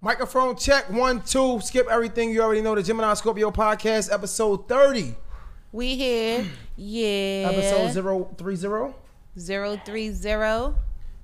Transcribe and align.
Microphone 0.00 0.54
check 0.54 0.88
one 0.90 1.20
two. 1.22 1.60
Skip 1.60 1.88
everything 1.90 2.30
you 2.30 2.40
already 2.40 2.62
know. 2.62 2.76
The 2.76 2.84
Gemini 2.84 3.14
Scorpio 3.14 3.50
podcast 3.50 4.12
episode 4.12 4.68
thirty. 4.68 5.16
We 5.72 5.96
here. 5.96 6.44
Yeah. 6.76 7.50
Episode 7.50 7.90
zero 7.90 8.30
three 8.38 8.54
zero. 8.54 8.94
Zero 9.36 9.76
three 9.84 10.10
zero. 10.10 10.76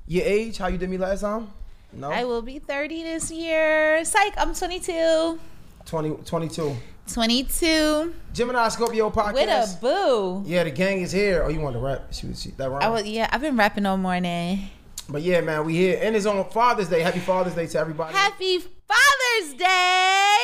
Your 0.08 0.24
age? 0.24 0.58
How 0.58 0.66
you 0.66 0.76
did 0.76 0.90
me 0.90 0.98
last 0.98 1.20
time? 1.20 1.52
No. 1.92 2.10
I 2.10 2.24
will 2.24 2.42
be 2.42 2.58
30 2.58 3.04
this 3.04 3.30
year. 3.30 4.04
Psych, 4.04 4.34
I'm 4.36 4.52
22. 4.52 5.38
20, 5.86 6.10
22. 6.24 6.76
22. 7.12 8.14
Gemini 8.32 8.68
Scorpio 8.70 9.10
podcast. 9.10 9.34
With 9.34 9.48
a 9.48 9.78
boo. 9.80 10.42
yeah, 10.44 10.64
the 10.64 10.72
gang 10.72 11.02
is 11.02 11.12
here. 11.12 11.44
Oh, 11.44 11.48
you 11.48 11.60
want 11.60 11.76
to 11.76 11.80
rap? 11.80 12.12
She 12.12 12.26
that 12.26 12.72
I 12.72 12.88
was, 12.88 13.06
yeah, 13.06 13.28
I've 13.30 13.40
been 13.40 13.56
rapping 13.56 13.86
all 13.86 13.96
morning. 13.96 14.68
But 15.08 15.22
yeah, 15.22 15.40
man, 15.40 15.64
we 15.64 15.74
here, 15.74 15.98
and 16.02 16.16
it's 16.16 16.26
on 16.26 16.48
Father's 16.50 16.88
Day. 16.88 17.00
Happy 17.00 17.18
Father's 17.20 17.54
Day 17.54 17.66
to 17.66 17.78
everybody. 17.78 18.14
Happy 18.14 18.58
Father's 18.58 19.54
Day. 19.54 20.38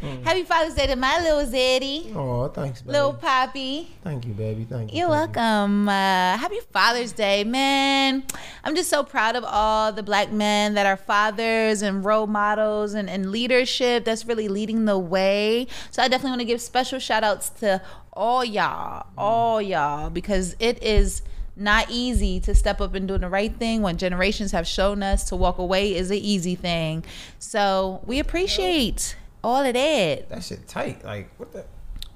Hmm. 0.00 0.22
Happy 0.22 0.42
Father's 0.42 0.74
Day 0.74 0.88
to 0.88 0.96
my 0.96 1.20
little 1.20 1.50
Zeddy, 1.50 2.14
oh, 2.14 2.48
thanks, 2.48 2.82
baby. 2.82 2.92
little 2.92 3.14
Poppy. 3.14 3.88
Thank 4.02 4.26
you, 4.26 4.34
baby. 4.34 4.64
Thank 4.64 4.92
you. 4.92 4.98
You're 4.98 5.08
thank 5.08 5.36
you. 5.36 5.40
welcome. 5.40 5.88
Uh, 5.88 6.36
happy 6.36 6.58
Father's 6.72 7.12
Day, 7.12 7.44
man. 7.44 8.24
I'm 8.64 8.74
just 8.74 8.90
so 8.90 9.04
proud 9.04 9.36
of 9.36 9.44
all 9.46 9.92
the 9.92 10.02
black 10.02 10.30
men 10.32 10.74
that 10.74 10.84
are 10.84 10.96
fathers 10.96 11.80
and 11.80 12.04
role 12.04 12.26
models 12.26 12.94
and, 12.94 13.08
and 13.08 13.30
leadership 13.30 14.04
that's 14.04 14.26
really 14.26 14.48
leading 14.48 14.84
the 14.84 14.98
way. 14.98 15.68
So 15.90 16.02
I 16.02 16.08
definitely 16.08 16.32
want 16.32 16.40
to 16.40 16.46
give 16.46 16.60
special 16.60 16.98
shout 16.98 17.22
outs 17.22 17.48
to 17.60 17.80
all 18.12 18.44
y'all, 18.44 19.06
all 19.16 19.62
y'all, 19.62 20.10
because 20.10 20.56
it 20.58 20.82
is 20.82 21.22
not 21.56 21.86
easy 21.90 22.40
to 22.40 22.54
step 22.54 22.80
up 22.80 22.94
and 22.94 23.06
do 23.06 23.16
the 23.18 23.28
right 23.28 23.54
thing 23.54 23.82
when 23.82 23.96
generations 23.96 24.52
have 24.52 24.66
shown 24.66 25.02
us 25.02 25.24
to 25.28 25.36
walk 25.36 25.58
away 25.58 25.94
is 25.94 26.10
an 26.10 26.16
easy 26.16 26.54
thing. 26.54 27.04
So 27.38 28.00
we 28.06 28.18
appreciate 28.18 29.16
all 29.42 29.64
of 29.64 29.74
that. 29.74 30.28
That 30.28 30.42
shit 30.42 30.66
tight. 30.66 31.04
Like 31.04 31.30
what 31.36 31.52
the? 31.52 31.64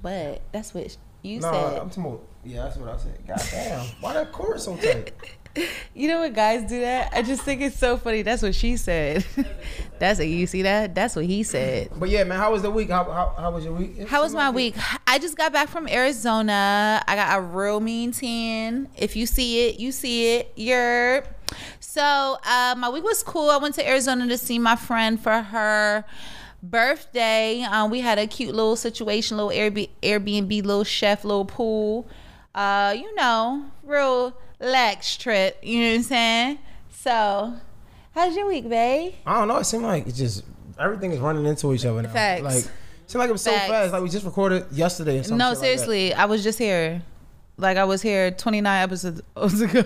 But 0.01 0.41
that's 0.51 0.73
what 0.73 0.95
you 1.21 1.39
No, 1.39 1.51
said. 1.51 1.79
I'm 1.79 1.89
talking 1.89 2.05
about. 2.05 2.23
Yeah, 2.45 2.63
that's 2.63 2.77
what 2.77 2.89
I 2.89 2.97
said. 2.97 3.19
God 3.27 3.41
damn. 3.51 3.85
Why 4.01 4.13
that 4.13 4.31
chorus 4.31 4.63
so 4.63 4.75
tight? 4.77 5.11
You 5.93 6.07
know 6.07 6.19
what 6.19 6.33
guys 6.33 6.69
do 6.69 6.79
that? 6.81 7.11
I 7.13 7.21
just 7.21 7.41
think 7.41 7.61
it's 7.61 7.77
so 7.77 7.97
funny. 7.97 8.21
That's 8.21 8.41
what 8.41 8.55
she 8.55 8.77
said. 8.77 9.25
That's 9.99 10.19
what 10.19 10.27
you 10.27 10.47
see 10.47 10.61
that? 10.61 10.95
That's 10.95 11.15
what 11.15 11.25
he 11.25 11.43
said. 11.43 11.89
But 11.97 12.09
yeah, 12.09 12.23
man, 12.23 12.37
how 12.37 12.51
was 12.51 12.61
the 12.61 12.71
week? 12.71 12.89
How 12.89 13.03
how, 13.03 13.35
how 13.37 13.51
was 13.51 13.65
your 13.65 13.73
week? 13.73 14.07
How 14.07 14.21
was 14.21 14.33
my 14.33 14.49
week? 14.49 14.75
I 15.07 15.19
just 15.19 15.35
got 15.35 15.51
back 15.51 15.67
from 15.67 15.87
Arizona. 15.87 17.03
I 17.05 17.15
got 17.15 17.37
a 17.37 17.41
real 17.41 17.79
mean 17.79 18.11
tan. 18.11 18.87
If 18.95 19.15
you 19.15 19.25
see 19.25 19.67
it, 19.67 19.79
you 19.79 19.91
see 19.91 20.35
it. 20.35 20.53
You're 20.55 21.23
so 21.79 22.37
uh, 22.45 22.75
my 22.77 22.89
week 22.89 23.03
was 23.03 23.23
cool. 23.23 23.49
I 23.49 23.57
went 23.57 23.75
to 23.75 23.87
Arizona 23.87 24.27
to 24.27 24.37
see 24.37 24.59
my 24.59 24.75
friend 24.75 25.19
for 25.19 25.41
her 25.41 26.05
birthday. 26.61 27.63
Um, 27.63 27.89
we 27.89 28.01
had 28.01 28.19
a 28.19 28.27
cute 28.27 28.53
little 28.53 28.75
situation, 28.75 29.37
little 29.37 29.51
Airbnb, 29.51 29.89
Airbnb, 30.01 30.65
little 30.65 30.83
chef, 30.83 31.23
little 31.25 31.45
pool. 31.45 32.07
Uh, 32.53 32.93
you 32.97 33.13
know, 33.15 33.65
real 33.83 34.35
lax 34.59 35.17
trip. 35.17 35.57
You 35.61 35.79
know 35.79 35.89
what 35.89 35.95
I'm 35.95 36.03
saying? 36.03 36.59
So, 36.91 37.53
how's 38.13 38.35
your 38.35 38.47
week, 38.47 38.69
babe? 38.69 39.13
I 39.25 39.39
don't 39.39 39.47
know. 39.47 39.57
It 39.57 39.65
seemed 39.65 39.83
like 39.83 40.07
it 40.07 40.13
just 40.13 40.43
everything 40.79 41.11
is 41.11 41.19
running 41.19 41.45
into 41.45 41.73
each 41.73 41.85
other 41.85 42.01
now. 42.01 42.09
Facts. 42.09 42.43
Like 42.43 42.65
it 42.65 42.71
seemed 43.07 43.19
like 43.19 43.29
it 43.29 43.33
was 43.33 43.41
so 43.41 43.51
Facts. 43.51 43.69
fast. 43.69 43.93
Like 43.93 44.03
we 44.03 44.09
just 44.09 44.25
recorded 44.25 44.65
yesterday. 44.71 45.21
No, 45.29 45.49
like 45.49 45.57
seriously, 45.57 46.13
I 46.13 46.25
was 46.25 46.43
just 46.43 46.59
here. 46.59 47.01
Like 47.57 47.75
I 47.75 47.83
was 47.83 48.01
here 48.01 48.31
29 48.31 48.83
episodes 48.83 49.21
ago. 49.61 49.83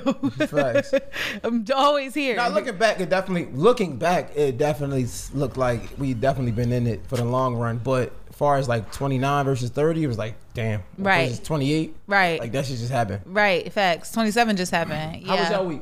Facts. 0.48 0.94
I'm 1.44 1.66
always 1.74 2.14
here. 2.14 2.36
Now 2.36 2.50
looking 2.50 2.78
back, 2.78 3.00
it 3.00 3.10
definitely 3.10 3.52
looking 3.54 3.98
back, 3.98 4.32
it 4.36 4.60
definitely 4.60 5.08
looked 5.34 5.58
like 5.58 5.82
we 5.98 6.14
definitely 6.14 6.52
been 6.52 6.72
in 6.72 6.86
it 6.86 7.06
for 7.08 7.16
the 7.16 7.26
long 7.26 7.56
run. 7.56 7.80
But 7.80 8.14
far 8.36 8.58
as 8.58 8.68
like 8.68 8.92
29 8.92 9.46
versus 9.46 9.70
30, 9.70 10.04
it 10.04 10.08
was 10.08 10.18
like 10.18 10.36
damn. 10.54 10.82
Right. 10.98 11.30
Versus 11.30 11.40
28. 11.46 11.96
right, 12.08 12.40
Like 12.40 12.52
that 12.52 12.66
shit 12.66 12.78
just 12.78 12.92
happened. 12.92 13.22
right. 13.26 13.72
Facts. 13.72 14.12
27 14.12 14.56
just 14.58 14.72
happened. 14.72 15.26
How 15.26 15.36
was 15.38 15.50
Yeah. 15.50 15.60
your 15.60 15.68
week? 15.68 15.82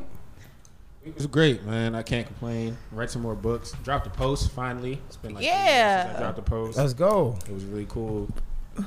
It 1.03 1.15
was 1.15 1.25
great, 1.25 1.63
man. 1.63 1.95
I 1.95 2.03
can't 2.03 2.27
complain. 2.27 2.77
Read 2.91 3.09
some 3.09 3.23
more 3.23 3.33
books. 3.35 3.73
Dropped 3.83 4.05
a 4.05 4.11
post 4.11 4.51
finally. 4.51 5.01
It's 5.07 5.17
been 5.17 5.33
like 5.33 5.39
three 5.43 5.47
years 5.47 5.57
Yeah. 5.57 6.03
since 6.05 6.15
I 6.17 6.19
dropped 6.21 6.39
a 6.39 6.41
post. 6.43 6.77
Let's 6.77 6.93
go. 6.93 7.37
it 7.47 7.53
was 7.53 7.65
really 7.65 7.87
cool. 7.89 8.29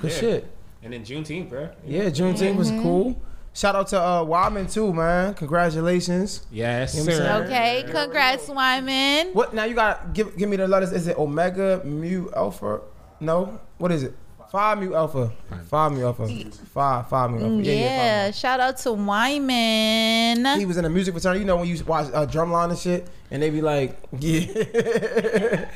Good 0.00 0.12
Yeah. 0.12 0.18
shit. 0.18 0.50
And 0.84 0.92
then 0.92 1.02
Juneteenth, 1.04 1.48
bro. 1.48 1.70
Yeah, 1.86 2.04
Juneteenth 2.10 2.56
was 2.56 2.70
Mm-hmm. 2.70 2.82
cool. 2.82 3.16
Shout 3.52 3.74
out 3.76 3.86
to 3.88 4.00
uh, 4.02 4.22
Wyman 4.24 4.66
too, 4.66 4.92
man. 4.92 5.34
Congratulations. 5.34 6.42
Yes, 6.52 6.94
You 6.96 7.04
know 7.04 7.12
sir. 7.12 7.44
Okay, 7.46 7.84
congrats, 7.90 8.48
Wyman. 8.48 9.28
What 9.32 9.54
now? 9.54 9.64
You 9.64 9.74
got 9.74 10.12
give 10.12 10.36
give 10.36 10.48
me 10.48 10.56
the 10.56 10.66
letters. 10.68 10.92
Is 10.92 11.06
it 11.06 11.16
Omega 11.18 11.80
Mu 11.84 12.28
Alpha? 12.36 12.80
No. 13.24 13.60
What 13.78 13.90
is 13.92 14.02
it? 14.02 14.14
Phi 14.52 14.74
Mu 14.76 14.94
Alpha. 14.94 15.32
Phi 15.68 15.88
Mu 15.88 16.04
Alpha. 16.04 16.28
Five 16.72 17.08
Phi 17.08 17.26
Mu 17.26 17.38
Alpha. 17.42 17.64
Yeah, 17.64 17.72
Yeah, 17.72 17.80
yeah. 17.80 18.24
five 18.26 18.34
shout 18.36 18.60
out 18.60 18.76
to 18.78 18.92
Wyman. 18.92 20.58
He 20.60 20.64
was 20.66 20.76
in 20.76 20.84
a 20.84 20.88
music 20.90 21.12
fraternity. 21.14 21.40
You 21.40 21.46
know 21.46 21.56
when 21.56 21.66
you 21.66 21.82
watch 21.84 22.06
uh, 22.14 22.24
drumline 22.26 22.70
and 22.70 22.78
shit, 22.78 23.08
and 23.32 23.42
they 23.42 23.50
be 23.50 23.60
like, 23.62 23.98
yeah, 24.20 25.66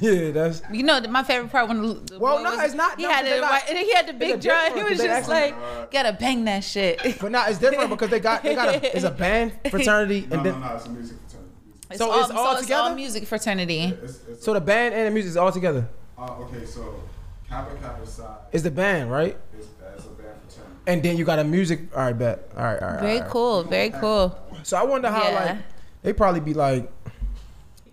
yeah. 0.00 0.30
That's 0.32 0.60
You 0.70 0.82
know 0.82 1.00
my 1.08 1.22
favorite 1.22 1.50
part 1.50 1.68
when 1.68 1.80
the 1.80 2.18
Well, 2.18 2.42
no, 2.42 2.50
was- 2.56 2.64
it's 2.66 2.74
not. 2.74 2.96
He 2.98 3.04
No, 3.04 3.10
had 3.10 3.24
because 3.24 3.62
they 3.68 3.74
the 3.74 3.80
he 3.80 3.94
had 3.94 4.06
the 4.08 4.12
big 4.12 4.40
drum. 4.40 4.76
He 4.76 4.82
was 4.82 4.98
just 4.98 5.08
actually- 5.08 5.34
like, 5.34 5.90
gotta 5.90 6.12
bang 6.12 6.44
that 6.44 6.64
shit. 6.64 7.00
but 7.20 7.32
now 7.32 7.46
it's 7.48 7.58
different 7.58 7.88
because 7.90 8.10
they 8.10 8.20
got 8.20 8.42
they 8.42 8.54
got 8.54 8.68
a 8.68 8.94
it's 8.96 9.04
a 9.06 9.10
band 9.10 9.52
fraternity 9.70 10.26
No, 10.28 10.34
and 10.36 10.44
no, 10.44 10.50
then 10.52 10.60
no, 10.60 10.74
it's 10.76 10.84
a 10.86 10.90
music 10.90 11.16
fraternity. 11.18 11.54
It's 11.90 11.98
So 11.98 12.20
it's 12.20 12.30
all 12.30 12.56
so 12.56 12.62
together? 12.62 12.94
music 12.94 13.26
fraternity. 13.26 13.84
It's, 14.02 14.18
it's, 14.28 14.44
so 14.44 14.52
the 14.52 14.60
band 14.60 14.94
and 14.94 15.06
the 15.06 15.10
music 15.10 15.30
is 15.30 15.36
all 15.38 15.50
together. 15.52 15.88
Uh, 16.18 16.32
okay, 16.42 16.64
so 16.66 17.00
Kappa 17.48 17.74
Kappa 17.76 18.04
Psi 18.06 18.24
It's 18.52 18.62
the 18.64 18.70
band, 18.70 19.10
right? 19.10 19.36
is 19.58 19.66
as 19.96 20.04
a 20.04 20.08
band 20.10 20.36
fraternity. 20.42 20.74
And 20.86 21.02
then 21.02 21.16
you 21.16 21.24
got 21.24 21.38
a 21.38 21.44
music. 21.44 21.80
All 21.94 22.02
right, 22.02 22.12
bet. 22.18 22.50
All 22.56 22.64
right, 22.64 22.82
all 22.82 22.88
right. 22.90 23.00
Very 23.00 23.16
all 23.18 23.20
right. 23.22 23.30
cool. 23.30 23.62
Very 23.64 23.90
cool. 23.90 24.38
So 24.64 24.76
I 24.76 24.82
wonder 24.84 25.08
how 25.10 25.22
Yeah. 25.28 25.44
like 25.44 25.58
they 26.02 26.12
probably 26.12 26.40
be 26.40 26.54
like 26.54 26.90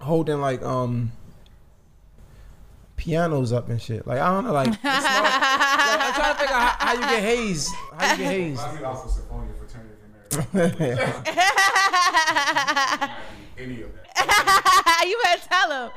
holding 0.02 0.42
like 0.42 0.62
um 0.64 1.12
pianos 2.96 3.52
up 3.54 3.70
and 3.70 3.80
shit. 3.82 4.08
Like 4.08 4.20
I 4.20 4.30
don't 4.32 4.46
know, 4.46 4.54
like, 4.54 4.70
it's 4.70 4.84
not- 4.84 4.94
like, 4.94 5.34
I'm 6.02 6.14
trying 6.14 6.34
to 6.34 6.40
figure 6.40 6.56
out 6.56 6.62
how, 6.80 6.86
how 6.88 6.94
you 6.94 7.02
get 7.02 7.24
hazed. 7.24 7.70
How 7.98 8.12
you 8.12 8.18
get 8.18 8.28
hazed. 8.32 8.58
Bobby 8.62 8.84
Alpha 8.84 9.08
Sinfonia 9.10 9.56
Fraternity 9.58 9.94
of 10.32 10.54
America. 10.54 11.22
Any 13.58 13.82
of 13.84 13.90
that. 13.94 15.04
you 15.08 15.20
better 15.24 15.42
tell 15.48 15.72
him. 15.86 15.92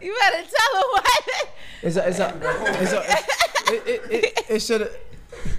You 0.00 0.16
better 0.20 0.36
tell 0.48 0.80
him 0.82 0.88
what. 0.92 1.48
It's 1.82 1.96
a, 1.96 2.08
it's 2.08 2.18
a, 2.18 2.40
it's 2.82 2.92
a, 2.92 3.72
it, 3.74 3.86
it, 3.86 4.12
it, 4.12 4.44
it 4.50 4.58
should. 4.62 4.80
Have. 4.82 4.92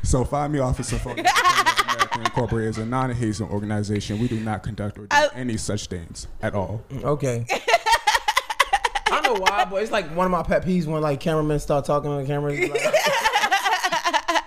So 0.03 0.23
Phi 0.25 0.47
Mu 0.47 0.61
Alpha 0.61 0.81
Sinfonia 0.81 1.25
Fraternity 1.29 1.81
of 1.81 1.89
America 1.95 2.19
Incorporated 2.21 2.69
is 2.71 2.77
a 2.79 2.85
non-hazing 2.85 3.47
organization. 3.49 4.19
We 4.19 4.27
do 4.27 4.39
not 4.39 4.63
conduct 4.63 4.97
or 4.97 5.01
do 5.03 5.07
I- 5.11 5.29
any 5.35 5.57
such 5.57 5.87
things 5.87 6.27
at 6.41 6.55
all. 6.55 6.81
Okay. 7.03 7.45
I 7.49 9.21
don't 9.21 9.23
know 9.23 9.39
why, 9.41 9.65
but 9.65 9.81
it's 9.81 9.91
like 9.91 10.13
one 10.15 10.25
of 10.25 10.31
my 10.31 10.43
pet 10.43 10.63
peeves 10.65 10.85
when 10.85 11.01
like 11.01 11.19
cameramen 11.19 11.59
start 11.59 11.85
talking 11.85 12.09
on 12.09 12.21
the 12.21 12.27
camera. 12.27 12.51
Like- 12.51 12.61
I 12.61 12.65
hate 12.67 12.81
that 12.81 13.38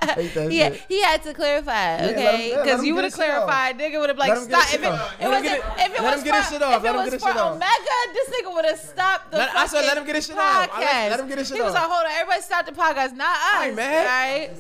Yeah, 0.53 0.71
shit. 0.73 0.85
he 0.89 1.03
had 1.03 1.23
to 1.25 1.35
clarify, 1.35 1.97
him- 1.99 2.11
okay? 2.11 2.57
Because 2.63 2.85
you 2.85 2.95
would 2.95 3.05
have 3.05 3.13
clarified. 3.13 3.79
Nigga 3.79 4.01
would 4.01 4.09
have 4.11 4.19
like 4.19 4.31
Let 4.31 4.39
him 4.43 4.49
get 4.49 4.61
his 4.63 4.69
stopped. 4.71 4.75
If 4.75 4.83
it, 5.21 5.25
it 5.25 5.29
was 5.29 5.43
if 5.43 5.53
it- 5.53 5.63
it 5.63 6.03
let 6.03 6.13
him 6.13 6.15
was 6.15 6.23
get 6.25 6.35
his 6.35 6.45
for, 6.47 6.53
shit 6.53 6.63
off. 6.63 6.77
if 6.77 6.83
Let 6.83 6.85
it 6.85 6.89
him 6.89 6.97
was 6.97 7.05
get 7.05 7.13
his 7.13 7.23
shit 7.23 7.37
off. 7.37 7.55
Omega, 7.57 7.97
this 8.15 8.29
nigga 8.31 8.55
would 8.55 8.65
have 8.65 8.79
stopped 8.79 9.31
the 9.31 9.37
Let- 9.39 9.57
I 9.57 9.67
said 9.67 9.83
let 9.87 9.99
him 9.99 10.05
get 10.07 10.15
his 10.17 10.27
shit 10.27 10.37
off. 10.39 10.69
Let- 10.79 11.11
let 11.11 11.21
him 11.21 11.29
get 11.29 11.39
his 11.39 11.49
shit 11.49 11.55
off. 11.55 11.59
He 11.59 11.63
was 11.65 11.75
like, 11.75 11.83
hold 11.83 12.05
on, 12.07 12.11
everybody 12.13 12.43
stop 12.43 12.67
the 12.67 12.73
podcast, 12.73 13.15
not 13.17 13.35
us. 13.37 13.55
I 13.55 13.67
ain't 13.69 13.77
mad. 13.77 14.07
Right? 14.07 14.51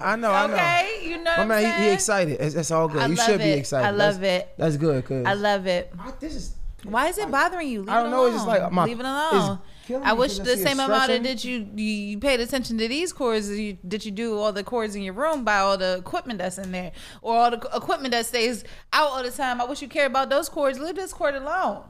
I 0.00 0.16
know, 0.16 0.30
I 0.30 0.46
know. 0.46 0.54
Okay, 0.54 1.00
you 1.08 1.22
know 1.22 1.34
My 1.38 1.44
man, 1.44 1.80
he, 1.82 1.86
he 1.88 1.92
excited. 1.94 2.38
It's, 2.40 2.54
it's 2.54 2.70
all 2.70 2.88
good. 2.88 3.02
I 3.02 3.06
you 3.06 3.16
should 3.16 3.38
be 3.38 3.50
excited. 3.52 3.86
I 3.86 3.90
love 3.90 4.20
That's- 4.20 4.42
it. 4.42 4.54
That's 4.58 4.76
good. 4.76 5.04
Cause 5.06 5.24
I 5.26 5.34
love 5.34 5.66
it. 5.66 5.92
I- 5.98 6.12
this 6.20 6.34
is. 6.34 6.54
Why 6.84 7.08
is 7.08 7.18
it 7.18 7.30
bothering 7.30 7.68
you? 7.68 7.80
Leave 7.80 7.88
I 7.88 7.94
don't 7.96 8.06
it 8.06 8.10
know, 8.10 8.26
it's 8.26 8.34
just 8.36 8.46
alone. 8.46 8.60
like 8.62 8.72
my- 8.72 8.84
leave 8.84 9.00
it 9.00 9.06
alone. 9.06 9.58
I 10.02 10.12
wish 10.12 10.38
the 10.38 10.56
same 10.56 10.80
amount 10.80 11.10
of 11.10 11.22
did 11.22 11.44
you 11.44 11.68
you 11.74 12.18
paid 12.18 12.40
attention 12.40 12.78
to 12.78 12.88
these 12.88 13.12
chords 13.12 13.48
that 13.48 13.60
you, 13.60 13.78
that 13.84 14.04
you 14.04 14.10
do 14.10 14.38
all 14.38 14.52
the 14.52 14.64
chords 14.64 14.94
in 14.94 15.02
your 15.02 15.14
room 15.14 15.44
by 15.44 15.58
all 15.58 15.76
the 15.78 15.96
equipment 15.98 16.38
that's 16.38 16.58
in 16.58 16.72
there 16.72 16.92
or 17.22 17.36
all 17.36 17.50
the 17.50 17.58
equipment 17.74 18.12
that 18.12 18.26
stays 18.26 18.64
out 18.92 19.08
all 19.10 19.22
the 19.22 19.30
time. 19.30 19.60
I 19.60 19.64
wish 19.64 19.82
you 19.82 19.88
cared 19.88 20.10
about 20.10 20.28
those 20.30 20.48
chords. 20.48 20.78
Leave 20.78 20.96
this 20.96 21.12
chord 21.12 21.34
alone. 21.34 21.82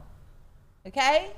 Okay. 0.85 1.31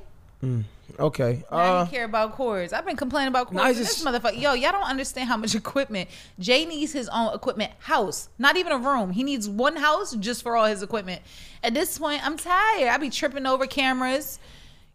Okay. 1.00 1.44
Now 1.52 1.58
I 1.58 1.68
Uh, 1.68 1.80
didn't 1.84 1.92
care 1.94 2.06
about 2.06 2.34
cords. 2.34 2.74
I've 2.74 2.86
been 2.86 2.96
complaining 2.96 3.28
about 3.30 3.48
cords. 3.48 3.80
It's 3.80 3.96
this 3.96 4.04
motherfucker, 4.06 4.40
yo, 4.40 4.54
y'all 4.54 4.72
don't 4.72 4.84
understand 4.90 5.28
how 5.30 5.38
much 5.38 5.54
equipment. 5.64 6.10
Jay 6.40 6.66
needs 6.66 6.92
his 6.94 7.08
own 7.10 7.34
equipment 7.34 7.72
house, 7.80 8.30
not 8.38 8.58
even 8.58 8.72
a 8.72 8.78
room. 8.78 9.12
He 9.12 9.24
needs 9.24 9.48
one 9.48 9.76
house 9.76 10.16
just 10.16 10.44
for 10.44 10.56
all 10.56 10.66
his 10.66 10.82
equipment. 10.82 11.22
At 11.64 11.74
this 11.74 11.98
point, 11.98 12.26
I'm 12.26 12.38
tired. 12.38 12.90
I 12.90 12.98
be 12.98 13.10
tripping 13.10 13.46
over 13.46 13.68
cameras. 13.68 14.40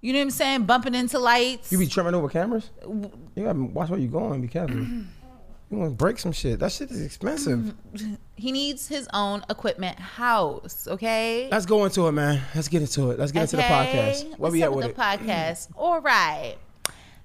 You 0.04 0.12
know 0.12 0.18
what 0.18 0.24
I'm 0.24 0.30
saying? 0.32 0.64
Bumping 0.64 0.94
into 0.94 1.18
lights. 1.18 1.72
you 1.72 1.78
be 1.78 1.86
trimming 1.86 2.12
over 2.14 2.28
cameras. 2.28 2.68
You 2.86 3.10
gotta 3.42 3.58
watch 3.58 3.88
where 3.88 3.98
you 3.98 4.08
going. 4.08 4.42
Be 4.42 4.48
careful. 4.48 4.76
you 5.70 5.78
want 5.78 5.92
to 5.92 5.96
break 5.96 6.18
some 6.18 6.30
shit. 6.30 6.58
That 6.60 6.72
shit 6.72 6.90
is 6.90 7.00
expensive. 7.00 7.72
he 8.36 8.52
needs 8.52 8.86
his 8.86 9.08
own 9.14 9.46
equipment 9.48 9.98
house. 9.98 10.86
Okay. 10.86 11.48
Let's 11.50 11.64
go 11.64 11.86
into 11.86 12.06
it, 12.06 12.12
man. 12.12 12.42
Let's 12.54 12.68
get 12.68 12.82
into 12.82 13.12
it. 13.12 13.18
Let's 13.18 13.32
get 13.32 13.44
into 13.44 13.56
the 13.56 13.62
podcast. 13.62 14.24
Where 14.24 14.36
What's 14.36 14.52
we 14.52 14.62
at 14.62 14.74
with 14.74 14.84
the 14.84 14.90
it? 14.90 14.96
podcast? 14.98 15.68
All 15.76 16.02
right. 16.02 16.56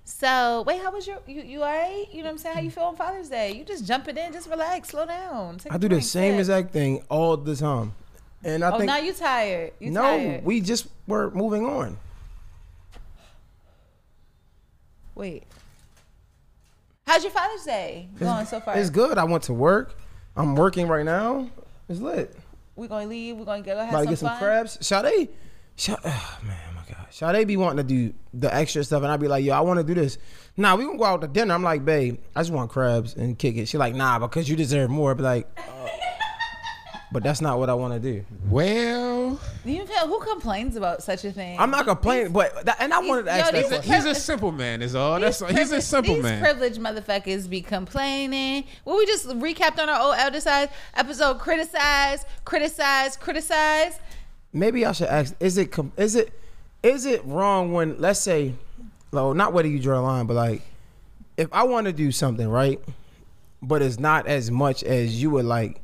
So 0.06 0.64
wait, 0.66 0.82
how 0.82 0.92
was 0.94 1.06
your 1.06 1.20
you 1.28 1.42
you 1.42 1.62
all 1.62 1.68
right? 1.68 2.06
You 2.14 2.20
know 2.20 2.30
what 2.30 2.32
I'm 2.32 2.38
saying? 2.38 2.56
How 2.56 2.62
you 2.62 2.72
feel 2.72 2.86
on 2.86 2.96
Father's 2.96 3.28
Day? 3.30 3.52
You 3.52 3.66
just 3.66 3.86
jumping 3.86 4.16
in, 4.18 4.32
just 4.32 4.50
relax, 4.50 4.88
slow 4.90 5.06
down. 5.06 5.58
Take 5.58 5.74
I 5.74 5.78
do 5.78 5.90
the 5.90 6.02
same 6.02 6.34
sip. 6.34 6.40
exact 6.40 6.72
thing 6.72 7.04
all 7.10 7.36
the 7.38 7.56
time, 7.56 7.94
and 8.44 8.64
I 8.64 8.72
Oh, 8.72 8.78
think 8.78 8.88
now 8.88 8.98
you 8.98 9.14
tired. 9.14 9.74
You 9.80 9.92
no, 9.92 10.02
tired. 10.02 10.46
we 10.46 10.62
just 10.62 10.88
were 11.08 11.30
moving 11.32 11.66
on. 11.66 11.98
Wait. 15.20 15.44
How's 17.06 17.24
your 17.24 17.34
Father's 17.34 17.66
Day 17.66 18.08
going 18.18 18.46
so 18.46 18.62
far? 18.62 18.78
It's 18.78 18.90
good. 18.90 19.18
I 19.18 19.26
went 19.26 19.44
to 19.44 19.54
work. 19.54 20.00
I'm 20.38 20.56
working 20.56 20.88
right 20.88 21.04
now. 21.04 21.50
It's 21.90 22.00
lit. 22.00 22.34
We 22.78 22.88
gonna 22.88 23.06
leave. 23.06 23.36
We 23.36 23.44
gonna 23.44 23.62
go 23.62 23.76
have 23.76 23.90
About 23.90 24.04
to 24.04 24.08
get 24.08 24.20
some 24.20 24.30
fun. 24.30 24.38
crabs. 24.38 24.78
Sade, 24.80 25.28
Sade, 25.76 25.98
oh, 26.06 26.40
man, 26.46 26.58
my 26.74 26.84
God. 26.88 27.08
Sade 27.10 27.46
be 27.46 27.58
wanting 27.58 27.86
to 27.86 27.94
do 27.94 28.14
the 28.34 28.56
extra 28.56 28.82
stuff, 28.86 29.04
and 29.04 29.12
I'd 29.12 29.20
be 29.20 29.28
like, 29.28 29.44
yo, 29.44 29.56
I 29.56 29.60
want 29.60 29.80
to 29.80 29.84
do 29.84 29.94
this. 29.94 30.18
Nah, 30.56 30.78
we 30.78 30.86
gonna 30.86 30.98
go 30.98 31.04
out 31.04 31.20
to 31.20 31.28
dinner. 31.28 31.54
I'm 31.54 31.64
like, 31.64 31.84
babe, 31.84 32.18
I 32.34 32.40
just 32.40 32.54
want 32.54 32.72
crabs 32.72 33.14
and 33.16 33.38
kick 33.38 33.58
it. 33.58 33.68
She 33.68 33.78
like, 33.78 33.96
nah, 33.96 34.20
because 34.20 34.48
you 34.48 34.56
deserve 34.56 34.90
more. 34.90 35.12
I 35.12 35.14
be 35.16 35.24
like, 35.24 35.48
uh, 35.58 35.90
but 37.12 37.24
that's 37.24 37.42
not 37.42 37.58
what 37.60 37.70
I 37.70 37.74
want 37.74 37.94
to 37.94 38.00
do. 38.00 38.24
Well, 38.50 39.40
Do 39.66 39.72
you 39.72 39.86
feel 39.86 40.08
who 40.08 40.20
complains 40.20 40.76
about 40.76 41.02
such 41.04 41.26
a 41.26 41.32
thing? 41.32 41.60
I'm 41.60 41.72
not 41.72 41.86
complaining, 41.86 42.32
but 42.32 42.66
that, 42.66 42.78
and 42.80 42.94
I 42.94 43.00
wanted 43.00 43.26
to 43.26 43.32
ask 43.32 43.52
these 43.54 43.70
that 43.70 43.80
are- 43.88 43.94
he's 43.96 44.06
a 44.06 44.16
simple 44.16 44.52
man. 44.52 44.82
Is 44.82 44.96
all. 44.96 45.20
That's 45.20 45.42
all. 45.42 45.48
He's 45.50 45.58
a 45.72 45.82
privilege- 45.82 45.84
simple 45.84 46.14
these 46.16 46.24
man. 46.24 46.42
privileged 46.42 46.80
motherfuckers 46.80 47.50
be 47.50 47.62
complaining. 47.62 48.66
Well, 48.86 48.98
we 48.98 49.06
just 49.06 49.28
recapped 49.28 49.80
on 49.80 49.90
our 49.90 50.00
old 50.02 50.16
elder 50.18 50.40
side 50.40 50.70
episode. 50.96 51.40
Criticize, 51.40 52.26
criticize, 52.46 53.18
criticize. 53.18 54.00
maybe 54.54 54.86
I 54.86 54.92
should 54.92 55.08
ask: 55.08 55.36
Is 55.40 55.58
it 55.58 55.72
com- 55.72 55.92
is 55.98 56.16
it 56.16 56.32
is 56.84 57.06
it 57.06 57.24
wrong 57.26 57.72
when 57.74 58.00
let's 58.00 58.20
say, 58.20 58.54
well, 59.12 59.34
not 59.34 59.54
whether 59.54 59.68
you 59.68 59.80
draw 59.80 60.00
a 60.00 60.02
line, 60.02 60.26
but 60.28 60.36
like, 60.36 60.62
if 61.38 61.48
I 61.52 61.64
want 61.64 61.86
to 61.88 61.94
do 61.94 62.12
something 62.12 62.48
right, 62.48 62.80
but 63.62 63.82
it's 63.82 64.00
not 64.00 64.28
as 64.28 64.50
much 64.52 64.84
as 64.84 65.22
you 65.22 65.30
would 65.32 65.46
like, 65.46 65.82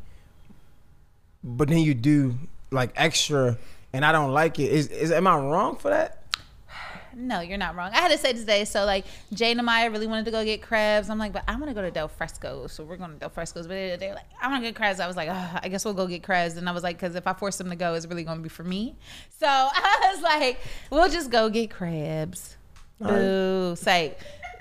but 1.46 1.70
then 1.70 1.78
you 1.78 1.94
do 1.94 2.36
like 2.72 2.92
extra, 2.96 3.58
and 3.94 4.04
I 4.04 4.12
don't 4.12 4.32
like 4.32 4.60
it. 4.60 4.72
Is 4.72 4.88
is 4.88 5.12
am 5.12 5.28
I 5.28 5.38
wrong 5.38 5.78
for 5.78 5.90
that? 5.90 6.24
No, 7.18 7.40
you're 7.40 7.58
not 7.58 7.78
wrong. 7.78 7.92
I 7.94 8.00
had 8.00 8.12
to 8.12 8.18
say 8.18 8.34
today. 8.34 8.66
So 8.66 8.84
like 8.84 9.06
Jane 9.32 9.58
and 9.58 9.66
Maya 9.66 9.90
really 9.90 10.06
wanted 10.06 10.26
to 10.26 10.32
go 10.32 10.44
get 10.44 10.62
crabs. 10.62 11.10
I'm 11.10 11.18
like, 11.18 11.32
but 11.32 11.44
I 11.48 11.54
want 11.54 11.68
to 11.68 11.74
go 11.74 11.82
to 11.82 11.90
Del 11.90 12.10
Fresco. 12.10 12.68
So 12.68 12.84
we're 12.84 12.98
going 12.98 13.12
to 13.12 13.18
Del 13.18 13.30
Fresco's. 13.30 13.68
But 13.68 14.02
they're 14.02 14.14
like, 14.14 14.26
I 14.42 14.50
want 14.50 14.62
to 14.62 14.68
get 14.68 14.76
crabs. 14.76 15.00
I 15.00 15.08
was 15.08 15.16
like, 15.16 15.30
"Ugh, 15.30 15.60
I 15.64 15.70
guess 15.70 15.86
we'll 15.86 15.94
go 15.94 16.08
get 16.08 16.24
crabs. 16.24 16.58
And 16.58 16.68
I 16.68 16.74
was 16.74 16.84
like, 16.84 16.98
because 16.98 17.16
if 17.16 17.26
I 17.26 17.32
force 17.32 17.56
them 17.56 17.70
to 17.70 17.78
go, 17.78 17.94
it's 17.94 18.06
really 18.06 18.26
going 18.26 18.40
to 18.40 18.44
be 18.44 18.50
for 18.50 18.66
me. 18.66 18.98
So 19.40 19.48
I 19.48 20.12
was 20.14 20.22
like, 20.22 20.60
we'll 20.92 21.08
just 21.08 21.30
go 21.30 21.50
get 21.50 21.72
crabs. 21.72 22.58
Boo. 23.00 23.78
Say, 23.78 24.16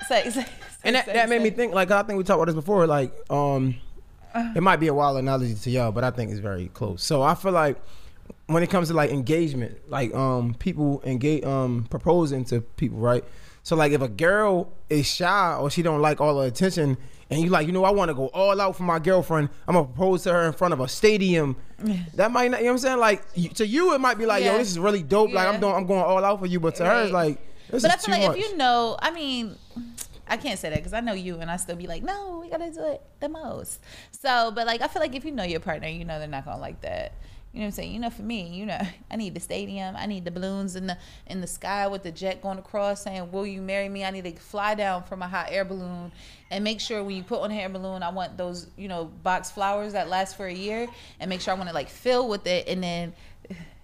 say, 0.06 0.30
say. 0.30 0.46
And 0.84 0.94
that, 0.94 1.06
say, 1.06 1.12
that 1.14 1.28
made 1.28 1.42
me 1.42 1.50
think. 1.50 1.74
Like 1.74 1.90
I 1.90 2.04
think 2.04 2.18
we 2.18 2.22
talked 2.22 2.36
about 2.36 2.46
this 2.46 2.54
before. 2.54 2.86
Like 2.86 3.12
um, 3.30 3.74
it 4.34 4.62
might 4.62 4.76
be 4.80 4.88
a 4.88 4.94
wild 4.94 5.16
analogy 5.18 5.54
to 5.54 5.70
y'all, 5.70 5.92
but 5.92 6.04
I 6.04 6.10
think 6.10 6.30
it's 6.30 6.40
very 6.40 6.68
close. 6.68 7.02
So 7.02 7.22
I 7.22 7.34
feel 7.34 7.52
like 7.52 7.80
when 8.46 8.62
it 8.62 8.70
comes 8.70 8.88
to 8.88 8.94
like 8.94 9.10
engagement, 9.10 9.78
like 9.90 10.14
um 10.14 10.54
people 10.54 11.02
engage 11.04 11.44
um 11.44 11.86
proposing 11.90 12.44
to 12.46 12.60
people, 12.60 12.98
right? 12.98 13.24
So 13.62 13.76
like 13.76 13.92
if 13.92 14.02
a 14.02 14.08
girl 14.08 14.72
is 14.90 15.06
shy 15.06 15.54
or 15.56 15.70
she 15.70 15.82
don't 15.82 16.00
like 16.02 16.20
all 16.20 16.34
the 16.40 16.46
attention, 16.46 16.96
and 17.30 17.40
you 17.40 17.48
like, 17.48 17.66
you 17.66 17.72
know, 17.72 17.84
I 17.84 17.90
want 17.90 18.10
to 18.10 18.14
go 18.14 18.26
all 18.28 18.60
out 18.60 18.76
for 18.76 18.82
my 18.82 18.98
girlfriend. 18.98 19.48
I'm 19.66 19.74
gonna 19.74 19.86
propose 19.86 20.24
to 20.24 20.32
her 20.32 20.42
in 20.44 20.52
front 20.52 20.74
of 20.74 20.80
a 20.80 20.88
stadium. 20.88 21.56
That 22.14 22.30
might 22.30 22.50
not, 22.50 22.60
you 22.60 22.66
know 22.66 22.72
what 22.72 22.84
I'm 22.84 22.98
saying? 22.98 22.98
Like 22.98 23.54
to 23.54 23.66
you, 23.66 23.94
it 23.94 23.98
might 24.00 24.18
be 24.18 24.26
like, 24.26 24.44
Yeah. 24.44 24.52
yo, 24.52 24.58
this 24.58 24.70
is 24.70 24.78
really 24.78 25.02
dope. 25.02 25.32
Like 25.32 25.48
I'm 25.48 25.58
doing, 25.60 25.74
I'm 25.74 25.86
going 25.86 26.02
all 26.02 26.22
out 26.24 26.40
for 26.40 26.46
you. 26.46 26.60
But 26.60 26.74
to 26.76 26.84
her, 26.84 27.04
it's 27.04 27.12
like, 27.12 27.38
this 27.70 27.82
But 27.82 27.92
I 27.92 27.96
feel 27.96 28.14
like 28.18 28.28
much. 28.28 28.38
if 28.38 28.50
you 28.50 28.56
know, 28.58 28.96
I 29.00 29.10
mean, 29.10 29.56
I 30.26 30.36
can't 30.36 30.58
say 30.58 30.70
that 30.70 30.78
because 30.78 30.92
I 30.92 31.00
know 31.00 31.12
you, 31.12 31.38
and 31.38 31.50
I 31.50 31.56
still 31.56 31.76
be 31.76 31.86
like, 31.86 32.02
no, 32.02 32.40
we 32.42 32.50
gotta 32.50 32.70
do 32.70 32.84
it 32.84 33.02
the 33.20 33.28
most. 33.28 33.80
So, 34.10 34.50
but 34.54 34.66
like, 34.66 34.80
I 34.80 34.88
feel 34.88 35.02
like 35.02 35.14
if 35.14 35.24
you 35.24 35.32
know 35.32 35.44
your 35.44 35.60
partner, 35.60 35.88
you 35.88 36.04
know 36.04 36.18
they're 36.18 36.28
not 36.28 36.44
gonna 36.44 36.60
like 36.60 36.80
that. 36.82 37.12
You 37.52 37.60
know 37.60 37.66
what 37.66 37.68
I'm 37.68 37.72
saying? 37.72 37.92
You 37.92 38.00
know, 38.00 38.10
for 38.10 38.22
me, 38.22 38.48
you 38.48 38.66
know, 38.66 38.80
I 39.10 39.16
need 39.16 39.34
the 39.34 39.40
stadium. 39.40 39.94
I 39.96 40.06
need 40.06 40.24
the 40.24 40.32
balloons 40.32 40.74
in 40.74 40.88
the 40.88 40.98
in 41.26 41.40
the 41.40 41.46
sky 41.46 41.86
with 41.86 42.02
the 42.02 42.10
jet 42.10 42.42
going 42.42 42.58
across 42.58 43.04
saying, 43.04 43.30
"Will 43.30 43.46
you 43.46 43.62
marry 43.62 43.88
me?" 43.88 44.04
I 44.04 44.10
need 44.10 44.24
to 44.24 44.32
fly 44.32 44.74
down 44.74 45.04
from 45.04 45.22
a 45.22 45.28
hot 45.28 45.48
air 45.50 45.64
balloon 45.64 46.10
and 46.50 46.64
make 46.64 46.80
sure 46.80 47.02
when 47.02 47.16
you 47.16 47.22
put 47.22 47.40
on 47.40 47.50
the 47.50 47.56
air 47.56 47.68
balloon, 47.68 48.02
I 48.02 48.10
want 48.10 48.36
those, 48.36 48.68
you 48.76 48.88
know, 48.88 49.04
box 49.04 49.50
flowers 49.50 49.92
that 49.92 50.08
last 50.08 50.36
for 50.36 50.46
a 50.46 50.52
year, 50.52 50.88
and 51.20 51.28
make 51.28 51.40
sure 51.40 51.54
I 51.54 51.56
want 51.56 51.68
to 51.68 51.74
like 51.74 51.88
fill 51.88 52.28
with 52.28 52.46
it, 52.46 52.68
and 52.68 52.82
then 52.82 53.12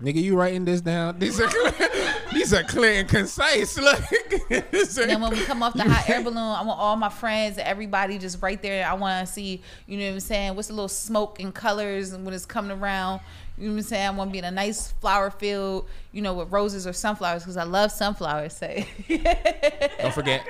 Nigga, 0.02 0.22
you 0.22 0.34
writing 0.34 0.64
this 0.64 0.80
down? 0.80 1.18
These 1.18 1.38
are 1.40 1.46
clear, 1.46 1.90
these 2.32 2.54
are 2.54 2.62
clear 2.62 3.00
and 3.00 3.08
concise. 3.08 3.76
Look. 3.80 4.00
And 4.50 4.64
then 4.72 5.20
when 5.20 5.30
we 5.30 5.44
come 5.44 5.62
off 5.62 5.74
the 5.74 5.84
hot 5.84 6.08
air 6.08 6.22
balloon, 6.24 6.38
I 6.38 6.62
want 6.62 6.80
all 6.80 6.96
my 6.96 7.10
friends, 7.10 7.58
and 7.58 7.68
everybody 7.68 8.16
just 8.16 8.40
right 8.40 8.60
there. 8.62 8.86
I 8.86 8.94
want 8.94 9.26
to 9.26 9.32
see, 9.32 9.60
you 9.86 9.98
know 9.98 10.06
what 10.06 10.14
I'm 10.14 10.20
saying? 10.20 10.54
What's 10.56 10.68
the 10.68 10.74
little 10.74 10.88
smoke 10.88 11.38
and 11.38 11.54
colors 11.54 12.12
and 12.12 12.24
when 12.24 12.32
it's 12.32 12.46
coming 12.46 12.70
around. 12.70 13.20
You 13.58 13.66
know 13.66 13.74
what 13.74 13.78
I'm 13.78 13.82
saying? 13.82 14.06
I 14.06 14.10
want 14.10 14.30
to 14.30 14.32
be 14.32 14.38
in 14.38 14.44
a 14.44 14.50
nice 14.50 14.92
flower 14.92 15.30
field, 15.30 15.86
you 16.12 16.22
know, 16.22 16.32
with 16.32 16.50
roses 16.50 16.86
or 16.86 16.94
sunflowers 16.94 17.42
because 17.42 17.58
I 17.58 17.64
love 17.64 17.92
sunflowers. 17.92 18.54
Say, 18.54 18.88
Don't 20.00 20.14
forget. 20.14 20.46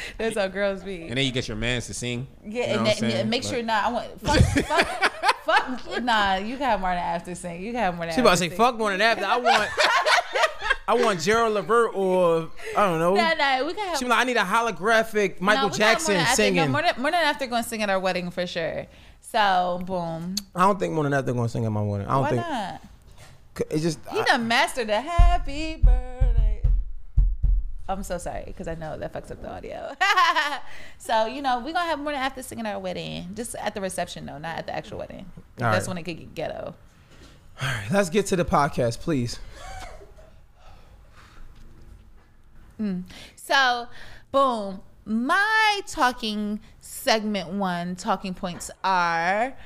that's 0.18 0.36
how 0.36 0.46
girls 0.48 0.82
be. 0.82 1.02
And 1.08 1.16
then 1.16 1.24
you 1.24 1.32
get 1.32 1.48
your 1.48 1.56
mans 1.56 1.86
to 1.88 1.94
sing. 1.94 2.26
Yeah, 2.44 2.60
You 2.62 2.66
know 2.72 2.78
and, 2.78 2.86
that, 2.86 3.02
and 3.02 3.12
saying? 3.12 3.28
make 3.28 3.42
sure 3.42 3.56
Like- 3.58 3.66
not. 3.66 3.84
I 3.84 3.92
want 3.92 4.20
fuck, 4.20 4.40
fuck, 4.64 5.80
fuck. 5.80 6.02
Nah, 6.02 6.36
you 6.36 6.56
can 6.56 6.66
have 6.66 6.80
more 6.80 6.90
than 6.90 6.98
after 6.98 7.34
sing. 7.34 7.62
You 7.62 7.72
can 7.72 7.80
have 7.80 7.96
more 7.96 8.06
than. 8.06 8.14
She 8.14 8.20
about 8.20 8.30
to 8.32 8.36
say 8.36 8.48
sing. 8.48 8.56
fuck 8.56 8.76
more 8.78 8.90
than 8.90 8.98
that. 9.00 9.22
I 9.22 9.36
want, 9.38 9.70
I 10.88 10.94
want 10.94 11.20
Gerald 11.20 11.54
Levert 11.54 11.94
or 11.94 12.50
I 12.76 12.86
don't 12.86 12.98
know. 12.98 13.14
Nah, 13.14 13.34
nah, 13.34 13.66
we 13.66 13.74
can 13.74 13.88
have. 13.88 13.98
She 13.98 14.04
be 14.04 14.10
like, 14.10 14.20
I 14.20 14.24
need 14.24 14.36
a 14.36 14.40
holographic 14.44 15.40
Michael 15.40 15.68
no, 15.68 15.72
we 15.74 15.78
got 15.78 15.78
more 15.78 15.92
Jackson 15.94 16.14
than 16.14 16.22
after, 16.22 16.34
singing. 16.36 16.56
No, 16.64 16.68
more 16.68 16.82
than, 16.82 16.94
more 17.02 17.10
than 17.10 17.20
after 17.24 17.46
going 17.46 17.62
to 17.62 17.68
sing 17.68 17.82
at 17.82 17.90
our 17.90 17.98
wedding 18.00 18.30
for 18.30 18.46
sure. 18.46 18.86
So 19.20 19.80
boom. 19.84 20.36
I 20.54 20.60
don't 20.62 20.78
think 20.78 20.94
more 20.94 21.04
than 21.04 21.12
that 21.12 21.26
gonna 21.26 21.48
sing 21.50 21.66
at 21.66 21.72
my 21.72 21.82
wedding. 21.82 22.06
I 22.06 22.12
don't 22.12 22.22
Why 22.22 22.30
think 22.30 22.42
not? 22.42 22.82
it's 23.70 23.82
just. 23.82 23.98
You 24.12 24.20
I- 24.20 24.24
done 24.24 24.48
mastered 24.48 24.86
the 24.88 25.00
happy 25.00 25.76
birthday. 25.76 26.47
I'm 27.88 28.02
so 28.02 28.18
sorry 28.18 28.44
because 28.46 28.68
I 28.68 28.74
know 28.74 28.98
that 28.98 29.12
fucks 29.12 29.30
up 29.30 29.40
the 29.40 29.50
audio. 29.50 29.94
so 30.98 31.26
you 31.26 31.40
know 31.40 31.58
we're 31.58 31.72
gonna 31.72 31.86
have 31.86 31.98
more 31.98 32.12
than 32.12 32.20
after 32.20 32.42
singing 32.42 32.66
at 32.66 32.74
our 32.74 32.80
wedding, 32.80 33.30
just 33.34 33.54
at 33.54 33.74
the 33.74 33.80
reception 33.80 34.26
though, 34.26 34.38
not 34.38 34.58
at 34.58 34.66
the 34.66 34.74
actual 34.74 34.98
wedding. 34.98 35.24
All 35.36 35.42
That's 35.56 35.86
right. 35.86 35.88
when 35.88 35.98
it 35.98 36.02
could 36.04 36.18
get 36.18 36.34
ghetto. 36.34 36.74
All 37.60 37.68
right, 37.68 37.86
let's 37.90 38.10
get 38.10 38.26
to 38.26 38.36
the 38.36 38.44
podcast, 38.44 39.00
please. 39.00 39.38
Mm. 42.80 43.04
So, 43.34 43.88
boom. 44.30 44.80
My 45.04 45.80
talking 45.86 46.60
segment 46.80 47.48
one 47.48 47.96
talking 47.96 48.34
points 48.34 48.70
are 48.84 49.56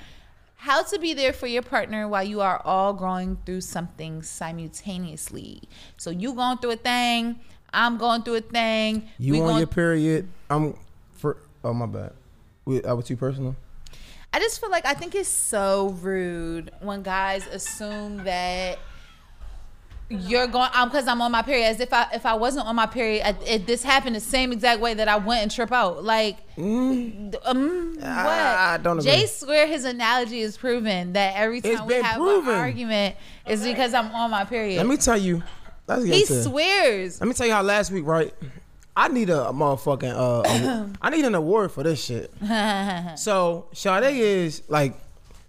how 0.57 0.83
to 0.85 0.99
be 1.01 1.13
there 1.13 1.33
for 1.33 1.49
your 1.49 1.63
partner 1.63 2.07
while 2.07 2.23
you 2.23 2.41
are 2.41 2.63
all 2.65 2.93
going 2.93 3.37
through 3.45 3.63
something 3.63 4.23
simultaneously. 4.23 5.63
So 5.97 6.11
you 6.11 6.35
going 6.35 6.59
through 6.59 6.71
a 6.71 6.77
thing, 6.77 7.41
I'm 7.73 7.97
going 7.97 8.23
through 8.23 8.37
a 8.37 8.41
thing. 8.41 9.09
You 9.19 9.33
we 9.33 9.41
on 9.41 9.59
your 9.59 9.67
period? 9.67 10.29
I'm 10.51 10.77
for. 11.15 11.39
Oh 11.65 11.73
my 11.73 11.87
bad. 11.87 12.13
We, 12.65 12.85
I 12.85 12.93
was 12.93 13.07
too 13.07 13.17
personal. 13.17 13.57
I 14.33 14.39
just 14.39 14.61
feel 14.61 14.71
like 14.71 14.87
I 14.87 14.95
think 14.95 15.15
it's 15.15 15.29
so 15.29 15.91
rude 16.01 16.71
when 16.81 17.03
guys 17.03 17.47
assume 17.49 18.25
that 18.25 18.79
you're 20.09 20.47
going 20.47 20.69
um 20.75 20.89
because 20.89 21.07
I'm 21.09 21.21
on 21.23 21.33
my 21.33 21.43
period 21.43 21.67
as 21.67 21.81
if 21.81 21.93
I 21.93 22.07
if 22.13 22.27
I 22.27 22.35
wasn't 22.35 22.67
on 22.67 22.77
my 22.77 22.87
period 22.87 23.27
I, 23.27 23.31
it, 23.47 23.67
this 23.67 23.83
happened 23.83 24.15
the 24.15 24.21
same 24.21 24.53
exact 24.53 24.81
way 24.81 24.95
that 24.95 25.09
I 25.09 25.17
went 25.17 25.43
and 25.43 25.51
trip 25.51 25.73
out 25.73 26.05
like 26.05 26.37
mm. 26.57 27.35
um 27.45 27.95
what 27.97 28.05
I 28.05 28.79
don't 28.83 28.99
agree. 28.99 29.11
Jay 29.11 29.27
swear 29.27 29.67
his 29.67 29.85
analogy 29.85 30.41
is 30.41 30.57
proven 30.57 31.15
that 31.15 31.37
every 31.37 31.61
time 31.61 31.87
we 31.87 31.95
have 31.95 32.17
proven. 32.17 32.53
an 32.53 32.61
argument 32.61 33.17
is 33.47 33.65
because 33.65 33.95
I'm 33.95 34.11
on 34.15 34.31
my 34.31 34.45
period 34.45 34.79
Let 34.79 34.87
me 34.87 34.97
tell 34.97 35.17
you. 35.17 35.43
Let's 35.87 36.05
get 36.05 36.15
he 36.15 36.25
to. 36.25 36.43
swears 36.43 37.21
Let 37.21 37.27
me 37.29 37.35
tell 37.35 37.47
you 37.47 37.53
how 37.53 37.63
last 37.63 37.91
week, 37.91 38.05
right? 38.07 38.33
I 38.97 39.09
need 39.09 39.31
a, 39.31 39.49
a 39.49 39.53
motherfucking. 39.53 40.13
Uh, 40.15 40.43
a- 40.47 40.91
I 41.03 41.11
need 41.11 41.25
an 41.25 41.35
award 41.35 41.73
for 41.73 41.83
this 41.83 42.05
shit. 42.05 42.33
so 43.19 43.67
Sade 43.73 44.05
is 44.17 44.63
like, 44.69 44.95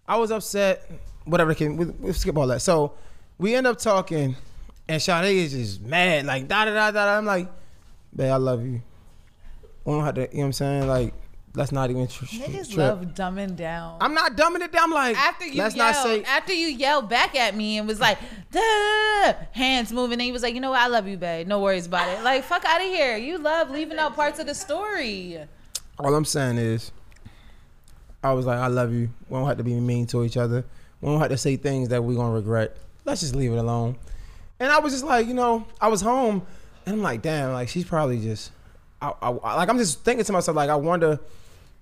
I 0.08 0.18
was 0.18 0.32
upset. 0.32 0.90
Whatever. 1.26 1.54
Can 1.54 1.78
we, 1.78 1.86
we 1.86 2.14
skip 2.14 2.38
all 2.38 2.48
that? 2.48 2.62
So 2.62 2.94
we 3.38 3.56
end 3.56 3.68
up 3.68 3.78
talking, 3.80 4.36
And 4.88 5.02
Sade 5.02 5.26
is 5.36 5.52
just 5.54 5.82
mad, 5.82 6.26
like 6.26 6.48
da 6.48 6.66
da 6.66 6.72
da 6.74 6.92
da. 6.92 7.06
da. 7.06 7.18
I'm 7.18 7.26
like, 7.26 7.50
babe, 8.16 8.32
I 8.32 8.38
love 8.38 8.66
you. 8.66 8.82
We 9.86 9.94
don't 9.94 10.04
have 10.06 10.16
to, 10.16 10.22
you 10.22 10.28
know 10.28 10.40
what 10.40 10.46
I'm 10.46 10.54
saying? 10.54 10.88
Like, 10.88 11.14
let's 11.56 11.72
not 11.72 11.90
even 11.90 12.08
tr- 12.08 12.26
Niggas 12.26 12.68
trip. 12.68 12.78
love 12.78 13.02
dumbing 13.14 13.56
down. 13.56 13.98
I'm 14.02 14.14
not 14.14 14.36
dumbing 14.36 14.62
it 14.62 14.72
down. 14.72 14.86
I'm 14.86 14.92
like, 14.92 15.18
after 15.18 15.46
you 15.46 15.62
let's 15.62 15.76
yelled, 15.76 15.94
not 15.96 16.04
say. 16.04 16.24
after 16.24 16.54
you 16.54 16.68
yelled 16.68 17.10
back 17.10 17.36
at 17.36 17.56
me 17.56 17.78
and 17.78 17.88
was 17.88 18.00
like, 18.00 18.18
"Duh," 18.52 19.34
hands 19.52 19.92
moving, 19.92 20.14
and 20.14 20.22
he 20.22 20.32
was 20.32 20.42
like, 20.44 20.54
"You 20.56 20.62
know 20.62 20.72
what? 20.72 20.80
I 20.82 20.88
love 20.88 21.08
you, 21.08 21.18
babe. 21.18 21.48
No 21.48 21.60
worries 21.60 21.86
about 21.88 22.08
it. 22.10 22.24
Like, 22.24 22.44
fuck 22.44 22.64
out 22.66 22.82
of 22.82 22.88
here. 22.88 23.18
You 23.18 23.38
love 23.38 23.70
leaving 23.70 23.98
out 23.98 24.16
parts 24.16 24.40
of 24.40 24.46
the 24.48 24.56
story. 24.56 25.40
All 26.00 26.14
I'm 26.16 26.26
saying 26.26 26.58
is, 26.58 26.92
I 28.24 28.34
was 28.34 28.46
like, 28.46 28.58
I 28.58 28.68
love 28.68 28.92
you. 28.94 29.10
We 29.30 29.38
don't 29.38 29.48
have 29.48 29.58
to 29.58 29.64
be 29.64 29.74
mean 29.80 30.08
to 30.08 30.24
each 30.24 30.38
other. 30.38 30.64
We 31.02 31.10
don't 31.10 31.20
have 31.20 31.30
to 31.30 31.38
say 31.38 31.56
things 31.58 31.90
that 31.90 32.04
we're 32.04 32.16
gonna 32.16 32.34
regret. 32.34 32.78
Let's 33.06 33.22
just 33.22 33.36
leave 33.36 33.52
it 33.52 33.58
alone. 33.58 33.98
And 34.60 34.72
I 34.72 34.80
was 34.80 34.94
just 34.94 35.04
like, 35.04 35.28
you 35.28 35.34
know, 35.34 35.66
I 35.82 35.90
was 35.90 36.02
home, 36.02 36.42
and 36.86 36.96
I'm 36.96 37.02
like, 37.02 37.22
damn, 37.22 37.52
like 37.54 37.68
she's 37.70 37.84
probably 37.84 38.20
just, 38.22 38.52
I, 39.02 39.10
I, 39.22 39.30
I- 39.32 39.56
like 39.58 39.70
I'm 39.70 39.78
just 39.78 40.04
thinking 40.04 40.24
to 40.26 40.32
myself, 40.32 40.56
like 40.56 40.70
I 40.70 40.76
wonder 40.76 41.20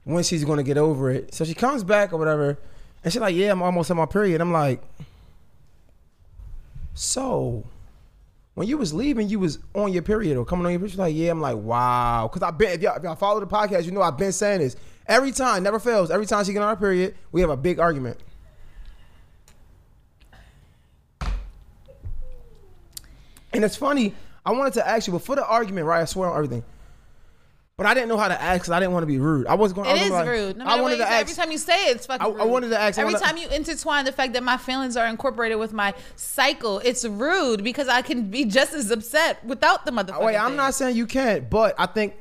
when 0.03 0.23
she's 0.23 0.43
gonna 0.43 0.63
get 0.63 0.77
over 0.77 1.11
it. 1.11 1.33
So 1.33 1.45
she 1.45 1.53
comes 1.53 1.83
back 1.83 2.13
or 2.13 2.17
whatever, 2.17 2.57
and 3.03 3.11
she's 3.11 3.21
like, 3.21 3.35
yeah, 3.35 3.51
I'm 3.51 3.61
almost 3.61 3.91
on 3.91 3.97
my 3.97 4.05
period. 4.05 4.41
I'm 4.41 4.51
like, 4.51 4.81
so 6.93 7.63
when 8.53 8.67
you 8.67 8.77
was 8.77 8.93
leaving, 8.93 9.29
you 9.29 9.39
was 9.39 9.59
on 9.73 9.93
your 9.93 10.03
period 10.03 10.37
or 10.37 10.45
coming 10.45 10.65
on 10.65 10.71
your 10.71 10.79
period. 10.79 10.91
She's 10.91 10.99
like, 10.99 11.15
yeah. 11.15 11.31
I'm 11.31 11.41
like, 11.41 11.57
wow. 11.57 12.27
Because 12.27 12.43
I've 12.43 12.57
been, 12.57 12.71
if 12.71 12.81
y'all, 12.81 12.97
if 12.97 13.03
y'all 13.03 13.15
follow 13.15 13.39
the 13.39 13.47
podcast, 13.47 13.85
you 13.85 13.91
know 13.91 14.01
I've 14.01 14.17
been 14.17 14.33
saying 14.33 14.59
this. 14.59 14.75
Every 15.07 15.31
time, 15.31 15.63
never 15.63 15.79
fails. 15.79 16.11
Every 16.11 16.25
time 16.25 16.43
she 16.45 16.53
get 16.53 16.61
on 16.61 16.69
her 16.69 16.79
period, 16.79 17.15
we 17.31 17.41
have 17.41 17.49
a 17.49 17.57
big 17.57 17.79
argument. 17.79 18.17
And 23.53 23.65
it's 23.65 23.75
funny, 23.75 24.13
I 24.45 24.51
wanted 24.51 24.73
to 24.75 24.87
ask 24.87 25.07
you, 25.07 25.13
before 25.13 25.35
the 25.35 25.45
argument, 25.45 25.85
right? 25.85 26.01
I 26.01 26.05
swear 26.05 26.29
on 26.29 26.35
everything. 26.35 26.63
But 27.81 27.87
I 27.89 27.95
didn't 27.95 28.09
know 28.09 28.17
how 28.17 28.27
to 28.27 28.39
ask 28.39 28.69
I 28.69 28.79
didn't 28.79 28.91
want 28.93 29.01
to 29.01 29.07
be 29.07 29.17
rude. 29.17 29.47
I 29.47 29.55
was 29.55 29.73
going 29.73 29.89
It 29.89 29.93
I 29.99 30.03
is 30.03 30.11
like- 30.11 30.27
rude. 30.27 30.55
No 30.57 30.65
I 30.65 30.67
matter 30.67 30.77
what 30.77 30.83
wanted 30.83 30.97
to 30.97 31.03
say, 31.03 31.09
ask. 31.09 31.21
every 31.21 31.33
time 31.33 31.51
you 31.51 31.57
say 31.57 31.87
it, 31.87 31.95
it's 31.95 32.05
fucking 32.05 32.23
I- 32.27 32.29
rude. 32.29 32.41
I 32.41 32.45
wanted 32.45 32.69
to 32.69 32.79
ask- 32.79 32.99
Every 32.99 33.11
wanna- 33.11 33.25
time 33.25 33.37
you 33.37 33.47
intertwine 33.47 34.05
the 34.05 34.11
fact 34.11 34.33
that 34.33 34.43
my 34.43 34.57
feelings 34.57 34.95
are 34.95 35.07
incorporated 35.07 35.57
with 35.57 35.73
my 35.73 35.95
cycle, 36.15 36.77
it's 36.85 37.03
rude 37.05 37.63
because 37.63 37.87
I 37.87 38.03
can 38.03 38.29
be 38.29 38.45
just 38.45 38.75
as 38.75 38.91
upset 38.91 39.43
without 39.43 39.87
the 39.87 39.91
motherfucker. 39.91 40.23
Wait, 40.25 40.35
I'm 40.37 40.49
thing. 40.49 40.57
not 40.57 40.75
saying 40.75 40.95
you 40.95 41.07
can't, 41.07 41.49
but 41.49 41.73
I 41.79 41.87
think 41.87 42.13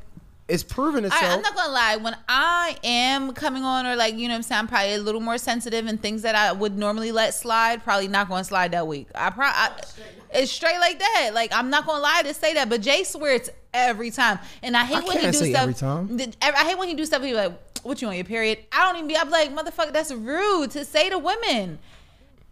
it's 0.51 0.63
proven 0.63 1.05
itself. 1.05 1.23
I, 1.23 1.35
I'm 1.35 1.43
not 1.43 1.55
gonna 1.55 1.73
lie. 1.73 1.97
When 1.97 2.17
I 2.29 2.77
am 2.83 3.33
coming 3.33 3.63
on, 3.63 3.87
or 3.87 3.97
like 3.97 4.15
you 4.15 4.29
know, 4.29 4.35
what 4.35 4.39
I'm 4.39 4.43
saying, 4.43 4.59
I'm 4.61 4.69
probably 4.69 4.95
a 4.95 4.99
little 4.99 5.21
more 5.21 5.39
sensitive, 5.39 5.87
and 5.87 6.01
things 6.01 6.23
that 6.23 6.35
I 6.35 6.53
would 6.53 6.77
normally 6.77 7.13
let 7.13 7.35
slide, 7.35 7.83
probably 7.83 8.09
not 8.09 8.29
gonna 8.29 8.45
slide 8.45 8.73
that 8.73 8.87
week. 8.87 9.09
I 9.15 9.31
probably 9.31 9.85
it's 10.33 10.53
straight 10.53 10.79
like 10.79 10.99
that. 10.99 11.31
Like 11.35 11.53
I'm 11.53 11.71
not 11.71 11.87
gonna 11.87 12.03
lie 12.03 12.23
to 12.25 12.35
say 12.35 12.55
that, 12.55 12.69
but 12.69 12.81
Jay 12.81 13.05
swears 13.05 13.51
every 13.73 14.11
time, 14.11 14.39
and 14.63 14.77
I 14.77 14.85
hate 14.85 14.99
I 14.99 15.01
when 15.01 15.19
he 15.19 15.31
do 15.31 15.33
stuff. 15.33 15.63
every 15.63 15.75
time. 15.75 16.33
I 16.43 16.65
hate 16.65 16.79
when 16.79 16.89
he 16.89 16.95
do 16.95 17.07
stuff. 17.07 17.23
He 17.23 17.35
like, 17.35 17.53
"What 17.83 18.01
you 18.03 18.09
on 18.09 18.15
your 18.15 18.25
period?" 18.25 18.59
I 18.73 18.87
don't 18.87 18.97
even 18.97 19.09
be. 19.09 19.17
I'm 19.17 19.31
like, 19.31 19.55
"Motherfucker, 19.55 19.93
that's 19.93 20.13
rude 20.13 20.71
to 20.73 20.85
say 20.85 21.11
to 21.11 21.19
women." 21.19 21.79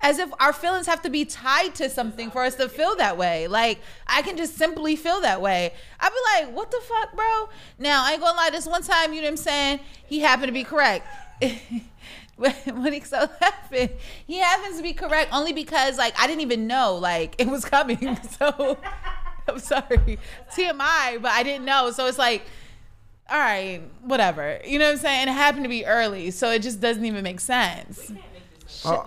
As 0.00 0.18
if 0.18 0.30
our 0.38 0.52
feelings 0.52 0.86
have 0.86 1.02
to 1.02 1.10
be 1.10 1.24
tied 1.24 1.74
to 1.76 1.90
something 1.90 2.30
for 2.30 2.44
us 2.44 2.54
to 2.56 2.68
feel 2.68 2.94
that 2.96 3.16
way. 3.16 3.48
Like 3.48 3.80
I 4.06 4.22
can 4.22 4.36
just 4.36 4.56
simply 4.56 4.94
feel 4.94 5.20
that 5.22 5.40
way. 5.40 5.72
I'd 5.98 6.10
be 6.10 6.44
like, 6.46 6.54
"What 6.56 6.70
the 6.70 6.80
fuck, 6.80 7.16
bro?" 7.16 7.48
Now 7.78 8.04
I 8.04 8.12
ain't 8.12 8.20
gonna 8.20 8.36
lie. 8.36 8.50
This 8.50 8.66
one 8.66 8.82
time, 8.82 9.12
you 9.12 9.20
know 9.20 9.26
what 9.26 9.32
I'm 9.32 9.36
saying? 9.36 9.80
He 10.06 10.20
happened 10.20 10.48
to 10.48 10.52
be 10.52 10.64
correct. 10.64 11.06
when 12.36 12.52
when 12.66 12.92
he 12.92 13.00
so 13.00 13.28
happened, 13.40 13.90
he 14.26 14.38
happens 14.38 14.76
to 14.76 14.82
be 14.82 14.92
correct 14.92 15.32
only 15.32 15.52
because 15.52 15.98
like 15.98 16.18
I 16.18 16.26
didn't 16.26 16.42
even 16.42 16.66
know 16.66 16.94
like 16.94 17.34
it 17.38 17.48
was 17.48 17.64
coming. 17.64 18.18
So 18.38 18.78
I'm 19.48 19.58
sorry, 19.58 20.18
TMI, 20.52 21.20
but 21.20 21.32
I 21.32 21.42
didn't 21.42 21.64
know. 21.64 21.90
So 21.90 22.06
it's 22.06 22.18
like, 22.18 22.44
all 23.28 23.38
right, 23.38 23.80
whatever. 24.02 24.60
You 24.64 24.78
know 24.78 24.86
what 24.86 24.92
I'm 24.92 24.98
saying? 24.98 25.20
And 25.22 25.30
it 25.30 25.34
happened 25.34 25.64
to 25.64 25.68
be 25.68 25.86
early, 25.86 26.30
so 26.30 26.50
it 26.50 26.60
just 26.62 26.80
doesn't 26.80 27.04
even 27.04 27.24
make 27.24 27.40
sense. 27.40 28.12
Uh, 28.84 29.04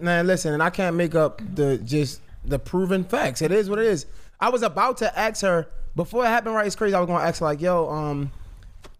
man, 0.00 0.26
listen, 0.26 0.52
and 0.52 0.62
I 0.62 0.70
can't 0.70 0.96
make 0.96 1.14
up 1.14 1.42
the 1.54 1.78
just 1.78 2.20
the 2.44 2.58
proven 2.58 3.04
facts. 3.04 3.42
It 3.42 3.52
is 3.52 3.68
what 3.68 3.78
it 3.78 3.86
is. 3.86 4.06
I 4.40 4.50
was 4.50 4.62
about 4.62 4.98
to 4.98 5.18
ask 5.18 5.42
her 5.42 5.68
before 5.96 6.24
it 6.24 6.28
happened. 6.28 6.54
Right, 6.54 6.66
it's 6.66 6.76
crazy. 6.76 6.94
I 6.94 7.00
was 7.00 7.08
to 7.20 7.26
ask 7.26 7.40
her 7.40 7.46
like, 7.46 7.60
"Yo, 7.60 7.88
um, 7.90 8.30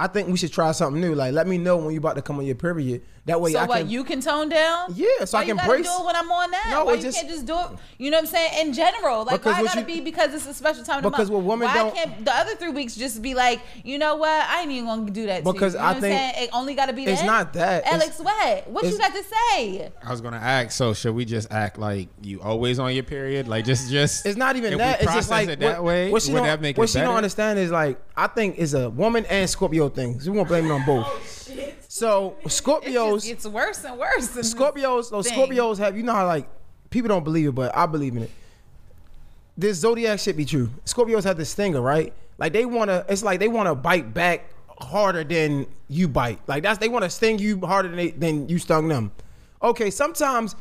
I 0.00 0.07
think 0.07 0.28
we 0.28 0.37
should 0.37 0.52
try 0.52 0.71
something 0.73 1.00
new. 1.00 1.14
Like, 1.14 1.33
let 1.33 1.47
me 1.49 1.59
know 1.59 1.76
when 1.76 1.93
you 1.93 1.99
about 1.99 2.14
to 2.17 2.23
come 2.23 2.38
on 2.38 2.47
your 2.47 2.55
period. 2.55 3.02
That 3.26 3.40
way, 3.43 3.52
So 3.52 3.59
I 3.59 3.67
what? 3.67 3.78
can." 3.81 3.90
You 3.90 4.05
can 4.05 4.21
tone 4.23 4.49
down? 4.49 4.95
Yeah, 4.95 5.25
so 5.26 5.37
Why 5.37 5.43
I 5.43 5.45
can 5.45 5.49
you 5.49 5.55
gotta 5.57 5.69
brace- 5.69 5.87
do 5.87 6.02
it 6.02 6.07
when 6.07 6.17
I'm 6.17 6.31
on 6.31 6.50
that. 6.52 6.67
No, 6.71 6.85
Why 6.87 6.95
you 6.95 7.02
just- 7.02 7.19
can't 7.19 7.28
just 7.28 7.45
do 7.45 7.52
it? 7.59 7.67
You 7.99 8.11
know 8.11 8.17
what 8.19 8.21
I'm 8.23 8.26
saying? 8.26 8.67
In 8.69 8.73
general, 8.73 9.25
like 9.25 9.40
Because 9.40 9.55
why 9.57 9.62
what 9.62 9.75
gotta 9.75 9.81
you- 9.81 9.87
be 9.99 10.00
because 10.00 10.33
it's 10.33 10.47
a 10.47 10.55
special 10.55 10.83
time 10.85 10.99
of 10.99 11.02
the 11.02 11.11
Because 11.11 11.31
month? 11.31 11.45
what 11.45 11.50
women 11.50 11.69
why 11.69 11.75
don't- 11.75 11.95
can't 11.95 12.25
the 12.25 12.35
other 12.35 12.55
three 12.55 12.71
weeks 12.71 12.95
just 12.95 13.21
be 13.21 13.35
like, 13.35 13.61
you 13.85 13.99
know 13.99 14.17
what? 14.17 14.31
I 14.49 14.62
ain't 14.62 14.71
even 14.71 14.87
gonna 14.87 15.11
do 15.11 15.26
that. 15.26 15.45
Because 15.45 15.75
to 15.75 15.78
you. 15.78 15.83
You 15.83 15.83
know 15.83 15.85
I 15.85 15.87
what 15.88 15.97
I'm 15.97 16.00
think 16.00 16.19
saying? 16.21 16.45
it 16.45 16.50
only 16.55 16.75
gotta 16.75 16.93
be 16.95 17.05
it's 17.05 17.21
that. 17.21 17.26
not 17.26 17.52
that. 17.55 17.78
It's- 17.87 17.93
Alex, 18.02 18.19
what? 18.21 18.69
What 18.71 18.85
you 18.87 18.97
got 18.97 19.12
to 19.12 19.23
say? 19.23 19.90
I 20.02 20.11
was 20.11 20.21
gonna 20.23 20.37
ask. 20.38 20.71
So 20.71 20.95
should 20.95 21.14
we 21.14 21.26
just 21.26 21.52
act 21.52 21.78
like 21.78 22.09
you 22.23 22.40
always 22.40 22.78
on 22.78 22.95
your 22.95 23.02
period? 23.05 23.47
Like 23.49 23.67
just 23.67 23.90
just. 23.90 24.25
It's 24.25 24.38
not 24.38 24.57
even 24.57 24.73
if 24.73 24.78
we 24.78 24.85
that. 24.85 25.02
It's 25.02 25.12
just 25.12 25.28
process 25.28 25.31
like 25.31 25.49
it 25.50 25.61
that 25.61 25.83
what, 25.83 25.85
way. 25.85 26.11
What 26.11 26.23
she 26.23 26.33
don't, 26.33 26.76
what 26.78 26.88
she 26.88 26.99
don't 27.00 27.17
understand 27.17 27.59
is 27.59 27.71
like 27.71 27.99
I 28.17 28.26
think 28.28 28.55
it's 28.59 28.73
a 28.73 28.88
woman 28.88 29.26
and 29.26 29.49
Scorpio 29.50 29.88
thing. 29.88 30.21
So 30.21 30.30
we 30.30 30.37
won't 30.37 30.49
blame 30.49 30.66
it 30.66 30.71
on 30.71 30.85
both. 30.85 31.07
Oh, 31.07 31.73
so 31.88 32.37
It 32.40 32.45
just 32.45 32.64
Scorpios, 32.64 33.25
gets 33.25 33.47
worse 33.47 33.85
and 33.85 33.99
worse. 33.99 34.28
Scorpios, 34.28 35.11
those 35.11 35.28
thing. 35.28 35.38
Scorpios 35.38 35.78
have 35.78 35.97
you 35.97 36.02
know 36.02 36.12
how 36.12 36.26
like 36.26 36.49
people 36.90 37.09
don't 37.09 37.25
believe 37.25 37.49
it, 37.49 37.52
but 37.52 37.76
I 37.76 37.87
believe 37.87 38.16
in 38.16 38.25
it. 38.25 38.30
This 39.57 39.78
zodiac 39.78 40.21
shit 40.21 40.37
be 40.37 40.45
true. 40.45 40.71
Scorpios 40.85 41.25
have 41.25 41.37
this 41.37 41.50
stinger, 41.50 41.80
right? 41.80 42.12
Like 42.38 42.52
they 42.52 42.64
wanna, 42.64 43.04
it's 43.09 43.23
like 43.23 43.40
they 43.40 43.49
wanna 43.49 43.75
bite 43.75 44.14
back 44.14 44.45
harder 44.80 45.25
than 45.25 45.66
you 45.88 46.07
bite. 46.07 46.40
Like 46.47 46.62
that's 46.62 46.78
they 46.78 46.88
wanna 46.88 47.11
sting 47.11 47.38
you 47.38 47.61
harder 47.61 47.88
than 47.88 47.97
they, 47.97 48.11
than 48.11 48.49
you 48.49 48.59
stung 48.59 48.87
them. 48.88 49.11
Okay, 49.61 49.90
sometimes 49.90 50.54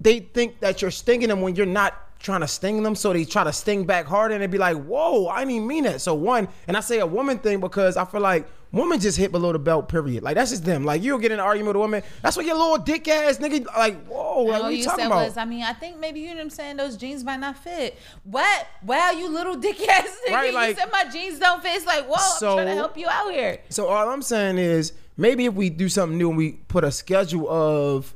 they 0.00 0.20
think 0.20 0.60
that 0.60 0.80
you're 0.80 0.90
stinging 0.90 1.28
them 1.28 1.42
when 1.42 1.54
you're 1.54 1.66
not 1.66 1.94
trying 2.24 2.40
to 2.40 2.48
sting 2.48 2.82
them, 2.82 2.96
so 2.96 3.12
they 3.12 3.24
try 3.24 3.44
to 3.44 3.52
sting 3.52 3.84
back 3.84 4.06
harder, 4.06 4.34
and 4.34 4.42
they 4.42 4.46
be 4.48 4.58
like, 4.58 4.76
"Whoa, 4.84 5.28
I 5.28 5.40
didn't 5.40 5.52
even 5.52 5.68
mean 5.68 5.84
that." 5.84 6.00
So 6.00 6.14
one, 6.14 6.48
and 6.66 6.76
I 6.76 6.80
say 6.80 6.98
a 6.98 7.06
woman 7.06 7.38
thing 7.38 7.60
because 7.60 7.96
I 7.96 8.04
feel 8.06 8.20
like 8.22 8.46
women 8.72 8.98
just 8.98 9.16
hit 9.18 9.30
below 9.30 9.52
the 9.52 9.58
belt. 9.58 9.88
Period. 9.88 10.22
Like 10.24 10.34
that's 10.34 10.50
just 10.50 10.64
them. 10.64 10.84
Like 10.84 11.02
you'll 11.02 11.18
get 11.18 11.30
in 11.30 11.38
an 11.38 11.44
argument 11.44 11.68
with 11.68 11.76
a 11.76 11.80
woman. 11.80 12.02
That's 12.22 12.36
what 12.36 12.46
your 12.46 12.56
little 12.56 12.78
dick 12.78 13.06
ass 13.06 13.38
nigga. 13.38 13.66
Like 13.76 14.06
whoa, 14.06 14.42
like, 14.44 14.62
what 14.62 14.72
you 14.72 14.78
you 14.78 14.84
talking 14.84 15.04
about? 15.06 15.26
was, 15.26 15.36
I 15.36 15.44
mean, 15.44 15.62
I 15.62 15.74
think 15.74 16.00
maybe 16.00 16.20
you 16.20 16.28
know 16.30 16.36
what 16.36 16.42
I'm 16.42 16.50
saying. 16.50 16.76
Those 16.78 16.96
jeans 16.96 17.22
might 17.22 17.40
not 17.40 17.58
fit. 17.58 17.98
What? 18.24 18.66
Wow, 18.84 19.10
you 19.12 19.28
little 19.28 19.56
dick 19.56 19.86
ass 19.86 20.08
nigga. 20.28 20.32
Right, 20.32 20.54
like- 20.54 20.70
you 20.70 20.82
said 20.82 20.90
my 20.90 21.04
jeans 21.12 21.38
don't 21.38 21.62
fit. 21.62 21.76
It's 21.76 21.86
like, 21.86 22.06
whoa, 22.06 22.16
So- 22.38 22.50
I'm 22.52 22.56
trying 22.56 22.66
to 22.68 22.74
help 22.74 22.96
you 22.96 23.06
out 23.08 23.30
here. 23.32 23.58
So 23.68 23.86
all 23.86 24.08
I'm 24.08 24.22
saying 24.22 24.58
is 24.58 24.92
maybe 25.16 25.44
if 25.44 25.54
we 25.54 25.68
do 25.70 25.88
something 25.88 26.16
new 26.18 26.30
and 26.30 26.38
we 26.38 26.52
put 26.52 26.84
a 26.84 26.90
schedule 26.90 27.48
of 27.48 28.12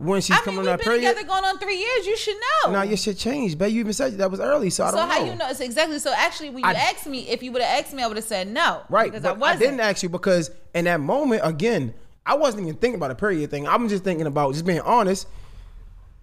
when 0.00 0.20
she's 0.22 0.30
I 0.30 0.36
mean, 0.36 0.44
coming 0.44 0.60
we've 0.60 0.68
on 0.70 0.76
been 0.78 0.78
that 0.78 0.84
period. 0.84 1.00
together 1.08 1.26
going 1.26 1.44
on 1.44 1.58
three 1.58 1.76
years. 1.76 2.06
You 2.06 2.16
should 2.16 2.36
know. 2.64 2.72
Now 2.72 2.82
your 2.82 2.96
shit 2.96 3.18
changed, 3.18 3.58
babe. 3.58 3.72
You 3.72 3.80
even 3.80 3.92
said 3.92 4.16
that 4.18 4.30
was 4.30 4.40
early, 4.40 4.70
so 4.70 4.84
I 4.84 4.90
don't 4.92 5.08
know. 5.08 5.14
how 5.14 5.24
you 5.24 5.34
know? 5.36 5.48
It's 5.48 5.60
exactly. 5.60 5.98
So 5.98 6.12
actually, 6.16 6.50
when 6.50 6.64
you 6.64 6.70
I- 6.70 6.72
asked 6.72 7.06
me, 7.06 7.28
if 7.28 7.42
you 7.42 7.52
would 7.52 7.60
have 7.62 7.84
asked 7.84 7.92
me, 7.94 8.02
I 8.02 8.06
would 8.06 8.16
have 8.16 8.24
said 8.24 8.48
no. 8.48 8.82
Right, 8.88 9.10
Because 9.12 9.24
I 9.24 9.30
I, 9.30 9.32
wasn't. 9.32 9.62
I 9.62 9.64
didn't 9.66 9.80
ask 9.80 10.02
you 10.02 10.08
because 10.08 10.50
in 10.74 10.86
that 10.86 11.00
moment, 11.00 11.42
again, 11.44 11.92
I 12.24 12.34
wasn't 12.34 12.62
even 12.64 12.76
thinking 12.76 12.96
about 12.96 13.10
a 13.10 13.14
period 13.14 13.50
thing. 13.50 13.68
I'm 13.68 13.88
just 13.88 14.02
thinking 14.04 14.26
about 14.26 14.52
just 14.54 14.64
being 14.66 14.80
honest. 14.80 15.26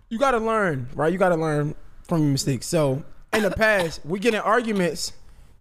You 0.10 0.18
got 0.18 0.32
to 0.32 0.40
learn, 0.40 0.90
right? 0.96 1.12
You 1.12 1.20
got 1.20 1.30
to 1.30 1.36
learn 1.36 1.76
from 2.04 2.22
your 2.22 2.32
mistakes. 2.32 2.66
So 2.66 3.04
in 3.34 3.44
the 3.44 3.52
past, 3.52 4.00
we 4.06 4.20
get 4.20 4.34
in 4.34 4.40
arguments, 4.40 5.14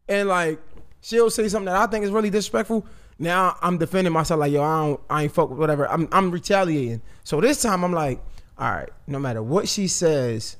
and 0.08 0.28
like 0.28 0.58
she'll 1.00 1.30
say 1.30 1.48
something 1.48 1.66
that 1.66 1.76
I 1.76 1.86
think 1.90 2.04
is 2.04 2.10
really 2.10 2.30
disrespectful. 2.30 2.86
Now 3.18 3.56
I'm 3.62 3.78
defending 3.78 4.12
myself, 4.12 4.40
like 4.40 4.52
yo, 4.52 4.62
I 4.62 4.86
don't, 4.86 5.00
I 5.08 5.22
ain't 5.24 5.32
fuck 5.32 5.50
with 5.50 5.58
whatever. 5.58 5.88
I'm, 5.88 6.08
I'm 6.12 6.30
retaliating. 6.30 7.02
So 7.24 7.40
this 7.40 7.62
time 7.62 7.84
I'm 7.84 7.92
like, 7.92 8.20
all 8.58 8.70
right, 8.70 8.90
no 9.06 9.18
matter 9.18 9.42
what 9.42 9.68
she 9.68 9.88
says, 9.88 10.56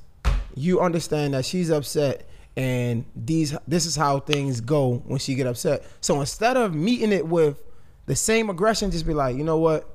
you 0.55 0.79
understand 0.79 1.33
that 1.33 1.45
she's 1.45 1.69
upset 1.69 2.27
and 2.57 3.05
these 3.15 3.55
this 3.67 3.85
is 3.85 3.95
how 3.95 4.19
things 4.19 4.61
go 4.61 4.95
when 5.05 5.19
she 5.19 5.35
get 5.35 5.45
upset. 5.45 5.83
So 6.01 6.19
instead 6.19 6.57
of 6.57 6.73
meeting 6.73 7.11
it 7.11 7.25
with 7.25 7.61
the 8.07 8.15
same 8.15 8.49
aggression, 8.49 8.89
just 8.89 9.05
be 9.05 9.13
like, 9.13 9.37
you 9.37 9.43
know 9.43 9.59
what? 9.59 9.87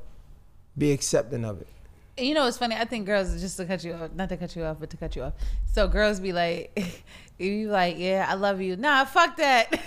Be 0.78 0.92
accepting 0.92 1.44
of 1.44 1.60
it. 1.60 1.66
You 2.16 2.34
know, 2.34 2.46
it's 2.46 2.58
funny. 2.58 2.76
I 2.76 2.84
think 2.84 3.06
girls 3.06 3.40
just 3.40 3.56
to 3.56 3.64
cut 3.64 3.82
you 3.82 3.94
off, 3.94 4.12
not 4.14 4.28
to 4.28 4.36
cut 4.36 4.54
you 4.54 4.62
off, 4.62 4.76
but 4.78 4.90
to 4.90 4.96
cut 4.96 5.16
you 5.16 5.22
off. 5.22 5.32
So 5.72 5.88
girls 5.88 6.20
be 6.20 6.32
like, 6.32 7.02
you 7.38 7.68
like, 7.68 7.98
yeah, 7.98 8.26
I 8.28 8.34
love 8.34 8.60
you. 8.60 8.76
Nah, 8.76 9.06
fuck 9.06 9.36
that. 9.38 9.68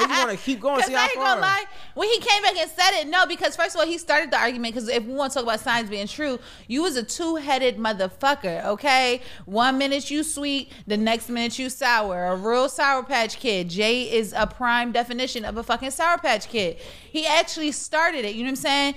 And 0.00 0.10
you 0.10 0.18
want 0.18 0.30
to 0.30 0.36
keep 0.36 0.60
going, 0.60 0.82
see 0.82 0.94
I 0.94 1.04
ain't 1.04 1.14
gonna 1.14 1.40
lie, 1.40 1.64
when 1.94 2.08
he 2.08 2.18
came 2.20 2.42
back 2.42 2.56
and 2.56 2.70
said 2.70 3.00
it, 3.00 3.08
no, 3.08 3.26
because 3.26 3.56
first 3.56 3.74
of 3.74 3.80
all, 3.80 3.86
he 3.86 3.98
started 3.98 4.30
the 4.30 4.38
argument. 4.38 4.74
Because 4.74 4.88
if 4.88 5.04
we 5.04 5.12
want 5.14 5.32
to 5.32 5.38
talk 5.38 5.44
about 5.44 5.60
signs 5.60 5.90
being 5.90 6.06
true, 6.06 6.38
you 6.66 6.82
was 6.82 6.96
a 6.96 7.02
two 7.02 7.36
headed 7.36 7.76
motherfucker, 7.78 8.64
okay? 8.64 9.20
One 9.46 9.78
minute 9.78 10.10
you 10.10 10.22
sweet, 10.22 10.72
the 10.86 10.96
next 10.96 11.28
minute 11.28 11.58
you 11.58 11.68
sour. 11.70 12.26
A 12.26 12.36
real 12.36 12.68
Sour 12.68 13.02
Patch 13.02 13.38
Kid. 13.38 13.68
Jay 13.70 14.02
is 14.12 14.32
a 14.36 14.46
prime 14.46 14.92
definition 14.92 15.44
of 15.44 15.56
a 15.56 15.62
fucking 15.62 15.90
Sour 15.90 16.18
Patch 16.18 16.48
Kid. 16.48 16.76
He 17.10 17.26
actually 17.26 17.72
started 17.72 18.24
it, 18.24 18.34
you 18.34 18.42
know 18.42 18.48
what 18.48 18.52
I'm 18.52 18.56
saying? 18.56 18.94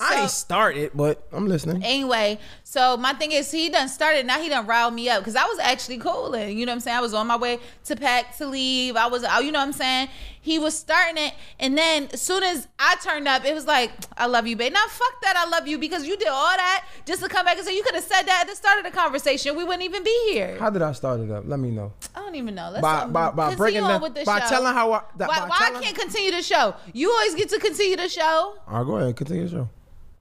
I 0.00 0.14
So- 0.14 0.20
ain't 0.22 0.30
started, 0.30 0.90
but 0.94 1.26
I'm 1.32 1.48
listening. 1.48 1.82
Anyway, 1.82 2.38
so 2.70 2.98
my 2.98 3.14
thing 3.14 3.32
is 3.32 3.50
he 3.50 3.70
done 3.70 3.88
started 3.88 4.26
now 4.26 4.38
he 4.38 4.50
done 4.50 4.66
riled 4.66 4.92
me 4.92 5.08
up 5.08 5.20
because 5.20 5.36
I 5.36 5.44
was 5.44 5.58
actually 5.58 5.96
cooling. 5.96 6.58
You 6.58 6.66
know 6.66 6.72
what 6.72 6.74
I'm 6.74 6.80
saying? 6.80 6.98
I 6.98 7.00
was 7.00 7.14
on 7.14 7.26
my 7.26 7.36
way 7.38 7.60
to 7.86 7.96
pack 7.96 8.36
to 8.36 8.46
leave. 8.46 8.94
I 8.94 9.06
was 9.06 9.22
you 9.22 9.50
know 9.50 9.60
what 9.60 9.68
I'm 9.68 9.72
saying? 9.72 10.08
He 10.42 10.58
was 10.58 10.76
starting 10.78 11.16
it 11.16 11.32
and 11.58 11.78
then 11.78 12.10
as 12.12 12.20
soon 12.20 12.42
as 12.42 12.68
I 12.78 12.96
turned 13.02 13.26
up, 13.26 13.46
it 13.46 13.54
was 13.54 13.64
like, 13.66 13.90
I 14.18 14.26
love 14.26 14.46
you, 14.46 14.54
babe. 14.54 14.74
Now 14.74 14.84
fuck 14.86 15.22
that 15.22 15.34
I 15.34 15.48
love 15.48 15.66
you 15.66 15.78
because 15.78 16.06
you 16.06 16.18
did 16.18 16.28
all 16.28 16.56
that 16.58 16.84
just 17.06 17.22
to 17.22 17.28
come 17.30 17.46
back 17.46 17.56
and 17.56 17.66
say 17.66 17.74
you 17.74 17.82
could 17.82 17.94
have 17.94 18.04
said 18.04 18.24
that 18.24 18.42
at 18.42 18.50
the 18.50 18.54
start 18.54 18.76
of 18.76 18.84
the 18.84 18.90
conversation. 18.90 19.56
We 19.56 19.64
wouldn't 19.64 19.84
even 19.84 20.04
be 20.04 20.32
here. 20.32 20.58
How 20.60 20.68
did 20.68 20.82
I 20.82 20.92
start 20.92 21.20
it 21.20 21.30
up? 21.30 21.44
Let 21.46 21.60
me 21.60 21.70
know. 21.70 21.94
I 22.14 22.20
don't 22.20 22.34
even 22.34 22.54
know. 22.54 22.68
Let's 22.68 22.82
By- 22.82 23.06
by- 23.06 23.30
by 23.30 23.54
continue 23.54 23.56
breaking 23.56 23.80
down- 23.84 24.02
with 24.02 24.14
the 24.14 24.24
by 24.26 24.40
show. 24.40 24.48
telling 24.48 24.74
how 24.74 24.92
I- 24.92 25.02
that- 25.16 25.28
why, 25.28 25.40
by 25.40 25.48
why 25.48 25.70
I 25.74 25.80
can't 25.82 25.96
continue 25.96 26.32
the 26.32 26.42
show? 26.42 26.74
You 26.92 27.12
always 27.12 27.34
get 27.34 27.48
to 27.48 27.58
continue 27.58 27.96
the 27.96 28.10
show. 28.10 28.56
All 28.68 28.78
right, 28.78 28.84
go 28.86 28.96
ahead. 28.98 29.16
Continue 29.16 29.44
the 29.44 29.50
show. 29.50 29.68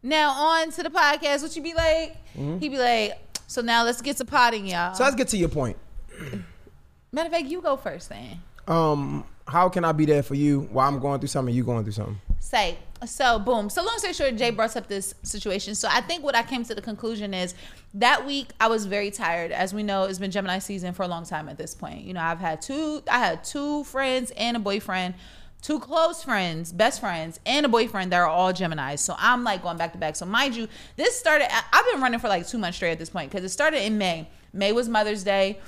Now 0.07 0.29
on 0.31 0.71
to 0.71 0.83
the 0.83 0.89
podcast. 0.89 1.43
What 1.43 1.53
you 1.57 1.61
be 1.61 1.73
like? 1.73 2.15
He 2.33 2.69
be 2.69 2.77
like, 2.77 3.19
so 3.47 3.61
now 3.61 3.83
let's 3.83 4.01
get 4.01 4.15
to 4.17 4.25
potting, 4.25 4.65
y'all. 4.65 4.91
Mm-hmm. 4.91 4.95
So 4.95 5.03
let's 5.03 5.17
get 5.17 5.27
to 5.29 5.37
your 5.37 5.49
point. 5.49 5.75
Matter 7.11 7.27
of 7.27 7.33
fact, 7.33 7.47
you 7.47 7.61
go 7.61 7.75
first 7.75 8.07
then. 8.07 8.39
Um, 8.69 9.25
how 9.49 9.67
can 9.67 9.83
I 9.83 9.91
be 9.91 10.05
there 10.05 10.23
for 10.23 10.35
you 10.35 10.61
while 10.71 10.87
I'm 10.87 10.99
going 10.99 11.19
through 11.19 11.27
something? 11.27 11.53
You 11.53 11.65
going 11.65 11.83
through 11.83 11.91
something? 11.91 12.21
Say 12.39 12.77
so. 13.05 13.37
Boom. 13.37 13.69
So 13.69 13.83
long 13.83 13.97
story 13.97 14.13
short, 14.13 14.37
Jay 14.37 14.49
brought 14.49 14.77
up 14.77 14.87
this 14.87 15.13
situation. 15.23 15.75
So 15.75 15.89
I 15.91 15.99
think 15.99 16.23
what 16.23 16.35
I 16.35 16.43
came 16.43 16.63
to 16.63 16.73
the 16.73 16.81
conclusion 16.81 17.33
is 17.33 17.53
that 17.95 18.25
week 18.25 18.51
I 18.61 18.67
was 18.69 18.85
very 18.85 19.11
tired. 19.11 19.51
As 19.51 19.73
we 19.73 19.83
know, 19.83 20.05
it's 20.05 20.19
been 20.19 20.31
Gemini 20.31 20.59
season 20.59 20.93
for 20.93 21.03
a 21.03 21.07
long 21.09 21.25
time 21.25 21.49
at 21.49 21.57
this 21.57 21.75
point. 21.75 22.05
You 22.05 22.13
know, 22.13 22.21
I've 22.21 22.39
had 22.39 22.61
two. 22.61 23.03
I 23.11 23.19
had 23.19 23.43
two 23.43 23.83
friends 23.83 24.31
and 24.37 24.55
a 24.55 24.59
boyfriend. 24.61 25.15
Two 25.67 25.79
close 25.79 26.23
friends, 26.23 26.71
best 26.71 27.01
friends, 27.01 27.41
and 27.45 27.65
a 27.65 27.67
boyfriend 27.67 28.13
that 28.13 28.19
are 28.19 28.25
all 28.25 28.53
Geminis. 28.53 28.99
So 28.99 29.15
I'm 29.17 29.43
like 29.43 29.61
going 29.61 29.75
back 29.75 29.91
to 29.91 29.97
back. 29.97 30.15
So 30.15 30.25
mind 30.25 30.55
you, 30.55 30.69
this 30.95 31.19
started. 31.19 31.53
I've 31.53 31.85
been 31.91 31.99
running 31.99 32.21
for 32.21 32.29
like 32.29 32.47
two 32.47 32.57
months 32.57 32.77
straight 32.77 32.93
at 32.93 32.99
this 32.99 33.09
point 33.09 33.29
because 33.29 33.43
it 33.43 33.49
started 33.49 33.85
in 33.85 33.97
May. 33.97 34.29
May 34.53 34.71
was 34.71 34.87
Mother's 34.87 35.25
Day. 35.25 35.59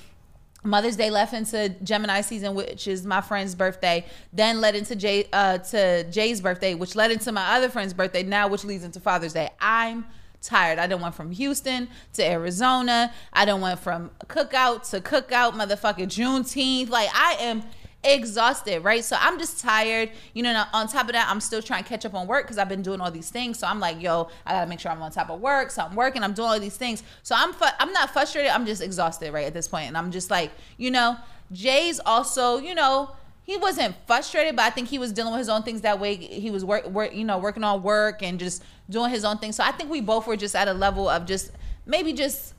Mother's 0.64 0.96
Day 0.96 1.10
left 1.10 1.34
into 1.34 1.76
Gemini 1.84 2.22
season, 2.22 2.56
which 2.56 2.88
is 2.88 3.06
my 3.06 3.20
friend's 3.20 3.56
birthday. 3.56 4.06
Then 4.32 4.62
led 4.62 4.74
into 4.74 4.96
Jay 4.96 5.28
uh, 5.34 5.58
to 5.58 6.10
Jay's 6.10 6.40
birthday, 6.40 6.76
which 6.76 6.96
led 6.96 7.12
into 7.12 7.34
my 7.34 7.58
other 7.58 7.68
friend's 7.68 7.94
birthday. 7.94 8.24
Now, 8.24 8.48
which 8.48 8.64
leads 8.64 8.86
into 8.86 9.02
Father's 9.02 9.34
Day. 9.34 9.50
I'm 9.60 10.06
tired. 10.42 10.80
I 10.80 10.88
done 10.88 11.02
went 11.02 11.16
from 11.16 11.32
Houston 11.32 11.90
to 12.14 12.26
Arizona. 12.26 13.14
I 13.34 13.44
done 13.44 13.60
went 13.60 13.82
from 13.82 14.12
cookout 14.28 14.90
to 14.92 15.02
cookout, 15.02 15.56
motherfucking 15.56 16.08
Juneteenth. 16.08 16.88
Like 16.88 17.10
I 17.14 17.36
am 17.42 17.64
exhausted, 18.04 18.84
right? 18.84 19.04
So 19.04 19.18
I'm 19.20 19.38
just 19.40 19.60
tired. 19.60 20.12
You 20.34 20.44
know, 20.44 20.64
on 20.74 20.88
top 20.88 21.08
of 21.08 21.14
that, 21.14 21.28
I'm 21.30 21.42
still 21.42 21.62
trying 21.62 21.84
to 21.84 21.90
catch 21.90 22.06
up 22.06 22.14
on 22.14 22.28
work 22.28 22.46
because 22.46 22.58
I've 22.58 22.70
been 22.70 22.82
doing 22.82 23.02
all 23.02 23.12
these 23.12 23.30
things. 23.30 23.60
So 23.60 23.68
I'm 23.68 23.80
like, 23.80 24.02
yo, 24.02 24.30
I 24.46 24.54
gotta 24.54 24.68
make 24.68 24.80
sure 24.80 24.92
I'm 24.92 25.02
on 25.02 25.12
top 25.12 25.30
of 25.30 25.40
work. 25.42 25.72
So 25.72 25.84
I'm 25.84 25.96
working, 25.96 26.24
I'm 26.24 26.34
doing 26.34 26.50
all 26.50 26.60
these 26.60 26.78
things. 26.78 27.04
So 27.24 27.36
I'm 27.38 27.54
fu- 27.54 27.66
I'm 27.80 27.92
not 27.92 28.12
frustrated. 28.12 28.52
I'm 28.52 28.66
just 28.66 28.82
exhausted, 28.82 29.34
right, 29.34 29.46
at 29.46 29.54
this 29.54 29.68
point. 29.68 29.88
And 29.88 29.98
I'm 29.98 30.12
just 30.12 30.32
like, 30.32 30.52
you 30.78 30.92
know, 30.92 31.18
Jay's 31.52 32.00
also, 32.06 32.58
you 32.58 32.76
know, 32.76 33.12
he 33.44 33.58
wasn't 33.58 33.96
frustrated, 34.06 34.56
but 34.56 34.64
I 34.64 34.70
think 34.70 34.90
he 34.90 35.00
was 35.00 35.12
dealing 35.12 35.34
with 35.34 35.40
his 35.40 35.50
own 35.50 35.64
things 35.64 35.82
that 35.82 36.00
way. 36.00 36.16
He 36.16 36.52
was 36.52 36.64
work, 36.64 36.86
work, 36.88 37.16
you 37.16 37.24
know, 37.24 37.40
working 37.40 37.64
on 37.64 37.82
work 37.82 38.22
and 38.22 38.40
just 38.40 38.64
doing 38.90 39.10
his 39.10 39.26
own 39.26 39.40
thing. 39.40 39.52
So 39.52 39.64
I 39.64 39.72
think 39.72 39.90
we 39.90 40.02
both 40.02 40.28
were 40.28 40.38
just 40.38 40.56
at 40.56 40.68
a 40.68 40.74
level 40.74 41.10
of 41.10 41.26
just 41.26 41.52
maybe 41.86 42.14
just 42.14 42.54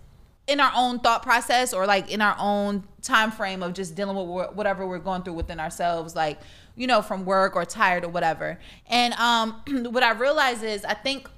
in 0.47 0.61
our 0.61 0.73
own 0.75 0.99
thought 0.99 1.23
process 1.23 1.73
or 1.73 1.87
like 1.87 2.11
in 2.11 2.20
our 2.20 2.37
own 2.38 2.85
time 3.02 3.30
frame 3.30 3.62
of 3.62 3.73
just 3.73 3.94
dealing 3.94 4.16
with 4.16 4.54
whatever 4.54 4.87
we're 4.87 4.99
going 4.99 5.23
through 5.23 5.35
within 5.35 5.61
ourselves 5.61 6.16
like 6.16 6.40
you 6.76 6.87
know 6.87 7.02
from 7.02 7.25
work 7.25 7.56
or 7.56 7.64
tired 7.64 8.04
or 8.04 8.09
whatever. 8.09 8.59
And 8.88 9.14
um 9.14 9.62
what 9.90 10.02
i 10.02 10.12
realized 10.12 10.64
is 10.64 10.85
i 10.85 10.94
think 10.94 11.28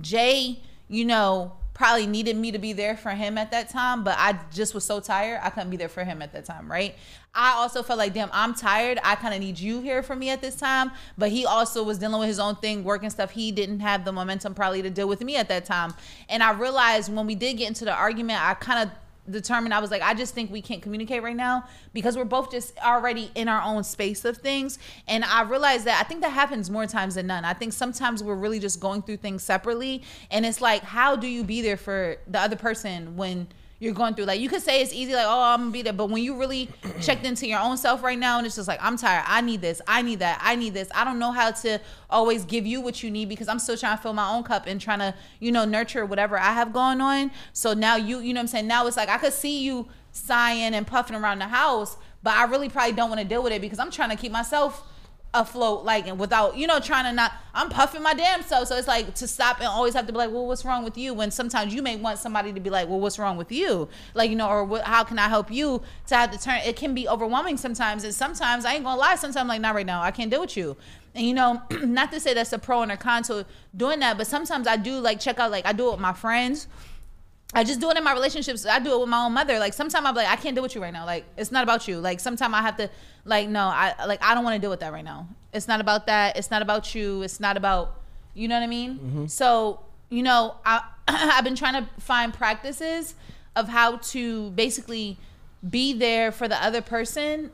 jay 0.00 0.58
you 0.88 1.04
know 1.04 1.52
probably 1.74 2.06
needed 2.06 2.36
me 2.36 2.50
to 2.50 2.58
be 2.58 2.72
there 2.72 2.96
for 2.96 3.10
him 3.10 3.38
at 3.38 3.50
that 3.52 3.68
time 3.68 4.04
but 4.04 4.16
i 4.18 4.38
just 4.52 4.74
was 4.74 4.84
so 4.84 5.00
tired 5.00 5.40
i 5.42 5.48
couldn't 5.48 5.70
be 5.70 5.76
there 5.76 5.88
for 5.88 6.04
him 6.04 6.20
at 6.20 6.32
that 6.32 6.44
time 6.44 6.70
right 6.70 6.94
i 7.34 7.52
also 7.52 7.82
felt 7.82 7.98
like 7.98 8.14
damn 8.14 8.30
i'm 8.32 8.54
tired. 8.54 8.98
I 9.04 9.14
kind 9.14 9.34
of 9.34 9.40
need 9.40 9.58
you 9.58 9.80
here 9.80 10.02
for 10.02 10.16
me 10.16 10.30
at 10.30 10.40
this 10.40 10.56
time. 10.56 10.90
But 11.16 11.30
he 11.30 11.46
also 11.46 11.82
was 11.82 11.98
dealing 11.98 12.18
with 12.18 12.28
his 12.28 12.38
own 12.38 12.56
thing 12.56 12.84
working 12.84 13.10
stuff. 13.10 13.30
He 13.30 13.52
didn't 13.52 13.80
have 13.80 14.04
the 14.04 14.12
momentum 14.12 14.54
probably 14.54 14.82
to 14.82 14.90
deal 14.90 15.08
with 15.08 15.22
me 15.22 15.36
at 15.36 15.48
that 15.48 15.64
time. 15.64 15.94
And 16.28 16.42
i 16.42 16.52
realized 16.52 17.12
when 17.12 17.26
we 17.26 17.34
did 17.34 17.56
get 17.58 17.68
into 17.68 17.84
the 17.84 17.94
argument 17.94 18.40
i 18.42 18.54
kind 18.54 18.88
of 18.88 18.96
determined 19.30 19.74
I 19.74 19.78
was 19.80 19.90
like 19.90 20.02
I 20.02 20.14
just 20.14 20.34
think 20.34 20.50
we 20.50 20.62
can't 20.62 20.82
communicate 20.82 21.22
right 21.22 21.36
now 21.36 21.64
because 21.92 22.16
we're 22.16 22.24
both 22.24 22.50
just 22.50 22.78
already 22.78 23.30
in 23.34 23.48
our 23.48 23.62
own 23.62 23.84
space 23.84 24.24
of 24.24 24.38
things. 24.38 24.78
And 25.06 25.24
I 25.24 25.42
realized 25.42 25.84
that 25.84 26.00
I 26.00 26.08
think 26.08 26.22
that 26.22 26.32
happens 26.32 26.70
more 26.70 26.86
times 26.86 27.14
than 27.16 27.26
none. 27.26 27.44
I 27.44 27.52
think 27.52 27.72
sometimes 27.72 28.22
we're 28.22 28.34
really 28.34 28.58
just 28.58 28.80
going 28.80 29.02
through 29.02 29.18
things 29.18 29.42
separately. 29.42 30.02
And 30.30 30.46
it's 30.46 30.60
like 30.60 30.82
how 30.82 31.16
do 31.16 31.26
you 31.26 31.44
be 31.44 31.62
there 31.62 31.76
for 31.76 32.16
the 32.26 32.40
other 32.40 32.56
person 32.56 33.16
when 33.16 33.48
you're 33.78 33.94
going 33.94 34.14
through. 34.14 34.24
Like 34.24 34.40
you 34.40 34.48
could 34.48 34.62
say 34.62 34.82
it's 34.82 34.92
easy 34.92 35.14
like 35.14 35.26
oh 35.26 35.42
I'm 35.42 35.60
gonna 35.60 35.70
be 35.70 35.82
there. 35.82 35.92
But 35.92 36.10
when 36.10 36.22
you 36.22 36.36
really 36.36 36.68
checked 37.00 37.24
into 37.24 37.46
your 37.46 37.60
own 37.60 37.76
self 37.76 38.02
right 38.02 38.18
now 38.18 38.38
and 38.38 38.46
it's 38.46 38.56
just 38.56 38.68
like 38.68 38.80
I'm 38.82 38.96
tired. 38.96 39.24
I 39.26 39.40
need 39.40 39.60
this. 39.60 39.80
I 39.86 40.02
need 40.02 40.18
that. 40.20 40.40
I 40.42 40.56
need 40.56 40.74
this. 40.74 40.88
I 40.94 41.04
don't 41.04 41.18
know 41.18 41.32
how 41.32 41.50
to 41.50 41.80
always 42.10 42.44
give 42.44 42.66
you 42.66 42.80
what 42.80 43.02
you 43.02 43.10
need 43.10 43.28
because 43.28 43.48
I'm 43.48 43.58
still 43.58 43.76
trying 43.76 43.96
to 43.96 44.02
fill 44.02 44.12
my 44.12 44.28
own 44.28 44.42
cup 44.42 44.66
and 44.66 44.80
trying 44.80 45.00
to 45.00 45.14
you 45.40 45.52
know 45.52 45.64
nurture 45.64 46.04
whatever 46.04 46.38
I 46.38 46.52
have 46.52 46.72
going 46.72 47.00
on. 47.00 47.30
So 47.52 47.74
now 47.74 47.96
you 47.96 48.20
you 48.20 48.34
know 48.34 48.40
I'm 48.40 48.46
saying? 48.46 48.66
Now 48.66 48.86
it's 48.86 48.96
like 48.96 49.08
I 49.08 49.18
could 49.18 49.32
see 49.32 49.62
you 49.62 49.88
sighing 50.10 50.74
and 50.74 50.86
puffing 50.86 51.14
around 51.14 51.38
the 51.38 51.46
house 51.46 51.96
but 52.22 52.34
I 52.34 52.44
really 52.44 52.68
probably 52.68 52.92
don't 52.92 53.08
want 53.08 53.20
to 53.20 53.26
deal 53.26 53.42
with 53.42 53.52
it 53.52 53.60
because 53.60 53.78
I'm 53.78 53.90
trying 53.90 54.10
to 54.10 54.16
keep 54.16 54.32
myself 54.32 54.82
afloat 55.34 55.84
like 55.84 56.06
and 56.06 56.18
without 56.18 56.56
you 56.56 56.66
know 56.66 56.80
trying 56.80 57.04
to 57.04 57.12
not 57.12 57.32
i'm 57.52 57.68
puffing 57.68 58.02
my 58.02 58.14
damn 58.14 58.42
self. 58.42 58.66
So 58.66 58.76
it's 58.76 58.88
like 58.88 59.14
to 59.16 59.28
stop 59.28 59.58
and 59.58 59.66
always 59.66 59.92
have 59.92 60.06
to 60.06 60.12
be 60.12 60.18
like 60.18 60.30
well 60.30 60.46
what's 60.46 60.64
wrong 60.64 60.84
with 60.84 60.96
you? 60.96 61.12
When 61.12 61.30
sometimes 61.30 61.74
you 61.74 61.82
may 61.82 61.96
want 61.96 62.18
somebody 62.18 62.52
to 62.52 62.60
be 62.60 62.70
like 62.70 62.88
well 62.88 62.98
what's 62.98 63.18
wrong 63.18 63.36
with 63.36 63.52
you? 63.52 63.88
Like 64.14 64.30
you 64.30 64.36
know 64.36 64.48
or 64.48 64.64
what, 64.64 64.84
how 64.84 65.04
can 65.04 65.18
i 65.18 65.28
help 65.28 65.50
you 65.50 65.82
to 66.06 66.16
have 66.16 66.30
to 66.30 66.38
turn 66.38 66.60
it 66.64 66.76
can 66.76 66.94
be 66.94 67.06
overwhelming 67.08 67.58
sometimes. 67.58 68.04
And 68.04 68.14
sometimes 68.14 68.64
i 68.64 68.74
ain't 68.74 68.84
gonna 68.84 68.98
lie 68.98 69.16
sometimes 69.16 69.36
I'm 69.36 69.48
like 69.48 69.60
not 69.60 69.74
right 69.74 69.86
now 69.86 70.02
i 70.02 70.10
can't 70.10 70.30
deal 70.30 70.40
with 70.40 70.56
you. 70.56 70.76
And 71.14 71.26
you 71.26 71.34
know 71.34 71.62
not 71.82 72.10
to 72.12 72.20
say 72.20 72.32
that's 72.32 72.52
a 72.54 72.58
pro 72.58 72.80
and 72.82 72.90
a 72.90 72.96
con 72.96 73.22
to 73.24 73.44
doing 73.76 73.98
that 74.00 74.16
but 74.16 74.26
sometimes 74.26 74.66
i 74.66 74.76
do 74.76 74.98
like 74.98 75.20
check 75.20 75.38
out 75.38 75.50
like 75.50 75.66
i 75.66 75.72
do 75.72 75.88
it 75.88 75.92
with 75.92 76.00
my 76.00 76.12
friends 76.12 76.68
I 77.54 77.64
just 77.64 77.80
do 77.80 77.90
it 77.90 77.96
in 77.96 78.04
my 78.04 78.12
relationships. 78.12 78.66
I 78.66 78.78
do 78.78 78.92
it 78.92 79.00
with 79.00 79.08
my 79.08 79.24
own 79.24 79.32
mother. 79.32 79.58
Like 79.58 79.72
sometimes 79.72 80.04
I'm 80.06 80.14
like, 80.14 80.28
I 80.28 80.36
can't 80.36 80.54
deal 80.54 80.62
with 80.62 80.74
you 80.74 80.82
right 80.82 80.92
now. 80.92 81.06
Like 81.06 81.24
it's 81.36 81.50
not 81.50 81.62
about 81.62 81.88
you. 81.88 81.98
Like 81.98 82.20
sometimes 82.20 82.52
I 82.52 82.60
have 82.60 82.76
to, 82.76 82.90
like, 83.24 83.48
no, 83.48 83.62
I 83.62 83.94
like 84.06 84.22
I 84.22 84.34
don't 84.34 84.44
want 84.44 84.54
to 84.54 84.60
deal 84.60 84.70
with 84.70 84.80
that 84.80 84.92
right 84.92 85.04
now. 85.04 85.28
It's 85.52 85.66
not 85.66 85.80
about 85.80 86.06
that. 86.06 86.36
It's 86.36 86.50
not 86.50 86.60
about 86.60 86.94
you. 86.94 87.22
It's 87.22 87.40
not 87.40 87.56
about, 87.56 88.00
you 88.34 88.48
know 88.48 88.56
what 88.56 88.64
I 88.64 88.68
mean. 88.68 88.98
Mm-hmm. 88.98 89.26
So 89.26 89.80
you 90.10 90.22
know, 90.22 90.56
I 90.64 90.82
I've 91.08 91.44
been 91.44 91.56
trying 91.56 91.84
to 91.84 91.88
find 92.00 92.34
practices 92.34 93.14
of 93.56 93.68
how 93.68 93.96
to 93.96 94.50
basically 94.50 95.18
be 95.68 95.92
there 95.92 96.30
for 96.30 96.48
the 96.48 96.62
other 96.62 96.80
person 96.80 97.50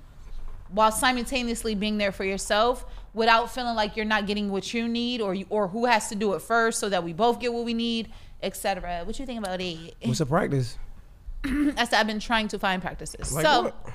while 0.68 0.92
simultaneously 0.92 1.74
being 1.74 1.98
there 1.98 2.12
for 2.12 2.24
yourself 2.24 2.84
without 3.14 3.54
feeling 3.54 3.76
like 3.76 3.96
you're 3.96 4.04
not 4.04 4.26
getting 4.26 4.50
what 4.50 4.74
you 4.74 4.88
need 4.88 5.20
or 5.20 5.34
you, 5.34 5.46
or 5.48 5.68
who 5.68 5.86
has 5.86 6.08
to 6.08 6.14
do 6.14 6.34
it 6.34 6.42
first 6.42 6.80
so 6.80 6.88
that 6.88 7.04
we 7.04 7.12
both 7.12 7.40
get 7.40 7.52
what 7.52 7.64
we 7.64 7.72
need, 7.72 8.10
etc. 8.44 9.02
What 9.04 9.18
you 9.18 9.26
think 9.26 9.38
about 9.38 9.60
it? 9.60 9.94
What's 10.02 10.20
a 10.20 10.26
practice? 10.26 10.78
I 11.44 11.84
said 11.84 11.94
I've 11.94 12.06
been 12.06 12.20
trying 12.20 12.48
to 12.48 12.58
find 12.58 12.80
practices. 12.80 13.32
Like 13.32 13.44
so 13.44 13.62
what? 13.64 13.92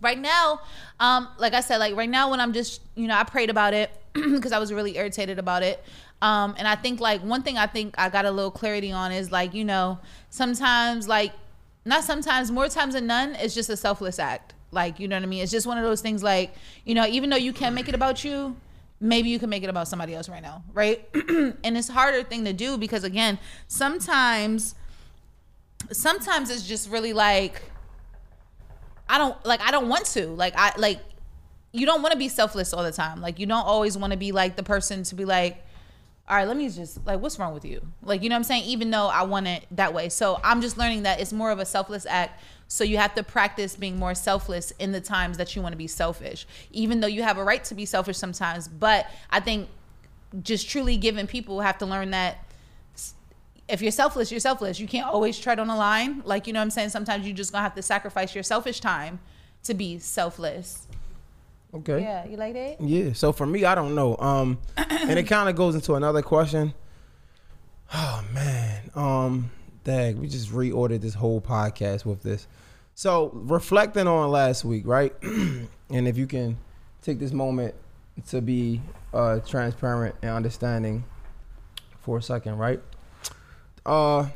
right 0.00 0.18
now, 0.18 0.60
um, 1.00 1.28
like 1.38 1.54
I 1.54 1.60
said, 1.60 1.78
like 1.78 1.96
right 1.96 2.08
now 2.08 2.30
when 2.30 2.40
I'm 2.40 2.52
just, 2.52 2.82
you 2.94 3.08
know, 3.08 3.16
I 3.16 3.24
prayed 3.24 3.50
about 3.50 3.74
it 3.74 3.90
because 4.12 4.52
I 4.52 4.58
was 4.58 4.72
really 4.72 4.96
irritated 4.96 5.38
about 5.38 5.62
it. 5.62 5.82
Um, 6.22 6.54
and 6.56 6.68
I 6.68 6.76
think 6.76 7.00
like 7.00 7.22
one 7.22 7.42
thing 7.42 7.58
I 7.58 7.66
think 7.66 7.94
I 7.98 8.08
got 8.08 8.24
a 8.24 8.30
little 8.30 8.50
clarity 8.50 8.92
on 8.92 9.12
is 9.12 9.32
like, 9.32 9.54
you 9.54 9.64
know, 9.64 9.98
sometimes 10.30 11.08
like 11.08 11.32
not 11.84 12.04
sometimes, 12.04 12.50
more 12.50 12.68
times 12.68 12.94
than 12.94 13.06
none, 13.06 13.34
it's 13.34 13.54
just 13.54 13.68
a 13.68 13.76
selfless 13.76 14.18
act. 14.18 14.54
Like, 14.70 14.98
you 14.98 15.06
know 15.06 15.16
what 15.16 15.22
I 15.22 15.26
mean? 15.26 15.42
It's 15.42 15.52
just 15.52 15.66
one 15.66 15.78
of 15.78 15.84
those 15.84 16.00
things 16.00 16.22
like, 16.22 16.54
you 16.84 16.94
know, 16.94 17.06
even 17.06 17.30
though 17.30 17.36
you 17.36 17.52
can't 17.52 17.74
make 17.74 17.88
it 17.88 17.94
about 17.94 18.24
you, 18.24 18.56
maybe 19.04 19.28
you 19.28 19.38
can 19.38 19.50
make 19.50 19.62
it 19.62 19.68
about 19.68 19.86
somebody 19.86 20.14
else 20.14 20.28
right 20.28 20.42
now, 20.42 20.64
right? 20.72 21.06
and 21.14 21.76
it's 21.76 21.88
harder 21.88 22.22
thing 22.22 22.44
to 22.46 22.52
do 22.52 22.78
because 22.78 23.04
again, 23.04 23.38
sometimes 23.68 24.74
sometimes 25.92 26.50
it's 26.50 26.66
just 26.66 26.90
really 26.90 27.12
like 27.12 27.62
I 29.06 29.18
don't 29.18 29.44
like 29.44 29.60
I 29.60 29.70
don't 29.70 29.88
want 29.88 30.06
to. 30.06 30.28
Like 30.28 30.54
I 30.56 30.72
like 30.78 31.00
you 31.72 31.84
don't 31.84 32.00
want 32.00 32.12
to 32.12 32.18
be 32.18 32.28
selfless 32.28 32.72
all 32.72 32.82
the 32.82 32.92
time. 32.92 33.20
Like 33.20 33.38
you 33.38 33.46
don't 33.46 33.66
always 33.66 33.96
want 33.98 34.12
to 34.12 34.16
be 34.16 34.32
like 34.32 34.56
the 34.56 34.62
person 34.62 35.02
to 35.04 35.14
be 35.14 35.26
like 35.26 35.60
all 36.26 36.38
right, 36.38 36.48
let 36.48 36.56
me 36.56 36.70
just 36.70 37.06
like 37.06 37.20
what's 37.20 37.38
wrong 37.38 37.52
with 37.52 37.66
you? 37.66 37.86
Like 38.02 38.22
you 38.22 38.30
know 38.30 38.36
what 38.36 38.38
I'm 38.38 38.44
saying? 38.44 38.64
Even 38.64 38.90
though 38.90 39.08
I 39.08 39.24
want 39.24 39.46
it 39.46 39.66
that 39.72 39.92
way. 39.92 40.08
So 40.08 40.40
I'm 40.42 40.62
just 40.62 40.78
learning 40.78 41.02
that 41.02 41.20
it's 41.20 41.32
more 41.32 41.50
of 41.50 41.58
a 41.58 41.66
selfless 41.66 42.06
act. 42.06 42.42
So 42.68 42.82
you 42.84 42.96
have 42.96 43.14
to 43.14 43.22
practice 43.22 43.76
being 43.76 43.98
more 43.98 44.14
selfless 44.14 44.72
in 44.78 44.92
the 44.92 45.00
times 45.00 45.36
that 45.38 45.54
you 45.54 45.62
want 45.62 45.72
to 45.72 45.76
be 45.76 45.86
selfish. 45.86 46.46
Even 46.72 47.00
though 47.00 47.06
you 47.06 47.22
have 47.22 47.38
a 47.38 47.44
right 47.44 47.62
to 47.64 47.74
be 47.74 47.84
selfish 47.84 48.16
sometimes, 48.16 48.68
but 48.68 49.06
I 49.30 49.40
think 49.40 49.68
just 50.42 50.68
truly 50.68 50.96
giving 50.96 51.26
people 51.26 51.60
have 51.60 51.78
to 51.78 51.86
learn 51.86 52.10
that 52.10 52.38
if 53.68 53.80
you're 53.80 53.92
selfless, 53.92 54.30
you're 54.30 54.40
selfless. 54.40 54.78
You 54.78 54.86
can't 54.86 55.06
always 55.06 55.38
tread 55.38 55.58
on 55.58 55.70
a 55.70 55.76
line. 55.76 56.22
Like, 56.24 56.46
you 56.46 56.52
know 56.52 56.60
what 56.60 56.64
I'm 56.64 56.70
saying? 56.70 56.90
Sometimes 56.90 57.26
you 57.26 57.32
just 57.32 57.52
gonna 57.52 57.62
have 57.62 57.74
to 57.76 57.82
sacrifice 57.82 58.34
your 58.34 58.44
selfish 58.44 58.80
time 58.80 59.20
to 59.64 59.74
be 59.74 59.98
selfless. 59.98 60.86
Okay. 61.72 62.02
Yeah, 62.02 62.26
you 62.26 62.36
like 62.36 62.54
that? 62.54 62.80
Yeah. 62.80 63.12
So 63.14 63.32
for 63.32 63.46
me, 63.46 63.64
I 63.64 63.74
don't 63.74 63.94
know. 63.94 64.16
Um, 64.18 64.58
and 64.76 65.18
it 65.18 65.24
kind 65.24 65.48
of 65.48 65.56
goes 65.56 65.74
into 65.74 65.94
another 65.94 66.22
question. 66.22 66.74
Oh 67.92 68.24
man, 68.32 68.90
um, 68.94 69.50
dag, 69.84 70.16
we 70.16 70.28
just 70.28 70.50
reordered 70.50 71.00
this 71.00 71.14
whole 71.14 71.40
podcast 71.40 72.04
with 72.04 72.22
this. 72.22 72.46
So 72.94 73.30
reflecting 73.34 74.06
on 74.06 74.30
last 74.30 74.64
week, 74.64 74.86
right? 74.86 75.12
and 75.22 75.68
if 75.90 76.16
you 76.16 76.26
can 76.26 76.56
take 77.02 77.18
this 77.18 77.32
moment 77.32 77.74
to 78.28 78.40
be 78.40 78.80
uh, 79.12 79.40
transparent 79.40 80.14
and 80.22 80.30
understanding 80.30 81.04
for 82.00 82.18
a 82.18 82.22
second, 82.22 82.58
right? 82.58 82.80
Uh, 83.84 84.28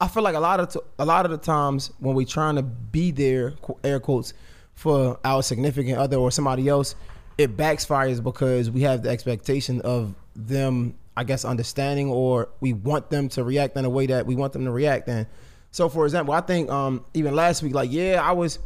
I 0.00 0.08
feel 0.08 0.22
like 0.22 0.34
a 0.34 0.40
lot 0.40 0.60
of 0.60 0.68
t- 0.70 0.80
a 0.98 1.04
lot 1.04 1.24
of 1.24 1.30
the 1.30 1.38
times 1.38 1.90
when 1.98 2.14
we're 2.14 2.26
trying 2.26 2.56
to 2.56 2.62
be 2.62 3.10
there, 3.10 3.54
air 3.82 3.98
quotes, 3.98 4.32
for 4.74 5.18
our 5.24 5.42
significant 5.42 5.98
other 5.98 6.16
or 6.16 6.30
somebody 6.30 6.68
else, 6.68 6.94
it 7.36 7.56
backfires 7.56 8.22
because 8.22 8.70
we 8.70 8.82
have 8.82 9.02
the 9.02 9.10
expectation 9.10 9.80
of 9.80 10.14
them, 10.36 10.94
I 11.18 11.24
guess, 11.24 11.44
understanding 11.44 12.10
or 12.10 12.48
we 12.60 12.72
want 12.72 13.10
them 13.10 13.28
to 13.30 13.42
react 13.42 13.76
in 13.76 13.84
a 13.84 13.90
way 13.90 14.06
that 14.06 14.24
we 14.24 14.36
want 14.36 14.52
them 14.52 14.64
to 14.66 14.70
react. 14.70 15.08
And 15.08 15.26
so, 15.72 15.88
for 15.88 16.04
example, 16.04 16.32
I 16.32 16.40
think 16.40 16.70
um, 16.70 17.04
even 17.12 17.34
last 17.34 17.60
week, 17.60 17.74
like, 17.74 17.90
yeah, 17.90 18.22
I 18.22 18.30
was 18.30 18.60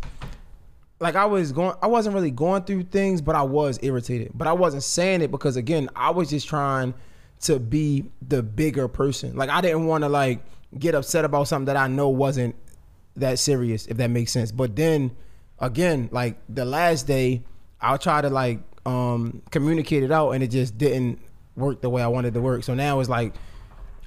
like 1.00 1.16
I 1.16 1.24
was 1.24 1.50
going 1.50 1.74
I 1.80 1.86
wasn't 1.86 2.14
really 2.14 2.30
going 2.30 2.64
through 2.64 2.82
things, 2.84 3.22
but 3.22 3.34
I 3.34 3.40
was 3.40 3.78
irritated. 3.82 4.32
But 4.34 4.48
I 4.48 4.52
wasn't 4.52 4.82
saying 4.82 5.22
it 5.22 5.30
because 5.30 5.56
again, 5.56 5.88
I 5.96 6.10
was 6.10 6.28
just 6.28 6.46
trying 6.46 6.92
to 7.40 7.58
be 7.58 8.04
the 8.20 8.42
bigger 8.42 8.86
person. 8.86 9.34
Like 9.34 9.48
I 9.48 9.62
didn't 9.62 9.86
want 9.86 10.04
to 10.04 10.10
like 10.10 10.44
get 10.78 10.94
upset 10.94 11.24
about 11.24 11.48
something 11.48 11.72
that 11.72 11.78
I 11.78 11.86
know 11.86 12.10
wasn't 12.10 12.54
that 13.16 13.38
serious, 13.38 13.86
if 13.86 13.96
that 13.96 14.10
makes 14.10 14.30
sense. 14.30 14.52
But 14.52 14.76
then 14.76 15.12
again, 15.58 16.10
like 16.12 16.36
the 16.50 16.66
last 16.66 17.06
day, 17.06 17.44
I'll 17.80 17.96
try 17.96 18.20
to 18.20 18.28
like 18.28 18.60
um 18.84 19.40
communicate 19.50 20.02
it 20.02 20.12
out 20.12 20.32
and 20.32 20.44
it 20.44 20.48
just 20.48 20.76
didn't 20.76 21.18
work 21.56 21.80
the 21.80 21.90
way 21.90 22.02
I 22.02 22.08
wanted 22.08 22.34
to 22.34 22.40
work. 22.40 22.64
So 22.64 22.74
now 22.74 23.00
it's 23.00 23.08
like 23.08 23.34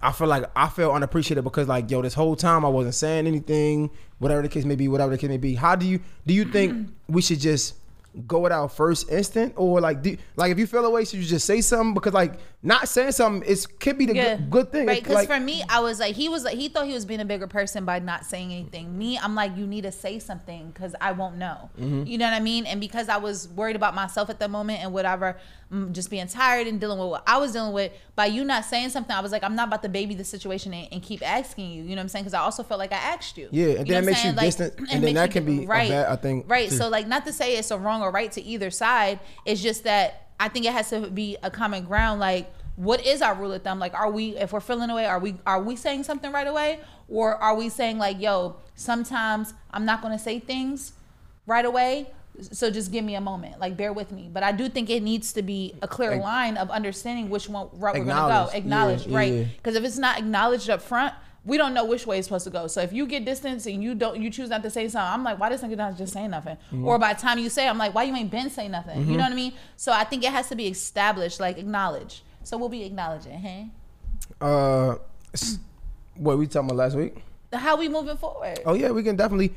I 0.01 0.12
feel 0.12 0.27
like 0.27 0.43
I 0.55 0.69
feel 0.69 0.91
unappreciated 0.91 1.43
because 1.43 1.67
like 1.67 1.89
yo, 1.89 2.01
this 2.01 2.13
whole 2.13 2.36
time 2.36 2.65
I 2.65 2.69
wasn't 2.69 2.95
saying 2.95 3.27
anything, 3.27 3.89
whatever 4.19 4.41
the 4.41 4.49
case 4.49 4.65
may 4.65 4.75
be, 4.75 4.88
whatever 4.88 5.12
the 5.12 5.17
case 5.17 5.29
may 5.29 5.38
be. 5.38 5.55
How 5.55 5.75
do 5.75 5.86
you 5.86 5.99
do 6.25 6.34
you 6.34 6.45
think 6.45 6.89
we 7.08 7.21
should 7.21 7.39
just 7.39 7.75
go 8.27 8.45
it 8.45 8.51
our 8.53 8.69
first 8.69 9.12
instant 9.12 9.51
or 9.58 9.81
like 9.81 10.01
do 10.01 10.15
like 10.38 10.49
if 10.49 10.58
you 10.58 10.65
feel 10.65 10.86
away 10.86 11.03
should 11.03 11.19
you 11.19 11.25
just 11.25 11.45
say 11.45 11.60
something 11.60 11.93
because 11.93 12.13
like 12.13 12.36
not 12.63 12.88
saying 12.88 13.12
something 13.12 13.47
is 13.47 13.67
could 13.67 13.97
be 13.97 14.05
the 14.05 14.15
Yeah. 14.15 14.36
good, 14.38 14.49
good 14.49 14.71
thing 14.71 14.88
Right, 14.88 15.03
because 15.03 15.15
like, 15.15 15.27
for 15.27 15.39
me, 15.39 15.63
I 15.69 15.81
was 15.81 15.99
like, 15.99 16.15
he 16.15 16.29
was 16.29 16.43
like, 16.43 16.55
he 16.55 16.69
thought 16.69 16.88
he 16.88 16.93
was 16.93 17.05
being 17.05 17.19
a 17.19 17.25
bigger 17.25 17.45
person 17.45 17.86
by 17.86 17.99
not 17.99 18.25
saying 18.25 18.51
anything. 18.51 18.97
Me, 18.97 19.19
I'm 19.19 19.36
like, 19.36 19.55
you 19.58 19.67
need 19.67 19.81
to 19.84 19.91
say 19.91 20.17
something 20.17 20.71
because 20.71 20.95
I 20.99 21.12
won't 21.12 21.36
know. 21.36 21.69
Mm-hmm. 21.79 22.08
You 22.08 22.17
know 22.17 22.25
what 22.25 22.34
I 22.34 22.39
mean? 22.39 22.65
And 22.65 22.79
because 22.79 23.08
I 23.10 23.17
was 23.17 23.49
worried 23.49 23.75
about 23.75 23.93
myself 23.93 24.29
at 24.31 24.39
the 24.39 24.47
moment 24.47 24.81
and 24.81 24.93
whatever, 24.93 25.38
just 25.91 26.10
being 26.10 26.28
tired 26.28 26.67
and 26.67 26.80
dealing 26.80 26.99
with 26.99 27.10
what 27.10 27.23
I 27.28 27.38
was 27.38 27.51
dealing 27.54 27.73
with, 27.73 27.91
by 28.15 28.28
you 28.28 28.43
not 28.45 28.65
saying 28.65 28.89
something, 28.89 29.15
I 29.15 29.19
was 29.21 29.32
like, 29.32 29.43
I'm 29.43 29.56
not 29.56 29.67
about 29.67 29.82
to 29.84 29.89
baby 29.89 30.13
the 30.15 30.23
situation 30.23 30.73
and, 30.73 30.88
and 30.91 31.01
keep 31.04 31.28
asking 31.28 31.71
you. 31.71 31.84
You 31.84 31.89
know 31.89 31.95
what 31.95 32.01
I'm 32.01 32.10
saying? 32.10 32.23
Because 32.25 32.34
I 32.34 32.39
also 32.41 32.63
felt 32.63 32.80
like 32.80 32.91
I 32.93 32.97
asked 32.97 33.38
you. 33.38 33.49
Yeah, 33.51 33.65
and 33.65 33.88
You 33.88 33.93
know 33.95 34.01
then 34.01 34.04
it 34.04 34.06
makes 34.06 34.25
you 34.25 34.32
distant, 34.34 34.73
and 34.91 35.04
then 35.04 35.13
that 35.15 35.32
can 35.32 35.45
be 35.45 35.65
bad- 35.65 36.08
I 36.08 36.15
think, 36.15 36.49
Right. 36.49 36.69
too. 36.69 36.75
So 36.75 36.88
like, 36.89 37.08
not 37.08 37.25
to 37.25 37.34
say 37.34 37.58
it's 37.58 37.71
a 37.71 37.78
wrong 37.78 38.01
or 38.01 38.12
right 38.12 38.32
to 38.34 38.41
either 38.43 38.69
side. 38.69 39.19
It's 39.45 39.62
just 39.62 39.84
that 39.86 40.28
I 40.39 40.49
think 40.49 40.65
it 40.65 40.71
has 40.73 40.89
to 40.89 41.10
be 41.10 41.38
a 41.43 41.49
common 41.49 41.86
ground. 41.86 42.19
Like, 42.19 42.51
what 42.75 43.06
is 43.06 43.21
our 43.21 43.34
rule 43.34 43.54
of 43.54 43.63
thumb? 43.63 43.80
Like, 43.80 43.93
are 43.93 44.12
we 44.12 44.38
if 44.38 44.54
we're 44.54 44.60
feeling 44.60 44.89
away, 44.89 45.06
are 45.06 45.19
we 45.19 45.36
are 45.45 45.62
we 45.62 45.75
saying 45.75 46.04
something 46.04 46.32
right 46.32 46.47
away, 46.47 46.80
or 47.08 47.36
are 47.36 47.56
we 47.56 47.69
saying 47.69 47.97
like, 47.97 48.19
yo, 48.21 48.58
sometimes 48.75 49.54
I'm 49.71 49.86
not 49.86 50.01
going 50.01 50.15
to 50.15 50.23
say 50.23 50.39
things 50.39 50.93
right 51.45 51.65
away. 51.65 52.08
So 52.41 52.69
just 52.69 52.91
give 52.91 53.04
me 53.06 53.15
a 53.15 53.21
moment, 53.21 53.60
like 53.60 53.78
bear 53.78 53.93
with 53.93 54.12
me. 54.12 54.30
But 54.32 54.43
I 54.43 54.52
do 54.52 54.69
think 54.69 54.89
it 54.89 55.02
needs 55.04 55.34
to 55.34 55.41
be 55.41 55.74
a 55.82 55.88
clear 55.88 56.17
line 56.17 56.58
of 56.58 56.69
understanding 56.69 57.30
which 57.30 57.48
one 57.50 57.69
route 57.74 57.95
we're 57.95 58.06
gonna 58.06 58.48
go. 58.48 58.58
Acknowledge, 58.58 59.08
Yeah, 59.08 59.17
right? 59.17 59.34
yeah. 59.34 59.43
Because 59.58 59.76
if 59.76 59.84
it's 59.84 59.98
not 59.98 60.19
acknowledged 60.19 60.69
up 60.69 60.82
front, 60.82 61.13
we 61.45 61.58
don't 61.58 61.74
know 61.74 61.86
which 61.86 62.08
way 62.08 62.17
it's 62.17 62.28
supposed 62.28 62.45
to 62.45 62.50
go. 62.50 62.67
So 62.67 62.82
if 62.82 62.91
you 62.91 63.06
get 63.06 63.24
distance 63.24 63.67
and 63.67 63.84
you 63.84 63.93
don't, 63.93 64.19
you 64.19 64.30
choose 64.32 64.50
not 64.50 64.63
to 64.63 64.69
say 64.69 64.88
something, 64.88 65.13
I'm 65.13 65.24
like, 65.24 65.39
why 65.39 65.50
does 65.50 65.62
this 65.62 65.69
nigga 65.69 65.78
not 65.78 65.98
just 65.98 66.12
saying 66.13 66.32
nothing? 66.32 66.56
Mm-hmm. 66.56 66.88
Or 66.88 66.98
by 66.98 67.13
the 67.13 67.21
time 67.21 67.38
you 67.38 67.50
say, 67.50 67.67
I'm 67.67 67.78
like, 67.78 67.93
why 67.93 68.04
you 68.04 68.15
ain't 68.15 68.32
been 68.32 68.50
saying 68.50 68.71
nothing? 68.71 69.08
You 69.08 69.15
know 69.17 69.24
what 69.24 69.32
I 69.32 69.36
mean? 69.36 69.54
So 69.78 69.91
I 69.91 70.04
think 70.06 70.24
it 70.24 70.32
has 70.32 70.50
to 70.50 70.56
be 70.56 70.67
established, 70.67 71.39
like 71.39 71.58
acknowledge. 71.60 72.24
So 72.43 72.58
we'll 72.58 72.69
be 72.69 72.84
acknowledging, 72.84 73.39
hey? 73.39 73.69
uh 74.41 74.95
what 76.15 76.38
we 76.38 76.48
talking 76.48 76.69
about 76.69 76.78
last 76.78 76.95
week 76.95 77.15
How 77.54 77.78
we 77.78 77.89
moving 77.89 78.17
forward? 78.17 78.60
Oh 78.65 78.74
yeah, 78.74 78.91
we 78.91 79.04
can 79.04 79.15
definitely, 79.15 79.54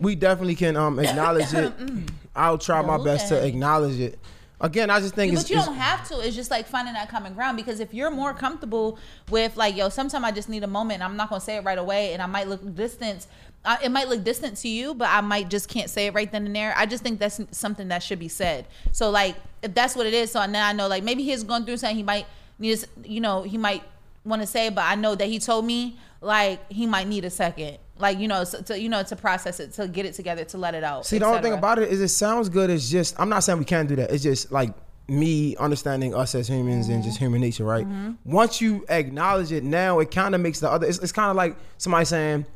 we 0.00 0.14
definitely 0.14 0.54
can 0.56 0.76
um 0.76 0.98
acknowledge 0.98 1.52
it. 1.54 1.72
I'll 2.34 2.58
try 2.58 2.80
my 2.82 3.02
best 3.02 3.28
to 3.28 3.44
acknowledge 3.44 3.98
it. 4.00 4.18
Again, 4.62 4.90
I 4.90 5.00
just 5.00 5.14
think 5.14 5.32
it's, 5.32 5.42
but 5.42 5.50
you 5.50 5.56
it's 5.56 5.66
don't 5.66 5.76
have 5.76 6.06
to. 6.08 6.20
It's 6.20 6.36
just 6.36 6.50
like 6.50 6.66
finding 6.66 6.92
that 6.92 7.08
common 7.08 7.32
ground 7.32 7.56
because 7.56 7.80
if 7.80 7.94
you're 7.94 8.10
more 8.10 8.34
comfortable 8.34 8.98
with 9.30 9.56
like, 9.56 9.74
yo, 9.74 9.88
sometimes 9.88 10.22
I 10.22 10.32
just 10.32 10.50
need 10.50 10.62
a 10.62 10.66
moment. 10.68 11.02
I'm 11.02 11.16
not 11.16 11.30
gonna 11.30 11.40
say 11.40 11.56
it 11.56 11.64
right 11.64 11.78
away, 11.78 12.12
and 12.12 12.20
I 12.20 12.26
might 12.26 12.46
look 12.46 12.74
distant. 12.74 13.26
Uh, 13.64 13.76
it 13.82 13.90
might 13.90 14.08
look 14.08 14.22
distant 14.22 14.56
to 14.58 14.68
you, 14.68 14.94
but 14.94 15.08
I 15.10 15.20
might 15.22 15.48
just 15.48 15.68
can't 15.68 15.88
say 15.88 16.06
it 16.06 16.14
right 16.14 16.30
then 16.30 16.46
and 16.46 16.54
there. 16.54 16.74
I 16.76 16.86
just 16.86 17.02
think 17.02 17.18
that's 17.18 17.40
something 17.52 17.88
that 17.88 18.02
should 18.02 18.18
be 18.18 18.28
said. 18.28 18.66
So 18.92 19.10
like, 19.10 19.36
if 19.62 19.74
that's 19.74 19.96
what 19.96 20.06
it 20.06 20.14
is, 20.14 20.30
so 20.30 20.44
now 20.46 20.66
I 20.66 20.72
know 20.72 20.88
like 20.88 21.04
maybe 21.04 21.22
he's 21.22 21.42
going 21.42 21.64
through 21.64 21.78
something. 21.78 21.96
He 21.96 22.02
might 22.02 22.26
need, 22.58 22.84
you 23.04 23.20
know, 23.20 23.42
he 23.42 23.56
might 23.56 23.82
want 24.24 24.42
to 24.42 24.46
say, 24.46 24.68
but 24.68 24.84
I 24.84 24.94
know 24.94 25.14
that 25.14 25.26
he 25.26 25.38
told 25.38 25.64
me 25.64 25.98
like 26.20 26.70
he 26.70 26.86
might 26.86 27.08
need 27.08 27.24
a 27.24 27.30
second, 27.30 27.78
like 28.00 28.18
you 28.18 28.28
know, 28.28 28.44
so, 28.44 28.60
to 28.62 28.80
you 28.80 28.88
know, 28.88 29.02
to 29.02 29.16
process 29.16 29.60
it, 29.60 29.72
to 29.74 29.88
get 29.88 30.06
it 30.06 30.14
together, 30.14 30.44
to 30.44 30.58
let 30.58 30.74
it 30.74 30.84
out. 30.84 31.06
See, 31.06 31.18
the 31.18 31.26
only 31.26 31.42
thing 31.42 31.52
about 31.52 31.78
it 31.78 31.90
is 31.90 32.00
it 32.00 32.08
sounds 32.08 32.48
good. 32.48 32.70
It's 32.70 32.90
just 32.90 33.18
I'm 33.18 33.28
not 33.28 33.44
saying 33.44 33.58
we 33.58 33.64
can't 33.64 33.88
do 33.88 33.96
that. 33.96 34.10
It's 34.10 34.22
just 34.22 34.50
like 34.52 34.74
me 35.08 35.56
understanding 35.56 36.14
us 36.14 36.34
as 36.34 36.48
humans 36.48 36.88
and 36.88 37.02
just 37.02 37.18
human 37.18 37.40
nature, 37.40 37.64
right? 37.64 37.86
Once 38.24 38.60
you 38.60 38.84
acknowledge 38.88 39.52
it, 39.52 39.64
now 39.64 39.98
it 39.98 40.10
kind 40.10 40.34
of 40.34 40.40
makes 40.40 40.60
the 40.60 40.70
other. 40.70 40.86
It's, 40.86 40.98
it's 40.98 41.12
kind 41.12 41.30
of 41.30 41.36
like 41.36 41.56
somebody 41.78 42.04
saying 42.04 42.46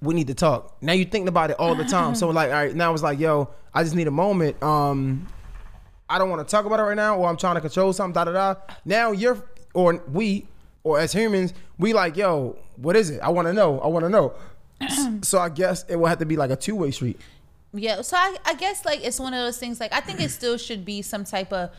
we 0.00 0.14
need 0.14 0.28
to 0.28 0.34
talk. 0.34 0.76
Now 0.80 0.92
you're 0.92 1.08
thinking 1.08 1.28
about 1.28 1.50
it 1.50 1.58
all 1.58 1.74
the 1.74 1.84
time. 1.84 2.14
so 2.14 2.28
like, 2.30 2.48
all 2.48 2.54
right, 2.54 2.74
now 2.74 2.92
it's 2.92 3.02
like, 3.02 3.18
yo, 3.18 3.50
I 3.72 3.82
just 3.82 3.94
need 3.94 4.06
a 4.06 4.12
moment. 4.12 4.62
Um, 4.62 5.26
I 6.08 6.18
don't 6.18 6.30
want 6.30 6.46
to 6.46 6.50
talk 6.50 6.66
about 6.66 6.78
it 6.78 6.82
right 6.82 6.96
now, 6.96 7.16
or 7.16 7.28
I'm 7.28 7.36
trying 7.36 7.56
to 7.56 7.60
control 7.60 7.92
something. 7.92 8.14
Da 8.14 8.24
da 8.24 8.32
da. 8.32 8.60
Now 8.84 9.12
you're 9.12 9.42
or 9.72 10.02
we 10.12 10.46
or 10.84 11.00
as 11.00 11.12
humans, 11.12 11.54
we 11.78 11.92
like, 11.92 12.16
yo, 12.16 12.56
what 12.76 12.94
is 12.94 13.10
it? 13.10 13.20
I 13.20 13.30
want 13.30 13.48
to 13.48 13.52
know. 13.52 13.80
I 13.80 13.88
want 13.88 14.04
to 14.04 14.10
know. 14.10 14.34
So 15.22 15.38
I 15.38 15.48
guess 15.48 15.84
it 15.88 15.96
will 15.96 16.06
have 16.06 16.18
to 16.18 16.26
be 16.26 16.36
like 16.36 16.50
a 16.50 16.56
two 16.56 16.76
way 16.76 16.90
street. 16.90 17.20
Yeah, 17.72 18.02
so 18.02 18.16
I, 18.16 18.36
I 18.44 18.54
guess 18.54 18.84
like 18.84 19.04
it's 19.04 19.18
one 19.18 19.34
of 19.34 19.40
those 19.40 19.58
things. 19.58 19.80
Like 19.80 19.92
I 19.92 20.00
think 20.00 20.20
it 20.20 20.30
still 20.30 20.56
should 20.56 20.84
be 20.84 21.02
some 21.02 21.24
type 21.24 21.52
of 21.52 21.70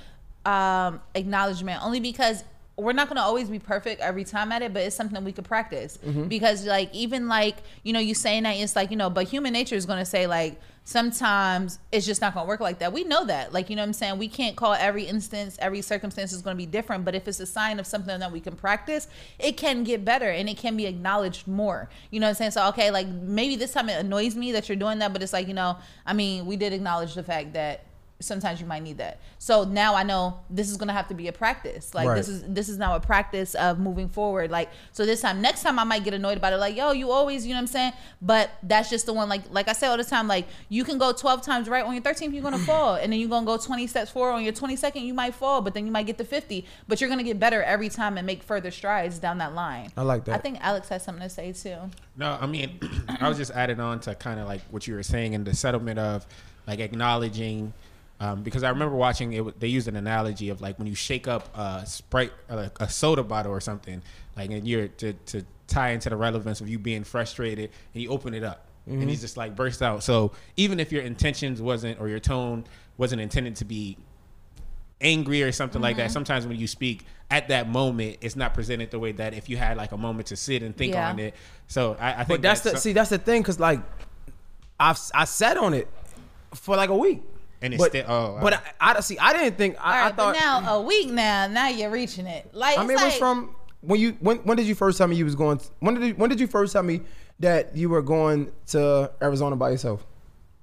um, 0.45 1.01
acknowledgement, 1.13 1.84
only 1.84 1.99
because 1.99 2.43
we're 2.77 2.93
not 2.93 3.08
gonna 3.08 3.21
always 3.21 3.49
be 3.49 3.60
perfect 3.60 4.01
every 4.01 4.25
time 4.25 4.51
at 4.51 4.62
it, 4.62 4.73
but 4.73 4.84
it's 4.84 4.95
something 4.95 5.23
we 5.23 5.31
could 5.31 5.45
practice. 5.45 5.97
Because 6.27 6.65
like 6.65 6.93
even 6.93 7.27
like 7.27 7.58
you 7.84 7.93
know 7.93 7.99
you 7.99 8.13
saying 8.13 8.43
that 8.43 8.58
it's 8.58 8.75
like 8.75 8.91
you 8.91 8.97
know, 8.97 9.10
but 9.10 9.27
human 9.27 9.53
nature 9.53 9.75
is 9.75 9.86
gonna 9.86 10.05
say 10.05 10.27
like 10.27 10.60
sometimes 10.86 11.80
it's 11.91 12.06
just 12.06 12.21
not 12.21 12.34
gonna 12.34 12.48
work 12.48 12.62
like 12.62 12.80
that. 12.80 12.93
We 12.93 13.04
know 13.04 13.26
that. 13.26 13.52
Like 13.52 13.69
you 13.69 13.76
know 13.76 13.82
what 13.82 13.88
I'm 13.88 13.93
saying. 13.93 14.17
We 14.17 14.30
can't 14.30 14.56
call 14.56 14.74
every 14.74 15.04
instance, 15.04 15.58
every 15.60 15.82
circumstance 15.82 16.32
is 16.32 16.41
gonna 16.41 16.56
be 16.56 16.67
different. 16.67 17.04
But 17.04 17.15
if 17.15 17.28
it's 17.28 17.39
a 17.39 17.45
sign 17.45 17.80
of 17.80 17.88
something 17.88 18.19
that 18.19 18.32
we 18.32 18.39
can 18.39 18.56
practice, 18.56 19.08
it 19.38 19.58
can 19.58 19.84
get 19.84 20.06
better 20.06 20.30
and 20.30 20.48
it 20.48 20.58
can 20.58 20.78
be 20.78 20.86
acknowledged 20.86 21.48
more. 21.48 21.89
You 22.12 22.19
know 22.19 22.28
what 22.28 22.30
I'm 22.30 22.36
saying? 22.36 22.52
So 22.52 22.67
okay, 22.69 22.91
like 22.91 23.08
maybe 23.08 23.56
this 23.56 23.74
time 23.74 23.89
it 23.89 24.00
annoys 24.00 24.36
me 24.36 24.52
that 24.54 24.69
you're 24.69 24.76
doing 24.78 25.00
that, 25.00 25.12
but 25.12 25.21
it's 25.21 25.34
like 25.34 25.48
you 25.48 25.56
know, 25.56 25.78
I 26.06 26.13
mean, 26.13 26.45
we 26.45 26.56
did 26.56 26.71
acknowledge 26.71 27.15
the 27.15 27.24
fact 27.24 27.54
that 27.54 27.86
sometimes 28.21 28.62
you 28.62 28.65
might 28.65 28.82
need 28.82 28.97
that. 28.97 29.19
So 29.39 29.65
now 29.65 29.93
I 29.93 30.04
know 30.04 30.39
this 30.49 30.69
is 30.71 30.78
gonna 30.78 30.93
have 30.93 31.08
to 31.10 31.13
be 31.13 31.28
a 31.28 31.34
practice. 31.34 31.93
Like 31.93 32.08
Right. 32.08 32.15
this 32.15 32.30
is 32.30 32.43
this 32.47 32.69
is 32.69 32.78
now 32.78 32.95
a 32.95 32.99
practice 32.99 33.56
of 33.56 33.78
moving 33.78 34.08
forward. 34.08 34.49
Like 34.51 34.69
so 34.93 35.06
this 35.06 35.21
time, 35.21 35.41
next 35.41 35.63
time 35.63 35.78
I 35.80 35.84
might 35.84 36.04
get 36.06 36.13
annoyed 36.13 36.38
about 36.38 36.54
it. 36.54 36.58
Like 36.58 36.75
yo, 36.78 36.91
you 36.91 37.12
always, 37.12 37.45
you 37.45 37.54
know 37.54 37.58
what 37.58 37.63
I'm 37.63 37.67
saying? 37.67 37.93
But 38.21 38.51
that's 38.63 38.89
just 38.89 39.06
the 39.06 39.13
one. 39.13 39.28
Like 39.28 39.41
like 39.51 39.67
I 39.67 39.73
say 39.73 39.88
all 39.88 39.97
the 39.97 40.04
time. 40.04 40.28
Like 40.28 40.47
you 40.69 40.84
can 40.86 40.97
go 40.97 41.12
12 41.12 41.41
times 41.41 41.67
right 41.67 41.84
on 41.86 41.93
your 41.93 42.01
13th, 42.04 42.34
you're 42.34 42.41
gonna 42.43 42.58
fall, 42.71 42.95
and 42.95 43.12
then 43.12 43.19
you're 43.19 43.30
gonna 43.30 43.45
go 43.45 43.58
20 43.58 43.86
steps 43.88 44.12
forward 44.12 44.32
on 44.34 44.43
your 44.43 44.54
22nd, 44.54 45.01
you 45.06 45.13
might 45.13 45.34
fall, 45.36 45.62
but 45.62 45.73
then 45.73 45.86
you 45.86 45.91
might 45.91 46.06
get 46.06 46.17
to 46.17 46.23
50. 46.25 46.65
But 46.88 47.01
you're 47.01 47.10
gonna 47.10 47.23
get 47.23 47.39
better 47.39 47.62
every 47.63 47.89
time 47.89 48.17
and 48.17 48.25
make 48.25 48.43
further 48.43 48.71
strides 48.71 49.19
down 49.19 49.39
that 49.39 49.54
line. 49.54 49.91
I 49.97 50.04
like 50.04 50.23
that. 50.25 50.36
I 50.36 50.38
think 50.38 50.58
Alex 50.62 50.88
has 50.89 51.04
something 51.04 51.23
to 51.23 51.30
say 51.30 51.51
too. 51.51 51.75
No, 52.15 52.38
I 52.39 52.45
mean, 52.47 52.80
I 53.19 53.28
was 53.28 53.38
just 53.38 53.51
adding 53.51 53.82
on 53.82 53.99
to 54.01 54.15
kind 54.15 54.39
of 54.39 54.47
like 54.47 54.62
what 54.71 54.88
you 54.88 54.93
were 54.95 55.04
saying 55.04 55.34
in 55.34 55.43
the 55.43 55.54
settlement 55.54 55.99
of 55.99 56.25
like 56.65 56.80
acknowledging, 56.80 57.73
um, 58.19 58.43
because 58.43 58.63
I 58.63 58.69
remember 58.69 58.95
watching 58.95 59.34
it. 59.34 59.60
They 59.60 59.67
used 59.67 59.88
an 59.88 59.95
analogy 59.95 60.49
of 60.49 60.62
like 60.62 60.78
when 60.80 60.88
you 60.88 60.95
shake 60.95 61.28
up 61.28 61.56
a 61.58 61.86
sprite, 61.86 62.32
or 62.49 62.56
like 62.58 62.80
a 62.80 62.88
soda 62.89 63.23
bottle 63.23 63.51
or 63.51 63.60
something, 63.60 64.01
like 64.38 64.51
and 64.51 64.67
you're 64.67 64.88
to 64.88 65.13
to 65.13 65.43
tie 65.67 65.89
into 65.91 66.10
the 66.10 66.15
relevance 66.15 66.62
of 66.62 66.69
you 66.69 66.80
being 66.80 67.04
frustrated, 67.04 67.71
and 67.93 68.01
you 68.04 68.10
open 68.10 68.34
it 68.34 68.43
up, 68.43 68.67
and 68.88 69.10
he's 69.10 69.21
just 69.21 69.36
like 69.38 69.56
burst 69.56 69.82
out. 69.82 70.04
So 70.04 70.32
even 70.58 70.80
if 70.80 70.91
your 70.91 71.01
intentions 71.04 71.62
wasn't 71.62 71.99
or 71.99 72.08
your 72.08 72.19
tone 72.19 72.65
wasn't 72.97 73.21
intended 73.21 73.56
to 73.58 73.65
be 73.65 73.97
angry 75.01 75.43
or 75.43 75.51
something 75.51 75.82
like 75.82 75.97
Mm-hmm. 75.97 76.06
that. 76.06 76.12
Sometimes 76.12 76.47
when 76.47 76.58
you 76.58 76.67
speak 76.67 77.06
at 77.30 77.49
that 77.49 77.67
moment, 77.67 78.17
it's 78.21 78.38
not 78.38 78.54
presented 78.54 78.91
the 78.91 78.97
way 78.99 79.12
that 79.12 79.34
if 79.34 79.49
you 79.49 79.58
had 79.58 79.75
like 79.75 79.91
a 79.91 79.97
moment 79.97 80.28
to 80.28 80.38
sit 80.38 80.63
and 80.63 80.75
think 80.75 80.93
Yeah. 80.93 81.10
on 81.10 81.19
it. 81.19 81.36
So 81.67 81.97
I, 81.99 82.12
I 82.12 82.15
think 82.23 82.28
But 82.30 82.41
that's 82.41 82.62
the 82.62 82.69
some- 82.71 82.80
see. 82.80 82.93
That's 82.93 83.10
the 83.10 83.17
thing, 83.17 83.43
cause 83.43 83.60
like, 83.60 83.82
I've 84.80 84.97
I 85.13 85.25
sat 85.25 85.58
on 85.58 85.73
it 85.73 85.89
for 86.54 86.78
like 86.78 86.89
a 86.89 86.95
week, 86.95 87.21
And 87.65 87.73
it's 87.73 87.84
but 87.84 87.91
still- 87.91 88.06
oh, 88.08 88.39
but 88.41 88.54
wow. 88.54 88.60
I, 88.80 88.93
I 88.93 88.99
see. 89.01 89.17
I 89.19 89.34
didn't 89.34 89.58
think. 89.58 89.75
I, 89.80 90.01
right, 90.01 90.06
I 90.06 90.15
thought. 90.15 90.34
but 90.36 90.39
now 90.39 90.75
a 90.75 90.82
week 90.82 91.10
now, 91.10 91.47
now 91.47 91.67
you're 91.67 91.89
reaching 91.89 92.28
it. 92.28 92.54
Like 92.54 92.78
I 92.78 92.82
it's 92.82 92.88
mean, 92.88 92.97
it 92.97 93.04
was 93.04 93.13
like- 93.13 93.19
from 93.19 93.56
when 93.82 93.99
you 93.99 94.15
when 94.19 94.38
when 94.38 94.56
did 94.58 94.65
you 94.67 94.75
first 94.75 94.97
tell 94.97 95.08
me 95.08 95.15
you 95.15 95.25
was 95.25 95.36
going? 95.36 95.60
When 95.80 95.95
did 95.95 96.04
you, 96.08 96.13
when 96.15 96.30
did 96.30 96.39
you 96.39 96.47
first 96.47 96.73
tell 96.73 96.84
me 96.84 97.01
that 97.39 97.75
you 97.75 97.89
were 97.89 98.01
going 98.01 98.51
to 98.67 99.12
Arizona 99.21 99.56
by 99.56 99.71
yourself? 99.71 100.06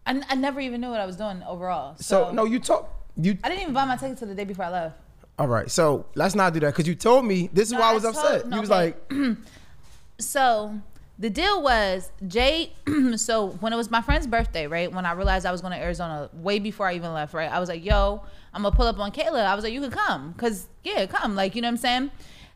I, 0.06 0.20
I 0.28 0.34
never 0.34 0.58
even 0.60 0.80
knew 0.80 0.90
what 0.90 1.00
I 1.00 1.06
was 1.06 1.16
doing 1.16 1.42
overall. 1.46 1.94
So, 1.96 2.26
So, 2.26 2.32
no, 2.32 2.44
you 2.44 2.58
talk 2.58 2.88
you. 3.16 3.36
I 3.44 3.48
didn't 3.48 3.62
even 3.62 3.74
buy 3.74 3.84
my 3.84 3.96
ticket 3.96 4.18
till 4.18 4.28
the 4.28 4.34
day 4.34 4.44
before 4.44 4.64
I 4.64 4.70
left. 4.70 4.96
All 5.38 5.46
right, 5.48 5.70
so 5.70 6.06
let's 6.14 6.34
not 6.34 6.52
do 6.54 6.60
that 6.60 6.68
because 6.74 6.86
you 6.86 6.94
told 6.94 7.24
me 7.24 7.48
this 7.52 7.68
is 7.68 7.72
No, 7.72 7.80
why 7.80 7.86
I 7.86 7.90
I 7.90 7.94
was 7.94 8.02
told- 8.02 8.16
upset. 8.16 8.48
no, 8.48 8.56
you 8.56 8.60
was 8.62 8.70
okay. 8.70 8.94
like, 9.10 9.36
So 10.18 10.80
the 11.22 11.30
deal 11.30 11.62
was 11.62 12.10
Jay. 12.26 12.72
so 13.16 13.50
when 13.60 13.72
it 13.72 13.76
was 13.76 13.92
my 13.92 14.02
friend's 14.02 14.26
birthday, 14.26 14.66
right? 14.66 14.92
When 14.92 15.06
I 15.06 15.12
realized 15.12 15.46
I 15.46 15.52
was 15.52 15.60
going 15.60 15.72
to 15.72 15.78
Arizona, 15.78 16.28
way 16.32 16.58
before 16.58 16.88
I 16.88 16.94
even 16.96 17.12
left, 17.12 17.32
right? 17.32 17.50
I 17.50 17.60
was 17.60 17.68
like, 17.68 17.84
"Yo, 17.84 18.22
I'm 18.52 18.64
gonna 18.64 18.74
pull 18.74 18.88
up 18.88 18.98
on 18.98 19.12
Kayla." 19.12 19.46
I 19.46 19.54
was 19.54 19.62
like, 19.62 19.72
"You 19.72 19.80
could 19.80 19.92
come, 19.92 20.34
cause 20.34 20.66
yeah, 20.82 21.06
come." 21.06 21.36
Like 21.36 21.54
you 21.54 21.62
know 21.62 21.68
what 21.68 21.74
I'm 21.74 21.76
saying. 21.78 22.10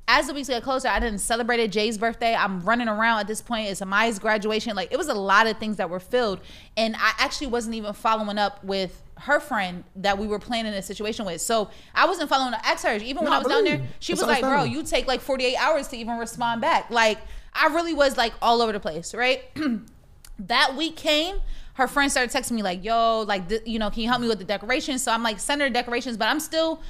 As 0.09 0.27
the 0.27 0.35
weeks 0.35 0.49
got 0.49 0.63
closer, 0.65 0.89
I 0.89 0.99
didn't 0.99 1.19
celebrate 1.19 1.65
Jay's 1.69 1.97
birthday. 1.97 2.35
I'm 2.35 2.61
running 2.63 2.89
around 2.89 3.21
at 3.21 3.29
this 3.29 3.41
point. 3.41 3.69
It's 3.69 3.81
Amaya's 3.81 4.19
graduation. 4.19 4.75
Like 4.75 4.93
it 4.93 4.97
was 4.97 5.09
a 5.09 5.15
lot 5.15 5.47
of 5.47 5.59
things 5.59 5.77
that 5.77 5.89
were 5.89 6.01
filled, 6.01 6.41
and 6.77 6.97
I 6.97 7.13
actually 7.19 7.47
wasn't 7.49 7.77
even 7.77 7.93
following 7.93 8.37
up 8.37 8.65
with 8.65 9.01
her 9.19 9.39
friend 9.39 9.85
that 9.95 10.19
we 10.19 10.27
were 10.27 10.41
planning 10.41 10.75
a 10.75 10.83
situation 10.83 11.25
with. 11.25 11.41
So 11.41 11.71
I 11.95 12.07
wasn't 12.07 12.29
following 12.29 12.53
up. 12.53 12.69
Ask 12.69 12.85
her. 12.85 12.97
Even 12.97 13.23
when 13.23 13.33
I 13.33 13.37
I 13.37 13.39
was 13.39 13.47
down 13.47 13.63
there, 13.63 13.81
she 14.01 14.13
was 14.13 14.23
like, 14.23 14.41
"Bro, 14.41 14.65
you 14.65 14.83
take 14.83 15.07
like 15.07 15.21
48 15.21 15.57
hours 15.57 15.87
to 15.89 15.97
even 15.97 16.19
respond 16.19 16.61
back." 16.61 16.91
Like 16.91 17.19
I 17.57 17.69
really 17.69 17.95
was 17.95 18.17
like 18.17 18.35
all 18.43 18.61
over 18.63 18.73
the 18.73 18.81
place, 18.81 19.15
right? 19.15 19.43
that 20.39 20.77
week 20.77 20.97
came, 20.97 21.37
her 21.75 21.89
friend 21.89 22.11
started 22.11 22.31
texting 22.31 22.53
me 22.53 22.63
like, 22.63 22.85
"Yo, 22.85 23.23
like, 23.27 23.49
th- 23.49 23.63
you 23.67 23.79
know, 23.79 23.91
can 23.91 24.03
you 24.03 24.09
help 24.09 24.21
me 24.21 24.29
with 24.29 24.39
the 24.39 24.45
decorations?" 24.45 25.03
So 25.03 25.13
I'm 25.13 25.23
like, 25.23 25.39
send 25.41 25.61
her 25.61 25.71
decorations, 25.71 26.17
but 26.17 26.29
I'm 26.29 26.41
still 26.41 26.81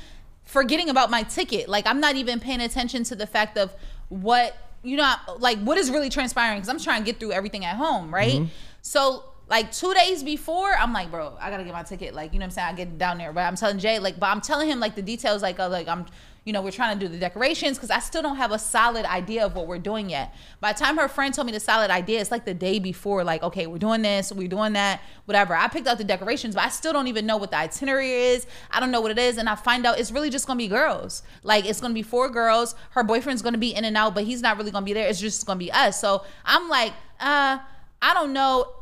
forgetting 0.45 0.89
about 0.91 1.11
my 1.11 1.23
ticket. 1.23 1.69
Like, 1.69 1.87
I'm 1.87 2.01
not 2.01 2.17
even 2.17 2.41
paying 2.41 2.61
attention 2.61 3.05
to 3.05 3.17
the 3.17 3.27
fact 3.27 3.57
of 3.59 3.75
what 4.09 4.57
you 4.83 4.97
know, 4.97 5.15
like 5.39 5.59
what 5.61 5.79
is 5.79 5.91
really 5.91 6.09
transpiring 6.09 6.59
because 6.59 6.69
I'm 6.69 6.79
trying 6.79 7.03
to 7.03 7.07
get 7.07 7.19
through 7.19 7.33
everything 7.33 7.65
at 7.65 7.77
home, 7.77 8.15
right? 8.15 8.43
So. 8.83 9.25
Like 9.49 9.71
two 9.71 9.95
days 9.95 10.25
before, 10.25 10.75
I'm 10.75 10.93
like, 10.93 11.09
bro, 11.09 11.37
I 11.41 11.51
gotta 11.51 11.63
get 11.63 11.73
my 11.73 11.85
ticket. 11.85 12.17
Like, 12.17 12.33
you 12.33 12.41
know 12.41 12.47
what 12.47 12.47
I'm 12.47 12.51
saying? 12.51 12.67
I 12.67 12.73
get 12.73 12.99
down 12.99 13.17
there, 13.17 13.33
but 13.33 13.43
I'm 13.43 13.55
telling 13.55 13.79
Jay, 13.79 14.01
like, 14.01 14.19
but 14.19 14.27
I'm 14.27 14.41
telling 14.41 14.69
him 14.69 14.81
like 14.81 14.97
the 14.97 15.03
details, 15.03 15.41
like, 15.41 15.61
uh, 15.61 15.69
like 15.69 15.87
I'm, 15.87 16.05
you 16.47 16.53
know, 16.53 16.63
we're 16.63 16.71
trying 16.71 16.97
to 16.97 17.05
do 17.05 17.11
the 17.11 17.19
decorations 17.19 17.77
because 17.77 17.91
I 17.91 17.99
still 17.99 18.23
don't 18.23 18.37
have 18.37 18.53
a 18.53 18.59
solid 18.59 19.05
idea 19.05 19.45
of 19.45 19.57
what 19.57 19.67
we're 19.67 19.81
doing 19.81 20.09
yet. 20.09 20.33
By 20.61 20.73
the 20.73 20.79
time 20.79 20.97
her 20.97 21.09
friend 21.09 21.35
told 21.35 21.47
me 21.47 21.53
the 21.53 21.59
solid 21.59 21.91
idea, 21.91 22.21
it's 22.21 22.31
like 22.31 22.45
the 22.45 22.55
day 22.55 22.79
before, 22.79 23.25
like, 23.25 23.43
okay, 23.43 23.67
we're 23.67 23.79
doing 23.79 24.03
this, 24.03 24.33
we're 24.33 24.47
doing 24.47 24.73
that, 24.75 25.01
whatever. 25.25 25.57
I 25.57 25.67
picked 25.67 25.89
out 25.89 25.99
the 25.99 26.05
decorations, 26.05 26.55
but 26.55 26.63
I 26.63 26.69
still 26.69 26.93
don't 26.93 27.09
even 27.09 27.27
know 27.27 27.37
what 27.37 27.51
the 27.51 27.59
itinerary 27.59 28.13
is. 28.13 28.47
I 28.71 28.79
don't 28.79 28.93
know 28.93 29.01
what 29.01 29.11
it 29.11 29.19
is. 29.19 29.39
And 29.39 29.49
I 29.49 29.57
find 29.57 29.85
out 29.85 29.99
it's 29.99 30.13
really 30.13 30.31
just 30.31 30.47
gonna 30.47 30.59
be 30.59 30.69
girls. 30.69 31.25
Like, 31.43 31.67
it's 31.67 31.81
gonna 31.81 31.95
be 31.95 32.03
four 32.03 32.29
girls. 32.31 32.77
Her 32.91 33.03
boyfriend's 33.03 33.43
gonna 33.43 33.59
be 33.59 33.75
in 33.75 33.85
and 33.85 33.97
out, 33.97 34.15
but 34.15 34.23
he's 34.23 34.41
not 34.41 34.57
really 34.57 34.71
gonna 34.71 34.87
be 34.87 34.93
there. 34.93 35.09
It's 35.09 35.21
just 35.21 35.47
gonna 35.47 35.59
be 35.59 35.73
us. 35.73 36.01
So 36.01 36.23
I'm 36.45 36.69
like, 36.69 36.93
uh, 37.19 37.59
I 38.01 38.15
don't 38.15 38.33
know. 38.33 38.73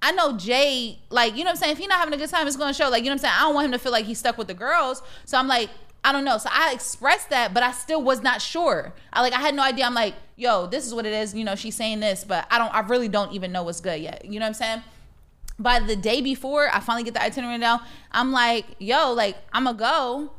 I 0.00 0.12
know 0.12 0.36
Jay, 0.36 1.00
like, 1.10 1.32
you 1.32 1.42
know 1.42 1.48
what 1.48 1.56
I'm 1.56 1.56
saying? 1.56 1.72
If 1.72 1.78
he's 1.78 1.88
not 1.88 1.98
having 1.98 2.14
a 2.14 2.16
good 2.16 2.30
time, 2.30 2.46
it's 2.46 2.56
gonna 2.56 2.72
show. 2.72 2.88
Like, 2.88 3.02
you 3.02 3.06
know 3.06 3.16
what 3.16 3.24
I'm 3.24 3.30
saying? 3.30 3.34
I 3.36 3.40
don't 3.40 3.54
want 3.54 3.64
him 3.64 3.72
to 3.72 3.80
feel 3.80 3.90
like 3.90 4.04
he's 4.04 4.20
stuck 4.20 4.38
with 4.38 4.46
the 4.46 4.54
girls. 4.54 5.02
So 5.24 5.36
I'm 5.36 5.48
like, 5.48 5.68
I 6.04 6.12
don't 6.12 6.24
know. 6.24 6.38
So 6.38 6.48
I 6.52 6.72
expressed 6.72 7.30
that, 7.30 7.52
but 7.52 7.62
I 7.62 7.72
still 7.72 8.02
was 8.02 8.22
not 8.22 8.40
sure. 8.40 8.94
I 9.12 9.20
like 9.20 9.32
I 9.32 9.40
had 9.40 9.54
no 9.54 9.62
idea. 9.62 9.84
I'm 9.84 9.94
like, 9.94 10.14
yo, 10.36 10.66
this 10.66 10.86
is 10.86 10.94
what 10.94 11.06
it 11.06 11.12
is. 11.12 11.34
You 11.34 11.44
know, 11.44 11.54
she's 11.54 11.74
saying 11.74 12.00
this, 12.00 12.24
but 12.24 12.46
I 12.50 12.58
don't 12.58 12.72
I 12.74 12.80
really 12.80 13.08
don't 13.08 13.32
even 13.32 13.52
know 13.52 13.62
what's 13.62 13.80
good 13.80 14.00
yet. 14.00 14.24
You 14.24 14.38
know 14.38 14.44
what 14.44 14.48
I'm 14.48 14.54
saying? 14.54 14.82
By 15.58 15.80
the 15.80 15.96
day 15.96 16.20
before 16.20 16.68
I 16.72 16.80
finally 16.80 17.02
get 17.02 17.14
the 17.14 17.22
itinerary 17.22 17.58
down, 17.58 17.80
I'm 18.12 18.30
like, 18.30 18.64
yo, 18.78 19.12
like, 19.12 19.36
I'ma 19.52 19.72
go. 19.72 20.32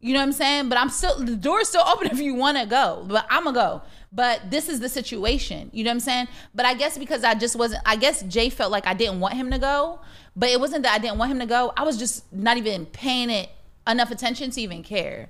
You 0.00 0.14
know 0.14 0.18
what 0.18 0.24
I'm 0.24 0.32
saying? 0.32 0.68
But 0.68 0.78
I'm 0.78 0.88
still 0.88 1.22
the 1.22 1.36
door's 1.36 1.68
still 1.68 1.84
open 1.86 2.08
if 2.08 2.18
you 2.18 2.34
want 2.34 2.58
to 2.58 2.66
go. 2.66 3.04
But 3.06 3.26
I'm 3.30 3.44
gonna 3.44 3.54
go. 3.54 3.82
But 4.14 4.50
this 4.50 4.68
is 4.68 4.80
the 4.80 4.88
situation. 4.88 5.70
You 5.72 5.84
know 5.84 5.90
what 5.90 5.94
I'm 5.94 6.00
saying? 6.00 6.28
But 6.54 6.66
I 6.66 6.74
guess 6.74 6.98
because 6.98 7.22
I 7.22 7.34
just 7.34 7.54
wasn't. 7.54 7.82
I 7.86 7.96
guess 7.96 8.22
Jay 8.22 8.48
felt 8.48 8.72
like 8.72 8.86
I 8.86 8.94
didn't 8.94 9.20
want 9.20 9.34
him 9.34 9.50
to 9.50 9.58
go. 9.58 10.00
But 10.34 10.48
it 10.48 10.58
wasn't 10.58 10.82
that 10.84 10.94
I 10.94 10.98
didn't 10.98 11.18
want 11.18 11.30
him 11.30 11.38
to 11.40 11.46
go. 11.46 11.72
I 11.76 11.84
was 11.84 11.98
just 11.98 12.32
not 12.32 12.56
even 12.56 12.86
paying 12.86 13.30
it 13.30 13.50
enough 13.86 14.10
attention 14.10 14.50
to 14.52 14.60
even 14.60 14.82
care. 14.82 15.28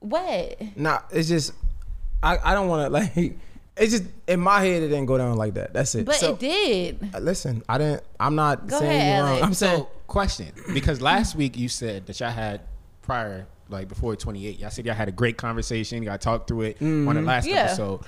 What? 0.00 0.60
nah, 0.76 1.00
it's 1.10 1.28
just, 1.28 1.52
I, 2.22 2.38
I 2.42 2.54
don't 2.54 2.68
want 2.68 2.86
to 2.86 2.90
like. 3.18 3.38
It's 3.74 3.90
just 3.92 4.04
in 4.26 4.38
my 4.40 4.60
head 4.60 4.82
it 4.82 4.88
didn't 4.88 5.06
go 5.06 5.16
down 5.16 5.36
like 5.38 5.54
that. 5.54 5.72
That's 5.72 5.94
it. 5.94 6.04
But 6.04 6.16
So, 6.16 6.34
it 6.34 6.38
did. 6.38 7.10
uh, 7.14 7.20
Listen, 7.20 7.62
I 7.68 7.78
didn't. 7.78 8.02
I'm 8.20 8.34
not 8.34 8.66
Go 8.66 8.78
saying 8.78 8.90
ahead, 9.00 9.14
you're 9.16 9.24
wrong. 9.24 9.30
Alex. 9.38 9.46
I'm 9.46 9.54
saying 9.54 9.78
So, 9.78 9.88
question, 10.08 10.48
because 10.74 11.00
last 11.00 11.36
week 11.36 11.56
you 11.56 11.68
said 11.70 12.04
that 12.06 12.20
y'all 12.20 12.30
had 12.30 12.60
prior, 13.00 13.46
like 13.70 13.88
before 13.88 14.14
28, 14.14 14.58
y'all 14.58 14.68
said 14.68 14.84
y'all 14.84 14.94
had 14.94 15.08
a 15.08 15.12
great 15.12 15.38
conversation. 15.38 16.02
Y'all 16.02 16.18
talked 16.18 16.48
through 16.48 16.62
it 16.62 16.82
on 16.82 17.14
the 17.14 17.22
last 17.22 17.46
Yeah. 17.46 17.60
episode. 17.64 18.00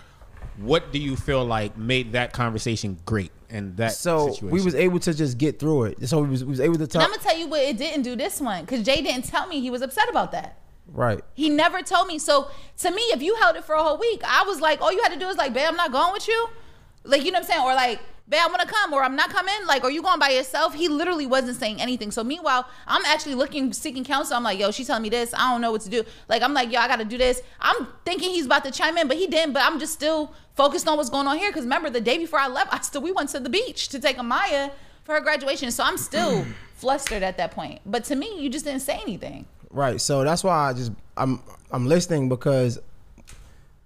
What 0.59 0.93
do 0.93 0.99
you 0.99 1.17
feel 1.17 1.45
like 1.47 1.79
made 1.79 2.13
that 2.13 2.35
conversation 2.35 2.99
great 3.07 3.33
and 3.55 3.77
that 3.79 3.93
so 3.93 4.31
situation? 4.33 4.51
we 4.51 4.63
was 4.63 4.75
able 4.75 4.99
to 5.01 5.15
just 5.15 5.39
get 5.39 5.59
through 5.59 5.85
it. 5.85 6.09
So 6.09 6.21
we 6.23 6.29
was, 6.29 6.45
we 6.45 6.51
was 6.51 6.61
able 6.61 6.75
to 6.77 6.83
And 6.83 6.91
talk. 6.91 7.03
I'm 7.03 7.11
gonna 7.11 7.23
tell 7.23 7.39
you 7.39 7.47
what 7.49 7.61
it 7.63 7.79
didn't 7.79 8.03
do 8.03 8.17
this 8.17 8.41
one 8.41 8.65
because 8.65 8.83
Jay 8.83 9.01
didn't 9.01 9.25
tell 9.25 9.47
me 9.47 9.61
he 9.61 9.71
was 9.71 9.81
upset 9.83 10.09
about 10.11 10.33
that. 10.33 10.59
right. 10.89 11.21
He 11.35 11.49
never 11.49 11.81
told 11.83 12.07
me. 12.09 12.19
So 12.19 12.51
to 12.79 12.91
me, 12.91 13.03
if 13.17 13.23
you 13.23 13.35
held 13.37 13.57
it 13.57 13.65
for 13.65 13.75
a 13.75 13.83
whole 13.83 13.99
week, 13.99 14.23
I 14.25 14.45
was 14.47 14.61
like, 14.61 14.81
all 14.83 14.93
you 14.93 15.03
had 15.03 15.13
to 15.13 15.19
do 15.19 15.29
is 15.29 15.37
like, 15.37 15.55
babe, 15.55 15.67
I'm 15.69 15.77
not 15.77 15.93
going 15.93 16.13
with 16.13 16.29
you. 16.29 16.49
Like, 17.05 17.25
you 17.25 17.31
know 17.31 17.39
what 17.39 17.45
I'm 17.45 17.51
saying? 17.51 17.63
Or 17.63 17.75
like, 17.75 18.01
babe, 18.29 18.41
I 18.43 18.47
want 18.47 18.61
to 18.63 18.67
come, 18.67 18.93
or 18.93 19.03
I'm 19.03 19.17
not 19.17 19.31
coming. 19.31 19.55
Like, 19.67 19.85
are 19.85 19.91
you 19.91 20.03
going 20.03 20.19
by 20.19 20.31
yourself? 20.31 20.75
He 20.75 20.89
literally 20.89 21.27
wasn't 21.27 21.59
saying 21.59 21.81
anything. 21.81 22.11
So 22.11 22.25
meanwhile, 22.25 22.67
I'm 22.87 23.05
actually 23.05 23.35
looking, 23.35 23.73
seeking 23.73 24.05
counsel. 24.05 24.37
I'm 24.37 24.43
like, 24.43 24.59
yo, 24.59 24.71
she's 24.71 24.87
telling 24.87 25.03
me 25.03 25.11
this. 25.11 25.35
I 25.35 25.51
don't 25.51 25.61
know 25.61 25.73
what 25.73 25.83
to 25.83 25.91
do. 25.91 26.05
Like, 26.29 26.43
I'm 26.43 26.55
like, 26.55 26.73
yo, 26.73 26.81
I 26.81 26.89
got 26.89 26.99
to 26.99 27.05
do 27.05 27.19
this. 27.19 27.43
I'm 27.61 27.87
thinking 28.05 28.31
he's 28.31 28.47
about 28.47 28.65
to 28.65 28.71
chime 28.71 28.97
in, 28.97 29.09
but 29.09 29.17
he 29.17 29.27
didn't. 29.27 29.53
But 29.53 29.63
I'm 29.65 29.79
just 29.79 29.93
still 29.93 30.33
focused 30.55 30.89
on 30.89 30.97
what's 30.97 31.11
going 31.11 31.27
on 31.27 31.37
here. 31.37 31.51
Because 31.51 31.65
remember, 31.65 31.91
the 31.91 32.01
day 32.01 32.19
before 32.19 32.39
I 32.39 32.49
left, 32.49 32.73
I 32.73 32.81
still 32.81 33.03
we 33.03 33.13
went 33.13 33.29
to 33.31 33.41
the 33.41 33.51
beach 33.51 33.89
to 33.89 34.01
take 34.01 34.17
Amaya 34.17 34.71
for 35.05 35.15
her 35.15 35.21
graduation. 35.21 35.71
So 35.71 35.85
I'm 35.85 35.99
still 35.99 36.47
flustered 36.77 37.23
at 37.23 37.37
that 37.37 37.51
point. 37.51 37.81
But 37.85 38.05
to 38.05 38.17
me, 38.17 38.41
you 38.41 38.49
just 38.49 38.65
didn't 38.65 38.81
say 38.81 38.99
anything. 39.03 39.47
Right. 39.71 40.01
So 40.01 40.25
that's 40.25 40.43
why 40.43 40.71
I 40.71 40.73
just 40.73 40.93
I'm 41.17 41.41
I'm 41.71 41.87
listening 41.87 42.29
because 42.29 42.79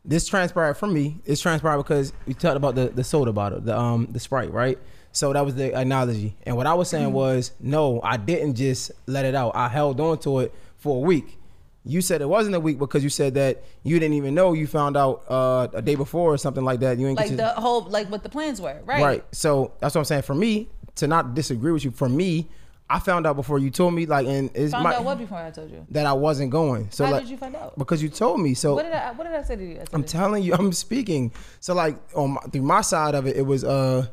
this 0.09 0.27
transpired 0.27 0.75
for 0.75 0.87
me. 0.87 1.21
It's 1.27 1.41
transpired 1.41 1.77
because 1.77 2.13
we 2.27 2.33
talked 2.35 2.57
about 2.57 2.75
the, 2.75 2.89
the 2.89 3.05
soda 3.05 3.33
bottle, 3.33 3.61
the 3.61 3.79
um 3.79 4.09
the 4.11 4.19
sprite, 4.19 4.53
right? 4.53 4.79
So 5.13 5.33
that 5.33 5.45
was 5.45 5.55
the 5.55 5.77
analogy. 5.79 6.35
And 6.45 6.57
what 6.57 6.67
I 6.67 6.75
was 6.75 6.89
saying 6.89 7.13
was, 7.13 7.53
no, 7.61 8.01
I 8.03 8.17
didn't 8.17 8.55
just 8.55 8.91
let 9.07 9.25
it 9.25 9.35
out. 9.35 9.55
I 9.55 9.69
held 9.69 10.01
on 10.01 10.19
to 10.21 10.41
it 10.41 10.55
for 10.77 10.97
a 10.97 11.01
week. 11.01 11.39
You 11.85 12.01
said 12.01 12.21
it 12.21 12.29
wasn't 12.29 12.55
a 12.55 12.61
week 12.61 12.79
because 12.79 13.03
you 13.03 13.11
said 13.11 13.35
that 13.35 13.63
you 13.83 13.99
didn't 13.99 14.15
even 14.15 14.35
know 14.35 14.53
you 14.53 14.67
found 14.67 14.97
out 14.97 15.25
uh, 15.29 15.69
a 15.73 15.83
day 15.83 15.95
before 15.95 16.33
or 16.33 16.39
something 16.39 16.65
like 16.65 16.81
that. 16.81 16.99
You 16.99 17.07
ain't 17.07 17.19
Like 17.19 17.37
the 17.37 17.49
whole, 17.49 17.83
like 17.83 18.11
what 18.11 18.23
the 18.23 18.29
plans 18.29 18.61
were, 18.61 18.81
right? 18.85 19.03
right. 19.03 19.25
So 19.33 19.73
that's 19.81 19.95
what 19.95 20.03
I'm 20.03 20.05
saying. 20.05 20.23
For 20.23 20.35
me 20.35 20.69
to 20.97 21.07
not 21.07 21.35
disagree 21.35 21.73
with 21.73 21.85
you, 21.85 21.91
for 21.91 22.09
me, 22.09 22.49
I 22.91 22.99
found 23.01 23.27
out 23.27 23.37
before 23.37 23.59
you 23.59 23.71
told 23.71 23.93
me. 23.95 24.07
Like, 24.07 24.27
and 24.27 24.51
it's 24.55 24.73
Found 24.73 24.85
my, 24.85 24.95
out 24.95 25.05
what 25.05 25.19
before 25.19 25.39
I 25.39 25.51
told 25.51 25.71
you? 25.71 25.87
that 25.91 26.07
I 26.07 26.13
wasn't 26.15 26.51
going. 26.51 26.91
So 26.91 27.05
How 27.05 27.13
like, 27.13 27.23
did 27.23 27.31
you 27.31 27.37
find 27.37 27.55
out? 27.55 27.79
because 27.79 28.03
you 28.03 28.09
told 28.09 28.41
me. 28.41 28.55
So 28.55 28.75
What 28.75 28.85
did 28.85 28.93
I? 28.95 29.13
What 29.13 29.25
did 29.25 29.35
I 29.35 29.43
say 29.43 29.57
to 29.57 29.65
you? 29.65 29.81
I 29.93 29.99
it. 29.99 30.07
telling 30.07 30.43
you, 30.43 30.55
I'm 30.59 30.73
speaking. 30.73 31.33
So 31.61 31.75
like 31.75 31.97
on 32.15 32.33
my, 32.33 32.41
through 32.53 32.63
my 32.63 32.81
side 32.81 33.15
of 33.15 33.27
it, 33.27 33.37
it 33.37 33.43
was 33.43 33.63
uh, 33.65 34.07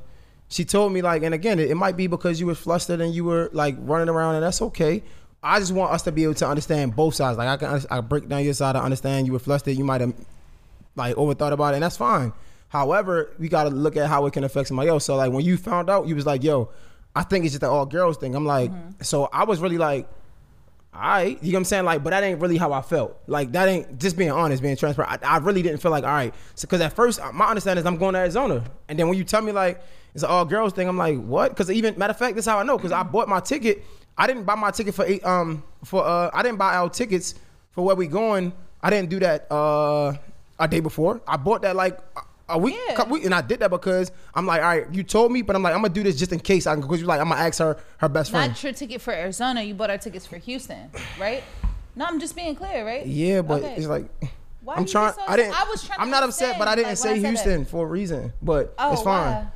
she 0.49 0.65
told 0.65 0.91
me 0.91 1.01
like, 1.01 1.23
and 1.23 1.33
again, 1.33 1.59
it, 1.59 1.71
it 1.71 1.75
might 1.75 1.95
be 1.95 2.07
because 2.07 2.39
you 2.39 2.47
were 2.47 2.55
flustered 2.55 2.99
and 3.01 3.13
you 3.13 3.23
were 3.23 3.49
like 3.53 3.75
running 3.79 4.09
around, 4.09 4.35
and 4.35 4.43
that's 4.43 4.61
okay. 4.61 5.03
I 5.41 5.59
just 5.59 5.71
want 5.71 5.91
us 5.93 6.01
to 6.03 6.11
be 6.11 6.23
able 6.23 6.33
to 6.35 6.47
understand 6.47 6.95
both 6.95 7.15
sides. 7.15 7.37
Like 7.37 7.47
I 7.47 7.57
can, 7.57 7.85
I 7.89 8.01
break 8.01 8.27
down 8.27 8.43
your 8.43 8.53
side. 8.53 8.75
I 8.75 8.83
understand 8.83 9.27
you 9.27 9.33
were 9.33 9.39
flustered. 9.39 9.77
You 9.77 9.85
might 9.85 10.01
have 10.01 10.13
like 10.95 11.15
overthought 11.15 11.53
about 11.53 11.73
it, 11.73 11.75
and 11.75 11.83
that's 11.83 11.97
fine. 11.97 12.33
However, 12.69 13.31
we 13.39 13.47
got 13.47 13.65
to 13.65 13.69
look 13.69 13.95
at 13.95 14.07
how 14.07 14.25
it 14.25 14.33
can 14.33 14.43
affect 14.43 14.67
somebody 14.67 14.89
else. 14.89 15.05
So 15.05 15.15
like 15.15 15.31
when 15.31 15.45
you 15.45 15.55
found 15.55 15.89
out, 15.89 16.07
you 16.07 16.15
was 16.15 16.25
like, 16.25 16.43
"Yo, 16.43 16.69
I 17.15 17.23
think 17.23 17.45
it's 17.45 17.53
just 17.53 17.63
an 17.63 17.69
all 17.69 17.85
girls 17.85 18.17
thing." 18.17 18.35
I'm 18.35 18.45
like, 18.45 18.71
so 19.01 19.29
I 19.31 19.45
was 19.45 19.59
really 19.59 19.77
like, 19.77 20.07
all 20.93 21.01
right, 21.01 21.43
you 21.43 21.51
know 21.51 21.57
what 21.57 21.59
I'm 21.59 21.65
saying? 21.65 21.85
Like, 21.85 22.03
but 22.03 22.11
that 22.11 22.23
ain't 22.23 22.39
really 22.39 22.57
how 22.57 22.71
I 22.71 22.81
felt. 22.81 23.19
Like, 23.27 23.51
that 23.51 23.67
ain't 23.67 23.99
just 23.99 24.17
being 24.17 24.31
honest, 24.31 24.63
being 24.63 24.77
transparent. 24.77 25.23
I, 25.23 25.35
I 25.35 25.37
really 25.39 25.61
didn't 25.61 25.81
feel 25.81 25.91
like, 25.91 26.05
all 26.05 26.09
right. 26.09 26.33
So, 26.55 26.67
because 26.67 26.79
at 26.79 26.93
first, 26.93 27.19
uh, 27.19 27.33
my 27.33 27.47
understanding 27.47 27.81
is 27.81 27.85
I'm 27.85 27.97
going 27.97 28.13
to 28.13 28.19
Arizona. 28.19 28.63
And 28.87 28.97
then 28.97 29.09
when 29.09 29.17
you 29.17 29.25
tell 29.25 29.41
me, 29.41 29.51
like, 29.51 29.81
it's 30.13 30.23
an 30.23 30.29
all 30.29 30.45
girls 30.45 30.71
thing, 30.71 30.87
I'm 30.87 30.97
like, 30.97 31.19
what? 31.19 31.49
Because 31.49 31.69
even, 31.69 31.97
matter 31.97 32.11
of 32.11 32.17
fact, 32.17 32.35
this 32.35 32.45
is 32.45 32.49
how 32.49 32.59
I 32.59 32.63
know. 32.63 32.77
Because 32.77 32.93
I 32.93 33.03
bought 33.03 33.27
my 33.27 33.41
ticket. 33.41 33.83
I 34.17 34.25
didn't 34.25 34.45
buy 34.45 34.55
my 34.55 34.71
ticket 34.71 34.95
for 34.95 35.03
eight, 35.03 35.25
um, 35.25 35.63
for, 35.83 36.05
uh, 36.05 36.29
I 36.33 36.41
didn't 36.41 36.59
buy 36.59 36.75
our 36.75 36.89
tickets 36.89 37.35
for 37.71 37.83
where 37.83 37.95
we 37.97 38.07
going. 38.07 38.53
I 38.81 38.89
didn't 38.89 39.09
do 39.09 39.19
that, 39.19 39.51
uh, 39.51 40.13
a 40.57 40.67
day 40.69 40.79
before. 40.79 41.19
I 41.27 41.35
bought 41.35 41.61
that, 41.63 41.75
like, 41.75 41.99
a- 42.49 42.53
a 42.53 42.57
week, 42.57 42.75
Yeah. 42.89 43.03
weeks, 43.05 43.25
and 43.25 43.33
I 43.33 43.41
did 43.41 43.59
that 43.59 43.69
because 43.71 44.11
I'm 44.33 44.45
like, 44.45 44.61
all 44.61 44.67
right, 44.67 44.85
you 44.91 45.03
told 45.03 45.31
me, 45.31 45.41
but 45.41 45.55
I'm 45.55 45.63
like, 45.63 45.73
I'm 45.73 45.81
gonna 45.81 45.93
do 45.93 46.03
this 46.03 46.15
just 46.15 46.31
in 46.31 46.39
case. 46.39 46.67
I 46.67 46.75
because 46.75 46.99
you're 46.99 47.07
like, 47.07 47.19
I'm 47.21 47.29
gonna 47.29 47.41
ask 47.41 47.59
her 47.59 47.77
her 47.97 48.09
best 48.09 48.31
friend. 48.31 48.51
Not 48.51 48.63
your 48.63 48.73
ticket 48.73 49.01
for 49.01 49.11
Arizona. 49.13 49.61
You 49.61 49.73
bought 49.73 49.89
our 49.89 49.97
tickets 49.97 50.25
for 50.25 50.37
Houston, 50.37 50.89
right? 51.19 51.43
No, 51.95 52.05
I'm 52.05 52.19
just 52.19 52.35
being 52.35 52.55
clear, 52.55 52.85
right? 52.85 53.05
Yeah, 53.05 53.41
but 53.41 53.63
Okay. 53.63 53.75
it's 53.77 53.87
like 53.87 54.05
Why 54.63 54.75
I'm 54.75 54.85
trying. 54.85 55.13
so- 55.13 55.21
I 55.27 55.35
didn't. 55.37 55.53
I 55.59 55.63
was 55.69 55.83
trying 55.83 55.99
I'm 55.99 56.09
not 56.09 56.23
upset, 56.23 56.57
but 56.59 56.67
I 56.67 56.75
didn't 56.75 56.87
understand, 56.87 57.21
say 57.21 57.27
I 57.27 57.29
Houston 57.29 57.65
for 57.65 57.85
a 57.85 57.89
reason. 57.89 58.33
But 58.41 58.73
Oh, 58.77 58.93
it's 58.93 59.01
fine. 59.01 59.31
why? 59.33 59.47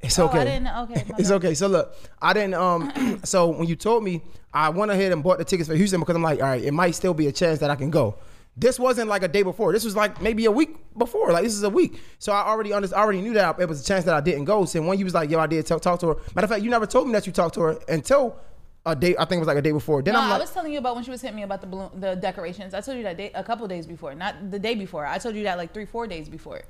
It's 0.00 0.18
Oh, 0.18 0.26
okay. 0.26 0.44
didn't- 0.44 0.68
okay, 0.68 1.04
it's 1.18 1.28
bad. 1.30 1.36
okay. 1.36 1.54
So 1.54 1.66
look, 1.66 1.94
I 2.20 2.32
didn't. 2.32 2.54
Um. 2.54 3.20
so 3.24 3.48
when 3.48 3.66
you 3.68 3.74
told 3.76 4.04
me, 4.04 4.22
I 4.52 4.68
went 4.68 4.90
ahead 4.92 5.12
and 5.12 5.22
bought 5.22 5.38
the 5.38 5.44
tickets 5.44 5.68
for 5.68 5.74
Houston 5.74 5.98
because 6.00 6.14
I'm 6.14 6.22
like, 6.22 6.40
all 6.40 6.48
right, 6.48 6.62
it 6.62 6.72
might 6.72 6.92
still 6.94 7.14
be 7.14 7.26
a 7.26 7.32
chance 7.32 7.58
that 7.60 7.70
I 7.70 7.74
can 7.74 7.90
go. 7.90 8.14
This 8.56 8.78
wasn't 8.78 9.08
like 9.08 9.22
a 9.22 9.28
day 9.28 9.42
before. 9.42 9.72
This 9.72 9.84
was 9.84 9.96
like 9.96 10.22
maybe 10.22 10.44
a 10.44 10.50
week 10.50 10.76
before. 10.96 11.32
Like 11.32 11.42
this 11.42 11.54
is 11.54 11.62
a 11.64 11.70
week. 11.70 12.00
So 12.18 12.32
I 12.32 12.46
already 12.46 12.72
under, 12.72 12.94
I 12.96 13.00
already 13.00 13.20
knew 13.20 13.34
that 13.34 13.58
it 13.58 13.68
was 13.68 13.82
a 13.82 13.84
chance 13.84 14.04
that 14.04 14.14
I 14.14 14.20
didn't 14.20 14.44
go. 14.44 14.64
So 14.64 14.80
when 14.80 14.98
you 14.98 15.04
was 15.04 15.14
like, 15.14 15.28
yo, 15.28 15.40
I 15.40 15.46
did 15.46 15.66
talk, 15.66 15.82
talk 15.82 15.98
to 16.00 16.08
her. 16.08 16.14
Matter 16.34 16.44
of 16.44 16.50
fact, 16.50 16.62
you 16.62 16.70
never 16.70 16.86
told 16.86 17.08
me 17.08 17.12
that 17.14 17.26
you 17.26 17.32
talked 17.32 17.54
to 17.54 17.60
her 17.62 17.78
until 17.88 18.38
a 18.86 18.94
day. 18.94 19.16
I 19.18 19.24
think 19.24 19.38
it 19.38 19.40
was 19.40 19.48
like 19.48 19.56
a 19.56 19.62
day 19.62 19.72
before. 19.72 20.02
Then 20.02 20.14
No, 20.14 20.20
I'm 20.20 20.30
like, 20.30 20.38
I 20.38 20.40
was 20.40 20.52
telling 20.52 20.72
you 20.72 20.78
about 20.78 20.94
when 20.94 21.04
she 21.04 21.10
was 21.10 21.20
hitting 21.20 21.36
me 21.36 21.42
about 21.42 21.62
the 21.62 21.66
balloon, 21.66 21.90
the 21.98 22.14
decorations. 22.14 22.74
I 22.74 22.80
told 22.80 22.96
you 22.96 23.02
that 23.04 23.16
day, 23.16 23.32
a 23.34 23.42
couple 23.42 23.66
days 23.66 23.86
before, 23.86 24.14
not 24.14 24.50
the 24.52 24.58
day 24.58 24.76
before. 24.76 25.04
I 25.04 25.18
told 25.18 25.34
you 25.34 25.42
that 25.44 25.58
like 25.58 25.74
three, 25.74 25.86
four 25.86 26.06
days 26.06 26.28
before. 26.28 26.62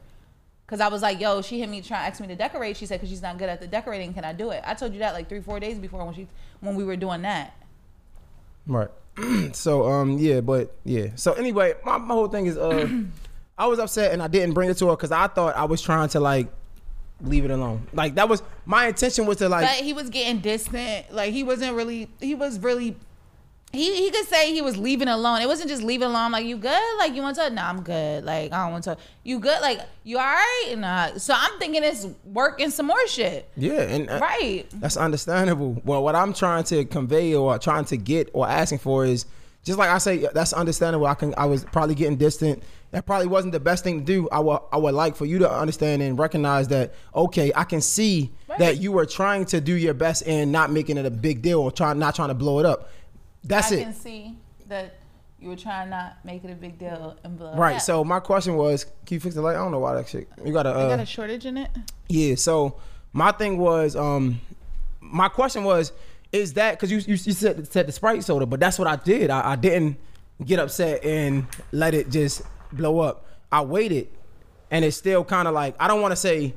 Cause 0.67 0.81
I 0.81 0.89
was 0.89 1.03
like, 1.03 1.21
yo, 1.21 1.43
she 1.43 1.61
hit 1.61 1.69
me 1.69 1.83
trying 1.83 2.05
to 2.05 2.07
ask 2.07 2.23
me 2.23 2.29
to 2.29 2.37
decorate. 2.37 2.79
She 2.79 2.87
said, 2.87 2.99
cause 2.99 3.11
she's 3.11 3.21
not 3.21 3.37
good 3.37 3.51
at 3.51 3.61
the 3.61 3.67
decorating. 3.67 4.15
Can 4.15 4.25
I 4.25 4.33
do 4.33 4.51
it? 4.51 4.63
I 4.65 4.73
told 4.73 4.95
you 4.95 5.01
that 5.01 5.13
like 5.13 5.29
three, 5.29 5.43
four 5.43 5.61
days 5.61 5.79
before 5.79 6.03
when 6.03 6.15
she 6.15 6.27
when 6.61 6.75
we 6.75 6.85
were 6.85 6.97
doing 6.97 7.21
that. 7.23 7.55
Right. 8.67 8.89
so 9.53 9.87
um 9.87 10.19
yeah, 10.19 10.41
but 10.41 10.75
yeah. 10.85 11.09
So 11.15 11.33
anyway, 11.35 11.75
my, 11.85 11.99
my 11.99 12.15
whole 12.15 12.29
thing 12.29 12.47
is 12.47 12.57
uh 12.57 12.89
I 13.59 13.67
was 13.67 13.79
upset 13.79 14.13
and 14.13 14.23
I 14.23 14.27
didn't 14.29 14.53
bring 14.55 14.69
it 14.69 14.77
to 14.79 14.89
her 14.89 14.97
because 14.97 15.13
I 15.13 15.29
thought 15.29 15.55
I 15.57 15.65
was 15.65 15.81
trying 15.81 16.09
to 16.11 16.21
like 16.21 16.49
leave 17.21 17.45
it 17.45 17.51
alone. 17.51 17.87
Like 17.93 18.17
that 18.17 18.29
was 18.29 18.43
my 18.67 18.89
intention 18.89 19.27
was 19.27 19.39
to 19.39 19.49
like 19.49 19.67
But 19.67 19.85
he 19.85 19.93
was 19.93 20.11
getting 20.11 20.41
distant. 20.41 21.13
Like 21.13 21.33
he 21.33 21.43
wasn't 21.45 21.77
really. 21.77 22.09
He 22.21 22.35
was 22.35 22.59
really. 22.59 22.97
He 23.75 23.95
he 24.05 24.11
could 24.11 24.27
say 24.27 24.53
he 24.55 24.63
was 24.63 24.77
leaving 24.77 25.09
alone. 25.09 25.43
It 25.43 25.47
wasn't 25.49 25.69
just 25.69 25.83
leaving 25.83 26.09
alone. 26.09 26.33
Like 26.33 26.47
you 26.47 26.57
good? 26.57 26.81
Like 26.99 27.15
you 27.15 27.23
want 27.23 27.37
to? 27.37 27.51
Nah, 27.51 27.69
I'm 27.69 27.83
good. 27.83 28.25
Like 28.25 28.53
I 28.53 28.63
don't 28.65 28.73
want 28.73 28.85
to. 28.85 28.97
You 29.25 29.39
good? 29.41 29.61
Like 29.61 29.81
you 30.05 30.19
all 30.19 30.25
right? 30.25 30.75
Nah. 30.79 31.19
So 31.19 31.35
I'm 31.37 31.59
thinking 31.59 31.83
it's 31.85 32.07
working 32.25 32.71
some 32.71 32.87
more 32.87 33.07
shit. 33.09 33.51
yeah, 33.57 33.83
and 33.83 34.09
uh, 34.09 34.19
Right. 34.23 34.67
that's 34.75 34.97
understandable. 34.97 35.81
Well, 35.85 36.03
what 36.03 36.15
I'm 36.15 36.33
trying 36.33 36.65
to 36.65 36.85
convey 36.85 37.35
or 37.35 37.59
trying 37.59 37.85
to 37.87 37.97
get 37.97 38.31
or 38.33 38.49
asking 38.49 38.79
for 38.79 39.05
is 39.05 39.27
just 39.65 39.79
like 39.79 39.89
I 39.91 39.99
say, 39.99 40.27
that's 40.35 40.53
understandable. 40.53 41.07
I 41.07 41.15
can 41.15 41.35
I 41.37 41.47
was 41.47 41.65
probably 41.65 41.95
getting 41.95 42.17
distant. 42.17 42.63
That 42.91 43.07
probably 43.07 43.27
wasn't 43.27 43.53
the 43.53 43.61
best 43.61 43.83
thing 43.83 43.99
to 44.01 44.05
do. 44.05 44.29
I 44.31 44.39
would 44.39 44.61
I 44.73 44.77
would 44.77 44.95
like 44.95 45.17
for 45.17 45.25
you 45.27 45.39
to 45.41 45.51
understand 45.51 46.01
and 46.03 46.17
recognize 46.19 46.69
that 46.69 46.95
okay, 47.15 47.51
I 47.57 47.65
can 47.65 47.81
see 47.81 48.31
Right. 48.47 48.59
that 48.59 48.77
you 48.77 48.93
were 48.93 49.07
trying 49.07 49.47
to 49.47 49.61
do 49.61 49.75
your 49.75 49.95
best 49.95 50.23
and 50.29 50.53
not 50.53 50.71
making 50.71 50.97
it 50.99 51.07
a 51.07 51.11
big 51.11 51.43
deal 51.43 51.61
or 51.61 51.73
trying 51.73 51.99
not 51.99 52.15
trying 52.15 52.29
to 52.29 52.35
blow 52.35 52.61
it 52.61 52.67
up. 52.67 52.91
That's 53.45 53.73
I 53.73 53.77
it. 53.77 53.81
I 53.81 53.85
can 53.85 53.95
see 53.95 54.37
that 54.69 54.97
you 55.39 55.49
were 55.49 55.57
trying 55.57 55.91
not 55.91 56.25
make 56.25 56.43
it 56.45 56.51
a 56.51 56.55
big 56.55 56.79
deal 56.79 57.17
and 57.23 57.39
blah. 57.39 57.55
Right. 57.57 57.81
So 57.81 58.03
my 58.03 58.21
question 58.21 58.57
was, 58.57 58.85
can 58.85 59.17
you 59.17 59.21
fix 59.21 59.35
the 59.35 59.43
light? 59.43 59.57
I 59.57 59.59
don't 59.59 59.73
know 59.73 59.79
why 59.79 59.95
that 59.95 60.09
shit. 60.09 60.29
You 60.45 60.53
got 60.53 60.67
a. 60.67 60.71
Uh, 60.71 60.89
got 60.89 61.01
a 61.01 61.07
shortage 61.07 61.45
in 61.47 61.59
it. 61.59 61.71
yeah. 62.09 62.35
So 62.35 62.77
my 63.13 63.31
thing 63.33 63.59
was, 63.59 63.95
um, 63.95 64.41
my 65.01 65.29
question 65.29 65.65
was, 65.65 65.93
is 66.33 66.55
that 66.55 66.73
because 66.73 66.91
you, 66.91 66.99
you 66.99 67.15
you 67.23 67.33
said 67.33 67.71
said 67.71 67.87
the 67.87 67.93
Sprite 67.93 68.25
soda, 68.25 68.47
but 68.47 68.59
that's 68.59 68.79
what 68.79 68.89
I 68.89 68.97
did. 68.97 69.31
I, 69.31 69.53
I 69.53 69.57
didn't 69.57 69.99
get 70.45 70.59
upset 70.59 71.05
and 71.05 71.47
let 71.71 71.95
it 71.95 72.11
just 72.11 72.43
blow 72.73 73.01
up. 73.01 73.27
I 73.53 73.61
waited, 73.63 74.09
and 74.71 74.85
it's 74.85 74.97
still 74.97 75.25
kind 75.25 75.47
of 75.47 75.55
like 75.55 75.77
I 75.79 75.87
don't 75.87 76.01
want 76.01 76.13
to 76.13 76.17
say 76.17 76.55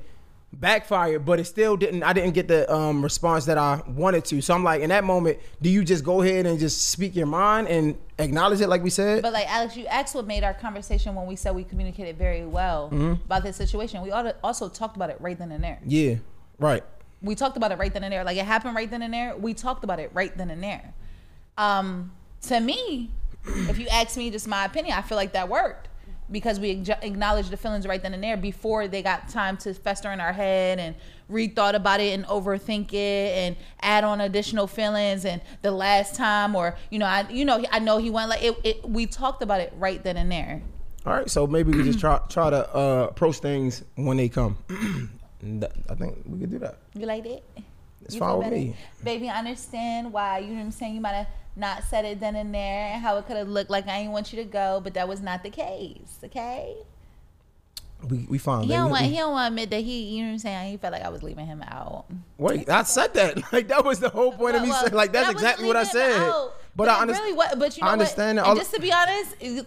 backfired, 0.54 1.26
but 1.26 1.40
it 1.40 1.46
still 1.46 1.78
didn't. 1.78 2.04
I 2.04 2.14
didn't 2.14 2.34
get 2.34 2.48
the 2.48 2.72
um, 2.74 3.02
response 3.04 3.46
that 3.46 3.58
I 3.58 3.82
wanted 3.88 4.26
to. 4.26 4.42
So 4.42 4.54
I'm 4.54 4.64
like, 4.64 4.82
in 4.82 4.90
that 4.90 5.04
moment, 5.04 5.40
do 5.62 5.70
you 5.70 5.84
just 5.84 6.04
go 6.04 6.22
ahead 6.22 6.46
and 6.46 6.58
just 6.60 6.90
speak 6.90 7.16
your 7.16 7.28
mind 7.28 7.68
and 7.68 7.98
acknowledge 8.18 8.62
it, 8.62 8.68
like 8.68 8.84
we 8.84 8.90
said? 8.90 9.22
But 9.22 9.34
like 9.34 9.48
Alex, 9.52 9.76
you 9.78 9.86
asked 9.88 10.16
what 10.16 10.26
made 10.26 10.44
our 10.44 10.54
conversation 10.54 11.14
when 11.16 11.28
we 11.28 11.36
said 11.36 11.54
we 11.56 11.64
communicated 11.64 12.18
very 12.18 12.46
well 12.46 12.90
Mm-hmm. 12.92 13.22
about 13.26 13.44
this 13.44 13.56
situation. 13.58 14.02
We 14.02 14.12
also 14.12 14.70
talked 14.70 14.96
about 14.96 15.10
it 15.10 15.18
right 15.20 15.38
then 15.38 15.52
and 15.52 15.64
there. 15.64 15.80
yeah. 15.86 16.16
Right. 16.60 16.84
we 17.22 17.36
talked 17.36 17.56
about 17.58 17.72
it 17.72 17.78
right 17.78 17.94
then 17.94 18.04
and 18.04 18.12
there. 18.14 18.24
Like 18.24 18.38
it 18.38 18.46
happened 18.46 18.76
right 18.76 18.90
then 18.90 19.02
and 19.04 19.14
there. 19.14 19.36
We 19.38 19.54
talked 19.54 19.84
about 19.84 20.00
it 20.00 20.10
right 20.14 20.36
then 20.38 20.50
and 20.50 20.64
there. 20.64 20.94
Um, 21.58 22.12
to 22.44 22.60
me, 22.60 23.12
if 23.46 23.78
you 23.78 23.88
ask 23.90 24.18
me 24.18 24.30
just 24.32 24.48
my 24.48 24.66
opinion, 24.66 24.98
I 24.98 25.02
feel 25.02 25.18
like 25.18 25.34
that 25.34 25.50
worked 25.50 25.88
because 26.32 26.60
we 26.60 26.72
acknowledged 27.02 27.52
the 27.52 27.58
feelings 27.58 27.88
right 27.88 28.02
then 28.02 28.14
and 28.14 28.24
there 28.24 28.38
before 28.38 28.88
they 28.88 29.02
got 29.02 29.30
time 29.30 29.58
to 29.58 29.74
fester 29.74 30.12
in 30.12 30.20
our 30.20 30.34
head 30.34 30.80
and 30.80 30.96
rethought 31.30 31.74
about 31.74 32.00
it 32.00 32.14
and 32.14 32.26
overthink 32.26 32.94
it 32.94 33.38
and 33.38 33.56
add 33.82 34.04
on 34.04 34.22
additional 34.22 34.68
feelings 34.68 35.26
and 35.26 35.42
the 35.62 35.72
last 35.72 36.16
time 36.16 36.56
or 36.56 36.76
you 36.90 37.00
know 37.00 37.06
I 37.06 37.28
you 37.30 37.46
know 37.46 37.64
I 37.72 37.80
know 37.80 37.98
he 37.98 38.10
went 38.10 38.30
like 38.30 38.44
it, 38.44 38.56
it 38.64 38.90
we 38.90 39.06
talked 39.06 39.42
about 39.42 39.62
it 39.62 39.74
right 39.78 40.04
then 40.04 40.18
and 40.18 40.32
there. 40.32 40.62
All 41.06 41.14
right, 41.14 41.30
so 41.30 41.48
maybe 41.48 41.72
we 41.72 41.84
just 41.84 42.00
try 42.00 42.20
try 42.28 42.50
to 42.50 42.76
uh, 42.76 43.08
approach 43.10 43.38
things 43.38 43.84
when 43.96 44.18
they 44.18 44.28
come. 44.28 44.58
I 45.90 45.96
think 45.96 46.24
we 46.26 46.40
could 46.40 46.52
do 46.52 46.60
that. 46.60 46.80
You 46.94 47.06
like 47.06 47.24
that? 47.24 47.44
It's 48.02 48.16
You 48.16 48.20
fine 48.20 48.38
with 48.38 48.52
me. 48.52 48.76
Baby, 49.04 49.30
I 49.30 49.38
understand 49.40 50.12
why, 50.12 50.40
you 50.40 50.48
know 50.48 50.56
what 50.56 50.62
I'm 50.62 50.72
saying? 50.72 50.96
You 50.96 51.02
might 51.02 51.14
have 51.14 51.28
not 51.58 51.84
said 51.84 52.06
it 52.06 52.20
then 52.20 52.36
and 52.36 52.54
there 52.54 52.88
and 52.94 53.02
how 53.02 53.18
it 53.18 53.26
could 53.28 53.36
have 53.38 53.48
looked 53.50 53.70
like 53.70 53.88
I 53.88 54.00
didn't 54.00 54.12
want 54.14 54.32
you 54.32 54.38
to 54.44 54.50
go, 54.50 54.80
but 54.84 54.94
that 54.94 55.08
was 55.08 55.22
not 55.22 55.44
the 55.44 55.50
case, 55.50 56.20
okay? 56.24 56.76
We 58.08 58.28
we 58.30 58.38
fine. 58.38 58.64
He 58.64 58.70
don't 58.70 58.92
want 58.92 59.04
We- 59.04 59.10
he 59.10 59.18
don't 59.18 59.32
want 59.32 59.46
to 59.46 59.48
admit 59.48 59.72
that 59.72 59.82
he, 59.82 60.04
you 60.04 60.22
know 60.22 60.28
what 60.30 60.34
I'm 60.34 60.40
saying? 60.40 60.72
He 60.72 60.78
felt 60.78 60.94
like 60.94 61.02
I 61.02 61.10
was 61.10 61.24
leaving 61.24 61.48
him 61.48 61.64
out. 61.64 62.06
Wait, 62.38 62.70
I 62.70 62.84
said 62.84 63.14
that. 63.16 63.42
Like 63.52 63.68
that 63.70 63.84
was 63.84 64.00
the 64.00 64.10
whole 64.10 64.32
point 64.32 64.56
of 64.56 64.62
me 64.62 64.70
Well, 64.70 64.82
saying. 64.82 64.94
Like 64.94 65.12
that's 65.12 65.30
I 65.30 65.32
exactly 65.32 65.66
what 65.68 65.76
I 65.76 65.84
said. 65.84 66.16
out, 66.20 66.54
But, 66.76 66.90
I 66.90 66.98
it 66.98 67.02
understand. 67.02 67.26
really 67.26 67.38
wa- 67.38 67.56
but 67.58 67.76
you 67.76 67.84
know 67.84 67.90
I 67.90 67.94
understand 67.94 68.38
what? 68.38 68.44
that. 68.44 68.50
And 68.50 68.58
All- 68.58 68.64
just 68.64 68.74
to 68.76 68.80
be 68.82 68.94
honest, 68.94 69.36
it, 69.40 69.66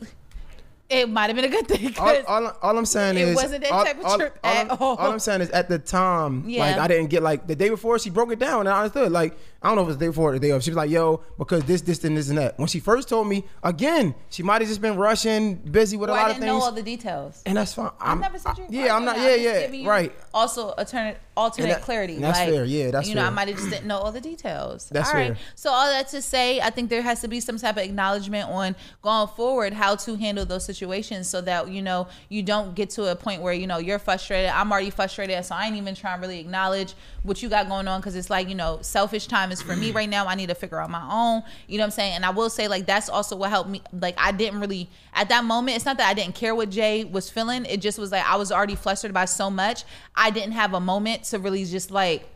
it 0.91 1.09
might 1.09 1.27
have 1.27 1.35
been 1.37 1.45
a 1.45 1.49
good 1.49 1.67
thing. 1.67 1.95
all, 1.99 2.17
all, 2.29 2.57
all 2.63 2.79
I'm 2.79 2.87
saying 2.87 3.17
it 3.19 3.29
is 3.29 3.35
wasn't 3.37 3.63
that 3.65 3.73
all, 3.73 3.85
type 3.85 3.99
of 3.99 4.05
all- 4.05 4.17
trip 4.19 4.39
all 4.45 4.51
at 4.53 4.71
I'm, 4.71 4.77
all. 4.81 4.97
all 4.97 5.11
I'm 5.11 5.19
saying 5.19 5.41
is 5.41 5.51
at 5.51 5.69
the 5.69 5.81
time, 5.81 6.49
Yeah. 6.49 6.67
like 6.67 6.77
I 6.79 6.87
didn't 6.87 7.11
get 7.11 7.25
like 7.25 7.49
the 7.49 7.57
day 7.57 7.69
before 7.69 7.99
she 7.99 8.11
broke 8.11 8.31
it 8.31 8.39
down 8.39 8.61
and 8.61 8.69
I 8.69 8.79
understood. 8.83 9.11
Like 9.11 9.37
I 9.63 9.69
don't 9.69 9.77
know 9.77 9.83
if 9.83 9.89
it's 9.91 9.99
day 9.99 10.07
before 10.07 10.31
or 10.31 10.33
the 10.33 10.41
day 10.41 10.51
of. 10.51 10.63
She 10.63 10.71
was 10.71 10.77
like, 10.79 10.89
"Yo, 10.91 11.23
because 11.37 11.65
this, 11.65 11.83
this, 11.83 12.03
and 12.05 12.17
this 12.17 12.31
and 12.31 12.39
that." 12.39 12.59
When 12.59 12.67
she 12.67 12.81
first 12.81 13.09
told 13.11 13.29
me, 13.29 13.45
again, 13.63 14.15
she 14.31 14.43
might 14.43 14.63
have 14.63 14.69
just 14.69 14.81
been 14.81 14.97
rushing, 14.97 15.57
busy 15.57 15.99
with 15.99 16.09
Well, 16.09 16.17
a 16.17 16.19
I 16.19 16.23
lot 16.23 16.31
of 16.31 16.37
things. 16.39 16.47
didn't 16.47 16.59
know 16.59 16.65
all 16.65 16.73
the 16.73 16.83
details. 16.83 17.43
and 17.45 17.59
that's 17.59 17.75
fine. 17.75 17.91
I 18.01 18.13
I'm, 18.13 18.21
never 18.21 18.39
said 18.39 18.57
you. 18.57 18.65
Yeah, 18.71 18.97
I'm 18.97 19.05
not. 19.05 19.19
Yeah, 19.19 19.35
yeah, 19.35 19.89
right. 19.89 20.13
Also, 20.33 20.69
alternate 20.71 21.19
alternate 21.37 21.69
that- 21.69 21.83
clarity. 21.83 22.17
that's 22.17 22.39
like, 22.39 22.49
fair. 22.49 22.65
Yeah, 22.65 22.91
that's 22.91 23.09
you 23.09 23.15
know, 23.15 23.25
I 23.25 23.31
might 23.31 23.49
have 23.49 23.57
just 23.59 23.69
didn't 23.71 23.87
know 23.87 23.99
all 23.99 24.13
the 24.13 24.21
details. 24.21 24.89
That's 24.91 25.11
all 25.11 25.15
right. 25.17 25.29
fair. 25.35 25.39
So 25.57 25.71
all 25.71 25.87
that 25.91 26.09
to 26.09 26.23
say, 26.23 26.61
I 26.61 26.71
think 26.71 26.89
there 26.91 27.03
has 27.03 27.21
to 27.21 27.29
be 27.29 27.41
some 27.41 27.59
type 27.59 27.77
of 27.77 27.83
acknowledgement 27.83 28.49
on 28.49 28.77
going 29.03 29.29
forward 29.29 29.73
how 29.75 29.95
to 29.97 30.15
handle 30.17 30.47
those 30.47 30.65
situations, 30.65 31.29
so 31.29 31.43
that 31.43 31.69
you 31.69 31.83
know 31.83 32.09
you 32.31 32.43
don't 32.43 32.75
get 32.75 32.89
to 32.91 33.11
a 33.11 33.17
point 33.17 33.43
where 33.43 33.53
you 33.53 33.67
know 33.67 33.77
you're 33.79 33.99
frustrated. 33.99 34.51
I'm 34.51 34.73
already 34.73 34.89
frustrated, 34.91 35.45
so 35.45 35.55
I 35.55 35.67
ain't 35.67 35.77
even 35.77 35.95
trying 35.95 36.19
to 36.19 36.27
really 36.27 36.41
acknowledge 36.41 36.95
what 37.25 37.43
you 37.43 37.51
got 37.51 37.69
going 37.69 37.87
on 37.89 38.01
because 38.01 38.17
it's 38.17 38.31
like 38.31 38.49
you 38.49 38.55
know 38.55 38.79
selfish 38.81 39.27
time 39.27 39.50
is 39.53 39.63
for 39.63 39.77
me 39.77 39.91
right 39.91 40.09
now. 40.09 40.27
I 40.27 40.35
need 40.35 40.49
to 40.49 40.55
figure 40.55 40.81
out 40.81 40.91
my 40.91 41.07
own. 41.11 41.43
You 41.67 41.79
know 41.79 41.83
what 41.83 41.87
I'm 41.87 41.91
saying? 41.93 42.15
And 42.15 42.25
I 42.25 42.31
will 42.31 42.51
say 42.51 42.69
like 42.69 42.87
that's 42.87 43.09
also 43.09 43.37
what 43.37 43.51
helped 43.51 43.71
me. 43.71 43.83
Like 43.93 44.15
I 44.19 44.33
didn't 44.33 44.61
really 44.61 44.89
at 45.15 45.29
that 45.29 45.45
moment. 45.45 45.77
It's 45.77 45.85
not 45.85 45.97
that 45.99 46.09
I 46.09 46.15
didn't 46.15 46.35
care 46.35 46.55
what 46.55 46.71
Jay 46.71 47.05
was 47.05 47.31
feeling. 47.31 47.65
It 47.65 47.81
just 47.81 47.99
was 47.99 48.13
like 48.13 48.25
I 48.25 48.37
was 48.37 48.53
already 48.53 48.75
flustered 48.75 49.13
by 49.13 49.25
so 49.25 49.51
much. 49.51 49.85
I 50.15 50.31
didn't 50.31 50.53
have 50.53 50.75
a 50.75 50.81
moment 50.81 51.25
to 51.25 51.39
really 51.39 51.65
just 51.65 51.91
like 51.91 52.29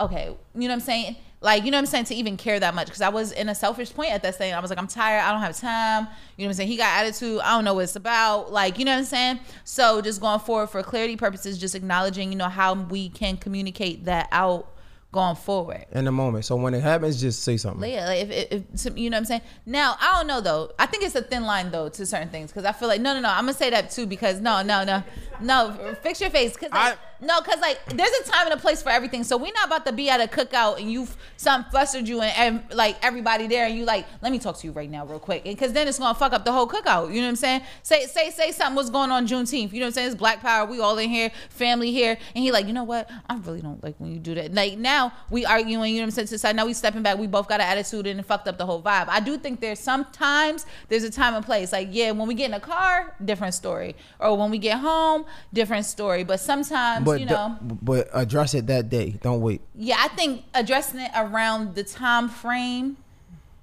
okay, 0.00 0.34
you 0.54 0.60
know 0.62 0.68
what 0.68 0.72
I'm 0.72 0.80
saying? 0.80 1.16
Like, 1.42 1.64
you 1.64 1.70
know 1.70 1.78
what 1.78 1.82
I'm 1.82 1.86
saying? 1.86 2.04
To 2.06 2.14
even 2.14 2.36
care 2.36 2.60
that 2.60 2.74
much. 2.74 2.86
Because 2.86 3.00
I 3.00 3.08
was 3.08 3.32
in 3.32 3.48
a 3.48 3.54
selfish 3.54 3.94
point 3.94 4.12
at 4.12 4.22
that 4.22 4.34
stage. 4.34 4.52
I 4.52 4.60
was 4.60 4.68
like, 4.68 4.78
I'm 4.78 4.86
tired. 4.86 5.22
I 5.22 5.32
don't 5.32 5.40
have 5.40 5.56
time. 5.56 6.06
You 6.36 6.44
know 6.44 6.48
what 6.48 6.50
I'm 6.50 6.54
saying? 6.54 6.68
He 6.68 6.76
got 6.76 7.00
attitude. 7.00 7.40
I 7.40 7.54
don't 7.54 7.64
know 7.64 7.74
what 7.74 7.84
it's 7.84 7.96
about. 7.96 8.52
Like, 8.52 8.78
you 8.78 8.84
know 8.84 8.92
what 8.92 8.98
I'm 8.98 9.04
saying? 9.04 9.40
So 9.64 10.02
just 10.02 10.20
going 10.20 10.40
forward 10.40 10.68
for 10.68 10.82
clarity 10.82 11.16
purposes, 11.16 11.56
just 11.56 11.74
acknowledging, 11.74 12.30
you 12.30 12.36
know, 12.36 12.48
how 12.48 12.74
we 12.74 13.08
can 13.08 13.38
communicate 13.38 14.04
that 14.04 14.28
out 14.32 14.70
going 15.12 15.36
forward. 15.36 15.86
in 15.92 16.04
the 16.04 16.12
moment. 16.12 16.44
So 16.44 16.56
when 16.56 16.74
it 16.74 16.82
happens, 16.82 17.20
just 17.20 17.42
say 17.42 17.56
something. 17.56 17.90
Yeah, 17.90 18.06
like 18.06 18.22
if, 18.22 18.52
if, 18.52 18.86
if 18.86 18.98
you 18.98 19.10
know 19.10 19.16
what 19.16 19.20
I'm 19.20 19.24
saying. 19.24 19.42
Now 19.66 19.96
I 20.00 20.18
don't 20.18 20.26
know 20.26 20.40
though. 20.40 20.72
I 20.78 20.86
think 20.86 21.04
it's 21.04 21.14
a 21.14 21.22
thin 21.22 21.44
line 21.44 21.70
though 21.70 21.88
to 21.88 22.06
certain 22.06 22.28
things 22.28 22.50
because 22.50 22.64
I 22.64 22.72
feel 22.72 22.88
like 22.88 23.00
no, 23.00 23.14
no, 23.14 23.20
no. 23.20 23.28
I'm 23.28 23.44
gonna 23.44 23.54
say 23.54 23.70
that 23.70 23.90
too 23.90 24.06
because 24.06 24.40
no, 24.40 24.62
no, 24.62 24.84
no, 24.84 25.02
no. 25.40 25.96
Fix 26.02 26.20
your 26.20 26.30
face 26.30 26.52
because 26.54 26.70
like, 26.70 26.98
no, 27.22 27.40
because 27.40 27.60
like 27.60 27.78
there's 27.88 28.10
a 28.10 28.24
time 28.24 28.46
and 28.46 28.54
a 28.54 28.56
place 28.56 28.82
for 28.82 28.88
everything. 28.90 29.24
So 29.24 29.36
we're 29.36 29.52
not 29.52 29.66
about 29.66 29.86
to 29.86 29.92
be 29.92 30.08
at 30.08 30.20
a 30.20 30.26
cookout 30.26 30.78
and 30.80 30.90
you 30.90 31.06
something 31.36 31.70
flustered 31.70 32.08
you 32.08 32.20
and, 32.20 32.56
ev- 32.56 32.76
like 32.76 32.96
everybody 33.04 33.46
there 33.46 33.66
and 33.66 33.76
you 33.76 33.84
like 33.84 34.06
let 34.22 34.32
me 34.32 34.38
talk 34.38 34.58
to 34.58 34.66
you 34.66 34.72
right 34.72 34.90
now 34.90 35.04
real 35.04 35.18
quick 35.18 35.44
because 35.44 35.72
then 35.72 35.88
it's 35.88 35.98
gonna 35.98 36.18
fuck 36.18 36.32
up 36.32 36.44
the 36.44 36.52
whole 36.52 36.66
cookout. 36.66 37.08
You 37.12 37.20
know 37.20 37.26
what 37.26 37.30
I'm 37.30 37.36
saying? 37.36 37.62
Say 37.82 38.06
say 38.06 38.30
say 38.30 38.52
something 38.52 38.76
was 38.76 38.90
going 38.90 39.10
on 39.10 39.26
Juneteenth. 39.26 39.72
You 39.72 39.80
know 39.80 39.86
what 39.86 39.88
I'm 39.88 39.92
saying? 39.92 40.06
It's 40.08 40.16
Black 40.16 40.40
Power. 40.40 40.66
We 40.66 40.80
all 40.80 40.96
in 40.98 41.10
here, 41.10 41.30
family 41.50 41.92
here, 41.92 42.16
and 42.34 42.44
he 42.44 42.52
like 42.52 42.66
you 42.66 42.72
know 42.72 42.84
what? 42.84 43.10
I 43.28 43.36
really 43.36 43.60
don't 43.60 43.82
like 43.82 43.96
when 43.98 44.12
you 44.12 44.18
do 44.18 44.34
that. 44.36 44.54
Like 44.54 44.78
now 44.78 45.12
we 45.30 45.44
arguing. 45.44 45.94
You 45.94 46.00
know 46.00 46.04
what 46.04 46.08
I'm 46.08 46.10
saying? 46.12 46.28
To 46.28 46.38
side. 46.38 46.56
Now 46.56 46.66
we 46.66 46.72
stepping 46.74 47.02
back. 47.02 47.18
We 47.18 47.26
both 47.26 47.48
got 47.48 47.60
an 47.60 47.66
attitude 47.66 48.06
and 48.06 48.20
it 48.20 48.26
fucked 48.26 48.48
up 48.48 48.56
the 48.58 48.66
whole 48.66 48.80
vibe. 48.82 49.08
I 49.08 49.20
do 49.20 49.36
think 49.36 49.60
there's 49.60 49.78
sometimes 49.78 50.66
there's 50.88 51.04
a 51.04 51.10
time 51.10 51.34
and 51.34 51.44
place. 51.44 51.72
Like 51.72 51.88
yeah, 51.90 52.12
when 52.12 52.26
we 52.28 52.34
get 52.34 52.46
in 52.46 52.54
a 52.54 52.60
car, 52.60 53.14
different 53.24 53.54
story, 53.54 53.96
or 54.18 54.36
when 54.36 54.50
we 54.50 54.58
get 54.58 54.78
home, 54.78 55.24
different 55.52 55.84
story. 55.86 56.24
But 56.24 56.40
sometimes 56.40 57.04
But 57.04 57.09
you 57.18 57.26
the- 57.26 57.32
know. 57.32 57.58
but 57.82 58.08
address 58.12 58.54
it 58.54 58.66
that 58.68 58.88
day. 58.88 59.18
Don't 59.22 59.40
wait. 59.40 59.60
Yeah, 59.74 59.96
I 59.98 60.08
think 60.08 60.44
addressing 60.54 61.00
it 61.00 61.10
around 61.16 61.74
the 61.74 61.82
time 61.84 62.28
frame 62.28 62.96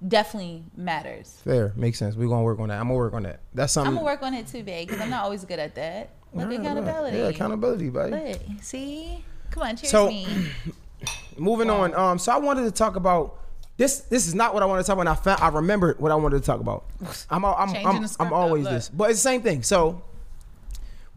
definitely 0.06 0.64
matters. 0.76 1.40
Fair, 1.44 1.72
makes 1.76 1.98
sense. 1.98 2.14
We're 2.14 2.28
gonna 2.28 2.42
work 2.42 2.60
on 2.60 2.68
that. 2.68 2.80
I'm 2.80 2.88
gonna 2.88 2.94
work 2.94 3.14
on 3.14 3.22
that. 3.24 3.40
That's 3.54 3.72
something. 3.72 3.88
I'm 3.88 3.94
gonna 3.94 4.04
work 4.06 4.22
on 4.22 4.34
it 4.34 4.46
too, 4.46 4.62
babe, 4.62 4.86
because 4.88 5.00
I'm 5.02 5.10
not 5.10 5.24
always 5.24 5.44
good 5.44 5.58
at 5.58 5.74
that. 5.74 6.10
Right, 6.32 6.46
right. 6.46 6.60
accountability. 6.60 7.16
Yeah, 7.16 7.28
accountability, 7.28 7.88
buddy. 7.90 8.12
Look, 8.12 8.40
see, 8.62 9.24
come 9.50 9.62
on, 9.62 9.76
cheers 9.76 9.90
So- 9.90 10.08
me. 10.08 10.26
Moving 11.36 11.70
on. 11.70 11.94
Um, 11.94 12.18
so 12.18 12.32
I 12.32 12.36
wanted 12.38 12.64
to 12.64 12.72
talk 12.72 12.96
about 12.96 13.38
this 13.76 14.00
this 14.00 14.26
is 14.26 14.34
not 14.34 14.54
what 14.54 14.62
I 14.62 14.66
wanted 14.66 14.82
to 14.82 14.86
talk 14.88 14.94
about. 14.94 15.02
And 15.02 15.08
I 15.10 15.14
found 15.14 15.40
I 15.40 15.48
remembered 15.48 16.00
what 16.00 16.10
I 16.10 16.16
wanted 16.16 16.40
to 16.40 16.44
talk 16.44 16.60
about. 16.60 16.84
I'm 17.30 17.44
I'm 17.44 17.74
I'm, 17.86 18.06
script 18.06 18.16
I'm 18.20 18.32
always 18.32 18.64
look. 18.64 18.72
this, 18.72 18.88
but 18.88 19.10
it's 19.10 19.20
the 19.20 19.28
same 19.28 19.40
thing. 19.42 19.62
So 19.62 20.02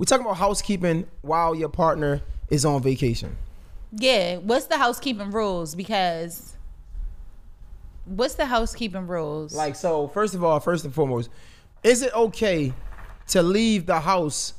we're 0.01 0.05
talking 0.05 0.25
about 0.25 0.37
housekeeping 0.37 1.05
while 1.21 1.53
your 1.53 1.69
partner 1.69 2.23
is 2.49 2.65
on 2.65 2.81
vacation. 2.81 3.37
Yeah. 3.91 4.37
What's 4.37 4.65
the 4.65 4.79
housekeeping 4.79 5.29
rules? 5.29 5.75
Because 5.75 6.57
what's 8.05 8.33
the 8.33 8.47
housekeeping 8.47 9.05
rules? 9.05 9.53
Like 9.53 9.75
so, 9.75 10.07
first 10.07 10.33
of 10.33 10.43
all, 10.43 10.59
first 10.59 10.85
and 10.85 10.91
foremost, 10.91 11.29
is 11.83 12.01
it 12.01 12.11
okay 12.15 12.73
to 13.27 13.43
leave 13.43 13.85
the 13.85 13.99
house 13.99 14.55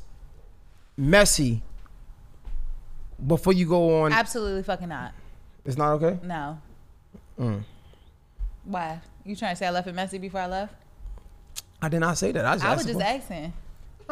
messy 0.97 1.61
before 3.27 3.53
you 3.53 3.67
go 3.67 4.03
on? 4.03 4.13
absolutely 4.13 4.63
fucking 4.63 4.91
not. 4.91 5.13
It's 5.65 5.77
not 5.77 5.95
okay. 5.95 6.25
No. 6.25 6.61
Mm. 7.37 7.65
Why? 8.63 9.01
You 9.25 9.35
trying 9.35 9.57
to 9.57 9.57
say 9.57 9.67
I 9.67 9.71
left 9.71 9.89
it 9.89 9.95
messy 9.97 10.19
before 10.19 10.43
I 10.43 10.47
left? 10.47 10.75
I 11.81 11.89
did 11.89 11.99
not 11.99 12.17
say 12.17 12.31
that. 12.31 12.47
I, 12.47 12.53
just 12.55 12.65
I 12.65 12.75
was 12.77 12.87
just 12.87 13.01
asking. 13.01 13.53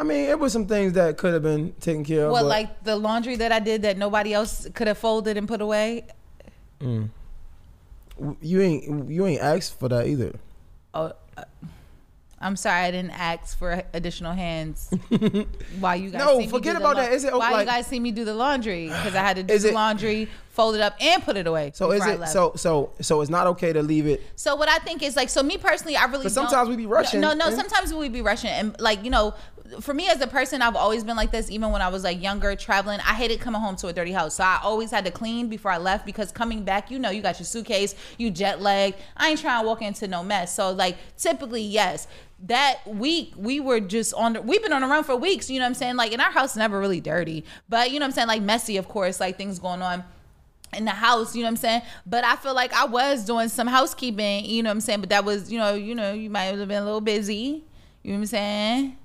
I 0.00 0.02
mean, 0.02 0.30
it 0.30 0.38
was 0.38 0.52
some 0.52 0.66
things 0.66 0.94
that 0.94 1.18
could 1.18 1.34
have 1.34 1.42
been 1.42 1.72
taken 1.80 2.04
care 2.04 2.24
of. 2.26 2.32
But- 2.32 2.46
like 2.46 2.82
the 2.84 2.96
laundry 2.96 3.36
that 3.36 3.52
I 3.52 3.58
did 3.60 3.82
that 3.82 3.98
nobody 3.98 4.32
else 4.32 4.66
could 4.74 4.86
have 4.88 4.96
folded 4.98 5.36
and 5.36 5.46
put 5.46 5.60
away? 5.60 6.04
you 6.80 8.60
ain't 8.60 9.10
you 9.10 9.26
ain't 9.26 9.40
asked 9.42 9.78
for 9.78 9.88
that 9.90 10.06
either. 10.06 10.32
Oh, 10.94 11.12
uh, 11.36 11.44
I'm 12.42 12.56
sorry, 12.56 12.80
I 12.86 12.90
didn't 12.90 13.10
ask 13.10 13.58
for 13.58 13.82
additional 13.92 14.32
hands. 14.32 14.90
Why 15.80 15.96
you 15.96 16.08
guys? 16.10 16.20
No, 16.24 16.38
see 16.38 16.46
me 16.46 16.48
forget 16.48 16.76
about 16.76 16.96
that. 16.96 17.12
Is 17.12 17.24
it 17.24 17.32
Why 17.34 17.50
like- 17.50 17.66
you 17.66 17.70
guys 17.72 17.86
see 17.86 18.00
me 18.00 18.10
do 18.12 18.24
the 18.24 18.32
laundry? 18.34 18.86
Because 18.86 19.14
I 19.14 19.20
had 19.20 19.36
to 19.36 19.42
do 19.42 19.58
the 19.58 19.68
it- 19.68 19.74
laundry, 19.74 20.28
fold 20.52 20.74
it 20.74 20.80
up, 20.80 20.94
and 21.00 21.22
put 21.22 21.36
it 21.36 21.46
away. 21.46 21.72
So 21.74 21.90
is 21.92 22.04
it 22.06 22.26
so 22.28 22.52
so 22.56 22.92
so 23.02 23.20
it's 23.20 23.30
not 23.30 23.46
okay 23.48 23.74
to 23.74 23.82
leave 23.82 24.06
it? 24.06 24.22
So 24.36 24.56
what 24.56 24.70
I 24.70 24.78
think 24.78 25.02
is 25.02 25.16
like, 25.16 25.28
so 25.28 25.42
me 25.42 25.58
personally, 25.58 25.96
I 25.96 26.06
really. 26.06 26.30
sometimes 26.30 26.70
we 26.70 26.76
be 26.76 26.86
rushing, 26.86 27.20
No, 27.20 27.34
no, 27.34 27.48
and- 27.48 27.56
sometimes 27.56 27.92
we 27.92 28.08
be 28.08 28.22
rushing, 28.22 28.50
and 28.50 28.74
like 28.80 29.04
you 29.04 29.10
know, 29.10 29.34
for 29.80 29.94
me 29.94 30.08
as 30.08 30.20
a 30.20 30.26
person, 30.26 30.62
I've 30.62 30.76
always 30.76 31.04
been 31.04 31.16
like 31.16 31.30
this. 31.30 31.50
Even 31.50 31.70
when 31.70 31.82
I 31.82 31.88
was 31.88 32.04
like 32.04 32.22
younger, 32.22 32.56
traveling, 32.56 33.00
I 33.00 33.14
hated 33.14 33.40
coming 33.40 33.60
home 33.60 33.76
to 33.76 33.88
a 33.88 33.92
dirty 33.92 34.12
house. 34.12 34.34
So 34.34 34.44
I 34.44 34.60
always 34.62 34.90
had 34.90 35.04
to 35.04 35.10
clean 35.10 35.48
before 35.48 35.70
I 35.70 35.78
left 35.78 36.06
because 36.06 36.32
coming 36.32 36.64
back, 36.64 36.90
you 36.90 36.98
know, 36.98 37.10
you 37.10 37.22
got 37.22 37.38
your 37.38 37.46
suitcase, 37.46 37.94
you 38.18 38.30
jet 38.30 38.60
lagged. 38.60 38.96
I 39.16 39.30
ain't 39.30 39.40
trying 39.40 39.62
to 39.62 39.66
walk 39.66 39.82
into 39.82 40.08
no 40.08 40.22
mess. 40.22 40.54
So 40.54 40.72
like, 40.72 40.96
typically, 41.16 41.62
yes. 41.62 42.08
That 42.44 42.78
week 42.86 43.34
we 43.36 43.60
were 43.60 43.80
just 43.80 44.14
on 44.14 44.32
the, 44.32 44.42
we've 44.42 44.62
been 44.62 44.72
on 44.72 44.80
the 44.80 44.88
run 44.88 45.04
for 45.04 45.14
weeks, 45.14 45.50
you 45.50 45.58
know 45.58 45.64
what 45.64 45.70
I'm 45.70 45.74
saying? 45.74 45.96
Like 45.96 46.12
in 46.12 46.20
our 46.20 46.30
house 46.30 46.56
never 46.56 46.80
really 46.80 47.00
dirty. 47.00 47.44
But 47.68 47.90
you 47.90 47.98
know 47.98 48.04
what 48.04 48.08
I'm 48.08 48.14
saying? 48.14 48.28
Like 48.28 48.42
messy, 48.42 48.78
of 48.78 48.88
course, 48.88 49.20
like 49.20 49.36
things 49.36 49.58
going 49.58 49.82
on 49.82 50.04
in 50.72 50.86
the 50.86 50.90
house, 50.90 51.34
you 51.34 51.42
know 51.42 51.48
what 51.48 51.50
I'm 51.50 51.56
saying? 51.56 51.82
But 52.06 52.24
I 52.24 52.36
feel 52.36 52.54
like 52.54 52.72
I 52.72 52.86
was 52.86 53.26
doing 53.26 53.50
some 53.50 53.66
housekeeping, 53.66 54.46
you 54.46 54.62
know 54.62 54.70
what 54.70 54.74
I'm 54.76 54.80
saying? 54.80 55.00
But 55.00 55.10
that 55.10 55.24
was, 55.24 55.52
you 55.52 55.58
know, 55.58 55.74
you 55.74 55.94
know, 55.94 56.14
you 56.14 56.30
might 56.30 56.44
have 56.44 56.66
been 56.66 56.82
a 56.82 56.84
little 56.84 57.02
busy. 57.02 57.64
You 58.02 58.12
know 58.12 58.18
what 58.18 58.20
I'm 58.20 58.26
saying? 58.26 58.96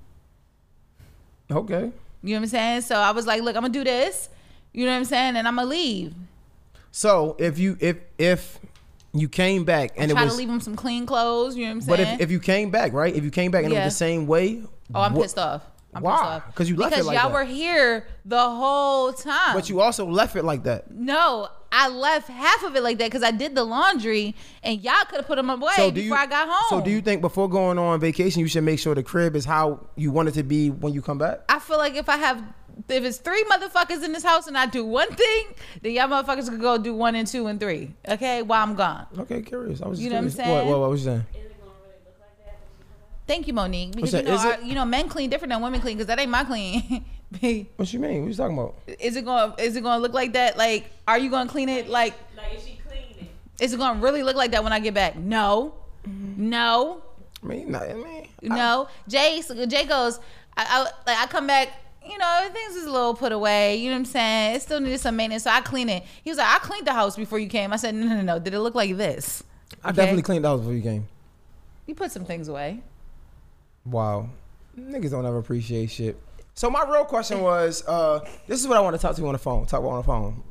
Okay. 1.50 1.92
You 2.22 2.34
know 2.34 2.40
what 2.40 2.42
I'm 2.44 2.46
saying? 2.48 2.80
So 2.82 2.96
I 2.96 3.10
was 3.12 3.26
like, 3.26 3.42
look, 3.42 3.56
I'm 3.56 3.62
gonna 3.62 3.72
do 3.72 3.84
this. 3.84 4.28
You 4.72 4.84
know 4.84 4.90
what 4.92 4.98
I'm 4.98 5.04
saying? 5.04 5.36
And 5.36 5.46
I'm 5.46 5.56
gonna 5.56 5.68
leave. 5.68 6.14
So 6.90 7.36
if 7.38 7.58
you 7.58 7.76
if 7.80 7.98
if 8.18 8.58
you 9.12 9.28
came 9.28 9.64
back 9.64 9.92
and 9.96 10.10
Try 10.10 10.20
it 10.20 10.24
was 10.24 10.34
to 10.34 10.38
leave 10.38 10.48
him 10.48 10.60
some 10.60 10.76
clean 10.76 11.06
clothes. 11.06 11.56
You 11.56 11.64
know 11.64 11.70
what 11.70 11.74
I'm 11.76 11.80
saying? 11.82 12.04
but 12.04 12.14
if, 12.14 12.20
if 12.22 12.30
you 12.30 12.40
came 12.40 12.70
back 12.70 12.92
right 12.92 13.14
if 13.14 13.24
you 13.24 13.30
came 13.30 13.50
back 13.50 13.64
and 13.64 13.72
it 13.72 13.76
was 13.76 13.92
the 13.94 13.96
same 13.98 14.26
way 14.26 14.62
oh, 14.94 15.00
I'm 15.00 15.14
what- 15.14 15.22
pissed 15.22 15.38
off. 15.38 15.62
I'm 15.94 16.02
Why? 16.02 16.12
pissed 16.12 16.24
off 16.24 16.54
'Cause 16.54 16.68
you 16.68 16.76
left 16.76 16.92
it 16.92 16.96
because 16.96 17.06
like 17.06 17.18
y'all 17.18 17.30
that. 17.30 17.34
were 17.34 17.44
here 17.44 18.06
the 18.26 18.38
whole 18.50 19.12
time. 19.14 19.54
but 19.54 19.70
you 19.70 19.80
also 19.80 20.04
left 20.06 20.36
it 20.36 20.44
like 20.44 20.64
that 20.64 20.90
no, 20.90 21.48
I 21.78 21.88
left 21.88 22.28
half 22.28 22.64
of 22.64 22.74
it 22.74 22.82
like 22.82 22.96
that 22.98 23.08
because 23.08 23.22
I 23.22 23.32
did 23.32 23.54
the 23.54 23.62
laundry, 23.62 24.34
and 24.62 24.80
y'all 24.80 24.94
could 25.10 25.18
have 25.18 25.26
put 25.26 25.36
them 25.36 25.50
away 25.50 25.74
so 25.76 25.90
before 25.90 26.06
you 26.06 26.14
I 26.14 26.24
got 26.24 26.48
home. 26.48 26.66
so 26.70 26.82
do 26.82 26.90
you 26.90 27.02
think 27.02 27.20
before 27.20 27.50
going 27.50 27.78
on 27.78 28.00
vacation 28.00 28.40
you 28.40 28.48
should 28.48 28.64
make 28.64 28.78
sure 28.78 28.94
the 28.94 29.02
crib 29.02 29.36
is 29.36 29.44
how 29.44 29.86
you 29.94 30.10
want 30.10 30.30
it 30.30 30.32
to 30.32 30.42
be 30.42 30.70
when 30.70 30.94
you 30.94 31.02
come 31.02 31.18
back 31.18 31.40
I 31.50 31.58
feel 31.58 31.76
like 31.76 31.94
if 31.94 32.08
I 32.08 32.16
have 32.16 32.42
if 32.88 33.04
it's 33.04 33.18
three 33.18 33.44
motherfuckers 33.44 34.02
in 34.02 34.12
this 34.12 34.22
house 34.22 34.46
and 34.46 34.56
I 34.56 34.66
do 34.66 34.84
one 34.84 35.08
thing, 35.14 35.46
then 35.82 35.92
y'all 35.92 36.08
motherfuckers 36.08 36.48
could 36.48 36.60
go 36.60 36.78
do 36.78 36.94
one 36.94 37.14
and 37.14 37.26
two 37.26 37.46
and 37.46 37.58
three. 37.60 37.94
Okay, 38.08 38.42
while 38.42 38.62
I'm 38.62 38.74
gone. 38.74 39.06
okay 39.18 39.42
curious 39.42 39.82
I 39.82 39.88
was 39.88 40.00
You 40.00 40.08
know 40.10 40.16
what 40.16 40.24
I'm 40.24 40.30
curious. 40.30 40.50
what, 40.50 40.66
what, 40.66 40.80
what 40.80 40.90
was 40.90 41.04
you 41.04 41.10
saying 41.12 41.26
Thank 43.26 43.48
you, 43.48 43.54
Monique. 43.54 43.96
Because 43.96 44.14
you 44.14 44.22
know, 44.22 44.36
our, 44.36 44.60
you 44.62 44.74
know, 44.74 44.84
men 44.84 45.08
clean 45.08 45.30
different 45.30 45.52
than 45.52 45.60
women 45.60 45.80
clean 45.80 45.96
because 45.96 46.06
that 46.06 46.20
ain't 46.20 46.30
my 46.30 46.44
clean. 46.44 47.04
what 47.76 47.92
you 47.92 47.98
mean 47.98 48.22
what 48.22 48.28
you 48.28 48.34
talking 48.34 48.56
about 48.56 48.76
is 49.00 49.16
it 49.16 49.24
going? 49.24 49.52
to 49.52 49.62
Is 49.62 49.76
it 49.76 49.82
going 49.82 49.98
to 49.98 50.02
look 50.02 50.12
like 50.14 50.32
that? 50.34 50.56
Like, 50.56 50.90
are 51.08 51.18
you 51.18 51.28
going 51.30 51.46
to 51.46 51.52
clean 51.52 51.68
it? 51.68 51.88
Like, 51.88 52.14
Like 52.36 52.54
if 52.54 52.64
she 52.64 52.78
cleaned 52.86 53.16
it. 53.18 53.62
is 53.62 53.72
it 53.72 53.78
going 53.78 53.96
to 53.96 54.02
really 54.02 54.22
look 54.22 54.36
like 54.36 54.52
that 54.52 54.62
when 54.62 54.72
I 54.72 54.78
get 54.80 54.94
back? 54.94 55.16
No, 55.16 55.74
mm-hmm. 56.06 56.50
no. 56.50 57.02
I 57.42 57.46
mean 57.46 57.70
not, 57.72 57.82
I 57.82 57.94
mean 57.94 58.28
No, 58.42 58.88
Jay. 59.08 59.42
Jay 59.66 59.84
goes. 59.86 60.18
I, 60.56 60.66
I 60.68 60.82
like. 60.82 61.18
I 61.18 61.26
come 61.26 61.46
back. 61.46 61.68
You 62.08 62.16
know, 62.18 62.48
things 62.52 62.76
is 62.76 62.86
a 62.86 62.90
little 62.90 63.14
put 63.14 63.32
away. 63.32 63.76
You 63.76 63.88
know 63.90 63.96
what 63.96 64.00
I'm 64.00 64.04
saying? 64.04 64.54
It 64.56 64.62
still 64.62 64.78
needed 64.78 65.00
some 65.00 65.16
maintenance, 65.16 65.42
so 65.42 65.50
I 65.50 65.60
clean 65.60 65.88
it. 65.88 66.04
He 66.22 66.30
was 66.30 66.38
like, 66.38 66.46
"I 66.46 66.58
cleaned 66.60 66.86
the 66.86 66.92
house 66.92 67.16
before 67.16 67.40
you 67.40 67.48
came." 67.48 67.72
I 67.72 67.76
said, 67.76 67.96
"No, 67.96 68.06
no, 68.06 68.14
no. 68.14 68.22
no. 68.22 68.38
Did 68.38 68.54
it 68.54 68.60
look 68.60 68.76
like 68.76 68.96
this?" 68.96 69.42
I 69.82 69.88
Okay. 69.88 69.96
definitely 69.96 70.22
cleaned 70.22 70.44
the 70.44 70.48
house 70.48 70.60
before 70.60 70.74
you 70.74 70.82
came 70.82 71.08
You 71.86 71.96
put 71.96 72.12
some 72.12 72.24
things 72.24 72.46
away. 72.46 72.82
Wow. 73.84 74.28
Niggas 74.78 75.10
don't 75.10 75.26
ever 75.26 75.38
appreciate 75.38 75.90
shit. 75.90 76.16
So 76.56 76.70
my 76.70 76.84
real 76.90 77.04
question 77.04 77.42
was, 77.42 77.86
uh, 77.86 78.26
this 78.46 78.60
is 78.60 78.66
what 78.66 78.78
I 78.78 78.80
want 78.80 78.96
to 78.96 79.02
talk 79.02 79.14
to 79.14 79.20
you 79.20 79.26
on 79.28 79.34
the 79.34 79.38
phone. 79.38 79.66
Talk 79.66 79.80
about 79.80 79.90
on 79.90 79.96
the 79.98 80.02
phone. 80.04 80.42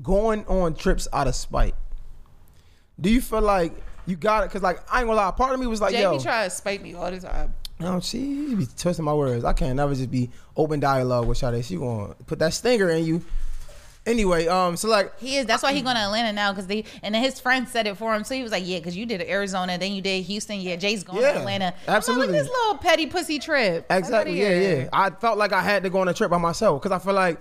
Going 0.00 0.46
on 0.46 0.74
trips 0.74 1.08
out 1.12 1.26
of 1.26 1.34
spite. 1.34 1.74
Do 3.00 3.10
you 3.10 3.20
feel 3.20 3.40
like 3.42 3.74
you 4.06 4.14
got 4.14 4.44
it? 4.44 4.52
Cause 4.52 4.62
like 4.62 4.78
I 4.90 5.00
ain't 5.00 5.08
gonna 5.08 5.16
lie, 5.16 5.30
part 5.32 5.52
of 5.52 5.58
me 5.58 5.66
was 5.66 5.80
like, 5.80 5.92
Jay 5.92 6.02
yo, 6.02 6.18
trying 6.20 6.48
to 6.48 6.54
spite 6.54 6.80
me 6.80 6.94
all 6.94 7.10
the 7.10 7.18
time. 7.18 7.54
no, 7.80 7.98
she 7.98 8.54
be 8.54 8.66
twisting 8.78 9.04
my 9.04 9.12
words. 9.14 9.44
I 9.44 9.52
can't 9.52 9.74
never 9.74 9.94
just 9.94 10.12
be 10.12 10.30
open 10.56 10.78
dialogue 10.78 11.26
with 11.26 11.38
Sade. 11.38 11.64
She 11.64 11.76
gonna 11.76 12.14
put 12.26 12.38
that 12.38 12.54
stinger 12.54 12.88
in 12.90 13.04
you. 13.04 13.24
Anyway, 14.04 14.48
um, 14.48 14.76
so 14.76 14.88
like 14.88 15.16
He 15.20 15.36
is. 15.36 15.46
That's 15.46 15.62
why 15.62 15.72
he's 15.72 15.82
going 15.84 15.94
to 15.94 16.02
Atlanta 16.02 16.32
now 16.32 16.50
because 16.52 16.66
they 16.66 16.84
and 17.04 17.14
then 17.14 17.22
his 17.22 17.38
friend 17.38 17.68
said 17.68 17.86
it 17.86 17.96
for 17.96 18.14
him. 18.14 18.24
So 18.24 18.34
he 18.34 18.42
was 18.42 18.50
like, 18.50 18.66
"Yeah, 18.66 18.78
because 18.78 18.96
you 18.96 19.06
did 19.06 19.22
Arizona, 19.22 19.78
then 19.78 19.92
you 19.92 20.02
did 20.02 20.24
Houston. 20.24 20.60
Yeah, 20.60 20.74
Jay's 20.76 21.04
going 21.04 21.22
Yeah, 21.22 21.32
to 21.34 21.38
Atlanta. 21.38 21.66
I'm 21.66 21.72
like, 21.86 21.88
absolutely. 21.96 22.38
At 22.38 22.42
this 22.42 22.48
little 22.48 22.78
petty 22.78 23.06
pussy 23.06 23.38
trip. 23.38 23.86
Exactly, 23.90 24.40
yeah, 24.40 24.58
yeah. 24.58 24.88
I 24.92 25.10
felt 25.10 25.38
like 25.38 25.52
I 25.52 25.62
had 25.62 25.84
to 25.84 25.90
go 25.90 26.00
on 26.00 26.08
a 26.08 26.14
trip 26.14 26.30
by 26.30 26.38
myself 26.38 26.82
because 26.82 26.90
I 26.92 26.98
feel 27.04 27.14
like 27.14 27.38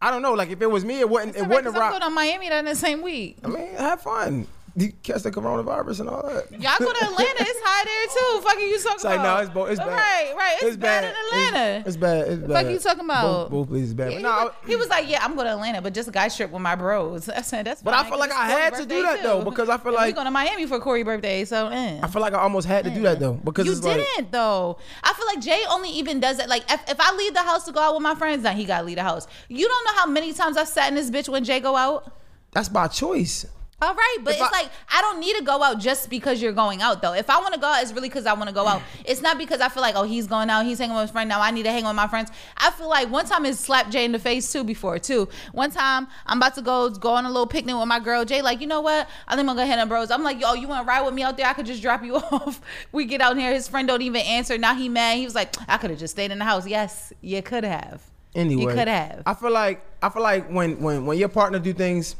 I 0.00 0.12
don't 0.12 0.22
know, 0.22 0.34
like 0.34 0.50
if 0.50 0.62
it 0.62 0.70
was 0.70 0.84
me, 0.84 1.00
it 1.00 1.10
wouldn't, 1.10 1.30
It's 1.30 1.38
it 1.38 1.42
right, 1.48 1.64
wouldn't 1.64 1.74
I'm 1.76 1.90
going 1.90 2.02
to 2.02 2.10
Miami 2.10 2.48
that 2.50 2.60
in 2.60 2.64
the 2.66 2.76
same 2.76 3.02
week. 3.02 3.38
I 3.42 3.48
mean, 3.48 3.74
have 3.74 4.00
fun. 4.00 4.46
You 4.78 4.92
catch 5.02 5.22
the 5.22 5.30
coronavirus 5.32 6.00
and 6.00 6.08
all 6.08 6.22
that. 6.22 6.52
Y'all 6.52 6.78
go 6.78 6.92
to 6.92 7.04
Atlanta. 7.04 7.40
It's 7.40 7.60
high 7.64 7.84
there 7.84 8.06
too. 8.06 8.42
Fuck 8.46 8.58
you 8.60 8.78
talking 8.78 8.94
It's 8.94 9.04
like, 9.04 9.18
about? 9.18 9.54
no, 9.54 9.64
it's, 9.64 9.72
it's 9.72 9.80
bad. 9.80 9.96
Right, 9.96 10.34
right. 10.36 10.56
It's, 10.62 10.76
bad, 10.76 11.04
in 11.04 11.10
Atlanta. 11.10 11.78
It's, 11.78 11.88
it's 11.88 11.96
bad. 11.96 12.28
It's 12.28 12.42
bad. 12.42 12.50
fuck 12.64 12.72
you 12.72 12.78
talking 12.78 13.04
about? 13.04 13.22
Both, 13.22 13.50
both 13.50 13.68
places 13.70 13.94
bad. 13.94 14.12
Yeah, 14.12 14.18
no, 14.20 14.28
was, 14.28 14.52
he 14.66 14.76
was 14.76 14.88
like, 14.88 15.08
"Yeah, 15.08 15.24
I'm 15.24 15.34
going 15.34 15.46
to 15.46 15.54
Atlanta, 15.54 15.82
but 15.82 15.94
just 15.94 16.08
a 16.08 16.12
guy 16.12 16.28
trip 16.28 16.52
with 16.52 16.62
my 16.62 16.76
bros." 16.76 17.28
I 17.40 17.42
said, 17.42 17.66
"That's." 17.66 17.82
But 17.82 17.94
I 17.94 18.08
feel 18.08 18.18
like 18.20 18.30
I 18.30 18.46
had 18.48 18.74
to 18.74 18.86
do 18.86 19.02
that, 19.02 19.22
though, 19.22 19.42
because 19.42 19.68
I 19.68 19.78
feel 19.78 19.88
And 19.88 19.96
like- 19.96 20.06
we 20.08 20.12
going 20.12 20.26
to 20.26 20.30
Miami 20.30 20.66
for 20.66 20.78
Corey 20.78 21.02
birthday, 21.02 21.44
so 21.44 21.68
eh. 21.68 21.98
I 22.02 22.06
feel 22.06 22.22
like 22.22 22.34
I 22.34 22.38
almost 22.38 22.68
had 22.68 22.84
to 22.84 22.90
do 22.90 23.02
that 23.02 23.18
though 23.18 23.32
because 23.34 23.66
you 23.66 23.72
it's 23.72 23.80
didn't 23.80 24.30
though. 24.30 24.78
I 25.02 25.12
feel 25.14 25.26
like 25.26 25.40
Jay 25.40 25.62
only 25.70 25.90
even 25.90 26.20
does 26.20 26.38
it 26.38 26.48
like 26.48 26.62
if, 26.70 26.88
if 26.88 27.00
I 27.00 27.14
leave 27.16 27.34
the 27.34 27.42
house 27.42 27.64
to 27.64 27.72
go 27.72 27.80
out 27.80 27.94
with 27.94 28.02
my 28.02 28.14
friends, 28.14 28.42
then 28.44 28.56
he 28.56 28.64
gotta 28.64 28.84
leave 28.86 28.96
the 28.96 29.02
house. 29.02 29.26
You 29.48 29.66
don't 29.66 29.84
know 29.86 30.00
how 30.00 30.06
many 30.06 30.32
times 30.32 30.56
I've 30.56 30.68
sat 30.68 30.88
in 30.88 30.94
this 30.94 31.10
bitch 31.10 31.28
when 31.28 31.42
Jay 31.42 31.58
go 31.58 31.74
out. 31.74 32.12
that's 32.52 32.68
by 32.68 32.86
choice. 32.86 33.44
All 33.80 33.94
right, 33.94 34.16
but 34.24 34.34
If 34.34 34.40
it's 34.40 34.52
I- 34.52 34.62
like 34.62 34.70
I 34.92 35.00
don't 35.02 35.20
need 35.20 35.36
to 35.36 35.44
go 35.44 35.62
out 35.62 35.78
just 35.78 36.10
because 36.10 36.42
you're 36.42 36.52
going 36.52 36.82
out 36.82 37.00
though. 37.00 37.12
If 37.14 37.30
I 37.30 37.38
want 37.38 37.54
to 37.54 37.60
go 37.60 37.68
out, 37.68 37.80
it's 37.80 37.92
really 37.92 38.08
because 38.08 38.26
I 38.26 38.32
want 38.32 38.48
to 38.48 38.54
go 38.54 38.66
out. 38.66 38.80
Mm. 38.80 38.84
It's 39.04 39.22
not 39.22 39.38
because 39.38 39.60
I 39.60 39.68
feel 39.68 39.82
like 39.82 39.94
oh 39.94 40.02
he's 40.02 40.26
going 40.26 40.50
out, 40.50 40.64
he's 40.66 40.80
hanging 40.80 40.96
with 40.96 41.02
his 41.02 41.10
friend 41.12 41.28
now. 41.28 41.40
I 41.40 41.52
need 41.52 41.62
to 41.62 41.70
hang 41.70 41.84
with 41.84 41.94
my 41.94 42.08
friends. 42.08 42.30
I 42.56 42.72
feel 42.72 42.88
like 42.88 43.08
one 43.08 43.24
time 43.26 43.46
it 43.46 43.54
slapped 43.56 43.90
Jay 43.90 44.04
in 44.04 44.10
the 44.10 44.18
face 44.18 44.50
too 44.50 44.64
before 44.64 44.98
too. 44.98 45.28
One 45.52 45.70
time 45.70 46.08
I'm 46.26 46.38
about 46.38 46.56
to 46.56 46.62
go 46.62 46.90
go 46.90 47.10
on 47.10 47.24
a 47.24 47.28
little 47.28 47.46
picnic 47.46 47.76
with 47.76 47.86
my 47.86 48.00
girl 48.00 48.24
Jay. 48.24 48.42
Like 48.42 48.60
you 48.60 48.66
know 48.66 48.80
what? 48.80 49.08
I 49.28 49.36
think 49.36 49.48
I'm 49.48 49.54
gonna 49.54 49.60
go 49.60 49.62
ahead 49.62 49.78
and 49.78 49.88
bros. 49.88 50.10
I'm 50.10 50.24
like 50.24 50.40
yo, 50.40 50.54
you 50.54 50.66
want 50.66 50.84
to 50.84 50.88
ride 50.88 51.02
with 51.02 51.14
me 51.14 51.22
out 51.22 51.36
there? 51.36 51.46
I 51.46 51.52
could 51.52 51.66
just 51.66 51.80
drop 51.80 52.02
you 52.02 52.16
off. 52.32 52.60
we 52.90 53.04
get 53.04 53.20
out 53.20 53.38
here. 53.38 53.52
His 53.54 53.68
friend 53.68 53.86
don't 53.86 54.02
even 54.02 54.22
answer. 54.22 54.58
Now 54.58 54.74
he 54.74 54.88
mad. 54.88 55.18
He 55.18 55.24
was 55.24 55.36
like 55.36 55.54
I 55.68 55.78
could 55.78 55.90
have 55.90 56.00
just 56.00 56.14
stayed 56.14 56.32
in 56.32 56.38
the 56.40 56.44
house. 56.44 56.66
Yes, 56.66 57.12
you 57.20 57.40
could 57.42 57.62
have. 57.62 58.02
Anyway, 58.34 58.62
you 58.62 58.68
could 58.68 58.88
have. 58.88 59.22
I 59.24 59.34
feel 59.34 59.52
like 59.52 59.84
I 60.02 60.08
feel 60.08 60.22
like 60.22 60.48
when 60.50 60.82
when 60.82 61.06
when 61.06 61.16
your 61.16 61.28
partner 61.28 61.60
do 61.60 61.72
things, 61.72 62.16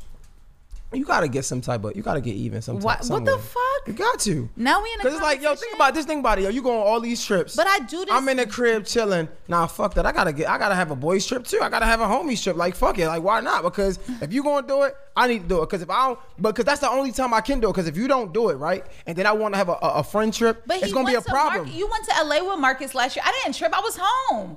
you 0.93 1.05
gotta 1.05 1.29
get 1.29 1.45
some 1.45 1.61
type 1.61 1.85
of 1.85 1.95
you 1.95 2.03
gotta 2.03 2.21
get 2.21 2.35
even 2.35 2.63
some. 2.63 2.81
What- 2.81 3.05
what 3.09 3.25
the 3.25 3.37
fuck? 3.39 3.63
You 3.87 3.93
got 3.93 4.19
to. 4.21 4.49
Now 4.57 4.83
we 4.83 4.93
in 4.93 5.01
a 5.01 5.03
Cause 5.03 5.13
it's 5.15 5.23
like, 5.23 5.41
yo, 5.43 5.55
think 5.55 5.75
about 5.75 5.95
this. 5.95 6.05
thing 6.07 6.21
about 6.21 6.39
it, 6.39 6.43
yo. 6.43 6.49
You 6.51 6.63
going 6.63 6.79
all 6.83 6.99
these 7.01 7.25
trips, 7.25 7.55
But 7.57 7.67
I 7.67 7.79
do 7.81 8.05
this- 8.05 8.09
I'm 8.11 8.29
in 8.29 8.39
the 8.39 8.47
crib 8.47 8.85
chilling. 8.87 9.29
Nah, 9.49 9.67
fuck 9.67 9.95
that. 9.95 10.05
I 10.07 10.13
gotta 10.13 10.33
get. 10.33 10.49
I 10.49 10.59
gotta 10.59 10.75
have 10.75 10.91
a 10.91 10.97
boys 10.97 11.27
trip 11.27 11.45
too. 11.47 11.61
I 11.63 11.69
gotta 11.69 11.87
have 11.87 12.01
a 12.01 12.07
homies 12.07 12.43
trip. 12.43 12.57
Like, 12.57 12.75
fuck 12.75 12.99
it. 12.99 13.07
Like, 13.07 13.23
why 13.23 13.41
not? 13.41 13.63
Because 13.63 13.99
if 14.21 14.33
you 14.33 14.43
gonna 14.43 14.67
do 14.67 14.83
it, 14.83 14.97
I 15.17 15.27
need 15.27 15.43
to 15.43 15.49
do 15.49 15.63
it. 15.63 15.69
Cause 15.69 15.83
if 15.83 15.91
I 15.91 16.07
don't, 16.09 16.19
because 16.41 16.65
that's 16.65 16.81
the 16.81 16.91
only 16.91 17.13
time 17.13 17.33
I 17.35 17.41
can 17.41 17.61
do 17.61 17.69
it. 17.71 17.75
Cause 17.75 17.87
if 17.87 17.97
you 17.97 18.09
don't 18.09 18.33
do 18.33 18.49
it, 18.49 18.55
right, 18.55 18.85
and 19.07 19.17
then 19.17 19.27
I 19.27 19.33
want 19.33 19.55
to 19.55 19.59
have 19.59 19.69
a, 19.69 19.79
a, 19.83 19.89
a 19.97 20.03
friend 20.03 20.33
trip, 20.33 20.63
But 20.67 20.83
it's 20.83 20.93
gonna 20.93 21.07
be 21.09 21.15
a 21.15 21.21
problem. 21.23 21.69
You 21.69 21.87
went 21.89 22.05
to 22.07 22.25
LA 22.25 22.43
with 22.51 22.59
Marcus 22.61 22.95
last 22.95 23.15
year. 23.17 23.23
I 23.27 23.33
didn't 23.43 23.57
trip. 23.57 23.77
I 23.77 23.81
was 23.81 23.97
home. 24.01 24.57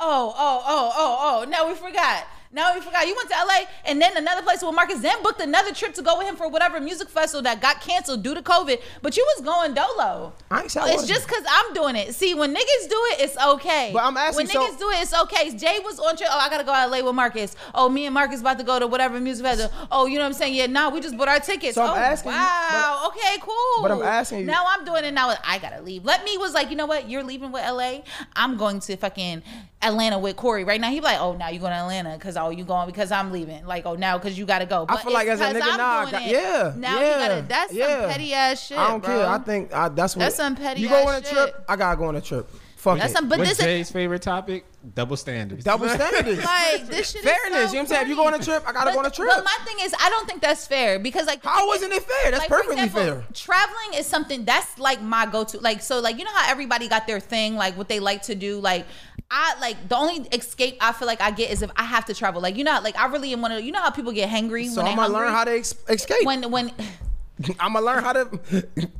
Oh, 0.00 0.34
oh, 0.36 0.62
oh, 0.66 0.92
oh, 0.96 1.40
oh. 1.42 1.50
Now 1.50 1.68
we 1.68 1.74
forgot. 1.74 2.26
Now 2.52 2.74
we 2.74 2.80
forgot. 2.82 3.06
You 3.06 3.16
went 3.16 3.30
to 3.30 3.34
LA 3.34 3.64
and 3.86 4.00
then 4.00 4.16
another 4.16 4.42
place 4.42 4.62
with 4.62 4.74
Marcus, 4.74 5.00
then 5.00 5.22
booked 5.22 5.40
another 5.40 5.72
trip 5.72 5.94
to 5.94 6.02
go 6.02 6.18
with 6.18 6.26
him 6.26 6.36
for 6.36 6.48
whatever 6.48 6.80
music 6.80 7.08
festival 7.08 7.42
that 7.42 7.62
got 7.62 7.80
canceled 7.80 8.22
due 8.22 8.34
to 8.34 8.42
COVID. 8.42 8.80
But 9.00 9.16
you 9.16 9.26
was 9.36 9.44
going 9.44 9.72
dolo. 9.74 10.34
I 10.50 10.62
ain't 10.62 10.76
It's 10.76 11.06
just 11.06 11.26
because 11.26 11.44
I'm 11.48 11.72
doing 11.72 11.96
it. 11.96 12.14
See, 12.14 12.34
when 12.34 12.50
niggas 12.54 12.88
do 12.88 13.00
it, 13.12 13.20
it's 13.20 13.36
okay. 13.38 13.90
But 13.92 14.04
I'm 14.04 14.16
asking, 14.16 14.36
When 14.36 14.46
so- 14.48 14.60
niggas 14.60 14.78
do 14.78 14.90
it, 14.90 15.02
it's 15.02 15.14
okay. 15.14 15.50
Jay 15.56 15.78
was 15.82 15.98
on 15.98 16.16
trip. 16.16 16.28
Oh, 16.30 16.38
I 16.38 16.50
gotta 16.50 16.64
go 16.64 16.72
to 16.72 16.86
LA 16.86 17.02
with 17.02 17.14
Marcus. 17.14 17.56
Oh, 17.74 17.88
me 17.88 18.04
and 18.04 18.12
Marcus 18.12 18.40
about 18.40 18.58
to 18.58 18.64
go 18.64 18.78
to 18.78 18.86
whatever 18.86 19.18
music 19.18 19.46
festival. 19.46 19.72
Oh, 19.90 20.06
you 20.06 20.16
know 20.16 20.24
what 20.24 20.28
I'm 20.28 20.32
saying? 20.34 20.54
Yeah, 20.54 20.66
nah, 20.66 20.90
we 20.90 21.00
just 21.00 21.16
bought 21.16 21.28
our 21.28 21.40
tickets. 21.40 21.74
So 21.76 21.82
I'm 21.82 21.90
oh, 21.90 21.96
asking 21.96 22.32
you- 22.32 22.36
wow. 22.38 23.04
okay, 23.08 23.38
cool. 23.40 23.82
But 23.82 23.92
I'm 23.92 24.02
asking 24.02 24.40
you- 24.40 24.46
Now 24.46 24.64
I'm 24.68 24.84
doing 24.84 25.04
it 25.04 25.14
now. 25.14 25.34
I 25.44 25.58
gotta 25.58 25.80
leave. 25.80 26.04
Let 26.04 26.22
me 26.24 26.36
was 26.36 26.52
like, 26.52 26.68
you 26.68 26.76
know 26.76 26.86
what? 26.86 27.08
You're 27.08 27.24
leaving 27.24 27.50
with 27.50 27.64
LA. 27.64 28.00
I'm 28.36 28.56
going 28.58 28.80
to 28.80 28.96
fucking 28.96 29.42
Atlanta 29.80 30.18
with 30.18 30.36
Corey 30.36 30.64
right 30.64 30.80
now. 30.80 30.90
He 30.90 31.00
be 31.00 31.04
like, 31.04 31.20
oh, 31.20 31.34
now 31.34 31.48
you're 31.48 31.60
going 31.60 31.72
to 31.72 31.78
Atlanta 31.78 32.14
because 32.18 32.36
oh, 32.42 32.50
you 32.50 32.64
going 32.64 32.86
because 32.86 33.12
I'm 33.12 33.32
leaving. 33.32 33.64
Like, 33.64 33.86
oh, 33.86 33.94
now 33.94 34.18
because 34.18 34.38
you 34.38 34.44
gotta 34.44 34.66
go. 34.66 34.86
I 34.88 35.02
feel 35.02 35.12
like 35.12 35.28
as 35.28 35.40
a 35.40 35.44
nigga, 35.44 35.62
I'm 35.62 35.76
nah, 35.78 36.10
got- 36.10 36.26
yeah, 36.26 36.74
Now 36.76 37.00
yeah, 37.00 37.06
you 37.06 37.28
gotta. 37.28 37.48
That's 37.48 37.72
yeah. 37.72 38.00
some 38.00 38.10
petty 38.10 38.34
ass 38.34 38.66
shit. 38.66 38.78
I 38.78 38.88
don't 38.88 39.02
bro. 39.02 39.16
care. 39.16 39.26
I 39.26 39.38
think 39.38 39.72
I, 39.72 39.88
that's 39.88 40.16
what. 40.16 40.20
That's 40.20 40.36
some 40.36 40.56
petty 40.56 40.84
ass 40.84 40.90
shit. 40.90 40.98
You 40.98 41.04
go 41.04 41.08
on 41.08 41.14
a 41.14 41.20
trip. 41.20 41.64
I 41.68 41.76
gotta 41.76 41.96
go 41.96 42.04
on 42.04 42.16
a 42.16 42.20
trip. 42.20 42.48
Fuck 42.82 42.98
That's 42.98 43.12
it. 43.12 43.16
some. 43.16 43.28
But 43.28 43.38
What's 43.38 43.50
this 43.50 43.58
is 43.60 43.64
Jay's 43.64 43.90
favorite 43.92 44.22
topic? 44.22 44.64
Double 44.94 45.16
standards. 45.16 45.62
Double 45.62 45.88
standards. 45.98 46.44
like 46.44 46.84
this 46.88 47.12
shit. 47.12 47.22
Fairness. 47.22 47.66
Is 47.66 47.70
so 47.70 47.76
you 47.76 47.78
know 47.78 47.78
what 47.78 47.78
I'm 47.78 47.86
saying? 47.86 48.02
If 48.02 48.08
you 48.08 48.16
go 48.16 48.26
on 48.26 48.34
a 48.34 48.38
trip, 48.40 48.64
I 48.66 48.72
gotta 48.72 48.86
But- 48.86 48.92
go 48.94 48.98
on 48.98 49.06
a 49.06 49.10
trip. 49.10 49.28
But 49.32 49.44
my 49.44 49.56
thing 49.64 49.76
is, 49.82 49.94
I 50.00 50.10
don't 50.10 50.26
think 50.28 50.42
that's 50.42 50.66
fair 50.66 50.98
because 50.98 51.28
like 51.28 51.42
the 51.42 51.48
How 51.48 51.58
thing 51.60 51.68
wasn't 51.68 51.92
it 51.92 52.02
fair? 52.02 52.32
That's 52.32 52.40
like, 52.40 52.48
for 52.48 52.56
perfectly 52.56 52.82
example, 52.82 53.22
fair. 53.22 53.26
Traveling 53.34 53.94
is 54.00 54.06
something 54.06 54.44
that's 54.44 54.80
like 54.80 55.00
my 55.00 55.26
go-to. 55.26 55.60
Like 55.60 55.80
so, 55.80 56.00
like 56.00 56.18
you 56.18 56.24
know 56.24 56.32
how 56.34 56.50
everybody 56.50 56.88
got 56.88 57.06
their 57.06 57.20
thing, 57.20 57.54
like 57.54 57.76
what 57.78 57.88
they 57.88 58.00
like 58.00 58.22
to 58.22 58.34
do. 58.34 58.58
Like 58.58 58.84
I 59.30 59.54
like 59.60 59.88
the 59.88 59.94
only 59.96 60.26
escape 60.32 60.78
I 60.80 60.90
feel 60.92 61.06
like 61.06 61.20
I 61.20 61.30
get 61.30 61.52
is 61.52 61.62
if 61.62 61.70
I 61.76 61.84
have 61.84 62.06
to 62.06 62.14
travel. 62.14 62.42
Like 62.42 62.56
you 62.56 62.64
know, 62.64 62.80
like 62.82 62.98
I 62.98 63.06
really 63.06 63.32
am 63.32 63.42
one 63.42 63.52
of 63.52 63.62
you 63.62 63.70
know 63.70 63.78
how 63.80 63.90
people 63.90 64.10
get 64.10 64.28
hangry 64.28 64.66
So 64.68 64.78
when 64.78 64.86
they 64.86 64.90
I'm 64.90 64.96
gonna 64.96 65.02
hungry? 65.02 65.20
learn 65.20 65.32
how 65.32 65.44
to 65.44 65.52
ex- 65.56 65.74
escape. 65.88 66.26
when 66.26 66.50
when 66.50 66.72
I'm 67.60 67.74
gonna 67.74 67.86
learn 67.86 68.02
how 68.02 68.12
to. 68.12 68.40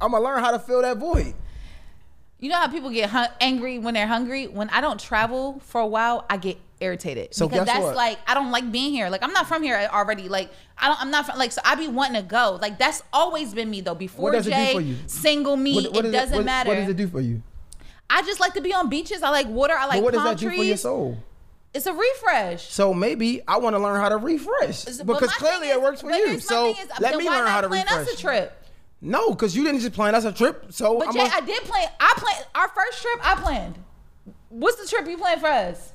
I'm 0.00 0.12
gonna 0.12 0.20
learn 0.20 0.38
how 0.38 0.52
to 0.52 0.60
fill 0.60 0.82
that 0.82 0.98
void. 0.98 1.34
You 2.42 2.48
know 2.48 2.56
how 2.56 2.66
people 2.66 2.90
get 2.90 3.08
hun- 3.08 3.28
angry 3.40 3.78
when 3.78 3.94
they're 3.94 4.06
hungry. 4.08 4.48
When 4.48 4.68
I 4.70 4.80
don't 4.80 4.98
travel 5.00 5.60
for 5.64 5.80
a 5.80 5.86
while, 5.86 6.26
I 6.28 6.36
get 6.38 6.58
irritated 6.80 7.32
So 7.32 7.46
because 7.46 7.64
guess 7.66 7.74
that's 7.76 7.84
what? 7.84 7.96
like 7.96 8.18
I 8.26 8.34
don't 8.34 8.50
like 8.50 8.72
being 8.72 8.90
here. 8.90 9.08
Like 9.08 9.22
I'm 9.22 9.32
not 9.32 9.46
from 9.46 9.62
here 9.62 9.88
already. 9.92 10.28
Like 10.28 10.50
I 10.76 10.88
don't. 10.88 11.00
I'm 11.00 11.12
not 11.12 11.24
from 11.26 11.38
like 11.38 11.52
so. 11.52 11.62
I 11.64 11.76
be 11.76 11.86
wanting 11.86 12.20
to 12.20 12.28
go. 12.28 12.58
Like 12.60 12.78
that's 12.80 13.00
always 13.12 13.54
been 13.54 13.70
me 13.70 13.80
though. 13.80 13.94
Before 13.94 14.32
does 14.32 14.48
it 14.48 14.50
do 14.50 14.56
Jay, 14.56 14.72
for 14.74 15.08
single 15.08 15.56
me, 15.56 15.76
What- 15.76 15.92
what 15.94 16.04
it 16.04 16.10
does 16.10 16.20
doesn't 16.22 16.36
what- 16.38 16.44
matter. 16.44 16.68
What 16.70 16.74
does 16.74 16.88
it 16.88 16.96
do 16.96 17.06
for 17.06 17.20
you? 17.20 17.42
I 18.10 18.22
just 18.22 18.40
like 18.40 18.54
to 18.54 18.60
be 18.60 18.74
on 18.74 18.88
beaches. 18.88 19.22
I 19.22 19.30
like 19.30 19.46
water. 19.46 19.74
I 19.74 19.86
like 19.86 19.98
but 19.98 20.02
what 20.02 20.12
does 20.12 20.22
palm 20.22 20.32
that 20.34 20.38
do 20.40 20.46
trees. 20.48 20.58
for 20.58 20.64
your 20.64 20.76
soul? 20.76 21.18
It's 21.72 21.86
a 21.86 21.92
refresh. 21.94 22.70
So 22.70 22.92
maybe 22.92 23.40
I 23.48 23.58
want 23.58 23.74
to 23.76 23.78
learn 23.80 23.98
how 24.00 24.08
to 24.10 24.16
refresh 24.18 24.84
because 24.84 25.32
clearly 25.36 25.68
is- 25.68 25.76
it 25.76 25.80
works 25.82 26.00
for 26.02 26.10
you. 26.10 26.40
So 26.40 26.70
is, 26.70 26.76
let 27.00 27.16
me 27.16 27.24
learn 27.30 27.44
not 27.44 27.48
how 27.48 27.60
to 27.62 27.68
plan 27.68 27.86
refresh. 27.86 28.08
us 28.08 28.14
a 28.14 28.16
trip. 28.16 28.61
No, 29.04 29.30
because 29.30 29.56
you 29.56 29.64
didn't 29.64 29.80
just 29.80 29.94
plan 29.94 30.14
us 30.14 30.24
a 30.24 30.32
trip. 30.32 30.66
So 30.70 30.98
But 30.98 31.08
I'm 31.08 31.14
Jay, 31.14 31.26
a, 31.26 31.30
I 31.30 31.40
did 31.40 31.62
plan. 31.64 31.88
I 31.98 32.14
planned 32.16 32.46
our 32.54 32.68
first 32.68 33.02
trip. 33.02 33.18
I 33.22 33.34
planned. 33.34 33.78
What's 34.48 34.80
the 34.80 34.88
trip 34.88 35.08
you 35.08 35.18
planned 35.18 35.40
for 35.40 35.48
us? 35.48 35.92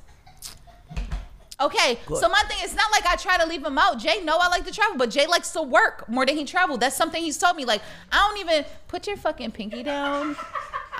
Okay, 1.60 1.98
so 2.06 2.28
my 2.28 2.40
thing 2.46 2.58
it's 2.60 2.74
not 2.76 2.88
like 2.92 3.04
I 3.04 3.16
try 3.16 3.36
to 3.36 3.44
leave 3.44 3.64
him 3.64 3.78
out. 3.78 3.98
Jay 3.98 4.22
know 4.22 4.38
I 4.40 4.46
like 4.46 4.64
to 4.66 4.70
travel, 4.70 4.96
but 4.96 5.10
Jay 5.10 5.26
likes 5.26 5.50
to 5.52 5.62
work 5.62 6.08
more 6.08 6.24
than 6.24 6.36
he 6.36 6.44
traveled. 6.44 6.78
That's 6.78 6.94
something 6.94 7.20
he's 7.20 7.36
told 7.36 7.56
me. 7.56 7.64
Like 7.64 7.82
I 8.12 8.28
don't 8.28 8.38
even 8.38 8.64
put 8.86 9.08
your 9.08 9.16
fucking 9.16 9.50
pinky 9.52 9.82
down. 9.82 10.36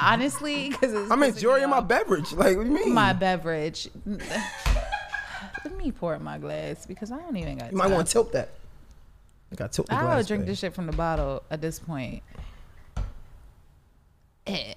Honestly, 0.01 0.71
because 0.71 1.11
I'm 1.13 1.23
enjoying 1.23 1.69
my 1.71 1.81
beverage. 1.81 2.33
Like 2.33 2.57
what 2.57 2.65
do 2.65 2.71
you 2.73 2.75
mean? 2.75 2.93
my 2.93 3.13
beverage. 3.13 3.89
Let 4.05 5.77
me 5.77 5.93
pour 5.93 6.15
in 6.17 6.25
my 6.25 6.39
glass 6.39 6.87
because 6.87 7.13
I 7.13 7.19
don't 7.19 7.37
even 7.37 7.59
got. 7.59 7.71
you 7.71 7.77
might 7.77 7.91
want 7.91 8.09
to 8.09 8.13
tilt 8.13 8.33
that. 8.33 8.49
I 9.51 9.55
got 9.55 9.73
tilt 9.73 9.89
the 9.89 9.95
I 9.95 10.17
would 10.17 10.27
drink 10.27 10.47
this 10.47 10.59
shit 10.59 10.75
from 10.75 10.87
the 10.87 10.93
bottle 10.93 11.43
at 11.51 11.61
this 11.61 11.79
point. 11.79 12.23
Eh. 14.47 14.75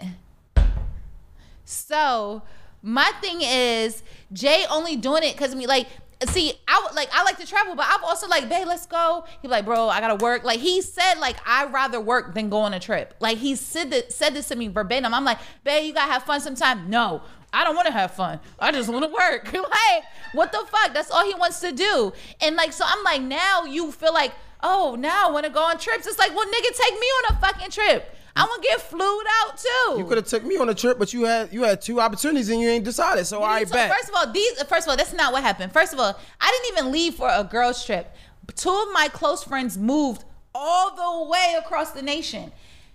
So 1.65 2.41
my 2.81 3.11
thing 3.21 3.41
is 3.41 4.03
Jay 4.33 4.65
only 4.69 4.95
doing 4.95 5.23
it 5.23 5.33
because 5.33 5.51
of 5.51 5.57
me 5.57 5.67
like 5.67 5.87
see 6.27 6.53
I 6.67 6.89
like 6.93 7.09
I 7.13 7.23
like 7.23 7.37
to 7.39 7.47
travel, 7.47 7.75
but 7.75 7.85
I've 7.85 8.03
also 8.03 8.27
like, 8.27 8.47
babe, 8.49 8.67
let's 8.67 8.85
go. 8.85 9.25
He 9.41 9.47
like, 9.47 9.65
bro, 9.65 9.89
I 9.89 9.99
gotta 9.99 10.23
work. 10.23 10.43
Like 10.43 10.59
he 10.59 10.81
said, 10.81 11.15
like 11.15 11.37
I'd 11.45 11.73
rather 11.73 11.99
work 11.99 12.33
than 12.33 12.49
go 12.49 12.57
on 12.59 12.73
a 12.73 12.79
trip. 12.79 13.15
Like 13.19 13.37
he 13.37 13.55
said 13.55 13.91
that 13.91 14.11
said 14.11 14.33
this 14.33 14.49
to 14.49 14.55
me 14.55 14.67
verbatim. 14.67 15.13
I'm 15.13 15.25
like, 15.25 15.39
babe, 15.63 15.85
you 15.85 15.93
gotta 15.93 16.11
have 16.11 16.23
fun 16.23 16.41
sometime. 16.41 16.89
No. 16.89 17.21
I 17.53 17.65
don't 17.65 17.75
want 17.75 17.87
to 17.87 17.91
have 17.91 18.11
fun. 18.11 18.39
I 18.59 18.71
just 18.71 18.87
want 18.87 19.03
to 19.03 19.11
work. 19.11 19.51
like, 19.53 20.03
what 20.31 20.53
the 20.53 20.59
fuck? 20.69 20.93
That's 20.93 21.11
all 21.11 21.25
he 21.25 21.33
wants 21.33 21.59
to 21.59 21.73
do. 21.73 22.13
And 22.39 22.55
like, 22.55 22.71
so 22.71 22.85
I'm 22.87 23.03
like, 23.03 23.21
now 23.21 23.65
you 23.65 23.91
feel 23.91 24.13
like, 24.13 24.31
oh, 24.63 24.95
now 24.97 25.27
I 25.27 25.31
want 25.31 25.45
to 25.45 25.51
go 25.51 25.61
on 25.61 25.77
trips. 25.77 26.07
It's 26.07 26.19
like, 26.19 26.35
well, 26.35 26.45
nigga, 26.45 26.77
take 26.77 26.93
me 26.93 27.07
on 27.07 27.35
a 27.35 27.39
fucking 27.39 27.71
trip. 27.71 28.15
I 28.35 28.43
want 28.43 28.63
to 28.63 28.67
get 28.69 28.81
flued 28.81 29.25
out 29.43 29.57
too. 29.57 29.99
You 29.99 30.05
could 30.05 30.17
have 30.17 30.25
took 30.25 30.43
me 30.43 30.57
on 30.57 30.69
a 30.69 30.73
trip, 30.73 30.97
but 30.97 31.13
you 31.13 31.25
had 31.25 31.51
you 31.51 31.63
had 31.63 31.81
two 31.81 31.99
opportunities 31.99 32.49
and 32.49 32.61
you 32.61 32.69
ain't 32.69 32.85
decided. 32.85 33.25
So 33.25 33.43
I 33.43 33.65
So 33.65 33.73
bet. 33.73 33.91
First 33.91 34.09
of 34.09 34.15
all, 34.15 34.31
these 34.31 34.63
first 34.63 34.87
of 34.87 34.91
all, 34.91 34.97
that's 34.97 35.13
not 35.13 35.33
what 35.33 35.43
happened. 35.43 35.73
First 35.73 35.93
of 35.93 35.99
all, 35.99 36.17
I 36.39 36.51
didn't 36.51 36.77
even 36.77 36.91
leave 36.93 37.15
for 37.15 37.29
a 37.29 37.43
girls 37.43 37.85
trip. 37.85 38.13
Two 38.55 38.69
of 38.69 38.93
my 38.93 39.09
close 39.11 39.43
friends 39.43 39.77
moved 39.77 40.23
all 40.55 40.95
the 40.95 41.29
way 41.29 41.55
across 41.57 41.91
the 41.91 42.01
nation. 42.01 42.51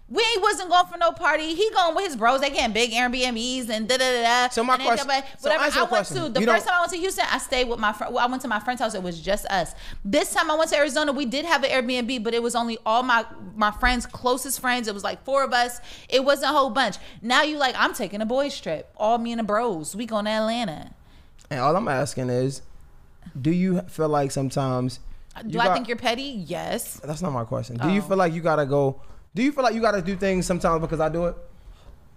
We 0.09 0.25
wasn't 0.41 0.71
going 0.71 0.87
for 0.87 0.97
no 0.99 1.11
party. 1.11 1.53
He 1.57 1.69
going 1.75 1.97
with 1.97 2.05
his 2.07 2.15
bros. 2.17 2.41
They 2.41 2.51
getting 2.51 2.73
big 2.73 2.93
Airbnbs 2.93 3.69
and 3.71 3.89
da 3.89 3.97
da 3.97 4.23
da. 4.23 4.49
So 4.51 4.63
my 4.63 4.77
question- 4.77 5.09
so 5.09 5.49
Whatever. 5.49 5.65
answer 5.65 5.79
I 5.79 5.83
went 5.83 5.89
question. 5.91 6.17
to 6.23 6.29
the 6.29 6.41
You 6.41 6.47
first 6.47 6.65
time 6.65 6.75
I 6.77 6.81
went 6.81 6.93
to 6.93 6.99
Houston, 6.99 7.25
I 7.29 7.39
stayed 7.39 7.69
with 7.69 7.81
my 7.81 7.93
friend. 7.93 8.15
Well, 8.15 8.25
I 8.25 8.29
went 8.31 8.41
to 8.43 8.49
my 8.49 8.61
friend's 8.61 8.81
house. 8.81 8.95
It 8.95 9.03
was 9.03 9.21
just 9.21 9.47
us. 9.47 9.75
This 10.05 10.33
time 10.33 10.49
I 10.49 10.55
went 10.55 10.71
to 10.71 10.77
Arizona. 10.77 11.11
We 11.11 11.27
did 11.27 11.45
have 11.45 11.65
an 11.65 11.71
Airbnb, 11.71 12.23
but 12.23 12.35
it 12.35 12.43
was 12.43 12.55
only 12.55 12.79
all 12.87 13.03
my 13.03 13.27
my 13.57 13.73
friends, 13.73 14.07
closest 14.07 14.61
friends. 14.61 14.87
It 14.87 14.95
was 14.95 15.03
like 15.03 15.25
four 15.25 15.43
of 15.43 15.53
us. 15.53 15.81
It 16.09 16.25
wasn't 16.25 16.53
a 16.53 16.57
whole 16.57 16.71
bunch. 16.71 16.99
Now 17.21 17.43
you 17.43 17.57
like 17.59 17.75
I'm 17.77 17.93
taking 17.93 18.21
a 18.21 18.27
boys 18.27 18.61
trip. 18.61 18.93
All 18.97 19.19
me 19.19 19.33
and 19.33 19.41
the 19.41 19.45
bros. 19.45 19.97
We 19.97 20.07
going 20.07 20.27
to 20.27 20.31
Atlanta. 20.31 20.93
and 21.51 21.59
all 21.61 21.75
I'm 21.77 21.89
asking 21.89 22.29
is, 22.31 22.63
do 23.41 23.51
you 23.51 23.81
feel 23.89 24.09
like 24.09 24.31
sometimes? 24.31 25.01
Do 25.49 25.59
I 25.59 25.65
got- 25.67 25.75
think 25.75 25.89
you're 25.89 25.97
petty? 25.97 26.45
Yes. 26.47 27.01
That's 27.05 27.23
not 27.23 27.33
my 27.33 27.45
question. 27.45 27.77
Do 27.77 27.89
you 27.91 28.01
Oh. 28.03 28.09
feel 28.09 28.17
like 28.17 28.33
you 28.33 28.41
gotta 28.41 28.67
go? 28.67 29.01
Do 29.37 29.43
you 29.43 29.53
feel 29.53 29.65
like 29.65 29.75
you 29.75 29.83
gotta 29.83 30.01
do 30.01 30.17
things 30.17 30.47
sometimes 30.47 30.81
because 30.81 30.99
I 30.99 31.11
do 31.11 31.27
it? 31.27 31.37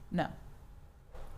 No. 0.09 0.27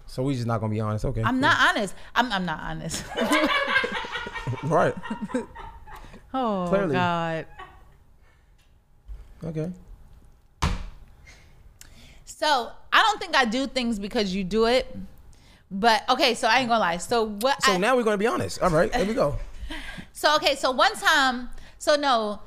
So 0.06 0.22
we 0.22 0.36
just 0.36 0.46
not 0.46 0.60
gonna 0.62 0.72
be 0.72 0.80
honest. 0.80 1.06
Okay. 1.06 1.24
I'm 1.24 1.34
cool. 1.34 1.42
not 1.42 1.58
honest. 1.70 1.96
I'm 2.14 2.32
I'm 2.32 2.46
not 2.46 2.60
honest. 2.62 3.04
Right. 4.64 4.94
oh 6.36 6.66
Clearly. 6.70 6.94
God. 6.94 7.46
Okay. 9.44 9.72
So 12.26 12.72
I 12.94 13.02
don't 13.02 13.20
think 13.20 13.36
I 13.36 13.46
do 13.46 13.66
things 13.66 13.98
because 13.98 14.36
you 14.36 14.44
do 14.44 14.66
it. 14.66 14.96
But 15.72 16.08
okay, 16.10 16.36
so 16.36 16.48
I 16.48 16.60
ain't 16.60 16.70
gonna 16.70 16.80
lie. 16.80 16.98
So 16.98 17.28
what 17.28 17.64
So 17.64 17.74
I, 17.74 17.78
now 17.78 17.96
we're 17.96 18.04
gonna 18.04 18.18
be 18.18 18.28
honest. 18.28 18.62
All 18.62 18.70
right. 18.70 18.92
There 18.92 19.06
we 19.06 19.16
go. 19.16 19.40
So 20.14 20.36
okay, 20.36 20.56
so 20.56 20.70
one 20.70 20.94
time, 20.94 21.50
so 21.80 21.96
no, 21.96 22.40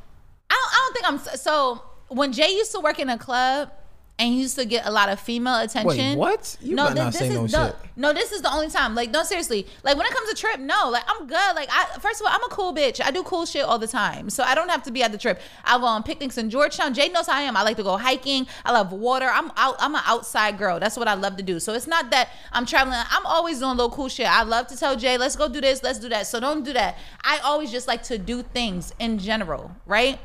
I 0.51 0.55
don't, 0.55 0.71
I 0.71 0.77
don't 0.85 0.95
think 0.95 1.33
I'm. 1.33 1.37
So 1.39 1.83
when 2.09 2.33
Jay 2.33 2.51
used 2.51 2.73
to 2.73 2.81
work 2.81 2.99
in 2.99 3.09
a 3.09 3.19
club 3.19 3.71
and 4.17 4.33
he 4.33 4.41
used 4.43 4.57
to 4.57 4.65
get 4.65 4.87
a 4.87 4.91
lot 4.93 5.09
of 5.09 5.19
female 5.19 5.59
attention. 5.59 6.17
what? 6.17 6.57
You 6.61 6.77
better 6.77 6.95
not 6.95 7.15
say 7.15 7.29
is 7.29 7.35
no 7.35 7.47
no, 7.47 7.67
shit. 7.67 7.77
no. 7.97 8.13
This 8.13 8.31
is 8.31 8.43
the 8.43 8.53
only 8.53 8.71
time. 8.71 8.95
Like, 8.95 9.11
no, 9.11 9.25
seriously. 9.25 9.67
Like 9.83 9.97
when 9.97 10.07
it 10.07 10.13
comes 10.13 10.29
to 10.31 10.37
trip, 10.37 10.61
no. 10.61 10.89
Like 10.91 11.03
I'm 11.09 11.27
good. 11.27 11.57
Like 11.57 11.69
I, 11.73 11.99
first 11.99 12.21
of 12.21 12.27
all, 12.27 12.33
I'm 12.33 12.45
a 12.45 12.49
cool 12.55 12.73
bitch. 12.73 13.05
I 13.05 13.11
do 13.11 13.25
cool 13.25 13.45
shit 13.45 13.65
all 13.65 13.79
the 13.79 13.89
time, 13.89 14.31
so 14.31 14.45
I 14.45 14.55
don't 14.55 14.69
have 14.69 14.85
to 14.85 14.93
be 14.93 15.03
at 15.03 15.11
the 15.11 15.19
trip. 15.19 15.41
I 15.65 15.79
go 15.79 15.87
on 15.87 16.05
picnics 16.05 16.39
in 16.39 16.49
Georgetown. 16.49 16.95
Jay 16.95 17.09
knows 17.09 17.27
how 17.27 17.35
I 17.35 17.43
am. 17.43 17.57
I 17.57 17.63
like 17.63 17.77
to 17.79 17.83
go 17.83 17.97
hiking. 17.97 18.47
I 18.65 18.73
love 18.73 18.93
water. 18.93 19.27
I'm 19.27 19.51
out. 19.57 19.75
I'm 19.81 19.97
an 19.97 20.03
outside 20.07 20.59
girl. 20.59 20.79
That's 20.79 20.97
what 20.97 21.09
I 21.09 21.15
love 21.15 21.37
to 21.39 21.43
do. 21.43 21.59
So 21.59 21.75
it's 21.75 21.89
not 21.89 22.11
that 22.11 22.29
I'm 22.53 22.67
traveling. 22.67 22.99
I'm 23.11 23.27
always 23.27 23.59
doing 23.59 23.77
little 23.77 23.91
cool 23.91 24.09
shit. 24.09 24.31
I 24.31 24.45
love 24.45 24.69
to 24.69 24.77
tell 24.77 24.95
Jay, 24.95 25.19
let's 25.19 25.35
go 25.35 25.49
do 25.49 25.61
this, 25.61 25.83
let's 25.83 25.99
do 25.99 26.09
that. 26.11 26.29
So 26.29 26.39
don't 26.39 26.65
do 26.65 26.73
that. 26.75 26.99
I 27.25 27.39
always 27.39 27.73
just 27.73 27.89
like 27.89 28.05
to 28.05 28.19
do 28.19 28.43
things 28.43 28.95
in 29.01 29.19
general, 29.19 29.75
right? 29.87 30.21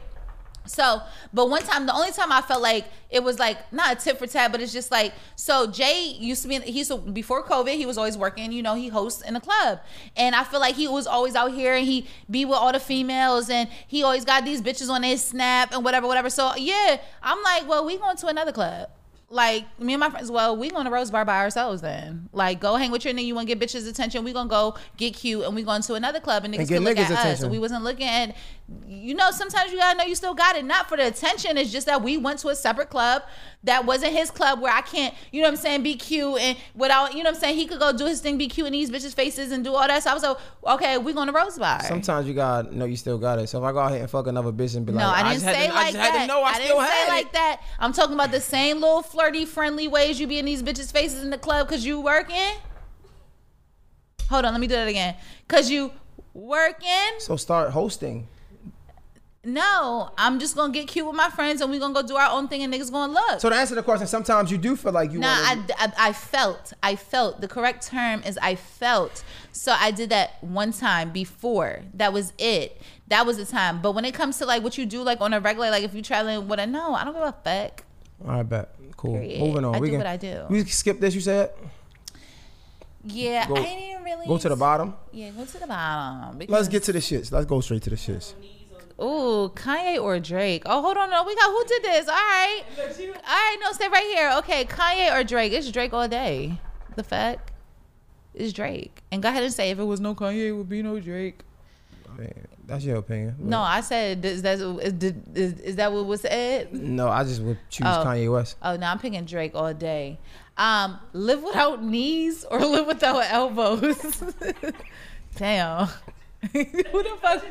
So, 0.70 1.01
but 1.34 1.49
one 1.49 1.63
time, 1.63 1.88
the 1.88 1.93
only 1.93 2.11
time 2.11 2.32
I 2.32 2.41
felt 2.41 2.61
like 2.61 2.86
it 3.09 3.24
was 3.24 3.39
like 3.39 3.74
not 3.74 3.93
a 3.93 3.95
tip 3.95 4.20
for 4.20 4.28
tat, 4.28 4.51
but 4.51 4.61
it's 4.61 4.72
just 4.72 4.91
like 4.91 5.13
so. 5.36 5.65
Jay 5.65 6.15
used 6.20 6.43
to 6.43 6.47
be, 6.47 6.59
he 6.59 6.78
used 6.80 6.91
to 6.91 6.97
before 6.97 7.43
COVID, 7.43 7.74
he 7.74 7.88
was 7.88 7.97
always 7.97 8.17
working. 8.17 8.51
You 8.51 8.61
know, 8.61 8.76
he 8.76 8.88
hosts 8.88 9.24
in 9.24 9.36
a 9.36 9.41
club, 9.41 9.80
and 10.15 10.36
I 10.36 10.43
feel 10.43 10.59
like 10.59 10.76
he 10.76 10.88
was 10.88 11.07
always 11.07 11.36
out 11.36 11.53
here 11.53 11.74
and 11.74 11.86
he 11.86 12.07
be 12.30 12.45
with 12.45 12.57
all 12.57 12.72
the 12.72 12.80
females, 12.80 13.49
and 13.49 13.67
he 13.88 14.03
always 14.03 14.26
got 14.26 14.45
these 14.45 14.61
bitches 14.61 14.89
on 14.89 15.01
his 15.01 15.24
snap 15.24 15.74
and 15.74 15.84
whatever, 15.84 16.05
whatever. 16.07 16.30
So 16.30 16.55
yeah, 16.55 16.97
I'm 17.24 17.41
like, 17.41 17.67
well, 17.67 17.84
we 17.84 17.97
going 17.97 18.17
to 18.17 18.28
another 18.28 18.51
club. 18.51 18.89
Like 19.32 19.80
me 19.80 19.94
and 19.94 20.00
my 20.00 20.10
friends, 20.10 20.32
well, 20.32 20.58
we 20.58 20.70
going 20.70 20.86
to 20.86 20.92
Rose 20.92 21.12
Bar 21.12 21.24
by 21.24 21.40
ourselves 21.40 21.82
then. 21.82 22.30
Like, 22.34 22.60
go 22.60 22.76
hang 22.76 22.92
with 22.92 23.06
your 23.06 23.14
nigga. 23.14 23.26
You 23.26 23.36
want 23.36 23.48
to 23.48 23.56
get 23.56 23.66
bitches' 23.66 23.88
attention? 23.88 24.24
We 24.24 24.34
gonna 24.34 24.50
go 24.50 24.76
get 24.98 25.16
cute, 25.16 25.44
and 25.44 25.56
we 25.56 25.64
going 25.64 25.82
to 25.84 25.94
another 25.94 26.20
club, 26.20 26.46
and 26.46 26.54
niggas 26.54 26.68
get 26.68 26.76
can 26.76 26.84
look 26.84 26.98
niggas' 26.98 27.06
at 27.06 27.12
us. 27.12 27.20
attention. 27.20 27.42
So 27.44 27.50
we 27.50 27.60
wasn't 27.60 27.84
looking 27.84 28.08
at. 28.08 28.36
You 28.88 29.16
know, 29.16 29.32
sometimes 29.32 29.72
you 29.72 29.78
gotta 29.78 29.98
know 29.98 30.04
you 30.04 30.16
still 30.16 30.34
got 30.34 30.56
it, 30.56 30.66
not 30.66 30.90
for 30.90 30.98
the 30.98 31.08
attention. 31.08 31.58
It's 31.58 31.72
just 31.72 31.86
that 31.88 32.02
we 32.04 32.18
went 32.18 32.40
to 32.40 32.50
a 32.50 32.56
separate 32.56 32.90
club 32.90 33.24
that 33.64 33.86
wasn't 33.86 34.14
his 34.14 34.32
club 34.32 34.62
where 34.62 34.74
I 34.74 34.80
can't, 34.82 35.14
you 35.32 35.41
know 35.41 35.47
what 35.47 35.55
I'm 35.55 35.57
saying, 35.57 35.84
be 35.84 35.95
cute 35.95 36.39
and 36.39 36.57
without, 36.76 37.12
you 37.12 37.24
know 37.24 37.30
what 37.30 37.36
I'm 37.36 37.41
saying, 37.41 37.55
he 37.57 37.66
could 37.68 37.80
go 37.80 37.91
do 37.91 38.05
his 38.05 38.22
thing, 38.22 38.38
be 38.38 38.47
cute 38.47 38.68
in 38.68 38.72
these 38.74 38.89
bitches' 38.89 39.14
faces 39.14 39.51
and 39.51 39.66
do 39.66 39.76
all 39.76 39.86
that. 39.86 40.01
So 40.03 40.12
I 40.12 40.14
was 40.14 40.24
like, 40.24 40.38
okay, 40.66 40.97
we 40.97 41.12
going 41.12 41.28
to 41.28 41.34
Rose 41.34 41.57
Bar. 41.57 41.84
Sometimes 41.84 42.26
you 42.26 42.34
gotta 42.34 42.74
know 42.74 42.86
you 42.86 42.95
still 42.95 43.18
got 43.18 43.38
it. 43.38 43.47
So 43.47 43.57
if 43.57 43.66
I 43.66 43.74
go 43.74 43.80
out 43.80 43.91
here 43.91 43.99
and 43.99 44.10
fuck 44.10 44.28
another 44.28 44.53
bitch 44.53 44.78
and 44.78 44.86
be 44.86 44.93
like, 44.93 45.03
No, 45.03 45.10
I 45.10 45.34
didn't 45.34 45.43
say 45.43 45.68
to, 45.68 45.74
like 45.74 45.78
I 45.78 45.91
just 45.91 45.93
that. 45.95 46.12
had 46.14 46.22
to 46.22 46.28
know 46.28 46.41
I, 46.41 46.53
didn't 46.57 46.70
say 46.70 47.07
like 47.10 47.26
it. 47.26 47.34
that. 47.34 47.62
I'm 47.80 47.91
talking 47.91 48.14
about 48.16 48.32
the 48.32 48.39
same 48.39 48.80
little 48.80 49.01
flirty, 49.01 49.45
friendly 49.45 49.89
ways 49.89 50.20
you 50.22 50.28
be 50.28 50.39
in 50.39 50.45
these 50.45 50.64
bitches' 50.64 50.91
faces 50.91 51.22
in 51.22 51.30
the 51.30 51.38
club 51.38 51.68
because 51.68 51.86
you 51.86 51.99
working. 51.99 52.55
Hold 54.30 54.45
on, 54.45 54.53
let 54.53 54.62
me 54.62 54.68
do 54.68 54.76
that 54.76 54.88
again. 54.88 55.16
Cause 55.49 55.70
you 55.70 55.91
working. 56.34 56.88
So 57.18 57.36
start 57.36 57.72
hosting. 57.72 58.28
No, 59.54 60.12
I'm 60.18 60.39
just 60.39 60.56
gonna 60.56 60.74
get 60.74 60.88
cute 60.88 61.06
with 61.06 61.16
my 61.16 61.30
friends 61.30 61.62
and 61.62 61.72
we're 61.72 61.80
gonna 61.80 61.93
go 61.93 62.02
do 62.02 62.16
our 62.16 62.32
own 62.32 62.47
thing 62.47 62.64
and 62.64 62.74
niggas 62.74 62.91
gonna 62.91 63.14
look. 63.14 63.39
So 63.39 63.50
to 63.50 63.56
answer 63.56 63.76
the 63.76 63.84
question, 63.84 64.08
sometimes 64.08 64.52
you 64.52 64.58
do 64.58 64.76
feel 64.76 64.91
like 64.91 65.12
you 65.12 65.20
Nah, 65.20 65.28
I, 65.28 65.56
want 65.56 65.72
I, 65.78 65.93
I 65.97 66.14
felt. 66.14 66.74
I 66.84 66.95
felt. 66.95 67.41
The 67.41 67.47
correct 67.47 67.88
term 67.88 68.22
is 68.24 68.38
I 68.41 68.56
felt. 68.56 69.24
So 69.52 69.76
I 69.78 69.91
did 69.91 70.10
that 70.12 70.43
one 70.43 70.72
time 70.72 71.12
before. 71.12 71.82
That 71.93 72.14
was 72.14 72.34
it. 72.38 72.82
That 73.08 73.26
was 73.26 73.38
the 73.38 73.45
time. 73.45 73.82
But 73.82 73.93
when 73.93 74.06
it 74.06 74.14
comes 74.14 74.38
to 74.38 74.45
like 74.45 74.64
what 74.64 74.78
you 74.78 74.86
do, 74.86 75.02
like 75.02 75.22
on 75.22 75.34
a 75.34 75.39
regular, 75.39 75.72
like 75.72 75.84
if 75.84 75.93
you 75.93 76.02
traveling 76.02 76.47
with 76.47 76.60
a 76.60 76.68
no, 76.68 76.93
I 76.93 77.04
don't 77.04 77.14
give 77.14 77.24
a 77.24 77.36
fuck. 77.43 77.84
All 78.24 78.32
right, 78.32 78.43
bet. 78.43 78.76
Cool. 78.97 79.14
Period. 79.14 79.39
Moving 79.39 79.66
on. 79.66 79.76
I 79.76 79.80
we 79.80 79.88
do 79.88 79.91
can, 79.93 80.00
what 80.00 80.08
I 80.08 80.18
do. 80.18 80.45
We 80.50 80.66
skip 80.66 81.00
this. 81.00 81.16
You 81.16 81.22
said 81.22 81.52
Yeah, 83.06 83.47
Go- 83.47 83.56
I 83.56 83.64
didn't 83.64 84.04
really 84.04 84.28
go 84.28 84.38
to 84.38 84.50
the 84.50 84.56
bottom. 84.56 84.93
Yeah, 85.12 85.32
go 85.32 85.45
to 85.45 85.58
the 85.58 85.68
bottom. 85.68 86.41
Let's 86.47 86.68
get 86.68 86.84
to 86.84 86.91
the 86.91 87.00
shits. 87.00 87.32
Let's 87.32 87.45
go 87.45 87.62
straight 87.62 87.82
to 87.84 87.89
the 87.89 87.95
shits. 87.95 88.34
Ooh, 89.02 89.50
Kanye 89.56 90.02
or 90.02 90.20
Drake? 90.20 90.64
Oh, 90.66 90.82
hold 90.82 90.97
on, 90.97 91.10
no, 91.10 91.24
we 91.24 91.36
got 91.36 91.50
who 91.52 91.64
did 91.66 91.84
this? 91.84 92.08
All 92.08 92.14
right, 92.16 92.62
all 92.78 92.86
right, 93.28 93.58
no, 93.62 93.72
stay 93.72 93.88
right 93.88 94.04
here. 94.16 94.32
Okay, 94.39 94.66
Kanye 94.66 95.14
or 95.18 95.24
Drake? 95.24 95.54
It's 95.54 95.72
Drake 95.72 95.93
all 95.93 96.08
day. 96.08 96.60
The 96.95 97.04
fuck, 97.04 97.52
it's 98.34 98.52
Drake. 98.54 99.02
And 99.12 99.22
go 99.24 99.30
ahead 99.30 99.43
and 99.43 99.54
say 99.54 99.72
if 99.72 99.80
it 99.80 99.84
was 99.84 100.00
no 100.02 100.16
Kanye, 100.16 100.47
it 100.50 100.52
would 100.52 100.70
be 100.70 100.82
no 100.82 101.00
Drake. 101.00 101.39
Man, 102.18 102.47
that's 102.66 102.84
your 102.84 102.97
opinion. 102.97 103.36
No, 103.39 103.62
I 103.62 103.80
said 103.82 104.26
is 104.26 104.41
that 104.41 104.60
is, 104.60 104.93
is, 105.36 105.60
is 105.62 105.76
that 105.78 105.93
what 105.93 106.06
was 106.06 106.22
said? 106.22 106.74
No, 106.74 107.08
I 107.08 107.24
just 107.24 107.41
would 107.41 107.58
choose 107.70 107.88
Oh. 107.88 108.04
Kanye 108.06 108.30
West. 108.32 108.58
Oh 108.62 108.76
no, 108.76 108.88
I'm 108.88 109.00
picking 109.00 109.24
Drake 109.26 109.54
all 109.56 109.74
day. 109.74 110.20
Um, 110.58 111.00
live 111.14 111.41
without 111.41 111.82
knees 111.82 112.43
or 112.43 112.60
live 112.60 112.86
without 112.88 113.24
elbows. 113.30 114.22
Damn. 115.38 115.88
who 116.52 116.64
the 116.64 117.18
fuck? 117.22 117.45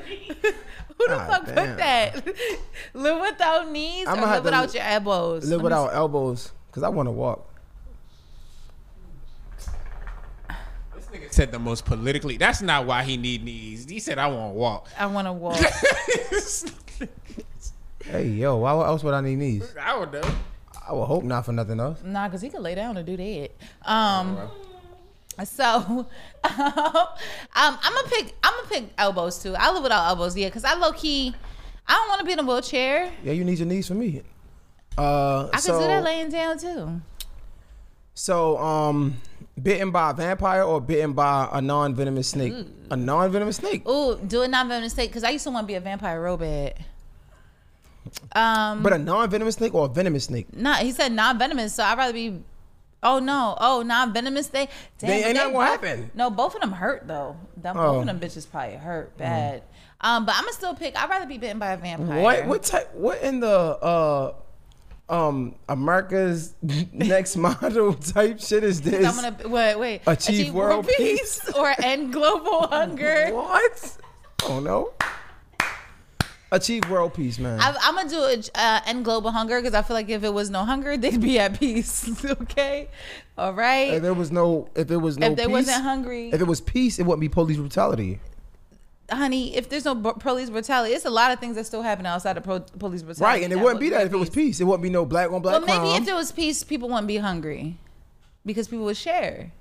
Who 0.98 1.08
the 1.08 1.14
God 1.14 1.28
fuck 1.30 1.46
damn. 1.46 1.54
put 1.54 1.76
that? 1.78 2.26
live 2.94 3.20
without 3.20 3.70
knees 3.70 4.06
I'ma 4.08 4.22
or 4.22 4.34
live 4.34 4.44
without 4.44 4.72
li- 4.72 4.78
your 4.80 4.88
elbows. 4.88 5.42
Live 5.44 5.50
Let 5.52 5.58
me 5.58 5.62
without 5.64 5.94
elbows, 5.94 6.52
cause 6.72 6.82
I 6.82 6.88
want 6.88 7.06
to 7.06 7.12
walk. 7.12 7.44
This 10.94 11.06
nigga 11.12 11.32
said 11.32 11.52
the 11.52 11.58
most 11.58 11.84
politically. 11.84 12.36
That's 12.36 12.60
not 12.60 12.86
why 12.86 13.02
he 13.04 13.16
need 13.16 13.44
knees. 13.44 13.88
He 13.88 14.00
said, 14.00 14.18
"I 14.18 14.26
want 14.26 14.52
to 14.52 14.58
walk." 14.58 14.88
I 14.98 15.06
want 15.06 15.26
to 15.26 15.32
walk. 15.32 15.60
Hey, 18.04 18.26
yo, 18.28 18.56
why 18.56 18.70
else 18.70 19.02
would 19.04 19.12
I 19.12 19.20
need 19.20 19.36
knees? 19.36 19.74
I 19.78 19.94
would 19.98 20.10
know. 20.12 20.22
I 20.88 20.94
would 20.94 21.04
hope 21.04 21.24
not 21.24 21.44
for 21.44 21.52
nothing 21.52 21.78
else. 21.78 22.00
nah, 22.02 22.26
cause 22.30 22.40
he 22.40 22.48
could 22.48 22.62
lay 22.62 22.74
down 22.74 22.96
and 22.96 23.04
do 23.06 23.18
that. 23.18 23.50
Um. 23.84 24.38
So, 25.44 25.64
um, 25.68 26.06
I'm 27.54 27.94
gonna 27.94 28.08
pick. 28.08 28.34
I'm 28.42 28.54
gonna 28.54 28.68
pick 28.68 28.84
elbows 28.98 29.42
too. 29.42 29.54
I 29.56 29.70
live 29.72 29.82
without 29.82 30.08
elbows, 30.08 30.36
yeah, 30.36 30.50
cause 30.50 30.64
I 30.64 30.74
low 30.74 30.92
key. 30.92 31.34
I 31.86 31.94
don't 31.94 32.08
want 32.08 32.20
to 32.20 32.26
be 32.26 32.32
in 32.32 32.38
a 32.38 32.42
wheelchair. 32.42 33.12
Yeah, 33.24 33.32
you 33.32 33.44
need 33.44 33.58
your 33.58 33.66
knees 33.66 33.88
for 33.88 33.94
me. 33.94 34.22
Uh, 34.98 35.46
I 35.46 35.56
could 35.56 35.62
so, 35.62 35.80
do 35.80 35.86
that 35.86 36.02
laying 36.02 36.28
down 36.28 36.58
too. 36.58 37.00
so, 38.14 38.58
um, 38.58 39.16
bitten 39.62 39.90
by 39.90 40.10
a 40.10 40.14
vampire 40.14 40.64
or 40.64 40.80
bitten 40.80 41.12
by 41.12 41.48
a 41.52 41.60
non-venomous 41.60 42.28
snake? 42.28 42.52
A 42.90 42.96
non-venomous 42.96 43.56
snake, 43.56 43.86
Ooh, 43.88 44.16
do 44.16 44.42
a 44.42 44.48
non-venomous 44.48 44.94
snake 44.94 45.10
because 45.10 45.24
I 45.24 45.30
used 45.30 45.44
to 45.44 45.50
want 45.50 45.64
to 45.64 45.68
be 45.68 45.74
a 45.74 45.80
vampire 45.80 46.22
real 46.22 46.36
bad. 46.36 46.84
Um, 48.32 48.82
but 48.82 48.92
a 48.92 48.98
non-venomous 48.98 49.56
snake 49.56 49.74
or 49.74 49.86
a 49.86 49.88
venomous 49.88 50.24
snake? 50.24 50.54
not 50.54 50.80
he 50.80 50.92
said 50.92 51.12
non-venomous, 51.12 51.74
so 51.74 51.84
I'd 51.84 51.96
rather 51.96 52.12
be. 52.12 52.42
Oh 53.02 53.18
no! 53.20 53.56
Oh, 53.60 53.82
non-venomous 53.82 54.48
thing. 54.48 54.66
Damn, 54.98 55.08
They- 55.10 55.24
ain't 55.24 55.34
nothing 55.36 55.52
gonna 55.52 55.66
happen. 55.66 56.10
No, 56.14 56.30
both 56.30 56.54
of 56.54 56.60
them 56.60 56.72
hurt 56.72 57.06
though. 57.06 57.36
Them, 57.56 57.76
Oh. 57.78 57.92
Both 57.92 58.00
of 58.02 58.06
them 58.06 58.20
bitches 58.20 58.50
probably 58.50 58.74
hurt 58.76 59.16
bad. 59.16 59.62
Um, 60.00 60.26
but 60.26 60.34
I'm 60.36 60.42
gonna 60.42 60.52
still 60.52 60.74
pick. 60.74 61.00
I'd 61.00 61.08
rather 61.10 61.26
be 61.26 61.38
bitten 61.38 61.58
by 61.58 61.72
a 61.72 61.76
vampire. 61.76 62.20
What? 62.22 62.46
What 62.46 62.62
type? 62.62 62.94
What 62.94 63.20
in 63.22 63.40
the 63.40 63.48
uh, 63.48 64.32
um, 65.08 65.54
America's 65.68 66.54
Next 66.92 67.36
Model 67.46 67.94
type 67.94 68.40
shit 68.40 68.64
is 68.64 68.80
this? 68.80 69.06
I'm 69.06 69.14
gonna 69.14 69.48
wait. 69.48 69.76
Wait. 69.76 70.00
Achieve 70.06 70.52
world 70.54 70.88
peace. 70.96 71.48
or 71.56 71.72
end 71.82 72.12
global 72.12 72.66
hunger. 72.68 73.30
What? 73.32 73.96
Oh 74.44 74.60
no. 74.60 74.92
Achieve 76.50 76.88
world 76.88 77.12
peace, 77.12 77.38
man. 77.38 77.60
I, 77.60 77.76
I'm 77.82 77.94
gonna 77.94 78.08
do 78.08 78.24
it 78.24 78.50
uh, 78.54 78.80
end 78.86 79.04
global 79.04 79.30
hunger 79.30 79.60
because 79.60 79.74
I 79.74 79.82
feel 79.82 79.94
like 79.94 80.08
if 80.08 80.24
it 80.24 80.32
was 80.32 80.48
no 80.48 80.64
hunger, 80.64 80.96
they'd 80.96 81.20
be 81.20 81.38
at 81.38 81.58
peace. 81.60 82.24
okay, 82.24 82.88
all 83.36 83.52
right. 83.52 83.94
if 83.94 84.02
there 84.02 84.14
was 84.14 84.32
no, 84.32 84.68
if 84.74 84.90
it 84.90 84.96
was 84.96 85.18
no, 85.18 85.26
if 85.26 85.36
they 85.36 85.44
peace, 85.44 85.52
wasn't 85.52 85.82
hungry, 85.82 86.30
if 86.32 86.40
it 86.40 86.46
was 86.46 86.60
peace, 86.62 86.98
it 86.98 87.04
wouldn't 87.04 87.20
be 87.20 87.28
police 87.28 87.58
brutality. 87.58 88.20
honey, 89.10 89.54
if 89.56 89.68
there's 89.68 89.84
no 89.84 89.94
police 89.94 90.48
brutality, 90.48 90.94
it's 90.94 91.04
a 91.04 91.10
lot 91.10 91.32
of 91.32 91.38
things 91.38 91.56
that 91.56 91.66
still 91.66 91.82
happen 91.82 92.06
outside 92.06 92.38
of 92.38 92.44
pro- 92.44 92.60
police 92.60 93.02
brutality. 93.02 93.40
Right, 93.40 93.44
and 93.44 93.52
it 93.52 93.62
wouldn't 93.62 93.80
be 93.80 93.90
that 93.90 94.06
if 94.06 94.12
it 94.14 94.16
was 94.18 94.30
peace. 94.30 94.58
It 94.58 94.64
wouldn't 94.64 94.82
be 94.82 94.90
no 94.90 95.04
black 95.04 95.30
on 95.30 95.42
black 95.42 95.52
Well, 95.52 95.66
maybe 95.66 95.90
crime. 95.90 96.02
if 96.02 96.08
it 96.08 96.14
was 96.14 96.32
peace, 96.32 96.64
people 96.64 96.88
wouldn't 96.88 97.08
be 97.08 97.18
hungry 97.18 97.76
because 98.46 98.68
people 98.68 98.86
would 98.86 98.96
share. 98.96 99.52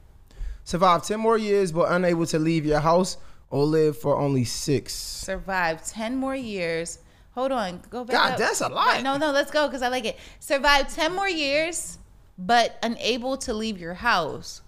Survive 0.64 1.04
ten 1.06 1.20
more 1.20 1.38
years, 1.38 1.74
but 1.74 1.92
unable 1.92 2.26
to 2.28 2.40
leave 2.40 2.66
your 2.66 2.80
house, 2.80 3.18
or 3.50 3.64
live 3.66 3.98
for 3.98 4.18
only 4.18 4.44
six. 4.44 4.94
Survive 4.94 5.86
ten 5.86 6.16
more 6.16 6.36
years. 6.36 7.00
Hold 7.32 7.52
on, 7.52 7.82
go 7.90 8.04
back. 8.04 8.16
God, 8.16 8.32
up. 8.34 8.38
that's 8.40 8.62
a 8.62 8.68
lot. 8.70 9.04
No, 9.04 9.18
no, 9.18 9.32
let's 9.32 9.52
go 9.52 9.68
because 9.68 9.82
I 9.84 9.90
like 9.90 10.06
it. 10.06 10.18
Survive 10.40 10.94
ten 10.94 11.14
more 11.16 11.30
years, 11.30 11.98
but 12.38 12.78
unable 12.84 13.38
to 13.38 13.54
leave 13.54 13.80
your 13.80 13.94
house. 13.94 14.62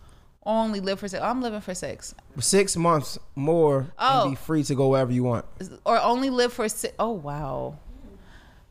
Only 0.45 0.79
live 0.79 0.99
for 0.99 1.07
six. 1.07 1.21
Oh, 1.21 1.27
I'm 1.27 1.41
living 1.41 1.61
for 1.61 1.75
six. 1.75 2.15
Six 2.39 2.75
months 2.77 3.19
more 3.35 3.87
Oh. 3.99 4.23
and 4.23 4.31
be 4.31 4.35
free 4.35 4.63
to 4.63 4.75
go 4.75 4.89
wherever 4.89 5.11
you 5.11 5.23
want. 5.23 5.45
or 5.85 5.99
only 5.99 6.29
live 6.29 6.53
for 6.53 6.69
six. 6.69 6.93
Oh 6.97 7.11
wow. 7.11 7.77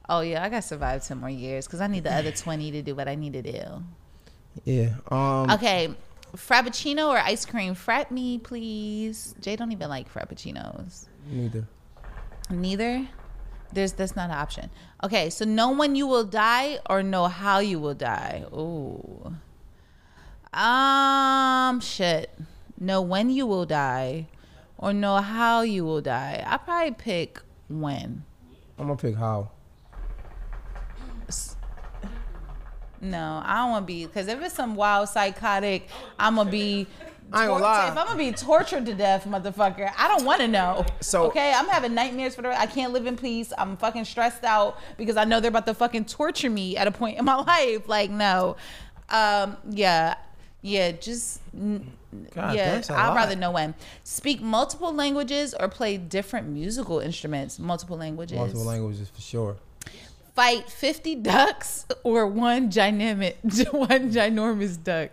Oh 0.09 0.21
yeah, 0.21 0.43
I 0.43 0.49
got 0.49 0.63
to 0.63 0.69
survive 0.69 1.05
ten 1.07 1.19
more 1.19 1.29
years 1.31 1.67
because 1.67 1.81
I 1.81 1.87
need 1.87 2.05
the 2.05 2.15
other 2.15 2.33
twenty 2.33 2.71
to 2.73 2.83
do 2.83 2.95
what 2.95 3.09
I 3.09 3.15
need 3.15 3.35
to 3.35 3.43
do. 3.43 3.83
Yeah. 4.65 4.95
Um. 5.11 5.51
Okay, 5.51 5.95
frappuccino 6.37 7.09
or 7.09 7.19
ice 7.19 7.45
cream? 7.45 7.75
Frap 7.75 8.11
me, 8.11 8.39
please. 8.39 9.35
Jay 9.41 9.57
don't 9.57 9.73
even 9.73 9.89
like 9.89 10.13
frappuccinos. 10.13 11.07
Neither. 11.31 11.67
Neither. 12.51 13.09
There's 13.73 13.93
that's 13.93 14.17
not 14.17 14.31
an 14.31 14.37
option. 14.37 14.71
Okay, 15.05 15.31
so 15.31 15.45
know 15.45 15.71
when 15.71 15.95
you 15.95 16.07
will 16.07 16.25
die 16.25 16.79
or 16.89 17.03
know 17.03 17.27
how 17.27 17.59
you 17.59 17.79
will 17.79 17.95
die. 17.95 18.45
Ooh. 18.53 19.35
Um, 20.53 21.81
shit. 21.81 22.31
Know 22.81 23.03
when 23.03 23.29
you 23.31 23.47
will 23.47 23.67
die 23.67 24.29
or 24.79 24.93
know 24.93 25.17
how 25.17 25.63
you 25.63 25.85
will 25.85 26.01
die. 26.01 26.43
I 26.47 26.57
probably 26.57 26.93
pick 26.93 27.41
when. 27.69 28.25
I'm 28.79 28.87
gonna 28.87 28.97
pick 28.97 29.17
how. 29.17 29.51
No, 33.01 33.43
I 33.45 33.57
don't 33.59 33.71
want 33.71 33.83
to 33.85 33.87
be 33.87 34.07
because 34.07 34.29
if 34.29 34.41
it's 34.43 34.55
some 34.55 34.75
wild 34.75 35.09
psychotic, 35.09 35.89
I'm 36.19 36.37
gonna 36.37 36.51
be. 36.51 36.87
I 37.31 37.43
ain't 37.43 37.51
gonna 37.51 37.63
lie. 37.63 37.89
If 37.89 37.97
I'm 37.99 38.07
gonna 38.07 38.19
be 38.19 38.33
tortured 38.33 38.87
to 38.87 38.95
death, 38.95 39.27
motherfucker, 39.27 39.91
I 39.99 40.09
don't 40.09 40.25
want 40.25 40.41
to 40.41 40.49
know. 40.49 40.85
So- 41.01 41.27
okay, 41.27 41.53
I'm 41.55 41.69
having 41.69 41.95
nightmares 41.95 42.35
for 42.35 42.43
the. 42.43 42.59
I 42.59 42.67
can't 42.67 42.93
live 42.93 43.07
in 43.07 43.17
peace. 43.17 43.53
I'm 43.59 43.77
fucking 43.77 44.07
stressed 44.07 44.45
out 44.45 44.79
because 44.97 45.17
I 45.19 45.25
know 45.25 45.39
they're 45.39 45.51
about 45.51 45.67
to 45.67 45.75
fucking 45.75 46.07
torture 46.07 46.49
me 46.51 46.77
at 46.77 46.87
a 46.87 46.91
point 46.91 47.19
in 47.19 47.25
my 47.27 47.35
life. 47.43 47.87
Like 47.89 48.11
no, 48.11 48.57
um, 49.11 49.57
yeah, 49.71 50.15
yeah, 50.63 50.93
just. 50.93 51.41
n- 51.55 51.93
God, 52.35 52.57
yeah, 52.57 52.81
I'd 52.89 53.15
rather 53.15 53.37
know 53.37 53.51
when. 53.51 53.75
Speak 54.03 54.41
multiple 54.41 54.95
languages 54.95 55.55
or 55.61 55.69
play 55.69 55.99
different 55.99 56.49
musical 56.49 57.01
instruments. 57.01 57.59
Multiple 57.59 57.99
languages. 57.99 58.39
Multiple 58.39 58.65
languages 58.65 59.11
for 59.11 59.21
sure. 59.21 59.57
Fight 60.39 60.71
50 60.71 61.17
ducks 61.17 61.85
or 62.05 62.25
one 62.29 62.71
ginormous 62.71 63.35
one 63.73 64.13
ginormous 64.13 64.81
duck 64.83 65.11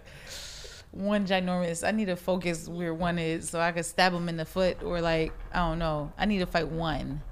one 0.92 1.26
ginormous 1.26 1.86
i 1.86 1.90
need 1.90 2.06
to 2.06 2.16
focus 2.16 2.68
where 2.68 2.94
one 2.94 3.18
is 3.18 3.50
so 3.50 3.60
i 3.60 3.72
can 3.72 3.82
stab 3.84 4.14
them 4.14 4.30
in 4.30 4.38
the 4.38 4.46
foot 4.46 4.84
or 4.84 5.02
like 5.02 5.34
i 5.52 5.58
don't 5.58 5.80
know 5.80 6.12
i 6.20 6.26
need 6.26 6.38
to 6.40 6.46
fight 6.46 6.68
one 6.68 7.24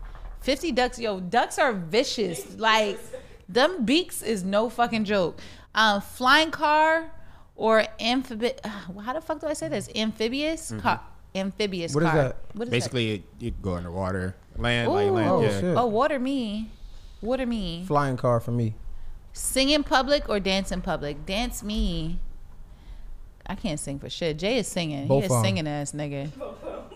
50 0.42 0.72
ducks 0.72 0.98
yo 0.98 1.20
ducks 1.20 1.60
are 1.60 1.72
vicious 1.72 2.58
like 2.58 3.00
them 3.48 3.86
beaks 3.86 4.24
is 4.24 4.44
no 4.44 4.70
fucking 4.70 5.06
joke 5.06 5.40
Um, 5.76 6.02
flying 6.02 6.50
car 6.52 7.12
or 7.56 7.86
amphibious. 8.00 8.60
How 9.06 9.14
the 9.14 9.22
fuck 9.22 9.40
do 9.40 9.48
I 9.48 9.54
say 9.54 9.70
this? 9.70 9.90
Amphibious 9.96 10.74
car. 10.80 11.02
Amphibious 11.36 11.94
What 11.94 12.04
is 12.04 12.10
car. 12.10 12.18
that? 12.24 12.38
What 12.54 12.68
is 12.68 12.72
Basically, 12.72 13.12
it, 13.16 13.24
you 13.40 13.52
go 13.62 13.74
underwater, 13.74 14.36
land, 14.58 14.88
that? 14.88 14.94
like 14.94 15.12
land. 15.12 15.30
Oh, 15.30 15.42
yeah. 15.42 15.60
shit. 15.62 15.78
Oh, 15.78 15.88
water 15.88 16.20
me. 16.20 16.70
Water 17.24 17.46
me. 17.46 17.86
Flying 17.88 18.18
car 18.18 18.42
for 18.42 18.52
me. 18.52 18.76
Sing 19.32 19.70
in 19.70 19.84
public 19.84 20.28
or 20.28 20.42
dance 20.42 20.74
in 20.74 20.82
public? 20.82 21.26
Dance 21.26 21.64
me. 21.64 22.20
I 23.46 23.56
can't 23.56 23.80
sing 23.80 23.98
for 23.98 24.10
shit. 24.10 24.38
Jay 24.38 24.58
is 24.58 24.68
singing. 24.68 25.08
Both 25.08 25.26
he 25.26 25.34
is 25.34 25.42
singing 25.42 25.66
ass 25.66 25.94
nigga. 25.94 26.30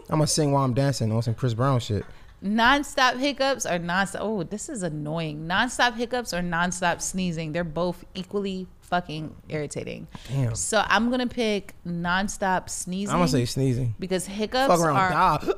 I'm 0.10 0.20
gonna 0.20 0.28
sing 0.28 0.52
while 0.52 0.66
I'm 0.66 0.74
dancing 0.74 1.14
on 1.14 1.22
some 1.22 1.34
Chris 1.34 1.54
Brown 1.54 1.80
shit. 1.80 2.06
Non-stop 2.42 3.16
hiccups 3.16 3.66
or 3.66 3.80
non-stop. 3.80 4.22
Oh, 4.22 4.44
this 4.44 4.68
is 4.68 4.84
annoying. 4.84 5.48
Non-stop 5.48 5.96
hiccups 5.96 6.34
or 6.34 6.42
non-stop 6.42 7.02
sneezing. 7.02 7.54
They're 7.54 7.64
both 7.64 8.04
equally 8.14 8.68
fucking 8.82 9.34
irritating. 9.48 10.08
Damn. 10.28 10.56
So 10.56 10.84
I'm 10.88 11.10
gonna 11.10 11.28
pick 11.28 11.74
non-stop 11.86 12.70
sneezing. 12.70 13.14
I'm 13.14 13.20
gonna 13.20 13.30
say 13.30 13.46
sneezing. 13.46 13.96
because 13.98 14.26
hiccups 14.26 14.68
Fuck 14.68 14.82
around, 14.82 14.98
are 15.14 15.56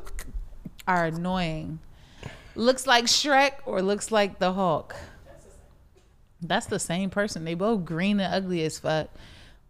are 0.88 1.05
annoying. 1.05 1.80
Looks 2.56 2.88
like 2.88 3.06
Shrek 3.06 3.54
or 3.66 3.82
looks 3.82 4.12
like 4.12 4.39
the 4.39 4.54
Hulk. 4.54 4.95
That's 6.41 6.66
the 6.66 6.80
same 6.80 7.10
person. 7.10 7.43
They 7.45 7.54
both 7.54 7.86
green 7.86 8.20
and 8.20 8.34
ugly 8.34 8.64
as 8.64 8.80
fuck. 8.80 9.10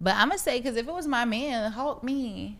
But 0.01 0.15
I'm 0.15 0.29
gonna 0.29 0.39
say 0.39 0.59
because 0.59 0.75
if 0.75 0.87
it 0.87 0.93
was 0.93 1.07
my 1.07 1.25
man, 1.25 1.71
Hulk 1.71 2.03
me. 2.03 2.57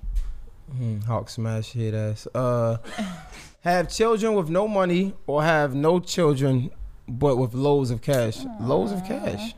Mm, 0.75 1.03
Hulk 1.03 1.29
smash 1.29 1.71
hit 1.71 1.93
ass. 1.93 2.27
Uh, 2.33 2.77
have 3.61 3.89
children 3.89 4.33
with 4.33 4.49
no 4.49 4.67
money 4.67 5.13
or 5.25 5.43
have 5.43 5.73
no 5.73 5.99
children 5.99 6.71
but 7.07 7.37
with 7.37 7.53
loads 7.53 7.91
of 7.91 8.01
cash. 8.01 8.39
Loads 8.59 8.91
of 8.91 9.03
cash. 9.05 9.53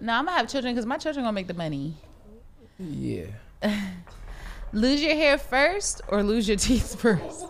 No, 0.00 0.14
I'm 0.14 0.24
gonna 0.24 0.36
have 0.36 0.48
children 0.48 0.74
because 0.74 0.86
my 0.86 0.96
children 0.96 1.24
gonna 1.24 1.34
make 1.34 1.46
the 1.46 1.54
money. 1.54 1.94
Yeah. 2.78 3.26
Lose 4.72 5.02
your 5.02 5.14
hair 5.14 5.36
first 5.36 6.00
or 6.08 6.22
lose 6.22 6.46
your 6.46 6.56
teeth 6.56 6.94
first? 7.00 7.44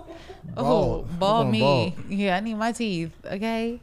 Oh, 0.57 0.65
Bald. 0.65 1.19
bald 1.19 1.51
me. 1.51 1.61
bald. 1.61 1.93
Yeah, 2.11 2.37
I 2.37 2.41
need 2.41 2.55
my 2.55 2.73
teeth. 2.73 3.13
Okay. 3.25 3.81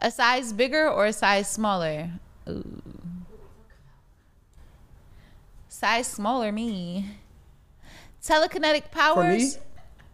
A 0.00 0.10
size 0.10 0.52
bigger 0.52 0.88
or 0.88 1.06
a 1.06 1.12
size 1.12 1.50
smaller? 1.50 2.10
Ooh. 2.48 2.82
Size 5.68 6.06
smaller 6.06 6.52
me. 6.52 7.06
Telekinetic 8.22 8.90
powers. 8.90 9.58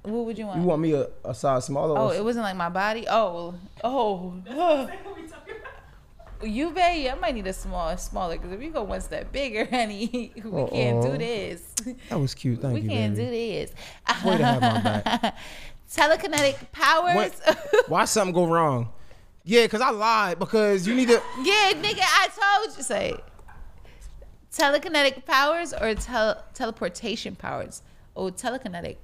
What 0.03 0.27
would 0.27 0.39
you 0.39 0.47
want? 0.47 0.61
You 0.61 0.67
want 0.67 0.83
me 0.83 0.93
a, 0.93 1.09
a 1.25 1.35
size 1.35 1.65
smaller? 1.65 1.99
oh, 1.99 2.11
it 2.11 2.23
wasn't 2.23 2.45
like 2.45 2.57
my 2.57 2.69
body. 2.69 3.07
Oh, 3.09 3.55
oh. 3.83 4.35
You 6.43 6.71
bet 6.71 7.11
I 7.11 7.15
might 7.21 7.35
need 7.35 7.47
a 7.47 7.53
small, 7.53 7.97
smaller 7.97 8.37
because 8.37 8.53
if 8.53 8.63
you 8.63 8.71
go 8.71 8.83
one 8.83 9.01
step 9.01 9.33
bigger, 9.33 9.65
honey, 9.71 10.33
we 10.37 10.67
can't 10.67 11.03
do 11.03 11.17
this. 11.17 11.63
that 12.09 12.19
was 12.21 12.35
cute. 12.35 12.61
Thank 12.61 12.75
we 12.75 12.81
you, 12.81 12.89
can't 12.89 13.15
baby. 13.15 13.25
do 13.27 13.67
this. 13.67 14.25
Way 14.25 14.39
to 14.39 14.45
have 14.45 14.61
my 14.61 15.01
back. 15.01 15.37
Telekinetic 15.91 16.73
powers. 16.73 17.41
Why 17.89 18.05
something 18.05 18.35
go 18.35 18.47
wrong? 18.47 18.91
Yeah, 19.45 19.67
cause 19.67 19.81
I 19.81 19.91
lied 19.91 20.39
because 20.39 20.87
you 20.87 20.95
need 20.95 21.09
to. 21.09 21.15
yeah, 21.43 21.73
nigga, 21.75 22.01
I 22.01 22.29
told 22.65 22.77
you. 22.77 22.83
Say 22.83 23.17
telekinetic 24.51 25.25
powers 25.25 25.73
or 25.73 25.95
tel- 25.95 26.45
teleportation 26.55 27.37
powers. 27.37 27.83
Oh, 28.17 28.31
telekinetic. 28.31 28.97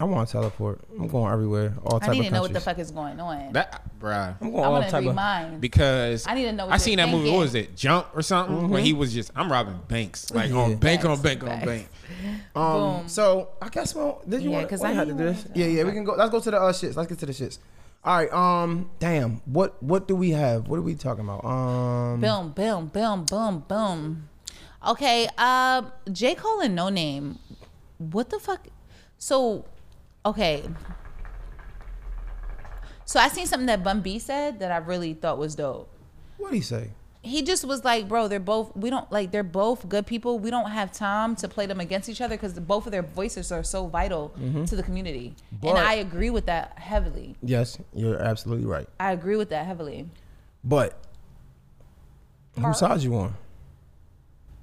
I 0.00 0.04
want 0.04 0.26
to 0.28 0.32
teleport. 0.32 0.80
I'm 0.98 1.08
going 1.08 1.30
everywhere. 1.32 1.74
All 1.84 2.00
type 2.00 2.08
I 2.08 2.12
need 2.12 2.18
of 2.20 2.24
to 2.26 2.30
know 2.32 2.40
what 2.40 2.48
the 2.54 2.60
countries. 2.60 2.64
fuck 2.64 2.78
is 2.78 2.90
going 2.90 3.20
on. 3.20 3.52
That, 3.52 3.82
bruh. 4.00 4.34
I'm 4.40 4.50
going 4.50 4.64
I 4.64 4.66
all 4.66 4.72
want 4.72 4.84
to 4.86 4.90
type 4.90 5.02
read 5.02 5.08
of. 5.10 5.14
mine. 5.14 5.60
Because 5.60 6.26
I 6.26 6.34
need 6.34 6.44
to 6.44 6.52
know 6.52 6.64
what 6.66 6.72
I 6.72 6.74
you're 6.76 6.78
seen 6.80 6.96
that 6.96 7.06
movie. 7.08 7.24
thinking. 7.24 7.34
What 7.34 7.40
was 7.42 7.54
it? 7.54 7.76
Jump 7.76 8.06
or 8.14 8.22
something? 8.22 8.70
Where 8.70 8.80
he 8.82 8.92
was 8.94 9.12
just 9.12 9.30
I'm 9.36 9.52
robbing 9.52 9.78
banks, 9.88 10.30
like 10.30 10.50
Yeah. 10.50 10.56
on 10.56 10.76
bank 10.76 11.04
on 11.04 11.10
Facts, 11.18 11.22
bank 11.22 11.42
on 11.42 11.48
facts. 11.50 11.66
bank. 11.66 11.88
Um. 12.56 12.72
Boom. 13.00 13.08
So 13.08 13.50
I 13.62 13.68
guess 13.68 13.94
well, 13.94 14.22
did 14.28 14.42
you 14.42 14.50
Yeah, 14.50 14.56
want? 14.56 14.68
'cause 14.70 14.80
we 14.80 14.88
I 14.88 14.92
had 14.92 15.06
to 15.08 15.12
do 15.12 15.18
this. 15.24 15.44
of 15.44 15.56
Yeah, 15.56 15.66
yeah. 15.66 15.84
We 15.84 15.92
can 15.92 16.02
go. 16.04 16.14
Let's 16.14 16.30
go 16.30 16.40
to 16.40 16.50
the 16.50 16.60
uh, 16.60 16.72
shits. 16.72 16.96
Let's 16.96 17.08
get 17.08 17.18
to 17.20 17.26
the 17.26 17.32
shits. 17.32 17.58
All 18.02 18.16
right. 18.16 18.32
Um. 18.32 18.90
Damn. 18.98 19.42
What 19.44 19.80
What 19.82 20.08
do 20.08 20.16
we 20.16 20.30
have? 20.30 20.66
What 20.66 20.78
are 20.78 20.82
we 20.82 20.94
talking 20.94 21.24
about? 21.24 21.44
Um. 21.44 22.20
Boom, 22.20 22.50
boom, 22.52 22.86
boom, 22.88 23.24
boom, 23.26 23.64
boom. 23.68 24.28
Okay, 24.88 25.28
um, 25.36 25.92
J. 26.10 26.34
Cole 26.34 26.60
and 26.60 26.76
Noname. 26.78 27.36
What 27.98 28.30
the 28.30 28.38
fuck? 28.38 28.66
So, 29.18 29.66
okay. 30.24 30.68
So 33.04 33.18
I 33.18 33.28
seen 33.28 33.46
something 33.46 33.66
that 33.66 33.82
Bun 33.82 34.02
B 34.02 34.18
said 34.18 34.60
that 34.60 34.70
I 34.70 34.76
really 34.76 35.14
thought 35.14 35.36
was 35.36 35.54
dope. 35.56 35.90
What 36.38 36.50
do 36.50 36.54
he 36.54 36.62
say? 36.62 36.90
He 37.22 37.42
just 37.42 37.64
was 37.64 37.84
like, 37.84 38.08
bro, 38.08 38.28
they're 38.28 38.40
both 38.40 38.74
we 38.74 38.88
don't 38.88 39.10
like 39.12 39.30
they're 39.30 39.42
both 39.42 39.88
good 39.88 40.06
people. 40.06 40.38
We 40.38 40.50
don't 40.50 40.70
have 40.70 40.92
time 40.92 41.36
to 41.36 41.48
play 41.48 41.66
them 41.66 41.80
against 41.80 42.08
each 42.08 42.20
other 42.20 42.36
because 42.36 42.58
both 42.58 42.86
of 42.86 42.92
their 42.92 43.02
voices 43.02 43.52
are 43.52 43.62
so 43.62 43.88
vital 43.88 44.32
mm-hmm. 44.38 44.64
to 44.64 44.76
the 44.76 44.82
community. 44.82 45.34
and 45.62 45.76
I 45.76 45.94
agree 45.94 46.30
with 46.30 46.46
that 46.46 46.78
heavily. 46.78 47.36
Yes, 47.42 47.78
you're 47.92 48.16
absolutely 48.16 48.66
right. 48.66 48.88
I 48.98 49.12
agree 49.12 49.36
with 49.36 49.50
that 49.50 49.66
heavily. 49.66 50.08
But 50.64 50.96
whose 52.58 52.78
side 52.78 53.02
you 53.02 53.16
on? 53.16 53.34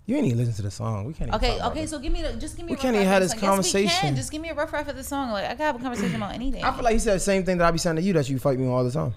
You 0.08 0.16
ain't 0.16 0.26
even 0.26 0.38
listen 0.40 0.54
to 0.56 0.62
the 0.62 0.72
song. 0.72 1.04
We 1.06 1.14
can't. 1.14 1.28
Even 1.30 1.36
Okay, 1.36 1.48
talk 1.50 1.58
about 1.60 1.72
okay, 1.74 1.82
this. 1.82 1.90
so 1.92 2.00
give 2.00 2.14
me 2.14 2.22
the 2.22 2.34
just 2.38 2.56
give 2.58 2.66
me. 2.66 2.72
We 2.72 2.78
a 2.78 2.82
can't 2.82 2.96
rough 2.96 3.02
even 3.02 3.12
have 3.14 3.22
this 3.22 3.34
the 3.34 3.40
song. 3.40 3.58
Yes, 3.58 3.74
we 3.74 3.82
can. 3.82 3.88
conversation. 3.90 4.16
Just 4.16 4.32
give 4.32 4.42
me 4.42 4.50
a 4.50 4.54
rough 4.56 4.70
draft 4.70 4.90
of 4.90 4.96
the 4.96 5.04
song. 5.04 5.32
Like 5.32 5.44
I 5.46 5.50
can 5.50 5.58
have 5.60 5.76
a 5.76 5.80
conversation 5.80 6.16
about 6.16 6.34
anything. 6.34 6.64
I 6.64 6.72
feel 6.74 6.84
like 6.84 6.94
he 6.94 7.00
said 7.00 7.16
the 7.16 7.20
same 7.20 7.44
thing 7.44 7.58
that 7.60 7.68
I 7.68 7.72
be 7.72 7.78
saying 7.78 7.98
to 7.98 8.02
you 8.02 8.14
that 8.14 8.28
you 8.30 8.40
fight 8.40 8.58
me 8.58 8.68
all 8.68 8.84
the 8.86 8.92
time. 8.92 9.14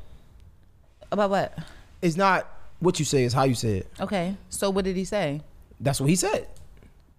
about 1.13 1.31
what? 1.31 1.57
It's 2.03 2.17
not 2.17 2.47
what 2.81 2.99
you 2.99 3.05
say; 3.05 3.23
it's 3.25 3.33
how 3.35 3.45
you 3.45 3.55
say 3.55 3.79
it. 3.79 3.91
Okay, 4.01 4.37
so 4.49 4.69
what 4.69 4.85
did 4.85 4.97
he 4.97 5.05
say? 5.05 5.43
That's 5.79 6.01
what 6.01 6.11
he 6.11 6.17
said. 6.17 6.49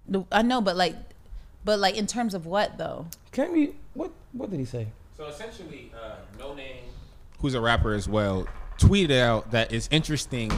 The- 0.07 0.25
I 0.33 0.41
know, 0.41 0.59
but 0.59 0.75
like, 0.75 0.95
but 1.63 1.79
like 1.79 1.95
in 1.95 2.07
terms 2.07 2.33
of 2.33 2.45
what 2.45 2.77
though? 2.77 3.05
Can 3.31 3.53
we? 3.53 3.73
What 3.93 4.11
What 4.33 4.51
did 4.51 4.59
he 4.59 4.65
say? 4.65 4.87
So 5.15 5.27
essentially, 5.27 5.93
uh, 5.95 6.15
Noname, 6.37 6.81
who's 7.39 7.53
a 7.53 7.61
rapper 7.61 7.93
as 7.93 8.09
well, 8.09 8.47
tweeted 8.79 9.17
out 9.17 9.51
that 9.51 9.71
it's 9.71 9.87
interesting 9.91 10.51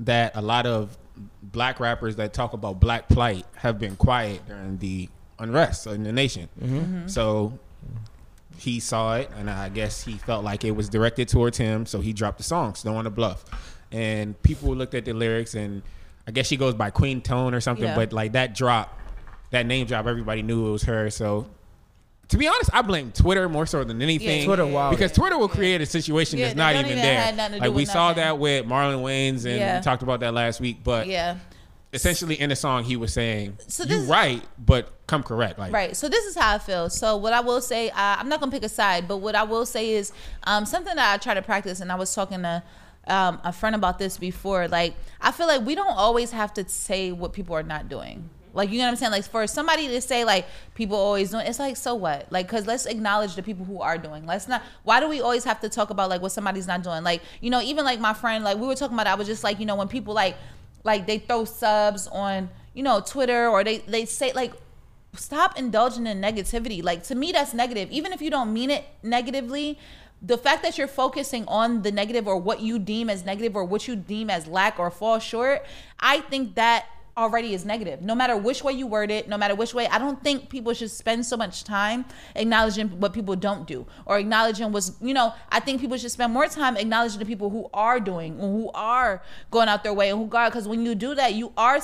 that 0.00 0.32
a 0.34 0.40
lot 0.40 0.64
of 0.66 0.96
black 1.42 1.80
rappers 1.80 2.16
that 2.16 2.32
talk 2.32 2.52
about 2.52 2.80
black 2.80 3.08
plight 3.08 3.44
have 3.56 3.78
been 3.78 3.96
quiet 3.96 4.46
during 4.46 4.78
the 4.78 5.08
unrest 5.38 5.86
in 5.86 6.02
the 6.04 6.12
nation. 6.12 6.48
Mm-hmm. 6.60 6.78
Mm-hmm. 6.78 7.08
So 7.08 7.58
he 8.58 8.80
saw 8.80 9.16
it, 9.16 9.30
and 9.36 9.50
I 9.50 9.68
guess 9.68 10.02
he 10.04 10.12
felt 10.12 10.44
like 10.44 10.64
it 10.64 10.70
was 10.72 10.88
directed 10.88 11.28
towards 11.28 11.58
him, 11.58 11.86
so 11.86 12.00
he 12.00 12.12
dropped 12.12 12.38
the 12.38 12.44
song 12.44 12.74
"Snow 12.74 12.96
on 12.96 13.04
the 13.04 13.10
Bluff," 13.10 13.44
and 13.90 14.40
people 14.42 14.74
looked 14.74 14.94
at 14.94 15.04
the 15.04 15.12
lyrics, 15.12 15.54
and 15.54 15.82
I 16.26 16.30
guess 16.30 16.46
she 16.46 16.56
goes 16.56 16.74
by 16.74 16.90
Queen 16.90 17.20
Tone 17.20 17.54
or 17.54 17.60
something, 17.60 17.84
Yeah. 17.84 17.96
but 17.96 18.12
like 18.12 18.32
that 18.32 18.54
drop, 18.54 18.98
that 19.50 19.66
name 19.66 19.86
drop, 19.86 20.06
everybody 20.06 20.42
knew 20.42 20.68
it 20.68 20.72
was 20.72 20.84
her. 20.84 21.10
So 21.10 21.48
to 22.32 22.38
be 22.38 22.48
honest, 22.48 22.70
I 22.72 22.80
blame 22.82 23.12
Twitter 23.12 23.46
more 23.48 23.66
so 23.66 23.84
than 23.84 24.00
anything. 24.00 24.46
Twitter 24.46 24.66
wild. 24.66 24.90
because 24.96 25.12
Twitter 25.12 25.36
will 25.36 25.48
create 25.48 25.80
a 25.82 25.86
situation 25.86 26.38
Yeah, 26.38 26.46
that's 26.46 26.56
not 26.56 26.74
even 26.74 26.96
there. 26.96 27.20
had 27.20 27.36
nothing 27.36 27.60
to 27.60 27.68
Like 27.68 27.76
we 27.76 27.84
saw 27.84 28.08
nothing. 28.08 28.22
that 28.24 28.38
with 28.38 28.64
Marlon 28.66 29.02
Wayans, 29.02 29.44
and 29.44 29.56
Yeah. 29.58 29.78
we 29.78 29.82
talked 29.84 30.02
about 30.02 30.20
that 30.20 30.32
last 30.32 30.58
week. 30.60 30.78
But 30.82 31.06
Yeah. 31.06 31.36
essentially, 31.92 32.40
in 32.40 32.48
the 32.48 32.56
song, 32.56 32.84
he 32.84 32.96
was 32.96 33.12
saying, 33.12 33.58
So 33.68 33.82
"You 33.84 33.98
this- 34.00 34.08
right, 34.08 34.42
but 34.58 34.92
come 35.06 35.22
correct." 35.22 35.58
Like 35.58 35.72
Right. 35.74 35.94
So 35.94 36.08
this 36.08 36.24
is 36.24 36.34
how 36.34 36.54
I 36.54 36.58
feel. 36.58 36.88
So 36.88 37.16
what 37.16 37.34
I 37.34 37.40
will 37.40 37.60
say, 37.60 37.90
uh, 37.90 37.94
I'm 38.18 38.28
not 38.30 38.40
gonna 38.40 38.50
pick 38.52 38.64
a 38.64 38.68
side, 38.70 39.06
but 39.06 39.18
what 39.18 39.34
I 39.34 39.42
will 39.42 39.66
say 39.66 39.90
is 39.90 40.10
um, 40.44 40.64
something 40.64 40.96
that 40.96 41.12
I 41.12 41.18
try 41.18 41.34
to 41.34 41.42
practice, 41.42 41.80
and 41.80 41.92
I 41.92 41.96
was 41.96 42.14
talking 42.14 42.42
to 42.42 42.62
um, 43.08 43.40
a 43.42 43.52
friend 43.52 43.74
about 43.74 43.98
this 43.98 44.16
before. 44.16 44.68
Like 44.68 44.94
I 45.20 45.32
feel 45.32 45.48
like 45.48 45.66
we 45.66 45.74
don't 45.74 45.96
always 45.96 46.30
have 46.30 46.54
to 46.54 46.68
say 46.68 47.10
what 47.12 47.32
people 47.32 47.54
are 47.56 47.62
not 47.64 47.88
doing. 47.88 48.30
Like 48.54 48.70
you 48.70 48.78
know 48.78 48.84
what 48.84 48.90
I'm 48.90 48.96
saying? 48.96 49.12
Like 49.12 49.24
for 49.24 49.46
somebody 49.46 49.88
to 49.88 50.00
say 50.00 50.24
like 50.24 50.46
people 50.74 50.96
always 50.96 51.30
doing, 51.30 51.46
it's 51.46 51.58
like 51.58 51.76
so 51.76 51.94
what? 51.94 52.30
Like 52.30 52.46
because 52.46 52.66
let's 52.66 52.86
acknowledge 52.86 53.34
the 53.34 53.42
people 53.42 53.64
who 53.64 53.80
are 53.80 53.98
doing. 53.98 54.26
Let's 54.26 54.48
not. 54.48 54.62
Why 54.82 55.00
do 55.00 55.08
we 55.08 55.20
always 55.20 55.44
have 55.44 55.60
to 55.60 55.68
talk 55.68 55.90
about 55.90 56.10
like 56.10 56.22
what 56.22 56.32
somebody's 56.32 56.66
not 56.66 56.82
doing? 56.82 57.02
Like 57.02 57.22
you 57.40 57.50
know, 57.50 57.60
even 57.60 57.84
like 57.84 58.00
my 58.00 58.14
friend, 58.14 58.44
like 58.44 58.58
we 58.58 58.66
were 58.66 58.74
talking 58.74 58.94
about. 58.94 59.06
I 59.06 59.14
was 59.14 59.26
just 59.26 59.44
like 59.44 59.58
you 59.60 59.66
know 59.66 59.76
when 59.76 59.88
people 59.88 60.14
like 60.14 60.36
like 60.84 61.06
they 61.06 61.18
throw 61.18 61.44
subs 61.44 62.06
on 62.08 62.50
you 62.74 62.82
know 62.82 63.00
Twitter 63.00 63.48
or 63.48 63.64
they 63.64 63.78
they 63.78 64.04
say 64.04 64.32
like 64.32 64.52
stop 65.16 65.58
indulging 65.58 66.06
in 66.06 66.20
negativity. 66.20 66.82
Like 66.82 67.04
to 67.04 67.14
me, 67.14 67.32
that's 67.32 67.54
negative. 67.54 67.90
Even 67.90 68.12
if 68.12 68.20
you 68.22 68.30
don't 68.30 68.52
mean 68.52 68.70
it 68.70 68.84
negatively, 69.02 69.78
the 70.20 70.38
fact 70.38 70.62
that 70.62 70.78
you're 70.78 70.86
focusing 70.86 71.44
on 71.48 71.82
the 71.82 71.90
negative 71.90 72.28
or 72.28 72.36
what 72.36 72.60
you 72.60 72.78
deem 72.78 73.10
as 73.10 73.24
negative 73.24 73.56
or 73.56 73.64
what 73.64 73.88
you 73.88 73.96
deem 73.96 74.30
as 74.30 74.46
lack 74.46 74.78
or 74.78 74.90
fall 74.90 75.18
short, 75.18 75.64
I 75.98 76.20
think 76.20 76.54
that 76.54 76.86
already 77.16 77.54
is 77.54 77.64
negative. 77.64 78.00
No 78.00 78.14
matter 78.14 78.36
which 78.36 78.64
way 78.64 78.72
you 78.72 78.86
word 78.86 79.10
it, 79.10 79.28
no 79.28 79.36
matter 79.36 79.54
which 79.54 79.74
way, 79.74 79.86
I 79.88 79.98
don't 79.98 80.22
think 80.22 80.48
people 80.48 80.72
should 80.74 80.90
spend 80.90 81.26
so 81.26 81.36
much 81.36 81.64
time 81.64 82.04
acknowledging 82.34 82.88
what 83.00 83.12
people 83.12 83.36
don't 83.36 83.66
do 83.66 83.86
or 84.06 84.18
acknowledging 84.18 84.72
what's, 84.72 84.92
you 85.00 85.14
know, 85.14 85.34
I 85.50 85.60
think 85.60 85.80
people 85.80 85.96
should 85.98 86.10
spend 86.10 86.32
more 86.32 86.46
time 86.46 86.76
acknowledging 86.76 87.18
the 87.18 87.26
people 87.26 87.50
who 87.50 87.68
are 87.74 88.00
doing, 88.00 88.38
who 88.38 88.70
are 88.74 89.22
going 89.50 89.68
out 89.68 89.84
their 89.84 89.92
way 89.92 90.10
and 90.10 90.18
who 90.18 90.26
God, 90.26 90.50
because 90.50 90.66
when 90.66 90.84
you 90.84 90.94
do 90.94 91.14
that, 91.14 91.34
you 91.34 91.52
are 91.56 91.80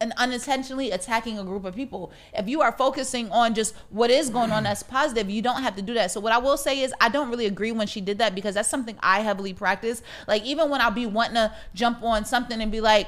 and 0.00 0.12
unintentionally 0.18 0.90
attacking 0.90 1.38
a 1.38 1.44
group 1.44 1.64
of 1.64 1.74
people. 1.74 2.12
If 2.34 2.48
you 2.48 2.60
are 2.60 2.72
focusing 2.72 3.30
on 3.30 3.54
just 3.54 3.74
what 3.90 4.10
is 4.10 4.28
going 4.28 4.50
on 4.50 4.64
that's 4.64 4.82
positive, 4.82 5.30
you 5.30 5.40
don't 5.40 5.62
have 5.62 5.76
to 5.76 5.82
do 5.82 5.94
that. 5.94 6.10
So 6.10 6.20
what 6.20 6.32
I 6.32 6.38
will 6.38 6.58
say 6.58 6.82
is 6.82 6.92
I 7.00 7.08
don't 7.08 7.30
really 7.30 7.46
agree 7.46 7.72
when 7.72 7.86
she 7.86 8.00
did 8.00 8.18
that 8.18 8.34
because 8.34 8.56
that's 8.56 8.68
something 8.68 8.98
I 9.00 9.20
heavily 9.20 9.54
practice. 9.54 10.02
Like 10.28 10.44
even 10.44 10.68
when 10.68 10.80
I'll 10.80 10.90
be 10.90 11.06
wanting 11.06 11.36
to 11.36 11.54
jump 11.74 12.02
on 12.02 12.24
something 12.24 12.60
and 12.60 12.70
be 12.70 12.80
like, 12.80 13.06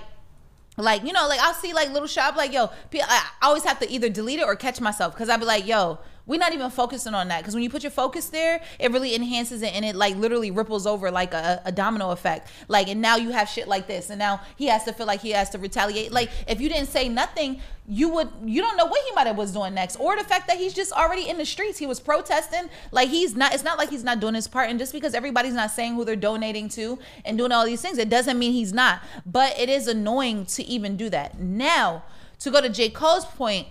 like 0.83 1.05
you 1.05 1.13
know 1.13 1.27
like 1.29 1.41
i'll 1.41 1.55
see 1.55 1.73
like 1.73 1.91
little 1.91 2.09
shop 2.09 2.37
like 2.37 2.53
yo 2.53 2.71
i 3.03 3.27
always 3.43 3.65
have 3.65 3.79
to 3.79 3.91
either 3.91 4.09
delete 4.09 4.39
it 4.39 4.45
or 4.45 4.55
catch 4.55 4.81
myself 4.81 5.15
because 5.15 5.29
i'd 5.29 5.41
be 5.41 5.47
like 5.47 5.67
yo 5.67 5.99
we're 6.29 6.39
not 6.39 6.53
even 6.53 6.71
focusing 6.71 7.15
on 7.15 7.27
that 7.29 7.39
because 7.41 7.55
when 7.55 7.65
you 7.65 7.71
put 7.71 7.83
your 7.83 7.91
focus 7.91 8.29
there 8.29 8.61
it 8.79 8.93
really 8.93 9.15
enhances 9.15 9.63
it 9.63 9.75
and 9.75 9.85
it 9.85 9.97
like 9.97 10.15
literally 10.15 10.51
ripples 10.51 10.87
over 10.87 11.11
like 11.11 11.35
a, 11.35 11.61
a 11.65 11.73
domino 11.73 12.11
effect. 12.11 12.49
Like 12.69 12.89
and 12.89 13.01
now 13.01 13.17
you 13.17 13.31
have 13.31 13.49
shit 13.49 13.67
like 13.67 13.89
this 13.89 14.11
and 14.11 14.19
now 14.19 14.41
he 14.57 14.67
has 14.67 14.85
to 14.85 14.93
feel 14.93 15.07
like 15.07 15.21
he 15.21 15.31
has 15.31 15.51
to 15.51 15.59
retaliate. 15.59 16.13
Like 16.13 16.31
if 16.47 16.61
you 16.61 16.69
didn't 16.69 16.89
say 16.89 17.09
nothing 17.09 17.61
you 17.91 18.11
would 18.11 18.29
you 18.45 18.61
don't 18.61 18.77
know 18.77 18.85
what 18.85 19.03
he 19.07 19.13
might 19.13 19.27
have 19.27 19.37
was 19.37 19.53
doing 19.53 19.73
next 19.73 19.97
or 19.97 20.15
the 20.17 20.25
fact 20.25 20.47
that 20.47 20.59
he's 20.59 20.75
just 20.75 20.93
already 20.93 21.29
in 21.29 21.39
the 21.39 21.47
streets. 21.47 21.79
He 21.79 21.87
was 21.87 21.99
protesting. 21.99 22.69
Like 22.93 23.09
he's 23.09 23.35
not 23.35 23.55
it's 23.55 23.65
not 23.65 23.79
like 23.79 23.89
he's 23.89 24.05
not 24.05 24.21
doing 24.21 24.35
his 24.35 24.47
part 24.47 24.69
and 24.69 24.79
just 24.79 24.93
because 24.93 25.15
everybody's 25.15 25.55
not 25.55 25.71
saying 25.71 25.95
who 25.95 26.05
they're 26.05 26.15
donating 26.17 26.69
to 26.71 26.99
and 27.25 27.39
doing 27.39 27.53
all 27.53 27.65
these 27.65 27.81
things 27.81 27.97
it 27.97 28.11
doesn't 28.11 28.39
mean 28.39 28.53
he's 28.53 28.73
not. 28.73 29.01
But 29.25 29.59
it 29.59 29.71
is 29.71 29.89
annoying 29.89 30.45
to 30.47 30.65
even 30.65 30.97
do 30.97 31.09
that. 31.09 31.41
Now 31.41 32.05
to 32.41 32.51
go 32.51 32.61
to 32.61 32.69
j. 32.69 32.91
Cole's 32.91 33.25
point 33.25 33.67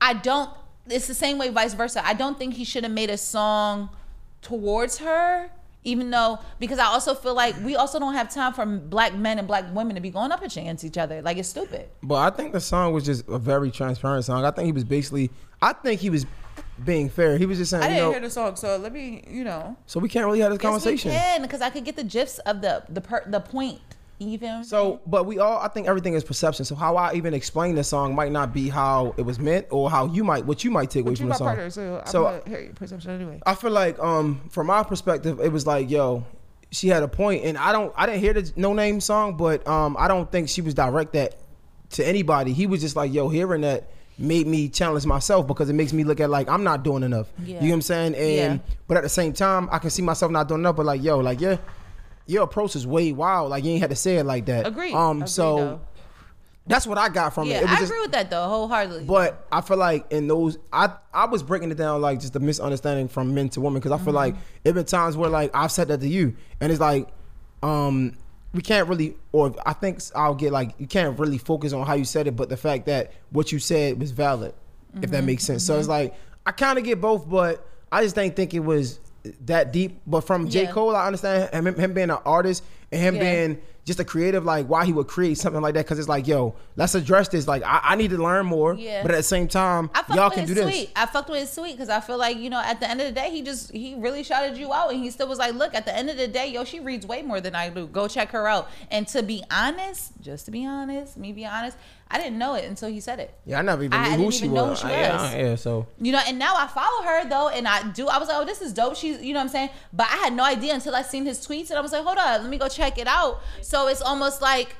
i 0.00 0.12
don't 0.12 0.50
it's 0.90 1.06
the 1.06 1.14
same 1.14 1.38
way 1.38 1.48
vice 1.48 1.74
versa 1.74 2.04
i 2.06 2.14
don't 2.14 2.38
think 2.38 2.54
he 2.54 2.64
should 2.64 2.84
have 2.84 2.92
made 2.92 3.10
a 3.10 3.18
song 3.18 3.88
towards 4.42 4.98
her 4.98 5.50
even 5.84 6.10
though 6.10 6.38
because 6.58 6.78
i 6.78 6.84
also 6.86 7.14
feel 7.14 7.34
like 7.34 7.54
we 7.64 7.76
also 7.76 7.98
don't 7.98 8.14
have 8.14 8.28
time 8.32 8.52
for 8.52 8.64
black 8.66 9.14
men 9.14 9.38
and 9.38 9.46
black 9.46 9.64
women 9.74 9.94
to 9.94 10.00
be 10.00 10.10
going 10.10 10.32
up 10.32 10.42
against 10.42 10.84
each 10.84 10.98
other 10.98 11.22
like 11.22 11.36
it's 11.36 11.48
stupid 11.48 11.88
But 12.02 12.16
I 12.16 12.36
think 12.36 12.52
the 12.52 12.60
song 12.60 12.92
was 12.92 13.04
just 13.04 13.26
a 13.28 13.38
very 13.38 13.70
transparent 13.70 14.24
song. 14.24 14.44
I 14.44 14.50
think 14.50 14.66
he 14.66 14.72
was 14.72 14.84
basically, 14.84 15.30
I 15.60 15.72
think 15.72 16.00
he 16.00 16.10
was 16.10 16.26
being 16.84 17.08
fair. 17.08 17.38
He 17.38 17.46
was 17.46 17.58
just 17.58 17.70
saying, 17.70 17.82
i 17.82 17.88
you 17.88 17.94
didn't 17.94 18.04
know, 18.06 18.10
hear 18.12 18.20
the 18.20 18.30
song 18.30 18.56
so 18.56 18.76
let 18.76 18.92
me 18.92 19.24
you 19.28 19.44
know 19.44 19.76
so 19.86 19.98
we 20.00 20.08
can't 20.08 20.26
really 20.26 20.40
have 20.40 20.52
this 20.52 20.60
conversation. 20.60 21.10
Yes, 21.10 21.22
we 21.22 21.32
can 21.32 21.42
because 21.42 21.60
I 21.62 21.70
could 21.70 21.84
get 21.84 21.96
the 21.96 22.04
gifs 22.04 22.38
of 22.40 22.60
the 22.60 22.82
the 22.88 23.00
per, 23.00 23.22
the 23.26 23.40
point. 23.40 23.80
Me? 24.18 24.38
So, 24.64 25.00
but 25.06 25.26
we 25.26 25.38
all, 25.38 25.58
I 25.58 25.68
think 25.68 25.86
everything 25.88 26.14
is 26.14 26.24
perception. 26.24 26.64
So 26.64 26.74
how 26.74 26.96
I 26.96 27.14
even 27.14 27.34
explain 27.34 27.74
the 27.74 27.84
song 27.84 28.14
might 28.14 28.32
not 28.32 28.54
be 28.54 28.68
how 28.68 29.14
it 29.18 29.22
was 29.22 29.38
meant 29.38 29.66
or 29.70 29.90
how 29.90 30.06
you 30.06 30.24
might, 30.24 30.46
what 30.46 30.64
you 30.64 30.70
might 30.70 30.90
take 30.90 31.04
away 31.04 31.14
from 31.16 31.28
the 31.28 31.34
song. 31.34 31.48
partner, 31.48 31.68
so 31.70 32.02
So- 32.06 32.22
gonna 32.24 32.40
hear 32.46 32.60
your 32.60 32.72
perception 32.72 33.10
anyway. 33.10 33.40
I 33.44 33.54
feel 33.54 33.70
like, 33.72 33.98
um, 33.98 34.40
from 34.50 34.68
my 34.68 34.82
perspective, 34.84 35.38
it 35.40 35.52
was 35.52 35.66
like, 35.66 35.90
yo, 35.90 36.24
she 36.70 36.88
had 36.88 37.02
a 37.02 37.08
point, 37.08 37.44
and 37.44 37.58
I 37.58 37.72
don't, 37.72 37.92
I 37.96 38.06
didn't 38.06 38.20
hear 38.20 38.32
the 38.32 38.42
Noname 38.42 39.02
song, 39.02 39.36
but 39.36 39.66
um, 39.68 39.96
I 39.98 40.08
don't 40.08 40.30
think 40.32 40.48
she 40.48 40.62
was 40.62 40.72
direct 40.74 41.12
that 41.12 41.36
to 41.90 42.06
anybody. 42.06 42.52
He 42.52 42.66
was 42.66 42.80
just 42.80 42.96
like, 42.96 43.12
yo, 43.12 43.28
hearing 43.28 43.60
that 43.60 43.90
made 44.18 44.46
me 44.46 44.68
challenge 44.70 45.04
myself 45.04 45.46
because 45.46 45.68
it 45.68 45.74
makes 45.74 45.92
me 45.92 46.02
look 46.02 46.20
at 46.20 46.30
like 46.30 46.48
I'm 46.48 46.64
not 46.64 46.82
doing 46.82 47.02
enough. 47.02 47.28
Yeah. 47.38 47.56
You 47.56 47.60
know 47.60 47.66
what 47.68 47.74
I'm 47.74 47.82
saying? 47.82 48.14
And 48.14 48.60
Yeah. 48.60 48.74
but 48.88 48.96
at 48.96 49.02
the 49.02 49.10
same 49.10 49.34
time, 49.34 49.68
I 49.70 49.78
can 49.78 49.90
see 49.90 50.00
myself 50.00 50.32
not 50.32 50.48
doing 50.48 50.60
enough. 50.62 50.74
But 50.76 50.86
like, 50.86 51.02
yo, 51.02 51.18
like 51.18 51.38
yeah. 51.38 51.58
Your 52.26 52.42
approach 52.42 52.74
is 52.76 52.86
way 52.86 53.12
wild. 53.12 53.50
Like 53.50 53.64
you 53.64 53.70
ain't 53.72 53.80
had 53.80 53.90
to 53.90 53.96
say 53.96 54.16
it 54.16 54.24
like 54.24 54.46
that. 54.46 54.66
Agree. 54.66 54.92
Um. 54.92 55.18
Agreed, 55.18 55.28
so 55.30 55.56
though. 55.56 55.80
that's 56.66 56.86
what 56.86 56.98
I 56.98 57.08
got 57.08 57.32
from 57.34 57.48
Yeah, 57.48 57.56
it. 57.56 57.58
It 57.58 57.62
was 57.62 57.70
I 57.70 57.76
just, 57.80 57.90
agree 57.92 58.00
with 58.02 58.12
that 58.12 58.30
though 58.30 58.48
wholeheartedly. 58.48 59.04
but 59.04 59.46
I 59.52 59.60
feel 59.60 59.76
like 59.76 60.10
in 60.12 60.26
those, 60.26 60.58
I 60.72 60.90
I 61.14 61.26
was 61.26 61.42
breaking 61.42 61.70
it 61.70 61.76
down 61.76 62.00
like 62.00 62.18
just 62.20 62.32
the 62.32 62.40
misunderstanding 62.40 63.08
from 63.08 63.34
men 63.34 63.48
to 63.50 63.60
women 63.60 63.80
because 63.80 63.92
I 63.92 63.98
feel 63.98 64.06
Mm-hmm. 64.08 64.14
like 64.16 64.34
it 64.64 64.72
been 64.74 64.84
times 64.84 65.16
where 65.16 65.30
like 65.30 65.50
I've 65.54 65.70
said 65.72 65.88
that 65.88 66.00
to 66.00 66.08
you 66.08 66.34
and 66.60 66.72
it's 66.72 66.80
like, 66.80 67.08
um, 67.62 68.16
we 68.52 68.62
can't 68.62 68.88
really, 68.88 69.16
or 69.32 69.54
I 69.64 69.72
think 69.74 70.00
I'll 70.14 70.34
get 70.34 70.50
like 70.52 70.74
you 70.78 70.86
can't 70.86 71.18
really 71.18 71.38
focus 71.38 71.72
on 71.72 71.86
how 71.86 71.94
you 71.94 72.04
said 72.04 72.26
it, 72.26 72.34
but 72.36 72.48
the 72.48 72.56
fact 72.56 72.86
that 72.86 73.12
what 73.30 73.52
you 73.52 73.58
said 73.58 74.00
was 74.00 74.10
valid, 74.10 74.54
if 74.94 75.10
that 75.10 75.18
Mm-hmm. 75.18 75.26
makes 75.26 75.44
sense. 75.44 75.62
So 75.64 75.78
it's 75.78 75.88
like 75.88 76.14
I 76.44 76.52
kind 76.52 76.78
of 76.78 76.84
get 76.84 77.00
both, 77.00 77.28
but 77.28 77.64
I 77.92 78.02
just 78.02 78.14
didn't 78.16 78.34
think 78.34 78.54
it 78.54 78.60
was 78.60 78.98
that 79.46 79.72
deep. 79.72 80.00
But 80.06 80.22
from 80.22 80.48
J 80.48 80.64
Yeah. 80.64 80.72
Cole, 80.72 80.94
I 80.96 81.06
understand 81.06 81.66
him, 81.66 81.74
him 81.74 81.92
being 81.92 82.10
an 82.10 82.18
artist 82.24 82.62
him 82.96 83.16
Yeah. 83.16 83.20
being 83.22 83.58
just 83.84 84.00
a 84.00 84.04
creative, 84.04 84.44
like 84.44 84.66
why 84.66 84.84
he 84.84 84.92
would 84.92 85.06
create 85.06 85.38
something 85.38 85.62
like 85.62 85.74
that. 85.74 85.84
Because 85.84 86.00
it's 86.00 86.08
like, 86.08 86.26
yo, 86.26 86.56
let's 86.74 86.96
address 86.96 87.28
this. 87.28 87.46
Like 87.46 87.62
I, 87.62 87.80
I 87.84 87.94
need 87.94 88.10
to 88.10 88.18
learn 88.18 88.44
more, 88.46 88.74
Yeah. 88.74 89.02
but 89.02 89.12
at 89.12 89.18
the 89.18 89.22
same 89.22 89.46
time, 89.46 89.90
I 89.94 90.02
y'all 90.12 90.28
can 90.28 90.44
do 90.44 90.54
his 90.54 90.64
this. 90.64 90.86
I 90.96 91.06
fucked 91.06 91.30
with 91.30 91.38
his 91.40 91.50
sweet 91.52 91.72
because 91.72 91.88
I 91.88 92.00
feel 92.00 92.18
like 92.18 92.36
you 92.36 92.50
know 92.50 92.60
at 92.60 92.80
the 92.80 92.90
end 92.90 93.00
of 93.00 93.06
the 93.06 93.12
day 93.12 93.30
he 93.30 93.42
just 93.42 93.70
he 93.72 93.94
really 93.94 94.24
shouted 94.24 94.56
you 94.58 94.72
out 94.72 94.90
and 94.92 95.00
he 95.00 95.10
still 95.10 95.28
was 95.28 95.38
like, 95.38 95.54
look, 95.54 95.72
at 95.72 95.84
the 95.84 95.96
end 95.96 96.10
of 96.10 96.16
the 96.16 96.26
day, 96.26 96.48
yo, 96.48 96.64
she 96.64 96.80
reads 96.80 97.06
way 97.06 97.22
more 97.22 97.40
than 97.40 97.54
I 97.54 97.68
do. 97.68 97.86
Go 97.86 98.08
check 98.08 98.30
her 98.32 98.48
out. 98.48 98.68
And 98.90 99.06
to 99.08 99.22
be 99.22 99.44
honest, 99.52 100.12
just 100.20 100.46
to 100.46 100.50
be 100.50 100.66
honest, 100.66 101.16
me 101.16 101.32
be 101.32 101.46
honest, 101.46 101.76
I 102.08 102.18
didn't 102.18 102.38
know 102.38 102.54
it 102.54 102.64
until 102.64 102.88
he 102.88 103.00
said 103.00 103.18
it. 103.18 103.34
Yeah, 103.44 103.58
I 103.58 103.62
never 103.62 103.82
even 103.82 103.98
I 103.98 104.14
knew 104.16 104.26
who 104.26 104.32
she 104.32 104.48
was. 104.48 104.80
who 104.80 104.88
she 104.88 104.92
yeah, 104.94 105.22
was. 105.22 105.34
yeah, 105.34 105.54
so 105.56 105.86
You 106.00 106.12
know, 106.12 106.20
and 106.26 106.38
now 106.38 106.54
I 106.56 106.68
follow 106.68 107.02
her 107.02 107.28
though, 107.28 107.48
and 107.48 107.66
I 107.66 107.88
do. 107.90 108.06
I 108.06 108.18
was 108.18 108.28
like, 108.28 108.36
oh, 108.38 108.44
this 108.44 108.62
is 108.62 108.72
dope. 108.72 108.94
She's, 108.94 109.20
you 109.20 109.32
know 109.32 109.40
what 109.40 109.44
I'm 109.46 109.48
saying? 109.48 109.70
But 109.92 110.06
I 110.12 110.16
had 110.18 110.32
no 110.32 110.44
idea 110.44 110.72
until 110.74 110.94
I 110.94 111.02
seen 111.02 111.24
his 111.26 111.44
tweets, 111.44 111.70
and 111.70 111.78
I 111.78 111.80
was 111.80 111.90
like, 111.90 112.04
hold 112.04 112.16
on, 112.18 112.42
let 112.42 112.48
me 112.48 112.58
go 112.58 112.68
check 112.68 112.85
it 112.98 113.06
out. 113.06 113.40
So 113.62 113.88
it's 113.88 114.02
almost 114.02 114.40
like, 114.40 114.76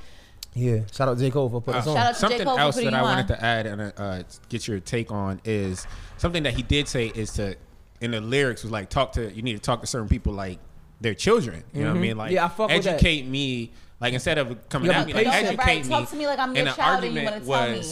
yeah. 0.54 0.80
Shout 0.92 1.08
out 1.08 1.18
J 1.18 1.30
Cole 1.30 1.50
for 1.50 1.60
putting 1.60 1.80
us 1.80 1.86
on. 1.86 1.96
Shout 1.96 2.06
out 2.06 2.14
to 2.14 2.20
J. 2.20 2.20
something 2.28 2.46
Cole 2.46 2.58
else 2.58 2.74
putting 2.76 2.90
that 2.90 2.96
I 2.96 3.00
you 3.00 3.04
wanted 3.04 3.28
to 3.28 3.44
add 3.44 3.66
and 3.66 3.92
uh, 3.96 4.22
get 4.48 4.66
your 4.66 4.80
take 4.80 5.10
on 5.12 5.40
is 5.44 5.86
something 6.16 6.42
that 6.44 6.54
he 6.54 6.62
did 6.62 6.88
say 6.88 7.08
is 7.08 7.32
to 7.34 7.56
in 8.00 8.10
the 8.12 8.20
lyrics 8.20 8.62
was 8.62 8.70
like 8.72 8.88
talk 8.90 9.12
to 9.12 9.30
you 9.34 9.42
need 9.42 9.54
to 9.54 9.58
talk 9.58 9.80
to 9.82 9.86
certain 9.86 10.08
people 10.08 10.32
like 10.32 10.58
their 11.00 11.14
children. 11.14 11.62
You 11.74 11.82
know 11.84 11.90
what 11.90 11.98
I 11.98 12.00
mean? 12.00 12.16
Like 12.16 12.28
Mm-hmm. 12.28 12.34
Yeah, 12.36 12.44
I 12.46 12.48
fuck 12.48 12.70
with 12.70 12.84
that. 12.84 12.94
educate 12.94 13.26
me. 13.26 13.72
Like 14.00 14.12
instead 14.14 14.38
of 14.38 14.68
coming 14.68 14.86
You 14.90 14.92
at 14.96 15.06
me, 15.06 15.12
like 15.14 15.26
educate 15.26 15.58
Right, 15.58 15.82
me. 15.84 15.88
talk 15.90 16.08
to 16.10 16.16
me 16.16 16.26
like 16.26 16.38
I'm 16.38 16.54
your 16.56 16.66
and 16.66 16.76
child 16.76 17.04
and 17.04 17.14
you 17.14 17.22
wanna 17.22 17.40
tell 17.40 17.70
me. 17.72 17.82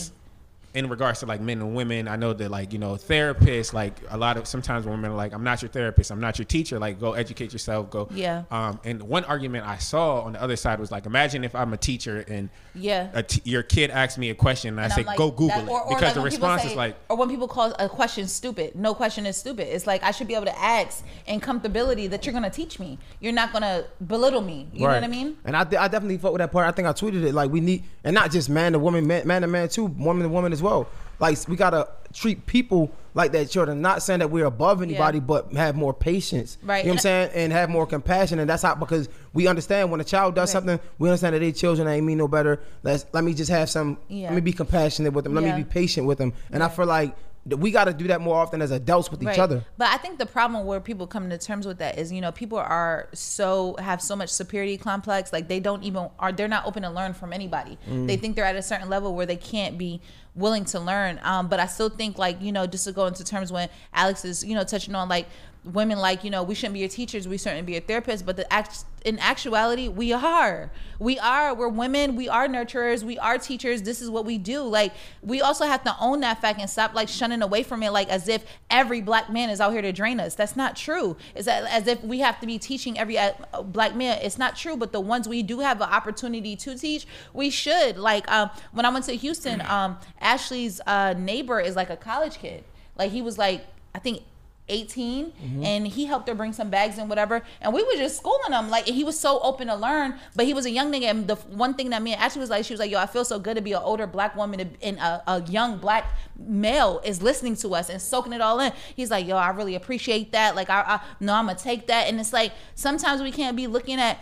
Was 0.75 0.85
in 0.85 0.89
regards 0.91 1.21
to 1.21 1.27
like 1.27 1.41
men 1.41 1.61
and 1.61 1.75
women, 1.75 2.09
I 2.09 2.17
know 2.17 2.33
that 2.33 2.51
like 2.51 2.73
you 2.73 2.79
know 2.79 2.93
therapists, 2.95 3.73
like 3.73 3.95
a 4.11 4.17
lot 4.17 4.37
of 4.37 4.47
sometimes 4.47 4.87
women 4.87 5.11
are 5.11 5.15
like, 5.17 5.33
I'm 5.33 5.45
not 5.45 5.63
your 5.63 5.69
therapist, 5.71 6.11
I'm 6.11 6.21
not 6.21 6.39
your 6.39 6.45
teacher. 6.47 6.79
Like 6.79 7.01
go 7.01 7.13
educate 7.13 7.53
yourself, 7.53 7.91
go. 7.91 8.09
Yeah. 8.13 8.45
Um, 8.51 8.81
and 8.85 9.03
one 9.03 9.25
argument 9.25 9.67
I 9.67 9.79
saw 9.79 10.21
on 10.23 10.33
the 10.33 10.43
other 10.43 10.57
side 10.57 10.79
was 10.81 10.91
like, 10.91 11.07
imagine 11.07 11.45
if 11.45 11.55
I'm 11.55 11.73
a 11.73 11.77
teacher 11.77 12.25
and 12.29 12.49
Yeah. 12.75 13.11
a 13.15 13.23
t- 13.23 13.41
your 13.45 13.63
kid 13.63 13.91
asks 13.91 14.19
me 14.19 14.31
a 14.31 14.35
question 14.35 14.71
and, 14.71 14.81
I 14.81 14.85
and 14.85 14.93
say 14.93 15.01
I'm 15.03 15.07
like, 15.07 15.19
go 15.19 15.31
Google 15.31 15.49
that- 15.49 15.65
it 15.65 15.69
or- 15.71 15.83
or 15.83 15.89
because 15.91 16.03
like 16.03 16.15
the 16.15 16.21
response 16.21 16.63
say- 16.63 16.69
is 16.71 16.77
like. 16.77 16.97
or 17.09 17.17
when 17.17 17.29
people 17.29 17.49
call 17.49 17.73
a 17.79 17.89
question 17.89 18.27
stupid. 18.27 18.75
No 18.75 18.95
question 18.95 19.27
is 19.27 19.37
stupid. 19.37 19.75
It's 19.75 19.87
like 19.87 20.03
I 20.03 20.11
should 20.11 20.27
be 20.29 20.35
able 20.35 20.47
to 20.47 20.59
ask 20.59 21.05
and 21.27 21.43
comfortability 21.43 22.11
that 22.11 22.27
you're 22.27 22.33
gonna 22.33 22.51
teach 22.51 22.79
me. 22.79 22.99
You're 23.21 23.33
not 23.33 23.53
gonna 23.53 23.85
belittle 24.07 24.41
me. 24.43 24.69
You 24.73 24.81
know 24.87 24.95
what 24.95 25.05
I 25.05 25.09
mean? 25.09 25.37
And 25.45 25.57
I, 25.57 25.61
I 25.61 25.65
definitely 25.89 26.19
fuck 26.19 26.33
with 26.33 26.41
that 26.41 26.53
part. 26.53 26.67
I 26.67 26.73
think 26.73 26.89
I 26.89 26.93
tweeted 26.93 27.25
it 27.25 27.35
like 27.35 27.51
we 27.51 27.61
need, 27.61 27.85
and 28.03 28.15
not 28.15 28.31
just 28.31 28.49
man 28.51 28.73
to 28.73 28.79
woman, 28.79 29.07
man, 29.07 29.27
man 29.27 29.43
to 29.43 29.49
man 29.49 29.69
too, 29.69 29.87
woman 29.87 30.23
to 30.25 30.29
woman 30.29 30.53
as 30.53 30.63
well. 30.65 30.89
Like 31.21 31.39
we 31.47 31.55
gotta 31.55 31.89
treat 32.13 32.45
people 32.47 32.91
like 33.15 33.31
that 33.33 33.49
children. 33.49 33.81
Not 33.81 34.03
saying 34.03 34.19
that 34.21 34.29
we're 34.31 34.47
above 34.47 34.83
anybody, 34.83 35.19
Yeah. 35.19 35.25
but 35.25 35.53
have 35.53 35.77
more 35.77 35.95
patience. 35.95 36.59
Right. 36.65 36.79
You 36.79 36.89
know 36.89 36.95
what 36.95 36.95
I'm 36.95 36.99
saying? 37.03 37.31
And 37.35 37.53
have 37.53 37.71
more 37.71 37.87
compassion. 37.87 38.41
And 38.41 38.51
that's 38.51 38.65
how 38.65 38.75
because 38.75 39.09
we 39.33 39.47
understand 39.47 39.93
when 39.93 40.01
a 40.01 40.05
child 40.05 40.35
does 40.35 40.49
Right. 40.49 40.53
something, 40.61 40.81
we 40.99 41.09
understand 41.09 41.35
that 41.37 41.39
they 41.41 41.53
children 41.53 41.87
ain't 41.87 42.05
mean 42.05 42.19
no 42.19 42.27
better. 42.27 42.59
Let's 42.83 43.07
let 43.13 43.23
me 43.23 43.35
just 43.35 43.51
have 43.53 43.71
some. 43.71 43.99
Yeah. 44.09 44.27
Let 44.27 44.35
me 44.35 44.41
be 44.41 44.53
compassionate 44.53 45.13
with 45.13 45.23
them. 45.25 45.35
Let 45.35 45.45
Yeah. 45.45 45.57
me 45.57 45.63
be 45.63 45.69
patient 45.69 46.07
with 46.09 46.19
them. 46.19 46.33
And 46.51 46.63
I 46.65 46.69
feel 46.69 46.87
like 46.87 47.15
we 47.47 47.71
got 47.71 47.85
to 47.85 47.93
do 47.93 48.07
that 48.09 48.21
more 48.21 48.37
often 48.37 48.63
as 48.63 48.71
adults 48.71 49.11
with 49.11 49.21
each 49.23 49.27
Right. 49.29 49.39
other. 49.39 49.65
But 49.77 49.89
I 49.89 49.99
think 49.99 50.19
the 50.19 50.27
problem 50.27 50.65
where 50.67 50.81
people 50.81 51.07
come 51.07 51.29
to 51.29 51.37
terms 51.39 51.67
with 51.67 51.79
that 51.79 51.99
is, 51.99 52.11
you 52.11 52.21
know, 52.21 52.33
people 52.33 52.59
are 52.59 53.09
so 53.13 53.77
have 53.79 54.01
so 54.01 54.17
much 54.17 54.31
superiority 54.31 54.79
complex, 54.79 55.33
like 55.33 55.49
they 55.49 55.61
don't 55.61 55.83
even 55.83 56.09
are 56.19 56.33
they're 56.33 56.49
not 56.49 56.65
open 56.67 56.83
to 56.85 56.91
learn 56.91 57.13
from 57.13 57.33
anybody. 57.33 57.79
Mm. 57.89 58.07
They 58.07 58.17
think 58.17 58.35
they're 58.37 58.45
at 58.47 58.57
a 58.57 58.63
certain 58.63 58.89
level 58.89 59.15
where 59.15 59.27
they 59.27 59.37
can't 59.37 59.77
be 59.77 60.01
willing 60.35 60.65
to 60.65 60.81
learn. 60.81 61.21
Um, 61.23 61.49
but 61.49 61.61
I 61.61 61.67
still 61.67 61.91
think 61.91 62.19
like, 62.19 62.41
you 62.41 62.51
know, 62.51 62.67
just 62.67 62.85
to 62.87 62.93
go 62.93 63.07
into 63.07 63.23
terms 63.25 63.53
when 63.53 63.69
Alex 63.93 64.25
is, 64.25 64.43
you 64.43 64.55
know, 64.55 64.65
touching 64.65 64.95
on 64.95 65.09
like 65.09 65.27
women 65.65 65.99
like, 65.99 66.25
you 66.25 66.31
know, 66.31 66.43
we 66.43 66.55
shouldn't 66.55 66.75
be 66.75 66.81
your 66.81 66.89
teachers, 66.89 67.27
we 67.27 67.39
shouldn't 67.39 67.67
be 67.67 67.73
your 67.73 67.81
therapists, 67.81 68.25
but 68.25 68.37
the 68.37 68.51
act 68.53 68.85
in 69.05 69.19
actuality, 69.19 69.89
we 69.89 70.13
are. 70.13 70.71
We 70.99 71.19
are. 71.19 71.55
We're 71.55 71.69
women. 71.69 72.17
We 72.17 72.29
are 72.29 72.49
nurturers. 72.49 73.03
We 73.03 73.19
are 73.19 73.37
teachers. 73.37 73.83
This 73.83 74.01
is 74.01 74.09
what 74.09 74.25
we 74.25 74.39
do. 74.39 74.63
Like 74.63 74.95
we 75.23 75.43
also 75.43 75.67
have 75.67 75.85
to 75.85 75.95
own 76.01 76.21
that 76.21 76.41
fact 76.41 76.59
and 76.59 76.69
stop 76.69 76.95
like 76.95 77.09
shunning 77.09 77.43
away 77.43 77.63
from 77.63 77.83
it, 77.83 77.91
like 77.91 78.09
as 78.09 78.29
if 78.29 78.45
every 78.71 79.03
black 79.03 79.31
man 79.31 79.51
is 79.51 79.61
out 79.61 79.73
here 79.73 79.83
to 79.83 79.93
drain 79.93 80.21
us. 80.21 80.35
That's 80.35 80.57
not 80.57 80.75
true. 80.75 81.17
It's 81.35 81.47
as 81.47 81.87
if 81.87 82.03
we 82.03 82.21
have 82.21 82.41
to 82.41 82.47
be 82.47 82.59
teaching 82.59 82.99
every 82.99 83.19
uh, 83.19 83.33
black 83.63 83.95
man. 83.95 84.19
It's 84.23 84.39
not 84.39 84.57
true. 84.57 84.77
But 84.77 84.93
the 84.93 85.01
ones 85.01 85.29
we 85.29 85.43
do 85.43 85.61
have 85.61 85.83
an 85.83 85.91
opportunity 85.91 86.57
to 86.57 86.77
teach, 86.77 87.07
we 87.35 87.51
should. 87.51 87.99
Like 87.99 88.31
um, 88.31 88.51
when 88.73 88.87
I 88.87 88.91
went 88.91 89.05
to 89.07 89.17
Houston, 89.17 89.61
um, 89.63 89.99
Ashley's 90.21 90.81
uh, 90.87 91.13
neighbor 91.13 91.61
is 91.61 91.77
like 91.77 91.91
a 91.91 91.97
college 91.97 92.39
kid. 92.39 92.65
Like 92.97 93.11
he 93.11 93.21
was 93.21 93.37
like 93.37 93.67
I 93.95 93.99
think 93.99 94.23
18 94.69 95.27
mm-hmm. 95.27 95.65
and 95.65 95.87
he 95.87 96.07
helped 96.07 96.27
her 96.27 96.35
bring 96.35 96.53
some 96.53 96.71
bags 96.71 96.97
and 96.97 97.09
whatever 97.09 97.43
and 97.61 97.73
we 97.73 97.83
were 97.83 97.95
just 97.97 98.17
schooling 98.17 98.53
him. 98.53 98.71
Like 98.71 98.87
he 98.87 99.05
was 99.05 99.19
so 99.19 99.39
open 99.41 99.69
to 99.69 99.75
learn 99.75 100.15
but 100.35 100.47
he 100.47 100.55
was 100.55 100.65
a 100.65 100.71
young 100.71 100.91
nigga 100.91 101.05
and 101.05 101.27
the 101.27 101.35
one 101.35 101.75
thing 101.75 101.91
that 101.91 102.03
me 102.03 102.13
and 102.15 102.23
Ashley 102.23 102.41
was 102.41 102.51
like 102.51 102.65
she 102.65 102.73
was 102.73 102.81
like 102.81 102.91
yo 102.91 102.99
I 102.99 103.07
feel 103.07 103.25
so 103.25 103.39
good 103.39 103.57
to 103.57 103.63
be 103.63 103.73
an 103.73 103.83
older 103.83 104.07
black 104.07 104.35
woman 104.37 104.77
and 104.83 104.99
a, 104.99 105.23
a 105.27 105.43
young 105.43 105.79
black 105.79 106.13
male 106.39 107.01
is 107.05 107.21
listening 107.23 107.57
to 107.57 107.75
us 107.75 107.91
and 107.91 108.01
soaking 108.01 108.33
it 108.33 108.41
all 108.41 108.59
in. 108.61 108.73
He's 108.97 109.11
like 109.11 109.27
yo 109.27 109.37
I 109.37 109.51
really 109.51 109.75
appreciate 109.75 110.33
that. 110.33 110.57
Like 110.57 110.71
I, 110.71 110.81
I 110.87 111.01
no 111.21 111.35
I'm 111.35 111.47
gonna 111.47 111.59
take 111.59 111.87
that. 111.89 112.09
And 112.09 112.19
it's 112.19 112.33
like 112.33 112.53
sometimes 112.75 113.21
we 113.23 113.33
can't 113.33 113.57
be 113.57 113.67
looking 113.67 114.01
at 114.01 114.19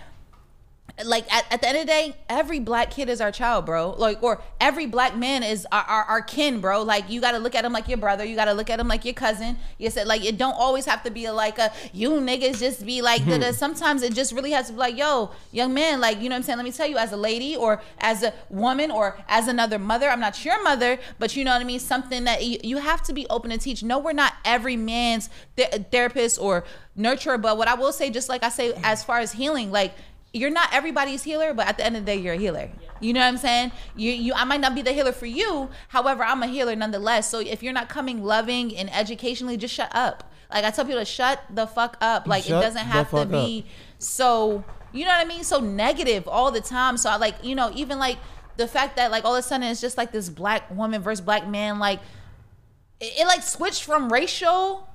like 1.04 1.32
at, 1.32 1.44
at 1.50 1.60
the 1.60 1.68
end 1.68 1.78
of 1.78 1.82
the 1.82 1.86
day, 1.86 2.16
every 2.28 2.60
black 2.60 2.90
kid 2.90 3.08
is 3.08 3.20
our 3.20 3.32
child, 3.32 3.66
bro. 3.66 3.90
Like, 3.90 4.22
or 4.22 4.42
every 4.60 4.86
black 4.86 5.16
man 5.16 5.42
is 5.42 5.66
our, 5.72 5.82
our, 5.82 6.04
our 6.04 6.22
kin, 6.22 6.60
bro. 6.60 6.82
Like, 6.82 7.10
you 7.10 7.20
got 7.20 7.32
to 7.32 7.38
look 7.38 7.54
at 7.54 7.64
him 7.64 7.72
like 7.72 7.88
your 7.88 7.98
brother. 7.98 8.24
You 8.24 8.36
got 8.36 8.46
to 8.46 8.52
look 8.52 8.70
at 8.70 8.78
him 8.78 8.88
like 8.88 9.04
your 9.04 9.14
cousin. 9.14 9.58
You 9.78 9.90
said 9.90 10.06
like 10.06 10.24
it 10.24 10.38
don't 10.38 10.54
always 10.54 10.84
have 10.86 11.02
to 11.04 11.10
be 11.10 11.24
a, 11.24 11.32
like 11.32 11.58
a 11.58 11.72
you 11.92 12.10
niggas 12.12 12.58
just 12.58 12.84
be 12.84 13.02
like. 13.02 13.24
da-da. 13.26 13.46
Hmm. 13.46 13.52
Sometimes 13.52 14.02
it 14.02 14.14
just 14.14 14.32
really 14.32 14.50
has 14.52 14.66
to 14.68 14.72
be 14.72 14.78
like, 14.78 14.96
yo, 14.96 15.30
young 15.50 15.74
man, 15.74 16.00
like 16.00 16.20
you 16.20 16.28
know 16.28 16.34
what 16.34 16.38
I'm 16.38 16.42
saying. 16.42 16.58
Let 16.58 16.64
me 16.64 16.72
tell 16.72 16.88
you, 16.88 16.98
as 16.98 17.12
a 17.12 17.16
lady 17.16 17.56
or 17.56 17.80
as 17.98 18.22
a 18.22 18.32
woman 18.50 18.90
or 18.90 19.18
as 19.28 19.48
another 19.48 19.78
mother, 19.78 20.08
I'm 20.08 20.20
not 20.20 20.44
your 20.44 20.62
mother, 20.62 20.98
but 21.18 21.34
you 21.36 21.44
know 21.44 21.52
what 21.52 21.60
I 21.60 21.64
mean. 21.64 21.80
Something 21.80 22.24
that 22.24 22.44
you, 22.44 22.58
you 22.62 22.78
have 22.78 23.02
to 23.04 23.12
be 23.12 23.26
open 23.30 23.50
to 23.50 23.58
teach. 23.58 23.82
No, 23.82 23.98
we're 23.98 24.12
not 24.12 24.34
every 24.44 24.76
man's 24.76 25.30
th- 25.56 25.70
therapist 25.90 26.38
or 26.38 26.64
nurturer, 26.98 27.40
but 27.40 27.56
what 27.56 27.68
I 27.68 27.74
will 27.74 27.92
say, 27.92 28.10
just 28.10 28.28
like 28.28 28.42
I 28.42 28.48
say, 28.48 28.72
as 28.82 29.02
far 29.02 29.18
as 29.18 29.32
healing, 29.32 29.70
like 29.70 29.94
you're 30.32 30.50
not 30.50 30.72
everybody's 30.72 31.22
healer, 31.22 31.52
but 31.52 31.66
at 31.66 31.76
the 31.76 31.84
end 31.84 31.96
of 31.96 32.04
the 32.04 32.12
day, 32.12 32.18
you're 32.18 32.34
a 32.34 32.38
healer. 32.38 32.70
You 33.00 33.12
know 33.12 33.20
what 33.20 33.26
I'm 33.26 33.36
saying? 33.36 33.72
You, 33.96 34.12
you, 34.12 34.32
I 34.34 34.44
might 34.44 34.60
not 34.60 34.74
be 34.74 34.82
the 34.82 34.92
healer 34.92 35.12
for 35.12 35.26
you. 35.26 35.68
However, 35.88 36.22
I'm 36.22 36.42
a 36.42 36.46
healer 36.46 36.74
nonetheless. 36.74 37.28
So 37.28 37.40
if 37.40 37.62
you're 37.62 37.72
not 37.72 37.88
coming 37.88 38.24
loving 38.24 38.76
and 38.76 38.92
educationally, 38.94 39.56
just 39.56 39.74
shut 39.74 39.90
up. 39.94 40.32
Like 40.50 40.64
I 40.64 40.70
tell 40.70 40.84
people 40.84 41.00
to 41.00 41.04
shut 41.04 41.42
the 41.50 41.66
fuck 41.66 41.96
up. 42.00 42.26
Like 42.26 42.44
Shut 42.44 42.58
it 42.58 42.66
doesn't 42.66 42.86
have 42.86 43.10
to 43.10 43.26
be 43.26 43.66
so. 43.98 44.64
You 44.92 45.04
know 45.04 45.10
what 45.10 45.24
I 45.24 45.28
mean? 45.28 45.42
So 45.42 45.60
negative 45.60 46.28
all 46.28 46.50
the 46.50 46.60
time. 46.60 46.96
So 46.96 47.08
I 47.08 47.16
like, 47.16 47.42
you 47.42 47.54
know, 47.54 47.72
even 47.74 47.98
like 47.98 48.18
the 48.56 48.68
fact 48.68 48.96
that 48.96 49.10
like 49.10 49.24
all 49.24 49.34
of 49.34 49.40
a 49.40 49.42
sudden 49.42 49.66
it's 49.66 49.80
just 49.80 49.96
like 49.96 50.12
this 50.12 50.28
black 50.28 50.70
woman 50.70 51.02
versus 51.02 51.24
black 51.24 51.48
man. 51.48 51.78
Like 51.78 52.00
it, 53.00 53.20
it 53.20 53.26
like 53.26 53.42
switched 53.42 53.84
from 53.84 54.12
racial 54.12 54.88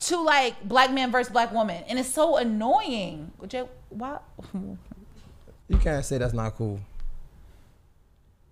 to 0.00 0.22
like 0.22 0.66
black 0.66 0.92
man 0.92 1.10
versus 1.10 1.30
black 1.30 1.52
woman, 1.52 1.84
and 1.88 1.98
it's 1.98 2.08
so 2.08 2.36
annoying. 2.38 3.32
Would 3.38 3.52
you 3.52 3.68
why? 3.90 4.18
You 5.68 5.76
can't 5.78 6.04
say 6.04 6.18
that's 6.18 6.34
not 6.34 6.56
cool. 6.56 6.80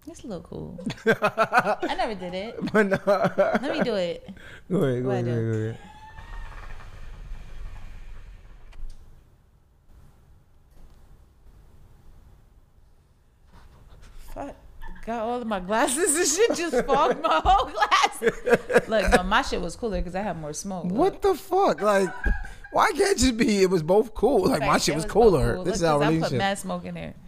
It's 0.06 0.24
a 0.24 0.26
little 0.26 0.42
cool. 0.42 0.78
I 1.06 1.94
never 1.96 2.14
did 2.14 2.32
it. 2.32 2.72
But 2.72 2.86
no. 2.86 2.98
Let 3.06 3.76
me 3.76 3.82
do 3.82 3.94
it. 3.94 4.28
Go 4.70 4.82
ahead, 4.84 5.02
go 5.02 5.10
ahead, 5.10 5.24
go 5.24 5.30
ahead, 5.30 5.52
go 5.52 5.58
ahead. 5.58 5.78
Fuck. 14.34 14.56
Got 15.04 15.22
all 15.22 15.40
of 15.40 15.46
my 15.46 15.60
glasses 15.60 16.16
and 16.18 16.26
shit 16.26 16.56
just 16.56 16.86
fogged 16.86 17.22
my 17.22 17.40
whole 17.44 17.70
glass. 17.70 18.22
Look, 18.88 19.10
no, 19.12 19.22
my 19.22 19.42
shit 19.42 19.60
was 19.60 19.76
cooler 19.76 19.98
because 19.98 20.14
I 20.14 20.22
had 20.22 20.40
more 20.40 20.52
smoke. 20.52 20.84
What 20.84 21.20
the 21.22 21.34
fuck? 21.34 21.80
Like, 21.80 22.10
why 22.72 22.88
can't 22.92 23.12
it 23.12 23.18
just 23.18 23.36
be? 23.36 23.62
It 23.62 23.70
was 23.70 23.82
both 23.82 24.14
cool. 24.14 24.46
Like 24.48 24.60
my 24.60 24.78
shit 24.78 24.92
it 24.92 24.96
was 24.96 25.04
both 25.04 25.12
cooler. 25.12 25.54
cool. 25.56 25.64
This 25.64 25.76
is 25.76 25.82
Look, 25.82 25.90
our 25.90 25.98
'cause 25.98 26.02
I 26.02 26.06
put 26.08 26.14
relationship. 26.14 26.38
mad 26.38 26.58
smoke 26.58 26.84
in 26.84 26.94
there. 26.94 27.14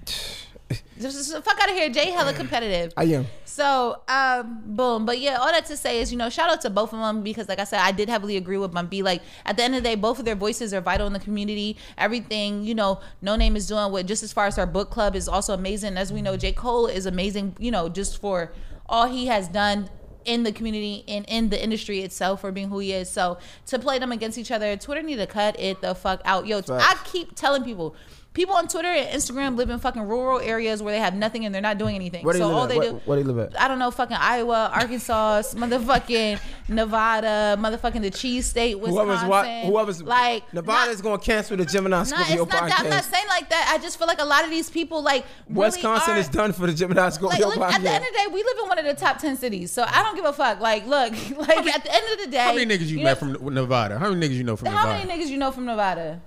Just, 1.01 1.17
just 1.17 1.45
fuck 1.45 1.59
out 1.61 1.69
of 1.71 1.75
here, 1.75 1.89
Jay. 1.89 2.11
Hella 2.11 2.33
competitive. 2.35 2.93
I 2.97 3.05
am. 3.05 3.27
So, 3.47 4.03
um, 4.07 4.63
boom. 4.67 5.05
But 5.07 5.19
yeah, 5.19 5.37
all 5.37 5.47
that 5.51 5.65
to 5.67 5.77
say 5.77 6.01
is, 6.01 6.13
you 6.13 6.19
know, 6.19 6.29
shout 6.29 6.51
out 6.51 6.61
to 6.61 6.71
both 6.71 6.93
of 6.93 7.01
them 7.01 7.23
because, 7.23 7.49
like 7.49 7.59
I 7.59 7.65
said, 7.65 7.81
I 7.81 7.91
did 7.91 8.09
heavily 8.11 8.37
agree 8.37 8.59
with 8.59 8.73
my 8.75 8.83
B. 8.83 9.03
Like 9.03 9.23
at 9.47 9.57
the 9.57 9.63
end 9.65 9.75
of 9.75 9.83
the 9.83 9.89
day, 9.89 9.95
both 9.97 10.19
of 10.19 10.27
their 10.27 10.35
voices 10.37 10.73
are 10.75 10.81
vital 10.83 11.07
in 11.07 11.13
the 11.15 11.19
community. 11.19 11.77
Everything, 11.99 12.63
you 12.65 12.75
know, 12.75 13.01
Noname 13.25 13.57
is 13.57 13.67
doing 13.67 13.91
with 13.91 14.07
just 14.07 14.23
as 14.23 14.33
far 14.33 14.47
as 14.47 14.59
our 14.59 14.67
book 14.67 14.91
club 14.91 15.17
is 15.17 15.27
also 15.27 15.55
amazing. 15.55 15.97
As 15.97 16.13
we 16.13 16.21
know, 16.23 16.37
J. 16.37 16.53
Cole 16.53 16.87
is 16.87 17.07
amazing, 17.07 17.57
you 17.59 17.71
know, 17.71 17.89
just 17.89 18.21
for 18.21 18.53
all 18.87 19.07
he 19.07 19.27
has 19.27 19.49
done 19.49 19.89
in 20.25 20.43
the 20.43 20.53
community 20.53 21.05
and 21.09 21.25
in 21.29 21.49
the 21.49 21.63
industry 21.63 22.01
itself 22.01 22.41
for 22.41 22.53
being 22.53 22.69
who 22.69 22.79
he 22.79 22.93
is. 22.93 23.11
So 23.11 23.39
to 23.67 23.79
play 23.79 23.99
them 23.99 24.13
against 24.13 24.39
each 24.39 24.51
other, 24.51 24.77
Twitter 24.77 25.03
need 25.03 25.17
to 25.17 25.27
cut 25.27 25.59
it 25.59 25.81
the 25.81 25.95
fuck 25.95 26.21
out. 26.25 26.47
Yo, 26.47 26.63
I 26.69 26.99
keep 27.05 27.35
telling 27.35 27.65
people. 27.65 27.95
People 28.33 28.55
on 28.55 28.69
Twitter 28.69 28.87
and 28.87 29.09
Instagram 29.09 29.57
live 29.57 29.71
in 29.71 29.81
fucking 29.81 30.03
rural 30.03 30.39
areas 30.39 30.81
where 30.81 30.93
they 30.95 31.01
have 31.01 31.15
nothing 31.15 31.45
and 31.45 31.53
they're 31.53 31.61
not 31.61 31.79
doing 31.79 31.97
anything. 31.97 32.25
Where 32.25 32.37
so 32.37 32.53
all 32.53 32.63
at? 32.63 32.69
they 32.69 32.79
Where- 32.79 32.91
do, 32.93 33.01
where 33.05 33.17
they 33.19 33.25
live 33.25 33.39
at? 33.41 33.61
I 33.61 33.67
don't 33.67 33.81
know, 33.81 33.91
fucking 33.91 34.17
Iowa, 34.19 34.71
Arkansas, 34.73 35.43
motherfucking 35.55 36.39
Nevada, 36.69 37.57
motherfucking 37.61 38.03
the 38.03 38.11
cheese 38.11 38.47
state, 38.47 38.79
Wisconsin. 38.79 39.07
Whoever's 39.09 39.29
what? 39.29 39.47
Whoever's 39.65 40.03
like 40.05 40.55
Nevada's 40.55 40.99
not, 40.99 41.03
gonna 41.05 41.19
cancel 41.23 41.57
the 41.57 41.65
Gemini 41.65 41.97
Nah, 41.97 42.03
Scorpio 42.05 42.43
it's 42.45 42.53
not 42.53 42.69
that. 42.69 42.81
I'm 42.81 42.89
not 42.89 43.03
saying 43.05 43.27
like 43.29 43.49
that. 43.51 43.73
I 43.77 43.83
just 43.83 43.99
feel 43.99 44.07
like 44.07 44.21
a 44.21 44.25
lot 44.25 44.45
of 44.45 44.51
these 44.51 44.71
people 44.71 45.03
like 45.03 45.25
really 45.49 45.67
Wisconsin 45.67 46.15
are, 46.15 46.19
is 46.19 46.29
done 46.29 46.53
for 46.53 46.69
the 46.69 46.73
Gemini 46.73 47.03
Like, 47.03 47.21
look, 47.21 47.33
podcast. 47.35 47.73
at 47.73 47.83
the 47.83 47.91
end 47.91 48.05
of 48.05 48.13
the 48.13 48.17
day, 48.17 48.27
we 48.33 48.45
live 48.45 48.57
in 48.63 48.69
one 48.69 48.79
of 48.79 48.85
the 48.85 48.95
top 48.95 49.19
ten 49.19 49.37
cities, 49.37 49.73
so 49.73 49.83
I 49.83 50.05
don't 50.05 50.15
give 50.15 50.25
a 50.25 50.33
fuck. 50.33 50.61
Like, 50.61 50.87
look, 50.87 51.13
like 51.49 51.67
at 51.67 51.83
the 51.83 51.93
end 51.93 52.05
of 52.13 52.25
the 52.25 52.31
day, 52.31 52.39
How 52.39 52.55
many 52.55 52.67
niggas 52.79 52.87
you, 52.87 52.99
know- 52.99 53.03
met 53.05 53.19
from 53.19 53.33
Nevada? 53.55 53.99
How 53.99 54.09
many 54.11 54.29
niggas 54.29 54.37
you 54.39 54.45
know 54.45 54.55
from 54.55 54.67
Nevada? 54.67 54.81
How 54.87 54.93
Nevada? 54.93 55.09
many 55.09 55.25
niggas 55.25 55.29
you 55.31 55.37
know 55.39 55.51
from 55.51 55.65
Nevada? 55.65 56.21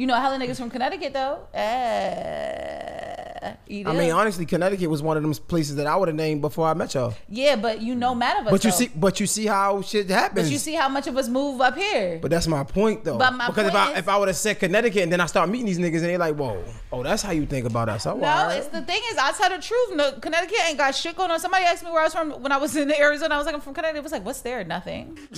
You 0.00 0.06
know 0.06 0.14
hella 0.14 0.38
niggas 0.38 0.56
from 0.56 0.70
Connecticut 0.70 1.12
though. 1.12 1.40
Uh, 1.54 3.52
you 3.66 3.86
I 3.86 3.92
do? 3.92 3.98
mean, 3.98 4.12
honestly, 4.12 4.46
Connecticut 4.46 4.88
was 4.88 5.02
one 5.02 5.18
of 5.18 5.22
them 5.22 5.34
places 5.34 5.76
that 5.76 5.86
I 5.86 5.94
would 5.94 6.08
have 6.08 6.16
named 6.16 6.40
before 6.40 6.66
I 6.66 6.72
met 6.72 6.94
y'all. 6.94 7.12
yeah, 7.28 7.54
but 7.56 7.82
you 7.82 7.94
know 7.94 8.14
mad 8.14 8.38
of 8.40 8.46
us. 8.46 8.50
But 8.50 8.64
you 8.64 8.70
though. 8.70 8.76
see, 8.78 8.90
but 8.96 9.20
you 9.20 9.26
see 9.26 9.44
how 9.44 9.82
shit 9.82 10.08
happens. 10.08 10.46
but 10.46 10.52
you 10.52 10.56
see 10.56 10.72
how 10.74 10.88
much 10.88 11.06
of 11.06 11.18
us 11.18 11.28
move 11.28 11.60
up 11.60 11.76
here. 11.76 12.18
But 12.22 12.30
that's 12.30 12.46
my 12.46 12.64
point, 12.64 13.04
though. 13.04 13.18
But 13.18 13.34
my 13.34 13.48
because 13.48 13.66
if 13.66 13.74
I 13.74 13.92
is- 13.92 13.98
if 13.98 14.08
I 14.08 14.16
would 14.16 14.28
have 14.28 14.36
said 14.38 14.58
Connecticut 14.58 15.02
and 15.02 15.12
then 15.12 15.20
I 15.20 15.26
start 15.26 15.50
meeting 15.50 15.66
these 15.66 15.78
niggas 15.78 15.96
and 15.96 16.04
they 16.06 16.16
like, 16.16 16.34
whoa, 16.34 16.64
oh, 16.92 17.02
that's 17.02 17.22
how 17.22 17.32
you 17.32 17.44
think 17.44 17.66
about 17.66 17.90
us. 17.90 18.06
Oh, 18.06 18.16
No, 18.16 18.26
alright. 18.26 18.56
it's 18.56 18.68
the 18.68 18.80
thing 18.80 19.02
is, 19.10 19.18
I 19.18 19.32
tell 19.32 19.50
the 19.50 19.58
truth. 19.62 19.96
No, 19.96 20.12
Connecticut 20.12 20.56
ain't 20.66 20.78
got 20.78 20.94
shit 20.94 21.14
going 21.14 21.30
on. 21.30 21.38
Somebody 21.40 21.64
asked 21.66 21.84
me 21.84 21.90
where 21.90 22.00
I 22.00 22.04
was 22.04 22.14
from 22.14 22.30
when 22.42 22.52
I 22.52 22.56
was 22.56 22.74
in 22.74 22.90
Arizona. 22.90 23.34
I 23.34 23.36
was 23.36 23.44
like, 23.44 23.54
I'm 23.54 23.60
from 23.60 23.74
Connecticut. 23.74 23.98
It 23.98 24.02
was 24.02 24.12
like, 24.12 24.24
what's 24.24 24.40
there? 24.40 24.64
Nothing. 24.64 25.18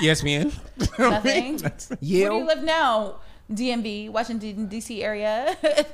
ESPN. 0.00 0.54
Nothing. 1.00 1.58
Where 1.58 2.30
do 2.30 2.36
you 2.36 2.46
live 2.46 2.62
now? 2.62 3.16
DMV, 3.50 4.10
Washington 4.10 4.66
D.C. 4.66 5.02
area. 5.02 5.56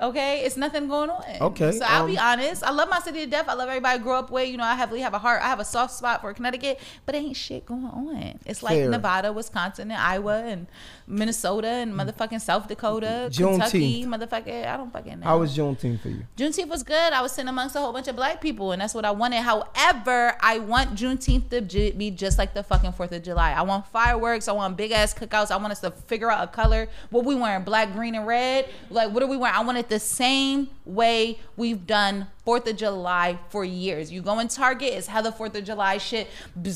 okay, 0.00 0.42
it's 0.44 0.56
nothing 0.56 0.88
going 0.88 1.10
on. 1.10 1.24
Okay, 1.40 1.72
so 1.72 1.84
I'll 1.86 2.06
be 2.06 2.18
um, 2.18 2.40
honest. 2.40 2.62
I 2.62 2.70
love 2.70 2.88
my 2.88 3.00
city 3.00 3.20
to 3.20 3.26
death. 3.26 3.48
I 3.48 3.54
love 3.54 3.68
everybody 3.68 3.98
I 3.98 4.02
grew 4.02 4.12
up 4.12 4.30
with. 4.30 4.48
You 4.48 4.56
know, 4.56 4.64
I 4.64 4.74
heavily 4.74 5.00
have 5.00 5.14
a 5.14 5.18
heart. 5.18 5.42
I 5.42 5.46
have 5.46 5.60
a 5.60 5.64
soft 5.64 5.94
spot 5.94 6.20
for 6.20 6.32
Connecticut, 6.34 6.80
but 7.04 7.14
ain't 7.14 7.36
shit 7.36 7.66
going 7.66 7.84
on. 7.84 8.38
It's 8.44 8.62
like 8.62 8.74
Fair. 8.74 8.90
Nevada, 8.90 9.32
Wisconsin, 9.32 9.90
and 9.90 10.00
Iowa, 10.00 10.42
and 10.44 10.66
Minnesota, 11.06 11.68
and 11.68 11.94
motherfucking 11.94 12.40
South 12.40 12.68
Dakota, 12.68 13.28
Juneteenth. 13.30 13.70
Kentucky, 13.70 14.04
motherfucker. 14.04 14.66
I 14.66 14.76
don't 14.76 14.92
fucking 14.92 15.20
know. 15.20 15.26
How 15.26 15.38
was 15.38 15.56
Juneteenth 15.56 16.00
for 16.00 16.08
you? 16.08 16.26
Juneteenth 16.36 16.68
was 16.68 16.82
good. 16.82 17.12
I 17.12 17.22
was 17.22 17.32
sitting 17.32 17.48
amongst 17.48 17.76
a 17.76 17.80
whole 17.80 17.92
bunch 17.92 18.08
of 18.08 18.16
black 18.16 18.40
people, 18.40 18.72
and 18.72 18.82
that's 18.82 18.94
what 18.94 19.04
I 19.04 19.10
wanted. 19.10 19.42
However, 19.42 20.36
I 20.40 20.58
want 20.58 20.94
Juneteenth 20.94 21.50
to 21.50 21.92
be 21.96 22.10
just 22.10 22.38
like 22.38 22.54
the 22.54 22.62
fucking 22.62 22.92
Fourth 22.92 23.12
of 23.12 23.22
July. 23.22 23.52
I 23.52 23.62
want 23.62 23.86
fireworks. 23.86 24.48
I 24.48 24.52
want 24.52 24.76
big 24.76 24.92
ass 24.92 25.14
cookouts. 25.14 25.50
I 25.50 25.56
want 25.56 25.72
us 25.72 25.80
to 25.80 25.90
figure 25.90 26.30
out 26.30 26.44
a 26.44 26.46
color. 26.48 26.88
What 27.10 27.24
we 27.24 27.34
wearing? 27.34 27.64
Black, 27.64 27.92
green, 27.92 28.14
and 28.14 28.26
red. 28.26 28.68
Like 28.90 29.10
what 29.12 29.22
are 29.22 29.26
we 29.26 29.36
wearing? 29.36 29.56
I 29.56 29.62
want 29.62 29.78
it 29.86 29.88
the 29.88 30.00
same 30.00 30.68
way 30.84 31.38
we've 31.56 31.86
done 31.86 32.26
Fourth 32.46 32.68
of 32.68 32.76
July 32.76 33.40
for 33.48 33.64
years. 33.64 34.12
You 34.12 34.22
go 34.22 34.38
in 34.38 34.46
Target, 34.46 34.92
it's 34.92 35.08
hella 35.08 35.32
Fourth 35.32 35.56
of 35.56 35.64
July 35.64 35.98
shit, 35.98 36.28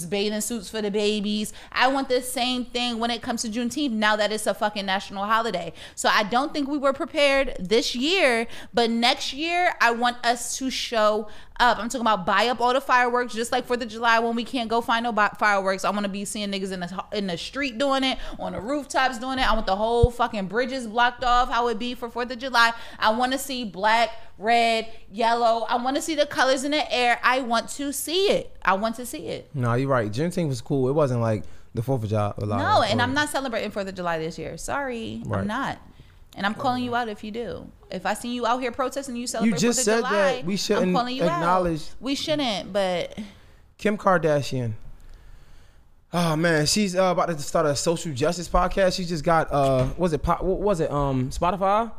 bathing 0.08 0.40
suits 0.40 0.68
for 0.68 0.82
the 0.82 0.90
babies. 0.90 1.52
I 1.70 1.86
want 1.86 2.08
the 2.08 2.20
same 2.22 2.64
thing 2.64 2.98
when 2.98 3.12
it 3.12 3.22
comes 3.22 3.42
to 3.42 3.48
Juneteenth. 3.48 3.92
Now 3.92 4.16
that 4.16 4.32
it's 4.32 4.48
a 4.48 4.54
fucking 4.54 4.84
national 4.84 5.26
holiday, 5.26 5.72
so 5.94 6.08
I 6.08 6.24
don't 6.24 6.52
think 6.52 6.68
we 6.68 6.76
were 6.76 6.92
prepared 6.92 7.54
this 7.60 7.94
year. 7.94 8.48
But 8.74 8.90
next 8.90 9.32
year, 9.32 9.72
I 9.80 9.92
want 9.92 10.16
us 10.26 10.58
to 10.58 10.70
show 10.70 11.28
up. 11.60 11.78
I'm 11.78 11.88
talking 11.88 12.00
about 12.00 12.26
buy 12.26 12.48
up 12.48 12.60
all 12.60 12.72
the 12.72 12.80
fireworks, 12.80 13.32
just 13.34 13.52
like 13.52 13.66
Fourth 13.66 13.82
of 13.82 13.88
July 13.88 14.18
when 14.18 14.34
we 14.34 14.42
can't 14.44 14.68
go 14.68 14.80
find 14.80 15.04
no 15.04 15.12
fireworks. 15.38 15.84
I 15.84 15.90
want 15.90 16.02
to 16.02 16.08
be 16.08 16.24
seeing 16.24 16.50
niggas 16.50 16.72
in 16.72 16.80
the 16.80 17.04
in 17.12 17.26
the 17.28 17.38
street 17.38 17.78
doing 17.78 18.02
it, 18.02 18.18
on 18.40 18.52
the 18.52 18.60
rooftops 18.60 19.18
doing 19.18 19.38
it. 19.38 19.48
I 19.48 19.54
want 19.54 19.66
the 19.66 19.76
whole 19.76 20.10
fucking 20.10 20.48
bridges 20.48 20.88
blocked 20.88 21.22
off. 21.22 21.48
How 21.50 21.68
it 21.68 21.78
be 21.78 21.94
for 21.94 22.10
Fourth 22.10 22.32
of 22.32 22.38
July? 22.38 22.72
I 22.98 23.10
want 23.10 23.32
to 23.32 23.38
see 23.38 23.64
black, 23.64 24.10
red, 24.38 24.88
yellow. 25.12 25.59
I 25.68 25.76
want 25.76 25.96
to 25.96 26.02
see 26.02 26.14
the 26.14 26.26
colors 26.26 26.64
in 26.64 26.70
the 26.72 26.92
air. 26.92 27.18
I 27.22 27.40
want 27.40 27.68
to 27.70 27.92
see 27.92 28.26
it. 28.30 28.56
I 28.62 28.74
want 28.74 28.96
to 28.96 29.06
see 29.06 29.26
it. 29.28 29.50
No, 29.54 29.74
you're 29.74 29.88
right. 29.88 30.10
Juneteenth 30.10 30.48
was 30.48 30.60
cool. 30.60 30.88
It 30.88 30.92
wasn't 30.92 31.20
like 31.20 31.44
the 31.74 31.82
Fourth 31.82 32.02
of 32.04 32.08
July. 32.08 32.32
No, 32.38 32.82
and 32.82 33.00
I'm 33.00 33.14
not 33.14 33.28
celebrating 33.28 33.70
Fourth 33.70 33.88
of 33.88 33.94
July 33.94 34.18
this 34.18 34.38
year. 34.38 34.56
Sorry, 34.58 35.22
Right. 35.26 35.40
I'm 35.40 35.46
not. 35.46 35.78
And 36.36 36.46
I'm 36.46 36.54
calling 36.54 36.84
you 36.84 36.94
out 36.94 37.08
if 37.08 37.24
you 37.24 37.30
do. 37.32 37.66
If 37.90 38.06
I 38.06 38.14
see 38.14 38.32
you 38.32 38.46
out 38.46 38.60
here 38.60 38.70
protesting, 38.70 39.16
you 39.16 39.26
celebrate 39.26 39.58
just 39.58 39.78
Fourth 39.78 39.78
of 39.78 39.84
said 39.84 39.96
July. 39.98 40.10
that 40.36 40.44
we 40.44 40.56
shouldn't 40.56 40.86
I'm 40.88 40.92
calling 40.94 41.16
you 41.16 41.24
acknowledge- 41.24 41.80
Out. 41.82 41.94
We 42.00 42.14
shouldn't, 42.14 42.72
but 42.72 43.18
Kim 43.78 43.98
Kardashian. 43.98 44.74
Oh 46.12 46.34
man, 46.34 46.66
she's 46.66 46.96
uh, 46.96 47.04
about 47.04 47.26
to 47.28 47.38
start 47.38 47.66
a 47.66 47.76
social 47.76 48.12
justice 48.12 48.48
podcast. 48.48 48.96
She 48.96 49.04
just 49.04 49.22
got 49.24 49.50
uh, 49.52 49.88
was 49.96 50.12
it 50.12 50.22
po- 50.22 50.42
what 50.42 50.58
was 50.60 50.80
it 50.80 50.90
um 50.90 51.30
Spotify? 51.30 51.90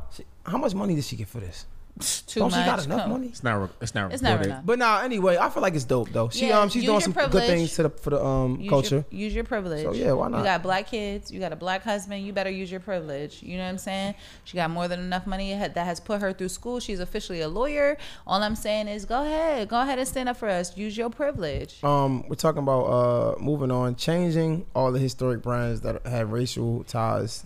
How 0.45 0.57
much 0.57 0.73
money 0.73 0.95
did 0.95 1.03
she 1.05 1.15
get 1.15 1.27
for 1.29 1.39
this? 1.39 1.65
Too 1.99 2.39
Don't 2.39 2.51
much. 2.51 2.59
she 2.59 2.65
got 2.65 2.83
enough 2.85 3.01
Come. 3.01 3.09
money? 3.11 3.27
It's 3.27 3.43
not. 3.43 3.61
re- 3.61 3.67
It's 3.81 3.93
not. 3.93 4.11
It's 4.13 4.21
never 4.21 4.35
recorded. 4.37 4.51
enough. 4.51 4.65
But 4.65 4.79
now, 4.79 5.01
anyway, 5.01 5.37
I 5.37 5.49
feel 5.49 5.61
like 5.61 5.75
it's 5.75 5.83
dope 5.83 6.09
though. 6.11 6.29
She 6.29 6.47
Yeah, 6.47 6.59
um 6.59 6.69
she's 6.69 6.77
use 6.77 6.85
doing 6.85 6.93
your 6.95 7.01
some 7.01 7.13
privilege. 7.13 7.31
good 7.33 7.47
things 7.47 7.75
to 7.75 7.83
the 7.83 7.89
for 7.89 8.09
the 8.11 8.23
um 8.25 8.59
Use 8.59 8.69
culture. 8.69 9.05
Your, 9.11 9.21
use 9.21 9.35
your 9.35 9.43
privilege. 9.43 9.83
So, 9.83 9.93
yeah, 9.93 10.13
why 10.13 10.29
not? 10.29 10.39
You 10.39 10.43
got 10.45 10.63
black 10.63 10.87
kids. 10.87 11.31
You 11.31 11.39
got 11.39 11.51
a 11.53 11.55
black 11.55 11.83
husband. 11.83 12.25
You 12.25 12.33
better 12.33 12.49
use 12.49 12.71
your 12.71 12.79
privilege. 12.79 13.43
You 13.43 13.57
know 13.57 13.63
what 13.63 13.69
I'm 13.69 13.77
saying? 13.77 14.15
She 14.45 14.55
got 14.55 14.69
more 14.71 14.87
than 14.87 14.99
enough 14.99 15.27
money 15.27 15.53
that 15.53 15.75
has 15.77 15.99
put 15.99 16.21
her 16.21 16.33
through 16.33 16.49
school. 16.49 16.79
She's 16.79 16.99
officially 16.99 17.41
a 17.41 17.47
lawyer. 17.47 17.97
All 18.25 18.41
I'm 18.41 18.55
saying 18.55 18.87
is, 18.87 19.05
go 19.05 19.23
ahead, 19.23 19.67
go 19.67 19.79
ahead 19.81 19.99
and 19.99 20.07
stand 20.07 20.29
up 20.29 20.37
for 20.37 20.47
us. 20.49 20.75
Use 20.77 20.97
your 20.97 21.09
privilege. 21.09 21.83
Um, 21.83 22.27
we're 22.27 22.35
talking 22.35 22.63
about 22.63 22.85
uh 22.85 23.35
moving 23.39 23.69
on, 23.71 23.95
changing 23.95 24.65
all 24.75 24.91
the 24.91 24.99
historic 24.99 25.41
brands 25.41 25.81
that 25.81 26.05
have 26.07 26.31
racial 26.31 26.83
ties 26.85 27.43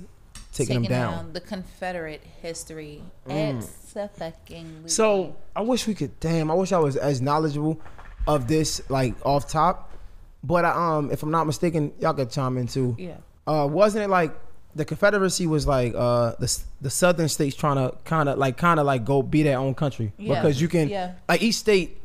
taking, 0.55 0.81
them 0.83 0.89
down. 0.89 1.33
the 1.33 1.41
Confederate 1.41 2.21
history. 2.41 3.01
Mm. 3.27 3.57
It's 3.59 3.95
a 3.95 4.07
fucking. 4.07 4.83
So 4.87 5.35
I 5.55 5.61
wish 5.61 5.87
we 5.87 5.93
could. 5.93 6.19
Damn, 6.19 6.49
I 6.49 6.53
wish 6.53 6.71
I 6.71 6.79
was 6.79 6.95
as 6.95 7.21
knowledgeable 7.21 7.79
of 8.27 8.47
this 8.47 8.81
like 8.89 9.13
off 9.25 9.47
top. 9.47 9.91
But 10.43 10.65
I, 10.65 10.97
um, 10.97 11.11
if 11.11 11.23
I'm 11.23 11.31
not 11.31 11.45
mistaken, 11.47 11.91
y'all 11.99 12.13
could 12.13 12.29
chime 12.29 12.57
in 12.57 12.67
too. 12.67 12.95
Yeah. 12.99 13.17
Uh, 13.47 13.67
wasn't 13.69 14.03
it 14.03 14.09
like 14.09 14.31
the 14.75 14.83
Confederacy 14.85 15.47
was 15.47 15.65
like 15.65 15.93
uh 15.95 16.33
the 16.39 16.59
the 16.81 16.89
southern 16.89 17.29
states 17.29 17.55
trying 17.55 17.77
to 17.77 17.95
kind 18.03 18.27
of 18.27 18.37
like 18.37 18.57
kind 18.57 18.79
of 18.79 18.85
like 18.85 19.05
go 19.05 19.21
be 19.23 19.41
their 19.41 19.57
own 19.57 19.73
country 19.73 20.11
Yeah. 20.17 20.35
because 20.41 20.61
you 20.61 20.67
can 20.67 20.89
Yeah. 20.89 21.13
like 21.29 21.41
each 21.41 21.55
state. 21.55 21.97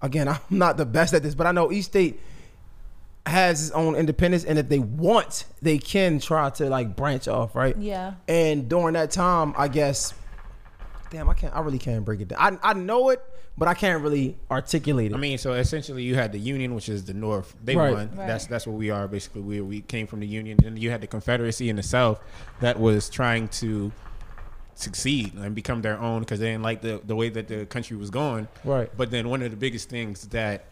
Again, 0.00 0.26
I'm 0.28 0.38
not 0.50 0.76
the 0.76 0.86
best 0.86 1.14
at 1.14 1.22
this, 1.22 1.34
but 1.34 1.46
I 1.46 1.52
know 1.52 1.70
each 1.70 1.84
state 1.86 2.18
has 3.26 3.62
its 3.68 3.70
own 3.72 3.94
independence, 3.94 4.44
and 4.44 4.58
if 4.58 4.68
they 4.68 4.78
want, 4.80 5.44
they 5.62 5.78
can 5.78 6.18
try 6.18 6.50
to 6.50 6.68
like 6.68 6.96
branch 6.96 7.28
off, 7.28 7.54
right? 7.54 7.76
Yeah. 7.76 8.14
And 8.28 8.68
during 8.68 8.94
that 8.94 9.10
time, 9.12 9.54
I 9.56 9.68
guess, 9.68 10.12
damn, 11.10 11.28
I 11.30 11.34
can't. 11.34 11.54
I 11.54 11.60
really 11.60 11.78
can't 11.78 12.04
break 12.04 12.20
it 12.20 12.28
down. 12.28 12.58
I 12.62 12.70
I 12.70 12.72
know 12.74 13.10
it, 13.10 13.22
but 13.56 13.68
I 13.68 13.74
can't 13.74 14.02
really 14.02 14.36
articulate 14.50 15.12
it. 15.12 15.14
I 15.14 15.18
mean, 15.18 15.38
so 15.38 15.52
essentially, 15.52 16.02
you 16.02 16.16
had 16.16 16.32
the 16.32 16.38
Union, 16.38 16.74
which 16.74 16.88
is 16.88 17.04
the 17.04 17.14
North. 17.14 17.54
They 17.62 17.76
Right. 17.76 17.92
won. 17.92 18.10
Right. 18.16 18.26
That's 18.26 18.46
that's 18.46 18.66
what 18.66 18.76
we 18.76 18.90
are 18.90 19.06
basically. 19.06 19.42
We 19.42 19.60
we 19.60 19.80
came 19.82 20.06
from 20.08 20.18
the 20.20 20.26
Union, 20.26 20.58
and 20.64 20.76
you 20.78 20.90
had 20.90 21.00
the 21.00 21.06
Confederacy 21.06 21.68
in 21.68 21.76
the 21.76 21.82
South 21.84 22.20
that 22.60 22.80
was 22.80 23.08
trying 23.08 23.48
to 23.48 23.92
succeed 24.74 25.34
and 25.34 25.54
become 25.54 25.82
their 25.82 25.98
own 26.00 26.20
because 26.20 26.40
they 26.40 26.46
didn't 26.50 26.62
like 26.64 26.80
the 26.82 27.00
the 27.04 27.14
way 27.14 27.28
that 27.28 27.46
the 27.46 27.66
country 27.66 27.96
was 27.96 28.10
going. 28.10 28.48
Right. 28.64 28.90
But 28.96 29.10
then 29.10 29.28
one 29.28 29.42
of 29.42 29.50
the 29.50 29.56
biggest 29.56 29.88
things 29.88 30.26
that 30.28 30.64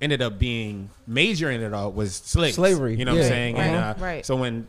ended 0.00 0.22
up 0.22 0.38
being 0.38 0.90
major 1.06 1.50
in 1.50 1.60
it 1.62 1.72
all 1.72 1.90
was 1.92 2.14
slaves. 2.14 2.56
Slavery, 2.56 2.96
You 2.96 3.04
know 3.04 3.14
what. 3.14 3.22
I'm 3.22 3.28
saying? 3.28 3.56
And 3.58 3.74
Right, 3.74 3.82
uh, 3.90 3.94
right. 3.98 4.26
so 4.26 4.36
when 4.36 4.66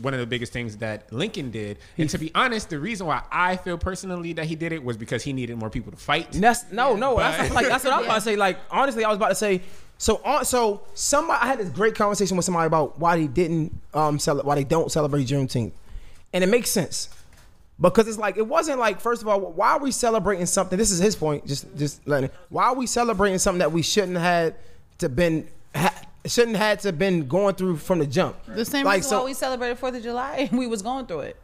one 0.00 0.14
of 0.14 0.20
the 0.20 0.26
biggest 0.26 0.52
things 0.52 0.76
that 0.76 1.12
Lincoln 1.12 1.50
did, 1.50 1.76
and 1.98 2.08
to 2.10 2.18
be 2.18 2.30
honest, 2.34 2.70
the 2.70 2.78
reason 2.78 3.06
why 3.06 3.22
I 3.32 3.56
feel 3.56 3.76
personally 3.76 4.32
that 4.34 4.46
he 4.46 4.54
did 4.54 4.72
it 4.72 4.82
was 4.82 4.96
because 4.96 5.24
he 5.24 5.32
needed 5.32 5.56
more 5.56 5.70
people 5.70 5.90
to 5.90 5.98
fight. 5.98 6.34
And 6.34 6.42
That's 6.42 6.70
no, 6.70 6.94
no. 6.94 7.16
That's 7.18 7.52
like 7.52 7.66
that's 7.66 7.84
what 7.84 7.92
I 7.92 7.96
was 7.98 8.06
about 8.06 8.14
to 8.16 8.20
say. 8.20 8.36
Like 8.36 8.58
honestly, 8.70 9.04
I 9.04 9.08
was 9.08 9.16
about 9.16 9.30
to 9.30 9.34
say. 9.34 9.62
So 9.98 10.20
on, 10.24 10.44
so 10.44 10.82
somebody, 10.94 11.38
I 11.42 11.46
had 11.46 11.58
this 11.60 11.68
great 11.68 11.94
conversation 11.94 12.36
with 12.36 12.44
somebody 12.44 12.66
about 12.66 12.98
why 12.98 13.16
they 13.16 13.26
didn't 13.28 13.72
um 13.94 14.18
cel- 14.18 14.42
why 14.42 14.54
they 14.56 14.64
don't 14.64 14.90
celebrate 14.90 15.26
Juneteenth, 15.26 15.72
and 16.32 16.42
it 16.42 16.48
makes 16.48 16.70
sense 16.70 17.08
because 17.90 18.08
it's 18.08 18.18
like 18.18 18.36
it 18.36 18.46
wasn't 18.46 18.78
like 18.78 19.00
first 19.00 19.22
of 19.22 19.28
all, 19.28 19.40
why 19.40 19.70
are 19.72 19.78
we 19.80 19.90
celebrating 19.90 20.46
something? 20.46 20.78
This 20.78 20.90
is 20.90 20.98
his 21.00 21.16
point. 21.16 21.46
Just 21.46 21.66
just 21.76 22.06
letting. 22.06 22.30
it- 22.30 22.34
Why 22.48 22.64
are 22.64 22.74
we 22.74 22.86
celebrating 22.86 23.38
something 23.38 23.58
that 23.58 23.72
we 23.72 23.82
shouldn't 23.82 24.16
had 24.18 24.54
to 24.98 25.08
been 25.08 25.48
ha, 25.74 25.92
shouldn't 26.24 26.56
had 26.56 26.80
to 26.80 26.92
been 26.92 27.26
going 27.28 27.54
through 27.56 27.76
from 27.78 27.98
the 27.98 28.06
jump? 28.06 28.36
The 28.46 28.64
same 28.64 28.84
like 28.86 28.96
reason 28.98 29.10
so. 29.10 29.18
why 29.20 29.24
we 29.26 29.34
celebrated 29.34 29.78
Fourth 29.78 29.94
of 29.96 30.02
July 30.02 30.48
and 30.50 30.58
we 30.58 30.66
was 30.66 30.80
going 30.82 31.06
through 31.06 31.20
it. 31.20 31.36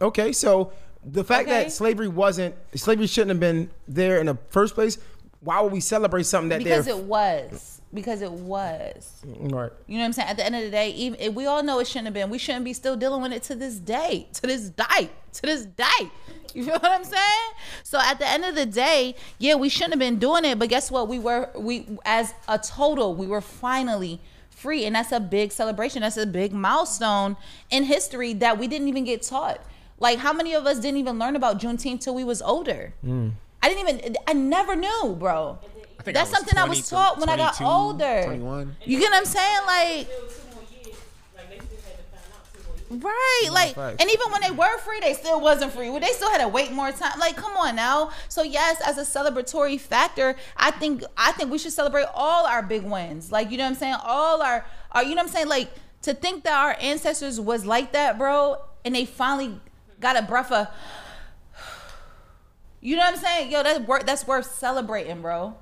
Okay, 0.00 0.32
so 0.32 0.72
the 1.04 1.22
fact 1.24 1.48
Okay. 1.48 1.64
that 1.64 1.72
slavery 1.72 2.08
wasn't 2.08 2.54
slavery 2.74 3.06
shouldn't 3.06 3.30
have 3.30 3.40
been 3.40 3.70
there 3.86 4.18
in 4.20 4.26
the 4.26 4.38
first 4.50 4.74
place. 4.74 4.98
Why 5.40 5.60
would 5.60 5.72
we 5.72 5.80
celebrate 5.80 6.24
something 6.24 6.48
that 6.50 6.58
Because 6.58 6.86
it 6.86 6.98
was. 6.98 7.80
Because 7.92 8.22
it 8.22 8.30
was. 8.32 9.20
right? 9.26 9.70
You 9.86 9.96
know 9.96 10.00
what 10.02 10.06
I'm 10.06 10.12
saying? 10.14 10.28
At 10.28 10.36
the 10.38 10.46
end 10.46 10.54
of 10.56 10.62
the 10.62 10.70
day, 10.70 10.90
even 10.92 11.20
if 11.20 11.34
we 11.34 11.44
all 11.46 11.62
know 11.62 11.78
it 11.80 11.86
shouldn't 11.86 12.06
have 12.06 12.14
been. 12.14 12.30
We 12.30 12.38
shouldn't 12.38 12.64
be 12.64 12.72
still 12.72 12.96
dealing 12.96 13.20
with 13.22 13.32
it 13.32 13.42
to 13.44 13.54
this 13.54 13.74
day. 13.74 14.28
To 14.34 14.42
this 14.42 14.70
day. 14.70 15.10
To 15.34 15.42
this 15.42 15.64
day. 15.66 15.84
You 16.54 16.64
feel 16.64 16.74
what 16.74 16.92
I'm 16.92 17.04
saying? 17.04 17.50
So 17.82 17.98
at 17.98 18.18
the 18.18 18.28
end 18.28 18.44
of 18.44 18.54
the 18.54 18.66
day, 18.66 19.14
yeah, 19.38 19.54
we 19.54 19.70
shouldn't 19.70 19.94
have 19.94 19.98
been 19.98 20.18
doing 20.18 20.44
it. 20.44 20.58
But 20.58 20.68
guess 20.68 20.90
what? 20.90 21.08
We 21.08 21.18
were 21.18 21.48
we 21.56 21.86
as 22.04 22.34
a 22.46 22.58
total, 22.58 23.14
we 23.14 23.26
were 23.26 23.40
finally 23.40 24.20
free. 24.50 24.84
And 24.84 24.94
that's 24.94 25.12
a 25.12 25.20
big 25.20 25.50
celebration. 25.50 26.02
That's 26.02 26.18
a 26.18 26.26
big 26.26 26.52
milestone 26.52 27.38
in 27.70 27.84
history 27.84 28.34
that 28.34 28.58
we 28.58 28.68
didn't 28.68 28.88
even 28.88 29.04
get 29.04 29.22
taught. 29.22 29.64
Like 29.98 30.18
how 30.18 30.34
many 30.34 30.52
of 30.52 30.66
us 30.66 30.78
didn't 30.78 30.98
even 30.98 31.18
learn 31.18 31.36
about 31.36 31.58
Juneteenth 31.58 32.00
till 32.00 32.14
we 32.14 32.24
was 32.24 32.42
older? 32.42 32.92
Mm. 33.02 33.32
I 33.62 33.68
didn't 33.70 33.88
even 33.88 34.16
I 34.26 34.34
never 34.34 34.76
knew, 34.76 35.16
bro. 35.18 35.58
That's 36.04 36.32
I 36.32 36.36
something 36.36 36.58
I 36.58 36.64
was 36.64 36.88
taught 36.88 37.18
when 37.18 37.28
I 37.28 37.36
got 37.36 37.60
older. 37.62 38.24
21. 38.24 38.76
You 38.84 38.98
get 38.98 39.10
what 39.10 39.18
I'm 39.18 39.24
saying? 39.24 39.60
Like, 39.66 40.08
right? 43.00 43.48
Like, 43.50 43.74
facts. 43.74 43.96
and 44.00 44.10
even 44.10 44.30
when 44.30 44.40
they 44.42 44.50
were 44.50 44.78
free, 44.78 45.00
they 45.00 45.14
still 45.14 45.40
wasn't 45.40 45.72
free. 45.72 45.90
Well, 45.90 46.00
They 46.00 46.12
still 46.12 46.30
had 46.30 46.40
to 46.40 46.48
wait 46.48 46.72
more 46.72 46.92
time. 46.92 47.18
Like, 47.18 47.36
come 47.36 47.56
on 47.56 47.76
now. 47.76 48.10
So 48.28 48.42
yes, 48.42 48.80
as 48.80 48.98
a 48.98 49.02
celebratory 49.02 49.78
factor, 49.80 50.36
I 50.56 50.70
think 50.70 51.02
I 51.16 51.32
think 51.32 51.50
we 51.50 51.58
should 51.58 51.72
celebrate 51.72 52.06
all 52.14 52.46
our 52.46 52.62
big 52.62 52.82
wins. 52.82 53.32
Like, 53.32 53.50
you 53.50 53.58
know 53.58 53.64
what 53.64 53.70
I'm 53.70 53.76
saying? 53.76 53.96
All 54.04 54.42
our, 54.42 54.64
our, 54.92 55.02
you 55.02 55.10
know 55.10 55.16
what 55.16 55.26
I'm 55.26 55.28
saying? 55.28 55.48
Like, 55.48 55.70
to 56.02 56.14
think 56.14 56.44
that 56.44 56.54
our 56.54 56.76
ancestors 56.80 57.40
was 57.40 57.64
like 57.64 57.92
that, 57.92 58.18
bro, 58.18 58.56
and 58.84 58.94
they 58.94 59.04
finally 59.04 59.60
got 60.00 60.16
a 60.16 60.22
breath 60.22 60.52
of. 60.52 60.68
You 62.84 62.96
know 62.96 63.02
what 63.02 63.14
I'm 63.14 63.20
saying? 63.20 63.52
Yo, 63.52 63.62
that's 63.62 63.78
worth 63.86 64.06
that's 64.06 64.26
worth 64.26 64.56
celebrating, 64.56 65.22
bro. 65.22 65.54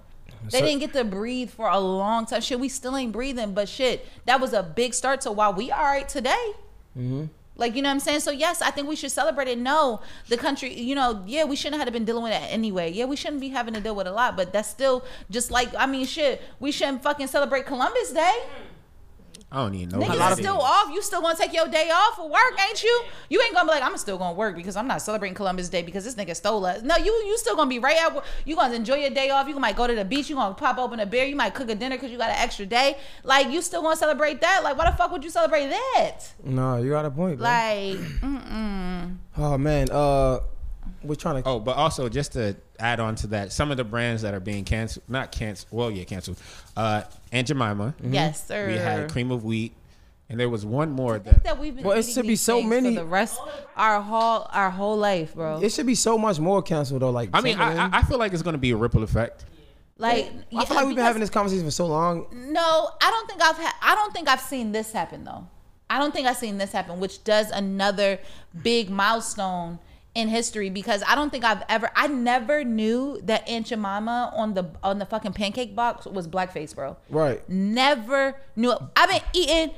They 0.48 0.60
didn't 0.62 0.78
get 0.78 0.92
to 0.94 1.04
breathe 1.04 1.50
for 1.50 1.68
a 1.68 1.78
long 1.78 2.26
time. 2.26 2.40
Shit, 2.40 2.58
we 2.58 2.68
still 2.68 2.96
ain't 2.96 3.12
breathing, 3.12 3.52
but 3.52 3.68
shit, 3.68 4.06
that 4.24 4.40
was 4.40 4.52
a 4.52 4.62
big 4.62 4.94
start 4.94 5.20
to 5.22 5.32
why 5.32 5.50
we 5.50 5.70
all 5.70 5.84
right 5.84 6.08
today. 6.08 6.52
Mm-hmm. 6.98 7.24
Like, 7.56 7.76
you 7.76 7.82
know 7.82 7.90
what 7.90 7.94
I'm 7.94 8.00
saying? 8.00 8.20
So, 8.20 8.30
yes, 8.30 8.62
I 8.62 8.70
think 8.70 8.88
we 8.88 8.96
should 8.96 9.12
celebrate 9.12 9.48
it. 9.48 9.58
No, 9.58 10.00
the 10.28 10.38
country, 10.38 10.72
you 10.72 10.94
know, 10.94 11.22
yeah, 11.26 11.44
we 11.44 11.56
shouldn't 11.56 11.82
have 11.82 11.92
been 11.92 12.06
dealing 12.06 12.22
with 12.22 12.32
it 12.32 12.42
anyway. 12.50 12.90
Yeah, 12.90 13.04
we 13.04 13.16
shouldn't 13.16 13.40
be 13.40 13.50
having 13.50 13.74
to 13.74 13.80
deal 13.80 13.94
with 13.94 14.06
a 14.06 14.12
lot, 14.12 14.34
but 14.34 14.50
that's 14.52 14.70
still 14.70 15.04
just 15.30 15.50
like, 15.50 15.68
I 15.78 15.84
mean, 15.84 16.06
shit, 16.06 16.40
we 16.58 16.72
shouldn't 16.72 17.02
fucking 17.02 17.26
celebrate 17.26 17.66
Columbus 17.66 18.12
Day. 18.12 18.20
Mm. 18.20 18.79
I 19.52 19.62
don't 19.62 19.74
even 19.74 19.88
know. 19.88 19.98
Niggas 19.98 20.08
what 20.08 20.14
is 20.14 20.18
that 20.18 20.38
still 20.38 20.58
is. 20.58 20.62
off. 20.62 20.90
You 20.92 21.02
still 21.02 21.20
gonna 21.20 21.36
take 21.36 21.52
your 21.52 21.66
day 21.66 21.90
off 21.92 22.16
for 22.16 22.28
work, 22.28 22.52
ain't 22.68 22.82
you? 22.84 23.02
You 23.28 23.42
ain't 23.42 23.52
gonna 23.52 23.66
be 23.66 23.72
like, 23.72 23.82
I'm 23.82 23.96
still 23.96 24.16
gonna 24.16 24.36
work 24.36 24.54
because 24.54 24.76
I'm 24.76 24.86
not 24.86 25.02
celebrating 25.02 25.34
Columbus 25.34 25.68
Day 25.68 25.82
because 25.82 26.04
this 26.04 26.14
nigga 26.14 26.36
stole 26.36 26.64
us. 26.64 26.82
No, 26.82 26.96
you 26.96 27.12
you 27.26 27.36
still 27.36 27.56
gonna 27.56 27.68
be 27.68 27.80
right 27.80 27.96
at 27.96 28.14
work. 28.14 28.24
You 28.44 28.54
gonna 28.54 28.74
enjoy 28.74 28.96
your 28.96 29.10
day 29.10 29.30
off. 29.30 29.48
You 29.48 29.58
might 29.58 29.74
go 29.74 29.88
to 29.88 29.94
the 29.94 30.04
beach. 30.04 30.30
You 30.30 30.36
gonna 30.36 30.54
pop 30.54 30.78
open 30.78 31.00
a 31.00 31.06
beer. 31.06 31.24
You 31.24 31.34
might 31.34 31.54
cook 31.54 31.68
a 31.68 31.74
dinner 31.74 31.96
because 31.96 32.12
you 32.12 32.18
got 32.18 32.30
an 32.30 32.36
extra 32.36 32.64
day. 32.64 32.96
Like 33.24 33.50
you 33.50 33.60
still 33.60 33.82
gonna 33.82 33.96
celebrate 33.96 34.40
that? 34.40 34.62
Like 34.62 34.78
why 34.78 34.88
the 34.88 34.96
fuck 34.96 35.10
would 35.10 35.24
you 35.24 35.30
celebrate 35.30 35.68
that? 35.68 36.18
No, 36.44 36.76
you 36.76 36.90
got 36.90 37.04
a 37.04 37.10
point. 37.10 37.38
bro. 37.38 37.44
Like, 37.44 37.98
mm-mm. 37.98 39.16
oh 39.36 39.58
man, 39.58 39.90
uh, 39.90 40.38
we're 41.02 41.14
trying 41.16 41.42
to. 41.42 41.48
Oh, 41.48 41.58
but 41.58 41.76
also 41.76 42.08
just 42.08 42.32
to 42.32 42.56
add 42.78 43.00
on 43.00 43.14
to 43.16 43.26
that, 43.28 43.52
some 43.52 43.70
of 43.70 43.76
the 43.76 43.84
brands 43.84 44.22
that 44.22 44.34
are 44.34 44.40
being 44.40 44.64
canceled, 44.64 45.04
not 45.08 45.32
canceled, 45.32 45.72
well, 45.72 45.90
yeah, 45.90 46.04
canceled. 46.04 46.38
Uh, 46.76 47.02
Aunt 47.32 47.46
Jemima. 47.46 47.94
Mm-hmm. 48.02 48.14
yes, 48.14 48.46
sir. 48.46 48.66
We 48.68 48.76
had 48.76 49.10
cream 49.10 49.30
of 49.30 49.44
wheat, 49.44 49.72
and 50.28 50.38
there 50.38 50.48
was 50.48 50.64
one 50.66 50.90
more 50.90 51.18
that. 51.18 51.44
that 51.44 51.58
we've 51.58 51.74
been 51.74 51.84
Well, 51.84 51.96
it 51.98 52.02
should 52.04 52.26
be 52.26 52.36
so 52.36 52.62
many- 52.62 52.94
for 52.94 53.00
the 53.02 53.06
rest 53.06 53.38
our 53.76 54.00
whole 54.00 54.46
our 54.52 54.70
whole 54.70 54.96
life, 54.96 55.34
bro. 55.34 55.60
It 55.60 55.70
should 55.72 55.86
be 55.86 55.94
so 55.94 56.18
much 56.18 56.38
more 56.40 56.62
canceled 56.62 57.02
though. 57.02 57.10
Like 57.10 57.30
I 57.32 57.40
mean, 57.40 57.58
I, 57.58 57.86
I- 57.86 57.90
I 57.98 58.02
feel 58.02 58.18
like 58.18 58.32
it's 58.32 58.42
going 58.42 58.54
to 58.54 58.58
be 58.58 58.70
a 58.72 58.76
ripple 58.76 59.02
effect. 59.02 59.44
like, 59.98 60.32
I 60.56 60.64
feel 60.64 60.76
like 60.76 60.86
we've 60.86 60.96
been 60.96 61.04
having 61.04 61.20
this 61.20 61.30
conversation 61.30 61.64
for 61.64 61.70
so 61.70 61.86
long. 61.86 62.26
No, 62.32 62.90
I 63.02 63.10
don't 63.10 63.28
think 63.28 63.42
I've 63.42 63.56
had. 63.56 63.72
I 63.82 63.94
don't 63.94 64.12
think 64.12 64.28
I've 64.28 64.40
seen 64.40 64.72
this 64.72 64.92
happen 64.92 65.24
though. 65.24 65.46
I 65.88 65.98
don't 65.98 66.12
think 66.14 66.26
I've 66.28 66.36
seen 66.36 66.56
this 66.58 66.70
happen, 66.72 67.00
which 67.00 67.22
does 67.24 67.50
another 67.50 68.18
big 68.62 68.90
milestone 68.90 69.78
in 70.14 70.28
history 70.28 70.70
because 70.70 71.02
I 71.06 71.14
don't 71.14 71.30
think 71.30 71.44
I've 71.44 71.62
ever. 71.68 71.90
I 71.94 72.08
never 72.08 72.64
knew 72.64 73.20
that 73.24 73.48
Aunt 73.48 73.66
Jemima 73.66 74.32
on 74.34 74.54
the 74.54 74.70
on 74.82 74.98
the 74.98 75.06
fucking 75.06 75.32
pancake 75.34 75.76
box 75.76 76.06
was 76.06 76.26
blackface, 76.26 76.74
bro. 76.74 76.96
Right. 77.08 77.48
Never 77.48 78.36
knew. 78.56 78.72
It. 78.72 78.78
I've 78.96 79.08
been 79.10 79.22
eating. 79.32 79.74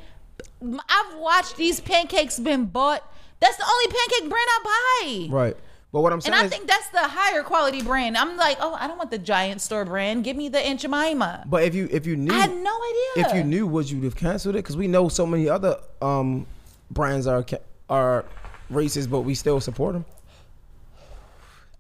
I've 0.63 1.17
watched 1.19 1.57
these 1.57 1.81
pancakes 1.81 2.39
been 2.39 2.67
bought. 2.67 3.03
That's 3.41 3.57
the 3.57 3.65
only 3.65 3.87
pancake 3.87 4.31
brand 4.31 4.47
I 4.49 5.29
buy. 5.29 5.35
Right. 5.37 5.57
But 5.93 6.01
what 6.01 6.13
I'm 6.15 6.23
saying, 6.23 6.33
And 6.33 6.43
I 6.43 6.47
is, 6.47 6.51
think 6.51 6.67
that's 6.67 6.89
the 6.89 7.01
higher 7.07 7.43
quality 7.43 7.83
brand. 7.83 8.17
I'm 8.17 8.39
like, 8.39 8.57
oh, 8.61 8.75
I 8.81 8.87
don't 8.87 8.97
want 8.97 9.11
the 9.11 9.19
giant 9.19 9.61
store 9.61 9.85
brand. 9.85 10.25
Give 10.25 10.35
me 10.37 10.49
the 10.49 10.59
Aunt 10.59 10.81
Jemima. 10.81 11.45
but 11.47 11.65
if 11.65 11.75
you 11.75 11.87
if 11.91 12.07
you 12.07 12.17
knew, 12.17 12.33
I 12.33 12.39
had 12.39 12.51
no 12.51 12.71
idea. 13.17 13.27
if 13.27 13.35
you 13.35 13.45
knew, 13.45 13.67
would 13.67 13.91
you 13.91 14.01
have 14.05 14.17
canceled 14.17 14.55
it? 14.55 14.61
Because 14.61 14.77
we 14.79 14.89
know 14.89 15.09
so 15.11 15.27
many 15.27 15.49
other 15.51 15.77
um 16.01 16.47
brands 16.91 17.27
are 17.27 17.43
ca- 17.43 17.59
are 17.91 18.25
racist, 18.73 19.11
but 19.11 19.21
we 19.21 19.35
still 19.35 19.61
support 19.61 19.93
them. 19.93 20.07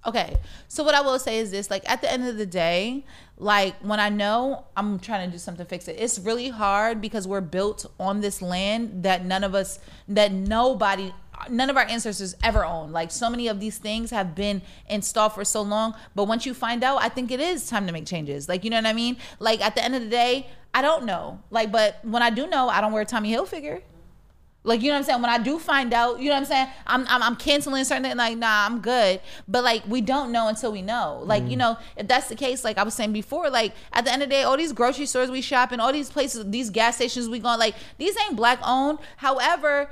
Okay. 0.04 0.36
So 0.66 0.82
what 0.82 0.94
I 0.94 1.00
will 1.00 1.18
say 1.18 1.38
is 1.38 1.50
this, 1.52 1.70
like 1.70 1.88
at 1.88 2.00
the 2.00 2.10
end 2.10 2.26
of 2.26 2.36
the 2.36 2.46
day, 2.46 3.04
like 3.38 3.76
when 3.82 4.00
I 4.00 4.08
know 4.08 4.64
I'm 4.76 4.98
trying 4.98 5.28
to 5.28 5.32
do 5.32 5.38
something 5.38 5.64
to 5.64 5.68
fix 5.68 5.86
it, 5.86 5.96
it's 5.98 6.18
really 6.18 6.48
hard 6.48 7.00
because 7.00 7.28
we're 7.28 7.40
built 7.40 7.86
on 8.00 8.20
this 8.20 8.42
land 8.42 9.04
that 9.04 9.24
none 9.24 9.44
of 9.44 9.54
us 9.54 9.78
that 10.08 10.32
nobody 10.32 11.12
none 11.50 11.70
of 11.70 11.76
our 11.76 11.84
ancestors 11.84 12.36
ever 12.42 12.64
owned. 12.64 12.92
Like 12.92 13.10
so 13.10 13.30
many 13.30 13.48
of 13.48 13.60
these 13.60 13.78
things 13.78 14.10
have 14.10 14.34
been 14.34 14.62
installed 14.88 15.32
for 15.32 15.44
so 15.44 15.62
long, 15.62 15.94
but 16.14 16.24
once 16.24 16.46
you 16.46 16.54
find 16.54 16.84
out, 16.84 17.02
I 17.02 17.08
think 17.08 17.30
it 17.30 17.40
is 17.40 17.68
time 17.68 17.86
to 17.86 17.92
make 17.92 18.06
changes. 18.06 18.48
Like 18.48 18.64
you 18.64 18.70
know 18.70 18.76
what 18.76 18.86
I 18.86 18.92
mean? 18.92 19.16
Like 19.38 19.60
at 19.60 19.74
the 19.74 19.84
end 19.84 19.94
of 19.94 20.02
the 20.02 20.08
day, 20.08 20.48
I 20.74 20.82
don't 20.82 21.04
know. 21.04 21.40
Like 21.50 21.70
but 21.70 21.98
when 22.04 22.22
I 22.22 22.30
do 22.30 22.46
know, 22.48 22.68
I 22.68 22.80
don't 22.80 22.92
wear 22.92 23.04
Tommy 23.04 23.32
Hilfiger. 23.32 23.82
Like 24.64 24.80
you 24.80 24.88
know 24.88 24.94
what 24.94 24.98
I'm 24.98 25.04
saying? 25.04 25.22
When 25.22 25.30
I 25.30 25.38
do 25.38 25.58
find 25.58 25.92
out, 25.92 26.20
you 26.20 26.26
know 26.26 26.34
what 26.34 26.40
I'm 26.40 26.44
saying? 26.44 26.68
I'm 26.86 27.04
I'm, 27.08 27.22
I'm 27.22 27.36
canceling 27.36 27.84
certain 27.84 28.04
things. 28.04 28.16
Like 28.16 28.38
nah, 28.38 28.66
I'm 28.66 28.80
good. 28.80 29.20
But 29.48 29.64
like 29.64 29.82
we 29.88 30.00
don't 30.00 30.30
know 30.30 30.48
until 30.48 30.70
we 30.70 30.82
know. 30.82 31.20
Like 31.24 31.44
you 31.44 31.56
mm. 31.56 31.58
know, 31.58 31.78
if 31.96 32.06
that's 32.06 32.28
the 32.28 32.36
case, 32.36 32.62
like 32.62 32.78
I 32.78 32.84
was 32.84 32.94
saying 32.94 33.12
before, 33.12 33.50
like 33.50 33.74
at 33.92 34.04
the 34.04 34.12
end 34.12 34.22
of 34.22 34.28
the 34.28 34.34
day, 34.34 34.42
all 34.44 34.56
these 34.56 34.72
grocery 34.72 35.06
stores 35.06 35.30
we 35.30 35.40
shop 35.40 35.72
in, 35.72 35.80
all 35.80 35.92
these 35.92 36.10
places, 36.10 36.48
these 36.48 36.70
gas 36.70 36.96
stations 36.96 37.28
we 37.28 37.40
go, 37.40 37.56
like 37.56 37.74
these 37.98 38.16
ain't 38.24 38.36
black 38.36 38.60
owned. 38.62 38.98
However, 39.16 39.90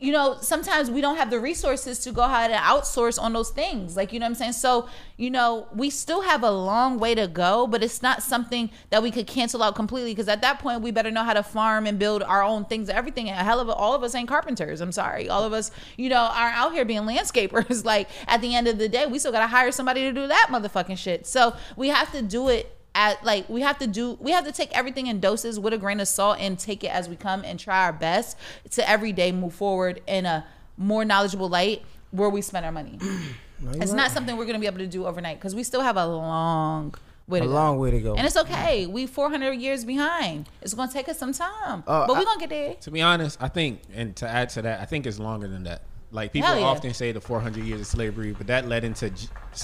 you 0.00 0.12
know, 0.12 0.38
sometimes 0.40 0.90
we 0.90 1.02
don't 1.02 1.16
have 1.16 1.28
the 1.28 1.38
resources 1.38 1.98
to 2.00 2.10
go 2.10 2.22
ahead 2.22 2.50
and 2.50 2.58
outsource 2.58 3.20
on 3.20 3.34
those 3.34 3.50
things. 3.50 3.96
Like, 3.96 4.14
you 4.14 4.18
know 4.18 4.24
what 4.24 4.30
I'm 4.30 4.34
saying? 4.34 4.52
So, 4.54 4.88
you 5.18 5.30
know, 5.30 5.68
we 5.74 5.90
still 5.90 6.22
have 6.22 6.42
a 6.42 6.50
long 6.50 6.98
way 6.98 7.14
to 7.14 7.28
go, 7.28 7.66
but 7.66 7.84
it's 7.84 8.00
not 8.00 8.22
something 8.22 8.70
that 8.88 9.02
we 9.02 9.10
could 9.10 9.26
cancel 9.26 9.62
out 9.62 9.74
completely 9.74 10.12
because 10.12 10.28
at 10.28 10.40
that 10.40 10.58
point 10.58 10.80
we 10.80 10.90
better 10.90 11.10
know 11.10 11.22
how 11.22 11.34
to 11.34 11.42
farm 11.42 11.86
and 11.86 11.98
build 11.98 12.22
our 12.22 12.42
own 12.42 12.64
things, 12.64 12.88
everything. 12.88 13.28
A 13.28 13.34
hell 13.34 13.60
of 13.60 13.68
a, 13.68 13.74
all 13.74 13.94
of 13.94 14.02
us 14.02 14.14
ain't 14.14 14.26
carpenters. 14.26 14.80
I'm 14.80 14.92
sorry. 14.92 15.28
All 15.28 15.44
of 15.44 15.52
us, 15.52 15.70
you 15.98 16.08
know, 16.08 16.16
are 16.16 16.48
out 16.48 16.72
here 16.72 16.86
being 16.86 17.02
landscapers. 17.02 17.84
like 17.90 18.08
at 18.26 18.40
the 18.40 18.54
end 18.54 18.68
of 18.68 18.78
the 18.78 18.88
day, 18.88 19.04
we 19.04 19.18
still 19.18 19.32
got 19.32 19.40
to 19.40 19.48
hire 19.48 19.70
somebody 19.70 20.00
to 20.02 20.12
do 20.12 20.26
that 20.26 20.46
motherfucking 20.50 20.96
shit. 20.96 21.26
So 21.26 21.54
we 21.76 21.88
have 21.88 22.10
to 22.12 22.22
do 22.22 22.48
it 22.48 22.74
at 22.94 23.24
like 23.24 23.48
we 23.48 23.60
have 23.60 23.78
to 23.78 23.86
do 23.86 24.16
we 24.20 24.32
have 24.32 24.44
to 24.44 24.52
take 24.52 24.76
everything 24.76 25.06
in 25.06 25.20
doses 25.20 25.58
with 25.60 25.72
a 25.72 25.78
grain 25.78 26.00
of 26.00 26.08
salt 26.08 26.38
and 26.40 26.58
take 26.58 26.82
it 26.82 26.88
as 26.88 27.08
we 27.08 27.14
come 27.16 27.44
and 27.44 27.58
try 27.60 27.84
our 27.84 27.92
best 27.92 28.36
to 28.70 28.88
every 28.88 29.12
day 29.12 29.30
move 29.32 29.54
forward 29.54 30.00
in 30.06 30.26
a 30.26 30.44
more 30.76 31.04
knowledgeable 31.04 31.48
light 31.48 31.82
where 32.10 32.28
we 32.28 32.42
spend 32.42 32.66
our 32.66 32.72
money. 32.72 32.98
it's 33.74 33.92
not 33.92 34.10
something 34.10 34.36
we're 34.36 34.46
gonna 34.46 34.58
be 34.58 34.66
able 34.66 34.78
to 34.78 34.86
do 34.86 35.06
overnight 35.06 35.38
because 35.38 35.54
we 35.54 35.62
still 35.62 35.82
have 35.82 35.96
a 35.96 36.06
long 36.06 36.94
way 37.28 37.38
A 37.38 37.42
to 37.42 37.46
go. 37.46 37.52
long 37.54 37.78
way 37.78 37.92
to 37.92 38.00
go. 38.00 38.14
And 38.16 38.26
it's 38.26 38.36
okay. 38.36 38.86
We 38.86 39.06
400 39.06 39.52
years 39.52 39.84
behind. 39.84 40.48
It's 40.62 40.74
gonna 40.74 40.90
take 40.90 41.08
us 41.08 41.18
some 41.18 41.32
time, 41.32 41.84
Uh, 41.86 42.06
but 42.08 42.16
we're 42.16 42.24
gonna 42.24 42.40
get 42.40 42.48
there. 42.50 42.74
To 42.74 42.90
be 42.90 43.02
honest, 43.02 43.38
I 43.40 43.46
think, 43.48 43.82
and 43.94 44.16
to 44.16 44.28
add 44.28 44.48
to 44.50 44.62
that, 44.62 44.80
I 44.80 44.84
think 44.84 45.06
it's 45.06 45.18
longer 45.20 45.46
than 45.46 45.62
that. 45.64 45.82
Like 46.12 46.32
people 46.32 46.56
yeah. 46.56 46.64
often 46.64 46.92
say 46.92 47.12
the 47.12 47.20
400 47.20 47.62
years 47.64 47.80
of 47.80 47.86
slavery, 47.86 48.32
but 48.32 48.48
that 48.48 48.66
led 48.66 48.82
into 48.82 49.12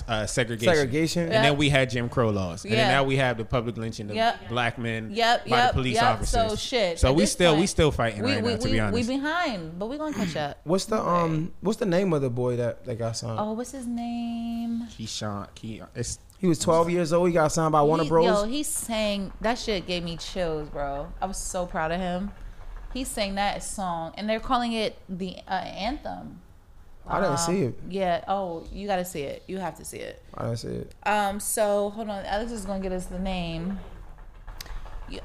uh, 0.06 0.26
segregation. 0.26 0.74
Segregation. 0.74 1.22
And 1.24 1.32
Yeah. 1.32 1.42
then 1.42 1.56
we 1.56 1.68
had 1.68 1.90
Jim 1.90 2.08
Crow 2.08 2.30
laws, 2.30 2.64
and 2.64 2.72
Yeah. 2.72 2.82
then 2.82 2.88
now 2.92 3.02
we 3.04 3.16
have 3.16 3.36
the 3.36 3.44
public 3.44 3.76
lynching 3.76 4.10
of 4.10 4.16
Yep. 4.16 4.48
black 4.48 4.78
men 4.78 5.10
Yep, 5.12 5.48
by 5.48 5.56
yep, 5.56 5.70
the 5.70 5.72
police 5.74 5.94
yep. 5.94 6.04
officers. 6.04 6.50
So 6.50 6.56
shit. 6.56 6.98
So 7.00 7.08
at 7.08 7.14
we 7.16 7.22
this 7.24 7.32
still 7.32 7.56
we 7.56 7.66
still 7.66 7.90
fighting 7.90 8.22
we, 8.22 8.32
right 8.32 8.42
we, 8.44 8.50
now. 8.52 8.56
To 8.58 8.68
we, 8.68 9.02
be 9.02 9.08
we 9.08 9.16
behind, 9.16 9.76
but 9.78 9.86
we 9.86 9.98
gonna 9.98 10.14
catch 10.14 10.36
up. 10.36 10.60
What's 10.64 10.84
the 10.84 11.00
um? 11.04 11.52
What's 11.62 11.78
the 11.78 11.86
name 11.86 12.12
of 12.12 12.22
the 12.22 12.30
boy 12.30 12.56
that 12.56 12.84
that 12.84 12.96
got 12.96 13.16
signed? 13.16 13.40
Oh, 13.40 13.52
what's 13.52 13.72
his 13.72 13.86
name? 13.86 14.86
Keyshawn, 14.90 15.48
Key, 15.56 15.82
it's 15.96 16.18
He 16.38 16.46
was 16.46 16.58
12 16.58 16.90
years 16.90 17.12
old. 17.14 17.28
He 17.28 17.32
got 17.34 17.50
signed 17.50 17.72
by 17.72 17.82
Warner 17.82 18.02
He- 18.04 18.08
Bros. 18.10 18.26
Yo, 18.26 18.44
he 18.44 18.62
sang 18.62 19.32
that 19.40 19.58
shit 19.58 19.86
gave 19.86 20.04
me 20.04 20.16
chills, 20.16 20.68
bro. 20.68 21.08
I 21.20 21.26
was 21.26 21.38
so 21.38 21.64
proud 21.66 21.90
of 21.92 21.98
him. 21.98 22.30
He 22.96 23.04
sang 23.04 23.34
that 23.34 23.62
song, 23.62 24.14
and 24.16 24.26
they're 24.26 24.40
calling 24.40 24.72
it 24.72 24.96
the 25.06 25.36
uh, 25.46 25.50
anthem. 25.52 26.40
I 27.06 27.16
didn't 27.20 27.32
Um, 27.32 27.36
see 27.36 27.62
it. 27.64 27.78
Yeah. 27.90 28.24
Oh, 28.26 28.64
you 28.72 28.86
got 28.86 28.96
to 28.96 29.04
see 29.04 29.20
it. 29.20 29.42
You 29.46 29.58
have 29.58 29.76
to 29.76 29.84
see 29.84 29.98
it. 29.98 30.22
I 30.34 30.44
didn't 30.44 30.56
see 30.60 30.68
it. 30.68 30.94
Um. 31.04 31.38
So 31.38 31.90
hold 31.90 32.08
on. 32.08 32.24
Alex 32.24 32.52
is 32.52 32.64
gonna 32.64 32.80
get 32.80 32.92
us 32.92 33.04
the 33.04 33.18
name. 33.18 33.80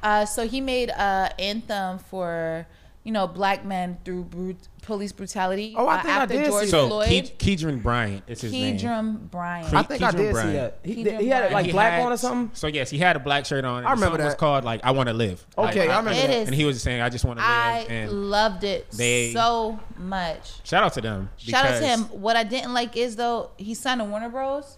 Uh. 0.04 0.26
So 0.26 0.46
he 0.50 0.60
made 0.60 0.90
uh 0.90 1.30
anthem 1.40 1.98
for 2.00 2.68
you 3.06 3.14
know 3.14 3.26
black 3.26 3.64
men 3.64 4.00
through 4.04 4.26
brut- 4.26 4.68
police 4.82 5.12
brutality. 5.12 5.74
Oh, 5.78 5.86
I 5.88 5.98
uh, 5.98 6.02
think 6.02 6.14
I 6.18 6.26
did 6.26 6.46
see 6.46 6.50
George 6.52 6.64
that. 6.66 6.70
so 6.72 6.88
Floyd. 6.88 7.08
Ke- 7.08 7.38
Keedron 7.38 7.84
Bryant 7.84 8.24
is 8.28 8.42
his 8.42 8.52
name. 8.52 8.78
Keedrum 8.78 9.30
Bryant. 9.32 9.68
Cre- 9.70 9.76
I 9.78 9.84
think 9.84 10.02
I 10.02 10.12
Keedron 10.12 10.18
did 10.18 10.28
see 10.28 10.32
Bryant. 10.34 10.54
that. 10.54 10.80
He, 10.84 11.04
Keedron 11.04 11.20
he 11.22 11.28
had 11.30 11.44
it 11.46 11.52
like 11.54 11.66
He 11.68 11.72
black 11.72 11.94
had- 11.94 12.06
on 12.06 12.12
or 12.12 12.18
something. 12.18 12.56
So 12.56 12.68
yes, 12.68 12.90
he 12.90 12.98
had 12.98 13.16
a 13.16 13.20
black 13.20 13.46
shirt 13.46 13.64
on. 13.64 13.80
and 13.80 13.88
I 13.88 13.92
the 13.92 13.96
remember 14.02 14.18
song 14.18 14.26
was 14.26 14.34
that. 14.34 14.40
called 14.40 14.64
like 14.66 14.82
"I 14.84 14.92
Want 14.92 15.08
to 15.10 15.14
Live." 15.14 15.46
Okay, 15.58 15.80
Like, 15.82 15.90
I 15.90 15.98
remember 15.98 16.12
It 16.12 16.28
that. 16.28 16.30
is. 16.32 16.48
And 16.48 16.56
he 16.56 16.66
was 16.66 16.76
just 16.78 16.84
saying, 16.86 17.02
"I 17.02 17.10
just 17.10 17.24
want 17.26 17.40
to 17.40 17.46
live." 17.46 17.52
I 17.52 17.78
and 17.90 18.12
loved 18.30 18.64
it 18.64 18.90
they- 18.92 19.32
so 19.34 19.80
much. 19.98 20.52
shout 20.66 20.84
out 20.84 20.94
to 20.94 21.02
them. 21.02 21.30
Shout 21.38 21.66
out 21.66 21.74
to 21.76 21.80
because- 21.80 22.00
him. 22.12 22.22
What 22.22 22.36
I 22.36 22.44
didn't 22.44 22.74
like 22.74 22.98
is 22.98 23.16
though 23.16 23.52
he 23.58 23.74
signed 23.74 24.00
to 24.02 24.06
Warner 24.06 24.30
Bros. 24.30 24.78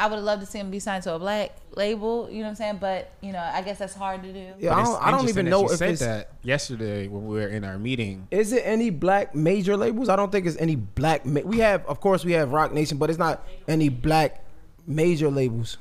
I 0.00 0.06
would 0.06 0.16
have 0.16 0.24
loved 0.24 0.42
to 0.42 0.46
see 0.46 0.58
him 0.58 0.70
be 0.70 0.78
signed 0.78 1.02
to 1.04 1.14
a 1.14 1.18
black 1.18 1.56
label. 1.74 2.28
You 2.30 2.38
know 2.38 2.42
what 2.44 2.48
I'm 2.50 2.54
saying? 2.54 2.78
But 2.80 3.12
you 3.20 3.32
know, 3.32 3.40
I 3.40 3.62
guess 3.62 3.78
that's 3.78 3.94
hard 3.94 4.22
to 4.22 4.32
do. 4.32 4.52
Yeah, 4.60 4.76
I 4.76 4.84
don't, 4.84 5.02
I 5.02 5.10
don't 5.10 5.20
interesting 5.20 5.28
even 5.28 5.50
know 5.50 5.60
you 5.62 5.72
if 5.72 5.78
said 5.78 5.90
it's. 5.90 6.00
that 6.00 6.32
yesterday 6.42 7.08
when 7.08 7.26
we 7.26 7.36
were 7.36 7.48
in 7.48 7.64
our 7.64 7.78
meeting. 7.78 8.28
Is 8.30 8.52
it 8.52 8.62
any 8.64 8.90
black 8.90 9.34
major 9.34 9.76
labels? 9.76 10.08
I 10.08 10.14
don't 10.16 10.30
think 10.30 10.46
it's 10.46 10.56
any 10.58 10.76
black. 10.76 11.26
Ma- 11.26 11.40
we 11.40 11.58
have, 11.58 11.84
of 11.86 12.00
course, 12.00 12.24
we 12.24 12.32
have 12.32 12.52
Roc 12.52 12.72
Nation, 12.72 12.98
but 12.98 13.10
it's 13.10 13.18
not 13.18 13.44
any 13.66 13.88
black 13.88 14.44
major 14.86 15.30
labels. 15.30 15.78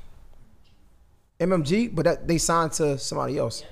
MMG, 1.40 1.94
but 1.94 2.06
that 2.06 2.28
they 2.28 2.40
signed 2.40 2.72
to 2.74 2.98
somebody 2.98 3.38
else. 3.38 3.64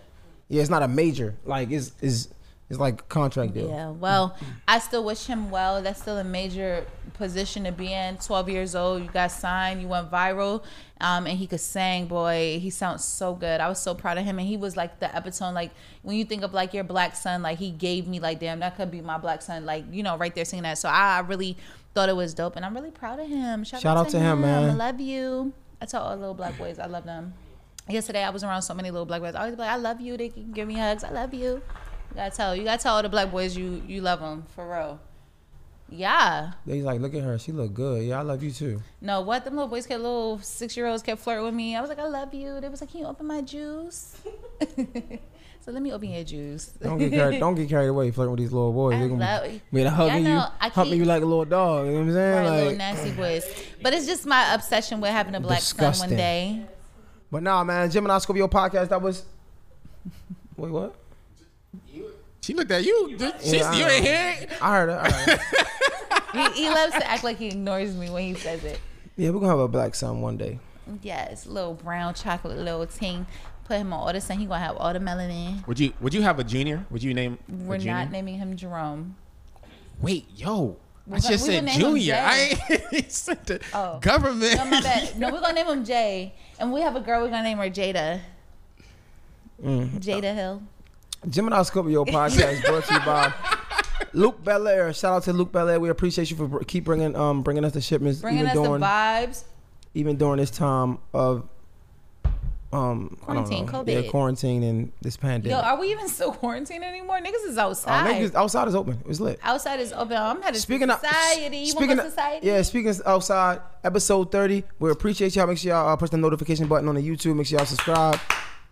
Yeah, 0.48 0.62
it's 0.62 0.70
not 0.70 0.84
a 0.84 0.88
major. 0.88 1.36
Like 1.44 1.72
it's 1.72 1.92
is 2.02 2.30
it's 2.70 2.80
like 2.80 3.02
a 3.02 3.04
contract 3.04 3.54
deal. 3.54 3.70
Yeah, 3.70 3.92
well, 3.92 4.36
I 4.68 4.80
still 4.80 5.04
wish 5.04 5.28
him 5.28 5.52
well. 5.52 5.84
That's 5.84 6.02
still 6.02 6.18
a 6.18 6.24
major 6.24 6.88
position 7.14 7.66
to 7.66 7.72
be 7.72 7.94
in. 7.94 8.18
12 8.18 8.50
years 8.50 8.76
old, 8.76 9.04
you 9.04 9.10
got 9.10 9.32
signed, 9.32 9.82
you 9.82 9.88
went 9.88 10.10
viral, 10.10 10.64
um, 11.00 11.28
and 11.28 11.38
he 11.38 11.46
could 11.46 11.60
sing, 11.60 12.08
boy. 12.08 12.58
He 12.60 12.72
sounds 12.72 13.04
so 13.04 13.36
good. 13.36 13.62
I 13.62 13.70
was 13.70 13.80
so 13.80 13.94
proud 13.94 14.18
of 14.18 14.26
him, 14.26 14.40
and 14.40 14.48
he 14.48 14.58
was 14.58 14.76
like 14.76 15.00
the 15.00 15.16
epitome. 15.16 15.54
Like 15.54 15.72
when 16.02 16.18
you 16.18 16.26
think 16.26 16.42
of 16.42 16.54
like 16.56 16.74
your 16.74 16.84
black 16.84 17.16
son, 17.16 17.44
like 17.44 17.60
he 17.60 17.70
gave 17.70 18.08
me 18.08 18.20
like, 18.20 18.40
damn, 18.40 18.60
that 18.60 18.78
could 18.78 18.90
be 18.90 19.02
my 19.02 19.20
black 19.20 19.44
son. 19.44 19.66
Like 19.66 19.86
you 19.92 20.02
know, 20.02 20.18
right 20.18 20.34
there 20.34 20.46
singing 20.46 20.64
that. 20.64 20.80
So 20.80 20.90
I, 20.90 21.18
I 21.18 21.20
really 21.20 21.58
thought 21.94 22.10
it 22.10 22.16
was 22.16 22.34
dope, 22.34 22.56
and 22.56 22.66
I'm 22.66 22.74
really 22.74 22.92
proud 22.92 23.20
of 23.20 23.28
him. 23.28 23.64
Shout, 23.64 23.82
Shout 23.82 23.98
out 23.98 24.10
to 24.10 24.20
him, 24.20 24.42
man. 24.42 24.72
I 24.72 24.74
love 24.74 25.00
you. 25.00 25.54
I 25.82 25.86
tell 25.86 26.02
all 26.02 26.16
the 26.16 26.20
little 26.20 26.34
black 26.34 26.58
boys, 26.58 26.80
I 26.80 26.88
love 26.88 27.04
them. 27.04 27.36
Yesterday, 27.88 28.24
I 28.24 28.32
was 28.32 28.44
around 28.44 28.64
so 28.64 28.74
many 28.74 28.90
little 28.90 29.06
black 29.06 29.22
boys. 29.22 29.36
I 29.36 29.42
always 29.42 29.56
be 29.56 29.62
like, 29.62 29.70
I 29.70 29.76
love 29.76 30.02
you. 30.02 30.18
They 30.18 30.30
can 30.30 30.52
give 30.52 30.68
me 30.68 30.74
hugs. 30.74 31.04
I 31.04 31.12
love 31.12 31.36
you. 31.36 31.62
You 32.16 32.22
gotta 32.22 32.36
tell. 32.36 32.56
You 32.56 32.64
gotta 32.64 32.82
tell 32.82 32.96
all 32.96 33.04
the 33.04 33.10
black 33.10 33.30
boys 33.30 33.58
you 33.58 33.84
you 33.86 34.00
love 34.00 34.22
them 34.22 34.46
for 34.56 34.66
real. 34.72 35.00
Yeah. 35.90 36.54
They 36.66 36.82
like, 36.82 37.02
look 37.02 37.14
at 37.14 37.22
her. 37.24 37.38
She 37.38 37.52
look 37.52 37.74
good. 37.74 38.06
Yeah, 38.06 38.20
I 38.20 38.22
love 38.22 38.42
you 38.42 38.52
too. 38.52 38.82
No, 39.02 39.20
what 39.22 39.44
them 39.44 39.56
little 39.56 39.68
boys 39.68 39.86
kept 39.86 40.02
little 40.02 40.40
six 40.40 40.78
year 40.78 40.88
olds 40.88 41.04
kept 41.04 41.20
flirting 41.22 41.44
with 41.44 41.54
me. 41.54 41.76
I 41.76 41.82
was 41.82 41.90
like, 41.90 42.00
I 42.00 42.08
love 42.08 42.34
you. 42.34 42.62
They 42.62 42.70
was 42.70 42.80
like, 42.80 42.92
Can 42.92 43.02
you 43.02 43.06
open 43.06 43.28
my 43.28 43.42
juice? 43.42 44.16
so 45.62 45.72
let 45.72 45.82
me 45.82 45.92
open 45.92 46.10
your 46.10 46.24
juice. 46.24 46.68
Don't 46.82 46.98
get 47.00 47.12
carried. 47.12 47.40
don't 47.42 47.56
get 47.56 47.68
carried 47.68 47.88
away 47.90 48.12
flirting 48.12 48.32
with 48.32 48.40
these 48.40 48.54
little 48.54 48.72
boys. 48.72 48.96
I 48.96 49.00
They 49.02 49.08
gonna 49.10 49.20
love- 49.26 49.62
be, 49.74 49.84
hugging 49.84 50.26
you, 50.26 50.40
humping 50.40 50.98
you 51.00 51.06
like 51.06 51.22
a 51.22 51.26
little 51.26 51.44
dog. 51.44 51.86
You 51.88 51.92
know 51.92 51.98
what 52.00 52.06
I'm 52.08 52.14
saying? 52.14 52.36
Right, 52.36 52.50
little 52.56 52.68
Like, 52.70 52.78
nasty 52.78 53.12
boys. 53.12 53.66
But 53.82 53.94
it's 53.94 54.06
just 54.06 54.26
my 54.26 54.54
obsession 54.54 55.02
with 55.02 55.12
having 55.12 55.36
a 55.36 55.42
black 55.42 55.60
son 55.60 55.94
one 55.96 56.10
day. 56.10 56.66
but 57.30 57.44
nah, 57.44 57.62
man. 57.66 57.92
Gemini 57.92 58.18
Scorpio 58.20 58.48
podcast. 58.48 58.88
That 58.88 59.02
was. 59.02 59.26
Wait, 60.58 60.72
what? 60.72 60.96
She 62.46 62.54
looked 62.54 62.70
at 62.70 62.84
you. 62.86 63.18
She's, 63.42 63.54
Yeah, 63.54 63.74
you 63.76 63.86
ain't 63.86 64.06
hear 64.06 64.36
it. 64.42 64.62
I 64.62 64.70
heard 64.78 64.90
her. 64.90 64.98
All 64.98 65.04
right. 65.04 65.40
He, 66.54 66.64
he 66.64 66.70
loves 66.70 66.92
to 66.94 67.10
act 67.10 67.24
like 67.24 67.38
he 67.38 67.48
ignores 67.48 67.96
me 67.96 68.10
when 68.10 68.24
he 68.24 68.34
says 68.34 68.62
it. 68.66 68.80
yeah, 69.16 69.30
we're 69.30 69.40
gonna 69.40 69.52
have 69.54 69.60
a 69.60 69.70
black 69.70 69.96
son 69.96 70.20
one 70.20 70.36
day. 70.36 70.60
Yes, 71.02 71.46
little 71.48 71.74
brown 71.76 72.14
chocolate 72.14 72.58
little 72.58 72.86
ting. 72.86 73.26
Put 73.64 73.78
him 73.78 73.94
on 73.94 74.00
all 74.02 74.12
the 74.12 74.20
sun. 74.20 74.38
He 74.40 74.46
gonna 74.46 74.60
have 74.60 74.76
all 74.76 74.92
the 74.92 75.00
melanin. 75.00 75.66
Would 75.66 75.80
you 75.80 75.94
Would 76.02 76.14
you 76.14 76.22
have 76.24 76.38
a 76.38 76.44
junior? 76.44 76.86
Would 76.92 77.02
you 77.04 77.14
name? 77.14 77.40
a 77.50 77.54
We're 77.64 77.78
junior? 77.78 77.94
not 77.94 78.12
naming 78.12 78.36
him 78.38 78.56
Jerome. 78.58 79.16
Wait, 80.02 80.28
yo. 80.36 80.76
We're 81.08 81.16
I 81.16 81.20
gonna- 81.20 81.32
just 81.32 81.46
said 81.46 81.54
gonna 81.66 81.66
name 81.68 81.76
him 81.76 81.82
junior. 81.96 82.16
I 82.16 82.60
ain't 82.92 83.12
said 83.14 83.46
the 83.46 83.62
Oh. 83.74 84.00
government. 84.02 84.58
No, 84.58 84.66
my 84.66 84.82
bad. 84.82 85.16
No, 85.18 85.32
we're 85.32 85.40
gonna 85.40 85.54
name 85.54 85.68
him 85.68 85.86
Jay, 85.86 86.34
and 86.60 86.74
we 86.74 86.82
have 86.82 86.98
a 86.98 87.00
girl. 87.00 87.22
We're 87.24 87.30
gonna 87.30 87.44
name 87.44 87.60
her 87.60 87.70
Jada. 87.70 88.20
Mm. 89.64 90.00
Jada 90.02 90.36
Hill. 90.36 90.62
Gemini 91.30 91.62
Scorpio 91.64 92.06
podcast 92.06 92.64
brought 92.66 92.84
to 92.86 92.94
you 92.94 93.00
by 93.02 93.34
Luc 94.14 94.44
Belaire. 94.44 94.98
Shout 94.98 95.14
out 95.14 95.24
to 95.24 95.34
Luc 95.34 95.52
Belaire. 95.52 95.80
We 95.80 95.90
appreciate 95.90 96.30
you 96.30 96.38
for 96.38 96.48
br- 96.48 96.64
keep 96.64 96.84
bringing 96.86 97.16
um 97.16 97.42
bringing 97.42 97.66
us 97.66 97.74
the 97.74 97.82
shipments 97.82 98.20
Bringing 98.22 98.42
even 98.42 98.50
us 98.52 98.56
during 98.56 98.80
the 98.82 98.86
vibes. 98.86 99.44
even 99.94 100.18
during 100.18 100.38
this 100.38 100.52
time 100.52 101.00
of 101.14 101.48
um 102.74 103.18
Quarantine, 103.22 103.64
I 103.68 103.72
don't 103.72 103.86
know, 103.88 103.94
COVID. 103.94 104.04
yeah, 104.06 104.10
quarantine 104.12 104.64
and 104.64 104.92
this 105.02 105.16
pandemic. 105.18 105.52
Yo, 105.56 105.60
are 105.62 105.80
we 105.80 105.92
even 105.92 106.10
still 106.10 106.32
quarantined 106.34 106.84
anymore? 106.84 107.20
Niggas 107.20 107.48
is 107.48 107.58
Oh, 107.58 107.62
outside. 107.70 108.06
niggas, 108.16 108.36
outside 108.36 108.68
is 108.68 108.76
open. 108.76 109.02
It's 109.08 109.20
lit. 109.22 109.40
outside 109.44 109.80
is 109.80 109.94
open. 109.94 110.18
I'm 110.18 110.42
headed 110.42 110.60
Speaking 110.62 110.88
to 110.90 110.96
of 110.96 111.00
society. 111.00 111.58
You 111.60 111.66
speaking 111.68 111.88
want 111.90 112.00
to 112.02 112.06
of- 112.08 112.12
society? 112.12 112.46
yeah, 112.48 112.62
speaking 112.64 112.90
of 112.90 113.02
outside, 113.06 113.62
episode 113.84 114.32
thirty. 114.32 114.64
We 114.80 114.92
appreciate 114.92 115.36
y'all. 115.36 115.48
Make 115.48 115.58
sure 115.60 115.72
y'all 115.72 115.88
uh, 115.90 115.96
push 115.96 116.10
the 116.10 116.18
notification 116.18 116.68
button 116.68 116.90
on 116.90 116.96
the 116.96 117.02
YouTube. 117.08 117.36
Make 117.38 117.48
sure 117.48 117.60
y'all 117.60 117.66
subscribe. 117.66 118.20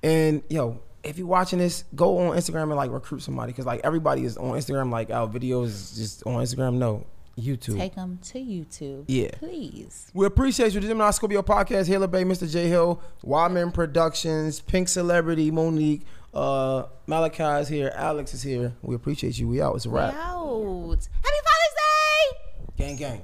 And 0.02 0.44
yo, 0.50 0.82
if 1.04 1.18
you're 1.18 1.28
watching 1.28 1.60
this, 1.60 1.84
go 1.96 2.18
on 2.20 2.38
Instagram 2.38 2.64
and 2.64 2.76
like 2.76 2.92
recruit 2.92 3.22
somebody 3.22 3.52
because 3.52 3.66
like 3.66 3.82
everybody 3.84 4.24
is 4.24 4.38
on 4.38 4.52
Instagram. 4.58 4.92
Like 4.92 5.10
our 5.10 5.28
videos 5.28 5.96
just 5.96 6.26
on 6.26 6.36
Instagram. 6.36 6.76
No, 6.76 7.06
YouTube. 7.38 7.78
Take 7.78 7.96
them 7.96 8.20
to 8.24 8.40
YouTube. 8.40 9.06
Yeah. 9.08 9.32
Please. 9.40 10.10
We 10.14 10.26
appreciate 10.26 10.74
you. 10.74 10.80
The 10.80 10.88
Gemini 10.88 11.12
Scorpio 11.12 11.42
podcast, 11.42 11.88
Halo 11.88 12.08
Bay, 12.08 12.24
Mr. 12.24 12.50
J 12.52 12.68
Hill, 12.70 13.02
Wyman 13.24 13.72
Productions, 13.72 14.60
Pink 14.62 14.88
Celebrity, 14.88 15.52
Monique, 15.52 16.04
uh, 16.34 16.84
Malachi 17.08 17.44
is 17.62 17.68
here, 17.68 17.92
Alex 17.96 18.34
is 18.34 18.42
here. 18.44 18.74
We 18.82 18.96
appreciate 18.96 19.38
you. 19.38 19.48
We 19.48 19.62
out. 19.62 19.76
It's 19.76 19.86
a 19.86 19.90
We 19.90 19.98
wrap. 19.98 20.14
out. 20.16 20.98
Happy 21.22 21.40
Father's 21.44 21.76
Day. 21.76 22.38
Gang, 22.78 22.96
gang. 22.96 23.22